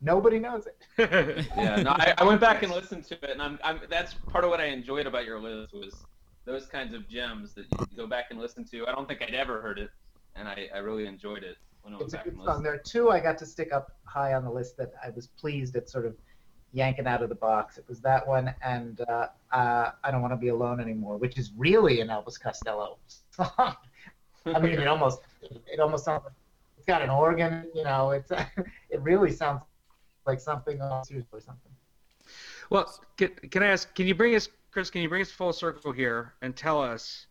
Nobody 0.00 0.38
knows 0.38 0.66
it. 0.66 0.76
yeah, 1.56 1.76
no, 1.82 1.90
I, 1.90 2.14
I 2.18 2.24
went 2.24 2.40
back 2.40 2.62
and 2.62 2.70
listened 2.70 3.04
to 3.04 3.14
it, 3.14 3.30
and 3.30 3.40
I'm, 3.40 3.58
I'm 3.64 3.80
that's 3.88 4.14
part 4.14 4.44
of 4.44 4.50
what 4.50 4.60
I 4.60 4.66
enjoyed 4.66 5.06
about 5.06 5.24
your 5.24 5.40
list 5.40 5.72
was 5.72 6.04
those 6.44 6.66
kinds 6.66 6.94
of 6.94 7.08
gems 7.08 7.54
that 7.54 7.64
you 7.90 7.96
go 7.96 8.06
back 8.06 8.26
and 8.30 8.38
listen 8.38 8.64
to. 8.66 8.86
I 8.86 8.92
don't 8.92 9.08
think 9.08 9.22
I'd 9.22 9.34
ever 9.34 9.60
heard 9.60 9.78
it, 9.78 9.90
and 10.34 10.46
I, 10.46 10.68
I 10.74 10.78
really 10.78 11.06
enjoyed 11.06 11.42
it 11.42 11.56
when 11.82 11.94
I 11.94 11.96
went 11.96 12.12
It's 12.12 12.14
a 12.14 12.18
good 12.18 12.34
and 12.34 12.44
song. 12.44 12.62
There 12.62 12.74
are 12.74 12.78
two 12.78 13.10
I 13.10 13.20
got 13.20 13.38
to 13.38 13.46
stick 13.46 13.72
up 13.72 13.92
high 14.04 14.34
on 14.34 14.44
the 14.44 14.50
list 14.50 14.76
that 14.76 14.92
I 15.02 15.10
was 15.10 15.26
pleased 15.28 15.76
at 15.76 15.88
sort 15.88 16.04
of 16.04 16.14
yanking 16.76 17.06
out 17.06 17.22
of 17.22 17.30
the 17.30 17.34
box. 17.34 17.78
It 17.78 17.84
was 17.88 18.00
that 18.00 18.28
one 18.28 18.54
and 18.62 19.00
uh, 19.08 19.28
uh, 19.50 19.90
I 20.04 20.10
Don't 20.10 20.20
Want 20.20 20.32
to 20.32 20.36
Be 20.36 20.48
Alone 20.48 20.78
Anymore, 20.78 21.16
which 21.16 21.38
is 21.38 21.50
really 21.56 22.00
an 22.02 22.08
Elvis 22.08 22.38
Costello 22.38 22.98
song. 23.30 23.48
I 24.46 24.60
mean, 24.60 24.78
it 24.78 24.86
almost 24.86 25.22
it 25.42 25.80
almost 25.80 26.04
sounds 26.04 26.22
like 26.24 26.34
it's 26.76 26.86
got 26.86 27.02
an 27.02 27.10
organ, 27.10 27.66
you 27.74 27.82
know. 27.82 28.10
It's 28.10 28.30
it 28.90 29.00
really 29.00 29.32
sounds 29.32 29.62
like 30.26 30.38
something 30.38 30.78
Sears 31.04 31.24
or 31.32 31.40
something. 31.40 31.72
Well, 32.70 32.92
can, 33.16 33.30
can 33.50 33.62
I 33.62 33.68
ask? 33.68 33.92
Can 33.94 34.06
you 34.06 34.14
bring 34.14 34.34
us, 34.36 34.48
Chris? 34.70 34.90
Can 34.90 35.02
you 35.02 35.08
bring 35.08 35.22
us 35.22 35.32
full 35.32 35.52
circle 35.52 35.90
here 35.90 36.34
and 36.42 36.54
tell 36.54 36.80
us 36.80 37.26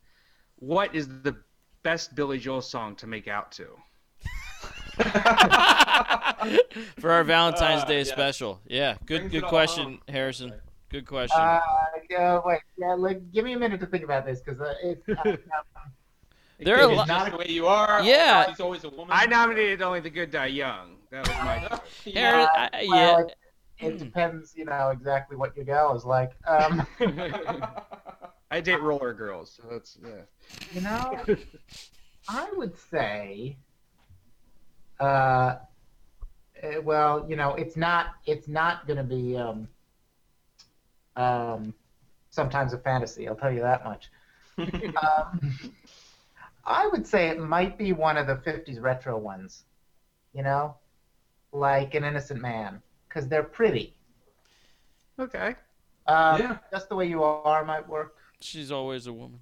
what 0.58 0.94
is 0.94 1.08
the 1.22 1.38
best 1.84 2.16
Billy 2.16 2.40
Joel 2.40 2.62
song 2.62 2.96
to 2.98 3.08
make 3.08 3.28
out 3.28 3.52
to? 3.54 3.68
For 7.00 7.12
our 7.12 7.24
Valentine's 7.24 7.84
Uh, 7.84 7.88
Day 7.88 7.98
yeah. 8.00 8.04
special. 8.04 8.62
Yeah, 8.68 8.96
good 9.06 9.20
Brings 9.22 9.32
good 9.32 9.44
question, 9.46 9.84
home. 9.84 10.00
Harrison. 10.08 10.54
Good 10.90 11.06
question. 11.08 11.40
Uh, 11.40 11.60
yeah, 12.10 12.40
wait, 12.46 12.60
yeah, 12.78 12.94
like, 12.94 13.32
give 13.32 13.44
me 13.46 13.54
a 13.54 13.60
minute 13.60 13.80
to 13.82 13.86
think 13.88 14.04
about 14.04 14.26
this 14.26 14.42
because 14.42 14.62
uh, 14.62 14.74
it, 14.84 15.04
uh, 15.10 15.36
There 16.60 16.76
It's 16.76 16.86
are 16.86 16.90
a 16.90 16.96
lot- 16.96 17.08
just 17.08 17.32
the 17.32 17.38
way 17.38 17.48
you 17.50 17.68
are. 17.68 18.02
Yeah. 18.04 18.48
She's 18.50 18.60
always 18.60 18.84
a 18.84 18.90
woman. 18.90 19.08
I 19.10 19.26
nominated 19.26 19.82
Only 19.82 20.00
the 20.00 20.10
Good 20.10 20.32
Die 20.32 20.46
Young. 20.48 20.98
That 21.12 21.28
was 21.28 21.38
my 21.44 21.60
choice. 22.06 22.16
Aaron, 22.16 22.46
Uh, 22.46 22.48
I- 22.56 22.70
I- 22.74 22.86
well, 22.90 23.28
yeah. 23.80 23.88
it, 23.88 23.94
it 23.94 23.98
depends, 24.00 24.54
you 24.56 24.66
know, 24.66 24.90
exactly 24.90 25.38
what 25.38 25.56
your 25.56 25.66
gal 25.66 25.96
is 25.96 26.06
like. 26.06 26.32
Um, 26.48 26.86
I 28.52 28.62
date 28.62 28.82
roller 28.82 29.14
girls, 29.14 29.60
so 29.60 29.68
that's 29.70 29.98
yeah. 30.02 30.22
you 30.72 30.82
know, 30.82 31.26
I 32.30 32.48
would 32.56 32.78
say, 32.92 33.58
uh, 35.00 35.58
eh, 36.62 36.78
well, 36.78 37.26
you 37.30 37.36
know, 37.36 37.54
it's 37.56 37.76
not, 37.78 38.08
it's 38.26 38.48
not 38.48 38.88
going 38.88 38.98
to 38.98 39.04
be, 39.04 39.38
um, 39.38 39.68
um, 41.16 41.74
sometimes 42.30 42.74
a 42.74 42.78
fantasy. 42.78 43.28
I'll 43.28 43.36
tell 43.36 43.52
you 43.52 43.62
that 43.62 43.84
much. 43.84 44.10
um, 44.58 45.60
I 46.66 46.88
would 46.88 47.06
say 47.08 47.30
it 47.30 47.40
might 47.40 47.78
be 47.78 47.94
one 47.94 48.18
of 48.18 48.28
the 48.28 48.36
'50s 48.36 48.82
retro 48.82 49.18
ones. 49.18 49.64
You 50.34 50.44
know, 50.44 50.76
like 51.52 51.96
an 51.96 52.04
Innocent 52.04 52.42
Man, 52.42 52.82
because 53.08 53.28
they're 53.28 53.44
pretty. 53.44 53.96
Okay. 55.20 55.56
Um, 56.08 56.42
Yeah. 56.42 56.58
Just 56.72 56.90
the 56.90 56.96
way 56.96 57.08
you 57.08 57.24
are 57.24 57.64
might 57.64 57.88
work. 57.88 58.16
She's 58.42 58.72
always 58.72 59.08
a 59.08 59.14
woman. 59.14 59.40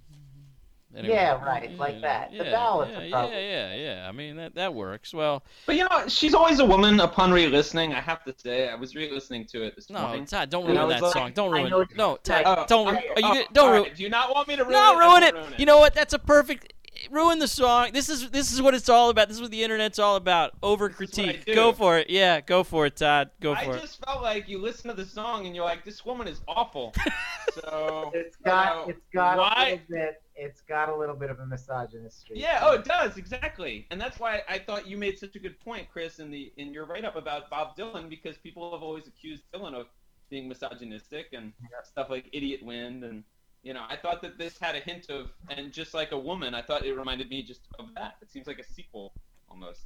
Yeah, 0.95 1.43
right, 1.43 1.75
like 1.77 2.01
that. 2.01 2.31
The 2.31 2.37
Yeah, 2.45 2.51
ballads 2.51 2.91
yeah, 2.93 2.99
are 2.99 3.29
yeah, 3.31 3.39
yeah, 3.39 3.75
yeah. 3.75 4.07
I 4.07 4.11
mean 4.11 4.35
that 4.37 4.55
that 4.55 4.73
works. 4.73 5.13
Well, 5.13 5.43
But 5.65 5.75
you 5.75 5.83
know, 5.89 6.07
she's 6.07 6.33
always 6.33 6.59
a 6.59 6.65
woman. 6.65 6.99
Upon 6.99 7.31
re-listening, 7.31 7.93
I 7.93 7.99
have 8.01 8.23
to 8.25 8.33
say, 8.37 8.69
I 8.69 8.75
was 8.75 8.95
re-listening 8.95 9.45
to 9.47 9.63
it 9.63 9.75
this 9.75 9.89
no, 9.89 10.01
morning. 10.01 10.25
Todd, 10.25 10.49
don't 10.49 10.65
ruin 10.65 10.89
that 10.89 11.01
like, 11.01 11.13
song. 11.13 11.31
Don't 11.33 11.51
ruin. 11.51 11.69
know 11.69 11.81
it. 11.81 11.95
No, 11.97 12.17
Todd, 12.17 12.43
Oh, 12.45 12.65
don't. 12.67 12.87
okay. 12.95 13.09
Oh, 13.17 13.21
are 13.23 13.31
oh, 13.31 13.33
you 13.35 13.41
Oh, 13.41 13.47
don't 13.53 13.71
ruin. 13.71 13.83
right. 13.83 13.95
Do 13.95 14.03
you 14.03 14.09
not 14.09 14.33
want 14.33 14.47
me 14.47 14.55
to 14.55 14.63
ruin 14.63 14.75
it? 14.75 14.77
No, 14.77 14.93
it? 14.93 14.99
ruin 14.99 15.23
I 15.23 15.27
it. 15.27 15.35
won't 15.35 15.59
You 15.59 15.65
know 15.65 15.79
what? 15.79 15.93
That's 15.95 16.13
a 16.13 16.19
perfect. 16.19 16.73
Ruin 17.09 17.39
the 17.39 17.47
song. 17.47 17.89
This 17.91 18.07
is 18.07 18.29
this 18.29 18.53
is 18.53 18.61
what 18.61 18.75
it's 18.75 18.87
all 18.87 19.09
about. 19.09 19.27
This 19.27 19.37
is 19.37 19.41
what 19.41 19.49
the 19.51 19.63
internet's 19.63 19.97
all 19.99 20.15
about. 20.15 20.51
Over 20.61 20.87
This 20.89 21.09
is 21.11 21.17
what 21.17 21.25
critique. 21.25 21.55
Go 21.55 21.73
for 21.73 21.97
it. 21.97 22.09
Yeah, 22.09 22.39
go 22.39 22.63
for 22.63 22.85
it, 22.85 22.95
Todd. 22.97 23.31
Go 23.41 23.55
for 23.55 23.73
it. 23.73 23.77
I 23.77 23.79
just 23.79 24.05
felt 24.05 24.21
like 24.21 24.47
you 24.47 24.59
listen 24.61 24.89
to 24.91 24.95
the 24.95 25.05
song 25.05 25.47
and 25.47 25.55
you're 25.55 25.65
like, 25.65 25.83
this 25.83 26.05
woman 26.05 26.27
is 26.27 26.41
awful. 26.47 26.93
so 27.55 28.11
It's 28.13 28.37
got, 28.37 28.75
you 28.75 28.81
know, 28.81 28.89
it's 28.89 29.01
got 29.13 29.37
a 29.37 29.41
why? 29.41 29.63
little 29.71 29.79
bit, 29.89 30.21
it's 30.35 30.61
got 30.61 30.89
a 30.89 30.95
little 30.95 31.15
bit 31.15 31.29
of 31.29 31.39
a 31.39 31.45
misogynist 31.45 32.21
streak. 32.21 32.39
Yeah, 32.41 32.59
oh, 32.61 32.73
it 32.73 32.83
does 32.83 33.17
exactly, 33.17 33.85
and 33.91 33.99
that's 33.99 34.19
why 34.19 34.41
I 34.49 34.59
thought 34.59 34.87
you 34.87 34.97
made 34.97 35.19
such 35.19 35.35
a 35.35 35.39
good 35.39 35.59
point, 35.59 35.87
Chris, 35.91 36.19
in 36.19 36.31
the 36.31 36.51
in 36.57 36.73
your 36.73 36.85
write 36.85 37.05
up 37.05 37.15
about 37.15 37.49
Bob 37.49 37.75
Dylan, 37.77 38.09
because 38.09 38.37
people 38.37 38.71
have 38.71 38.83
always 38.83 39.07
accused 39.07 39.43
Dylan 39.53 39.73
of 39.73 39.87
being 40.29 40.47
misogynistic 40.49 41.27
and 41.33 41.53
stuff 41.83 42.09
like 42.09 42.29
"Idiot 42.33 42.63
Wind," 42.63 43.03
and 43.03 43.23
you 43.63 43.73
know, 43.73 43.83
I 43.87 43.95
thought 43.95 44.21
that 44.23 44.37
this 44.37 44.57
had 44.59 44.75
a 44.75 44.79
hint 44.79 45.09
of, 45.09 45.29
and 45.49 45.71
just 45.71 45.93
like 45.93 46.11
a 46.11 46.19
woman, 46.19 46.53
I 46.53 46.61
thought 46.61 46.85
it 46.85 46.93
reminded 46.93 47.29
me 47.29 47.43
just 47.43 47.61
of 47.79 47.87
that. 47.95 48.15
It 48.21 48.29
seems 48.29 48.45
like 48.45 48.59
a 48.59 48.63
sequel 48.63 49.13
almost. 49.49 49.85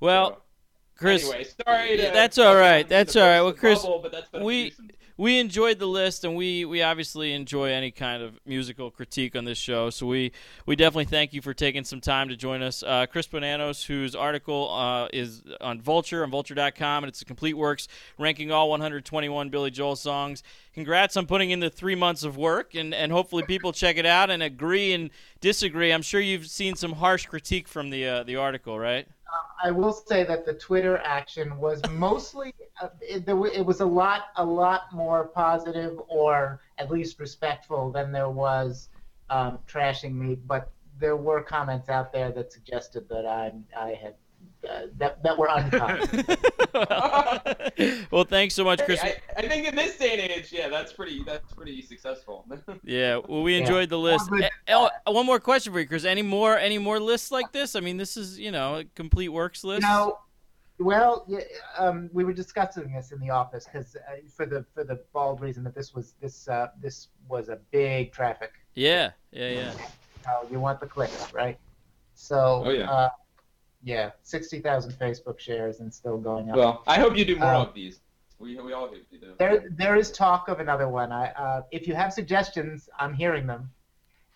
Well, 0.00 0.30
So, 0.30 0.42
Chris, 0.96 1.22
anyway, 1.24 1.46
sorry. 1.66 1.96
To, 1.96 2.02
that's 2.02 2.38
all 2.38 2.54
right. 2.54 2.88
That's 2.88 3.16
all 3.16 3.26
right. 3.26 3.40
Well, 3.40 3.52
Chris, 3.52 3.82
bubble, 3.82 4.00
but 4.02 4.12
that's 4.12 4.28
been 4.30 4.42
a 4.42 4.44
we- 4.44 4.72
we 5.16 5.38
enjoyed 5.38 5.78
the 5.78 5.86
list, 5.86 6.24
and 6.24 6.34
we, 6.34 6.64
we 6.64 6.82
obviously 6.82 7.32
enjoy 7.32 7.70
any 7.70 7.92
kind 7.92 8.20
of 8.22 8.40
musical 8.44 8.90
critique 8.90 9.36
on 9.36 9.44
this 9.44 9.58
show. 9.58 9.90
So 9.90 10.06
we, 10.06 10.32
we 10.66 10.74
definitely 10.74 11.04
thank 11.04 11.32
you 11.32 11.40
for 11.40 11.54
taking 11.54 11.84
some 11.84 12.00
time 12.00 12.28
to 12.30 12.36
join 12.36 12.62
us. 12.62 12.82
Uh, 12.82 13.06
Chris 13.06 13.28
Bonanos, 13.28 13.86
whose 13.86 14.16
article 14.16 14.72
uh, 14.72 15.06
is 15.12 15.42
on 15.60 15.80
Vulture 15.80 16.24
on 16.24 16.30
Vulture.com, 16.30 17.04
and 17.04 17.08
it's 17.08 17.22
a 17.22 17.24
complete 17.24 17.54
works 17.54 17.86
ranking 18.18 18.50
all 18.50 18.68
121 18.70 19.50
Billy 19.50 19.70
Joel 19.70 19.94
songs. 19.94 20.42
Congrats 20.74 21.16
on 21.16 21.26
putting 21.26 21.50
in 21.50 21.60
the 21.60 21.70
three 21.70 21.94
months 21.94 22.24
of 22.24 22.36
work, 22.36 22.74
and, 22.74 22.92
and 22.92 23.12
hopefully 23.12 23.44
people 23.44 23.72
check 23.72 23.96
it 23.96 24.06
out 24.06 24.30
and 24.30 24.42
agree 24.42 24.92
and 24.92 25.10
disagree. 25.40 25.92
I'm 25.92 26.02
sure 26.02 26.20
you've 26.20 26.48
seen 26.48 26.74
some 26.74 26.92
harsh 26.94 27.26
critique 27.26 27.68
from 27.68 27.90
the 27.90 28.06
uh, 28.08 28.22
the 28.24 28.34
article, 28.34 28.76
right? 28.80 29.06
I 29.62 29.70
will 29.70 29.92
say 29.92 30.24
that 30.24 30.44
the 30.44 30.54
Twitter 30.54 30.98
action 30.98 31.58
was 31.58 31.80
mostly, 31.90 32.54
uh, 32.80 32.88
it, 33.00 33.28
it 33.28 33.64
was 33.64 33.80
a 33.80 33.86
lot, 33.86 34.26
a 34.36 34.44
lot 34.44 34.92
more 34.92 35.24
positive 35.28 35.98
or 36.08 36.60
at 36.78 36.90
least 36.90 37.18
respectful 37.18 37.90
than 37.90 38.12
there 38.12 38.30
was 38.30 38.88
um, 39.30 39.58
trashing 39.66 40.14
me. 40.14 40.34
But 40.34 40.70
there 40.98 41.16
were 41.16 41.42
comments 41.42 41.88
out 41.88 42.12
there 42.12 42.30
that 42.32 42.52
suggested 42.52 43.08
that 43.08 43.26
I, 43.26 43.52
I 43.78 43.94
had, 43.94 44.14
uh, 44.68 44.86
that, 44.98 45.22
that 45.22 45.36
were 45.38 45.48
unkind. 45.50 46.08
well, 48.10 48.24
thanks 48.24 48.54
so 48.54 48.64
much, 48.64 48.80
Chris. 48.84 49.00
I, 49.02 49.16
I 49.36 49.42
think 49.48 49.66
in 49.66 49.74
this 49.74 49.96
day 49.96 50.12
and 50.12 50.20
age, 50.32 50.52
yeah, 50.52 50.68
that's 50.68 50.92
pretty 50.92 51.22
that's 51.24 51.52
pretty 51.52 51.82
successful. 51.82 52.46
Yeah, 52.84 53.18
well, 53.28 53.42
we 53.42 53.54
Yeah. 53.54 53.60
enjoyed 53.60 53.88
the 53.88 53.98
list. 53.98 54.28
good. 54.30 54.44
Eh, 54.44 54.48
oh, 54.74 54.90
one 55.12 55.26
more 55.26 55.40
question 55.40 55.72
for 55.72 55.80
you, 55.80 55.86
Chris. 55.86 56.04
Any 56.04 56.22
more, 56.22 56.56
any 56.58 56.78
more 56.78 57.00
lists 57.00 57.30
like 57.30 57.52
this? 57.52 57.74
I 57.76 57.80
mean, 57.80 57.96
this 57.96 58.16
is 58.16 58.38
you 58.38 58.50
know 58.50 58.76
a 58.76 58.84
complete 58.94 59.28
works 59.30 59.64
list. 59.64 59.82
You 59.82 59.88
know, 59.88 60.18
well, 60.78 61.24
yeah, 61.28 61.40
um, 61.78 62.10
we 62.12 62.24
were 62.24 62.32
discussing 62.32 62.92
this 62.92 63.12
in 63.12 63.20
the 63.20 63.30
office 63.30 63.64
because 63.70 63.96
uh, 63.96 64.16
for 64.34 64.44
the 64.46 64.64
for 64.74 64.84
the 64.84 65.00
bald 65.12 65.40
reason 65.40 65.64
that 65.64 65.74
this 65.74 65.94
was 65.94 66.14
this 66.20 66.48
uh, 66.48 66.68
this 66.80 67.08
was 67.28 67.48
a 67.48 67.56
big 67.70 68.12
traffic. 68.12 68.52
yeah, 68.74 69.12
yeah, 69.32 69.48
yeah. 69.50 69.72
Oh, 70.28 70.46
you 70.50 70.58
want 70.58 70.80
the 70.80 70.86
clicks, 70.86 71.32
right? 71.34 71.58
So, 72.14 72.62
Oh, 72.66 72.70
yeah. 72.70 72.90
uh, 72.90 73.08
yeah, 73.84 74.10
sixty 74.22 74.60
thousand 74.60 74.92
Facebook 74.92 75.38
shares 75.38 75.80
and 75.80 75.92
still 75.92 76.16
going 76.18 76.50
up. 76.50 76.56
well, 76.56 76.82
I 76.86 76.98
hope 76.98 77.16
you 77.16 77.24
do 77.24 77.36
more 77.36 77.54
Um, 77.54 77.68
of 77.68 77.74
these. 77.74 78.00
We, 78.38 78.58
we 78.60 78.72
all 78.72 78.88
hope 78.88 78.96
you 79.10 79.18
do. 79.18 79.34
there, 79.38 79.64
there 79.70 79.94
is 79.96 80.10
talk 80.10 80.48
of 80.48 80.58
another 80.58 80.88
one. 80.88 81.12
I, 81.12 81.26
uh, 81.32 81.62
if 81.70 81.86
you 81.86 81.94
have 81.94 82.12
suggestions, 82.12 82.88
I'm 82.98 83.14
hearing 83.14 83.46
them. 83.46 83.70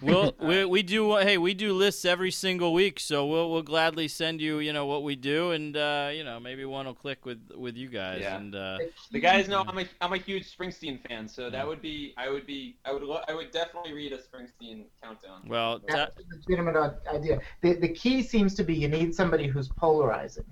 We'll, 0.00 0.32
we 0.40 0.64
we 0.64 0.82
do 0.84 1.16
hey 1.16 1.38
we 1.38 1.54
do 1.54 1.72
lists 1.72 2.04
every 2.04 2.30
single 2.30 2.72
week, 2.72 3.00
so 3.00 3.26
we'll 3.26 3.50
we'll 3.50 3.62
gladly 3.62 4.06
send 4.06 4.40
you 4.40 4.60
you 4.60 4.72
know 4.72 4.86
what 4.86 5.02
we 5.02 5.16
do, 5.16 5.50
and 5.50 5.76
uh, 5.76 6.10
you 6.14 6.22
know 6.22 6.38
maybe 6.38 6.64
one 6.64 6.86
will 6.86 6.94
click 6.94 7.26
with 7.26 7.40
with 7.56 7.76
you 7.76 7.88
guys, 7.88 8.20
Yeah. 8.22 8.36
and 8.36 8.54
uh, 8.54 8.78
The 9.10 9.18
guys 9.18 9.48
know 9.48 9.64
I'm 9.66 9.78
a 9.78 9.84
I'm 10.00 10.12
a 10.12 10.18
huge 10.18 10.56
Springsteen 10.56 11.00
fan, 11.08 11.26
so 11.26 11.50
that 11.50 11.66
would 11.66 11.82
be 11.82 12.14
I 12.16 12.28
would 12.30 12.46
be 12.46 12.76
I 12.84 12.92
would 12.92 13.02
lo- 13.02 13.22
I 13.26 13.34
would 13.34 13.50
definitely 13.50 13.92
read 13.92 14.12
a 14.12 14.18
Springsteen 14.18 14.84
countdown. 15.02 15.42
well 15.48 15.80
That's 15.80 15.94
that, 15.94 16.12
a 16.18 16.34
legitimate 16.36 16.76
idea. 17.12 17.40
The, 17.62 17.74
the 17.74 17.88
key 17.88 18.22
seems 18.22 18.54
to 18.54 18.62
be 18.62 18.74
you 18.74 18.88
need 18.88 19.12
somebody 19.14 19.48
who's 19.48 19.66
polarizing. 19.68 20.44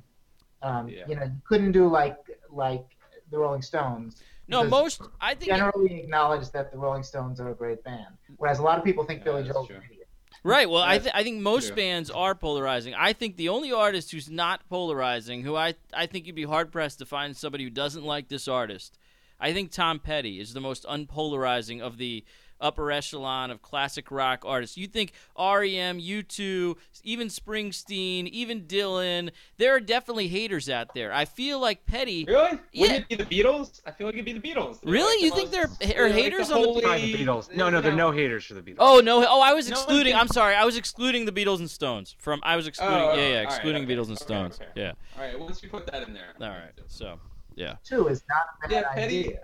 Um, 0.62 0.88
Yeah. 0.88 1.04
You 1.06 1.14
know, 1.16 1.24
you 1.24 1.40
couldn't 1.44 1.70
do 1.72 1.86
like 1.88 2.18
like 2.50 2.84
the 3.30 3.38
Rolling 3.38 3.62
Stones. 3.62 4.22
No 4.48 4.64
most 4.64 5.00
I 5.20 5.34
think 5.34 5.50
generally 5.50 6.00
acknowledge 6.00 6.50
that 6.50 6.70
the 6.72 6.78
Rolling 6.78 7.02
Stones 7.02 7.40
are 7.40 7.50
a 7.50 7.54
great 7.54 7.82
band, 7.84 8.06
whereas 8.36 8.58
a 8.58 8.62
lot 8.62 8.78
of 8.78 8.84
people 8.84 9.04
think 9.04 9.20
Yeah, 9.20 9.24
Billy 9.24 9.42
that's 9.42 9.54
Joel's 9.54 9.66
true. 9.68 9.76
an 9.76 9.82
idiot. 9.90 10.08
Right. 10.44 10.70
Well, 10.70 10.82
I, 10.82 10.98
th- 10.98 11.10
I 11.12 11.24
think 11.24 11.40
most 11.40 11.68
true. 11.68 11.76
bands 11.76 12.08
are 12.08 12.34
polarizing. 12.36 12.94
I 12.94 13.12
think 13.12 13.36
the 13.36 13.48
only 13.48 13.72
artist 13.72 14.12
who's 14.12 14.30
not 14.30 14.68
polarizing, 14.68 15.42
who 15.42 15.56
I 15.56 15.74
I 15.92 16.06
think 16.06 16.26
you'd 16.26 16.36
be 16.36 16.44
hard 16.44 16.70
pressed 16.70 17.00
to 17.00 17.06
find 17.06 17.36
somebody 17.36 17.64
who 17.64 17.70
doesn't 17.70 18.04
like 18.04 18.28
this 18.28 18.46
artist. 18.46 18.96
I 19.40 19.52
think 19.52 19.70
Tom 19.72 19.98
Petty 19.98 20.38
is 20.40 20.54
the 20.54 20.60
most 20.60 20.84
unpolarizing 20.84 21.80
of 21.80 21.98
the 21.98 22.24
upper 22.60 22.90
echelon 22.90 23.50
of 23.50 23.62
classic 23.62 24.10
rock 24.10 24.44
artists. 24.46 24.76
You 24.76 24.86
think 24.86 25.12
REM, 25.38 25.98
U2, 26.00 26.76
even 27.04 27.28
Springsteen, 27.28 28.26
even 28.28 28.62
Dylan, 28.62 29.30
there 29.58 29.74
are 29.74 29.80
definitely 29.80 30.28
haters 30.28 30.68
out 30.70 30.94
there. 30.94 31.12
I 31.12 31.24
feel 31.24 31.60
like 31.60 31.86
Petty. 31.86 32.24
Really? 32.26 32.58
Yeah. 32.72 32.80
Wouldn't 32.82 33.06
it 33.08 33.08
be 33.08 33.24
the 33.24 33.42
Beatles? 33.42 33.80
I 33.86 33.90
feel 33.90 34.06
like 34.06 34.14
it'd 34.14 34.24
be 34.24 34.32
the 34.32 34.40
Beatles. 34.40 34.80
They're 34.80 34.92
Really? 34.92 35.04
like 35.04 35.18
the 35.20 35.24
You 35.26 35.30
think 35.48 35.52
most- 35.60 35.80
there 35.80 36.04
are 36.04 36.08
like 36.08 36.18
haters 36.18 36.50
on 36.50 36.60
the- 36.62 36.66
holy- 36.68 36.80
the 37.12 37.18
Beatles. 37.24 37.54
No, 37.54 37.70
no, 37.70 37.80
there 37.80 37.92
are 37.92 37.96
no 37.96 38.10
haters 38.10 38.44
for 38.44 38.54
the 38.54 38.62
Beatles. 38.62 38.76
Oh 38.78 39.00
no! 39.00 39.24
Oh, 39.28 39.40
I 39.40 39.52
was 39.52 39.68
excluding. 39.68 40.12
can- 40.12 40.20
I'm 40.20 40.28
sorry. 40.28 40.54
I 40.54 40.64
was 40.64 40.76
excluding 40.76 41.24
the 41.24 41.32
Beatles 41.32 41.58
and 41.58 41.70
Stones 41.70 42.14
from. 42.18 42.40
I 42.42 42.56
was 42.56 42.66
excluding. 42.66 42.94
Oh, 42.96 43.14
yeah, 43.14 43.20
yeah, 43.20 43.28
all 43.38 43.44
right, 43.44 43.52
excluding 43.52 43.84
okay, 43.84 43.94
Beatles 43.94 44.08
and 44.08 44.18
Stones. 44.18 44.56
okay. 44.60 44.70
Yeah. 44.74 44.92
All 45.16 45.22
right, 45.24 45.38
once 45.38 45.62
you 45.62 45.68
put 45.68 45.86
that 45.88 46.06
in 46.06 46.14
there. 46.14 46.34
All 46.40 46.48
right. 46.48 46.72
So, 46.86 47.18
Yeah. 47.54 47.76
Two 47.84 48.08
is 48.08 48.22
not 48.28 48.42
a 48.64 48.68
bad 48.68 48.72
Yeah, 48.88 48.92
Petty. 48.94 49.36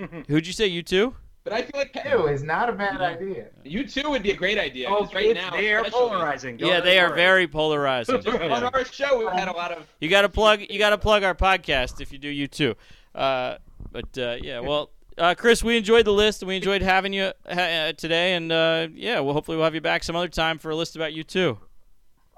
idea. 0.00 0.22
who'd 0.28 0.46
you 0.46 0.52
say? 0.52 0.68
U2? 0.70 1.14
But 1.48 1.52
I 1.58 1.62
feel 1.62 1.80
like 1.80 1.92
Two 2.10 2.26
is 2.26 2.42
not 2.42 2.68
a 2.68 2.72
bad 2.72 2.98
Yeah. 3.00 3.06
idea. 3.06 3.46
you 3.64 3.86
two 3.86 4.10
would 4.10 4.22
be 4.22 4.30
a 4.32 4.36
great 4.36 4.58
idea. 4.58 4.88
Oh, 4.88 5.04
'cause 5.04 5.14
right 5.14 5.26
it's- 5.26 5.50
now, 5.50 5.56
they 5.56 5.72
are 5.72 5.78
especially- 5.80 5.98
polarizing. 6.08 6.56
Don't 6.58 6.68
yeah, 6.68 6.80
they 6.80 6.98
are 6.98 7.12
very 7.14 7.46
polarizing. 7.48 8.20
Just 8.22 8.28
on 8.40 8.64
our 8.64 8.84
show, 8.84 9.18
we've 9.18 9.28
had 9.30 9.48
a 9.48 9.52
lot 9.52 9.72
of. 9.72 9.86
You 10.00 10.08
got 10.08 10.22
to 10.22 10.28
plug. 10.28 10.60
You 10.68 10.78
got 10.78 10.90
to 10.90 10.98
plug 10.98 11.22
our 11.22 11.34
podcast 11.34 12.00
if 12.00 12.12
you 12.12 12.18
do. 12.18 12.28
U2. 12.30 12.74
Uh, 13.14 13.56
but 13.90 14.18
uh, 14.18 14.36
yeah, 14.40 14.60
well, 14.60 14.90
uh, 15.16 15.34
Chris, 15.36 15.64
we 15.64 15.76
enjoyed 15.76 16.04
the 16.04 16.12
list 16.12 16.42
and 16.42 16.48
we 16.48 16.56
enjoyed 16.56 16.82
having 16.82 17.12
you 17.12 17.32
ha- 17.50 17.88
uh, 17.88 17.92
today. 17.94 18.34
And 18.34 18.52
uh, 18.52 18.88
yeah, 18.94 19.20
well, 19.20 19.32
hopefully 19.34 19.56
we'll 19.56 19.64
have 19.64 19.74
you 19.74 19.80
back 19.80 20.04
some 20.04 20.14
other 20.16 20.28
time 20.28 20.58
for 20.58 20.70
a 20.70 20.76
list 20.76 20.94
about 20.96 21.12
U2. 21.12 21.58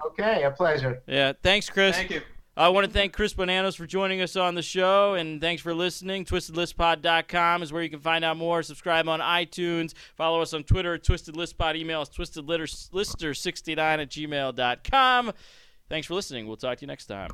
Okay, 0.07 0.43
a 0.43 0.51
pleasure. 0.51 1.01
Yeah, 1.07 1.33
thanks, 1.43 1.69
Chris. 1.69 1.95
Thank 1.95 2.09
you. 2.11 2.21
I 2.57 2.67
want 2.67 2.85
to 2.85 2.91
thank 2.91 3.13
Chris 3.13 3.33
Bonanos 3.33 3.77
for 3.77 3.85
joining 3.85 4.21
us 4.21 4.35
on 4.35 4.55
the 4.55 4.61
show, 4.61 5.13
and 5.13 5.39
thanks 5.39 5.61
for 5.61 5.73
listening. 5.73 6.25
TwistedListPod.com 6.25 7.63
is 7.63 7.71
where 7.71 7.81
you 7.81 7.89
can 7.89 8.01
find 8.01 8.25
out 8.25 8.35
more. 8.35 8.61
Subscribe 8.61 9.07
on 9.07 9.21
iTunes. 9.21 9.93
Follow 10.17 10.41
us 10.41 10.53
on 10.53 10.63
Twitter 10.63 10.95
at 10.95 11.03
Twisted 11.03 11.37
List 11.37 11.57
Pod. 11.57 11.77
Email 11.77 12.01
us 12.01 12.09
twistedlister69 12.09 13.77
at 13.79 14.09
gmail.com. 14.09 15.31
Thanks 15.87 16.07
for 16.07 16.13
listening. 16.13 16.45
We'll 16.45 16.57
talk 16.57 16.77
to 16.79 16.81
you 16.81 16.87
next 16.87 17.05
time. 17.05 17.29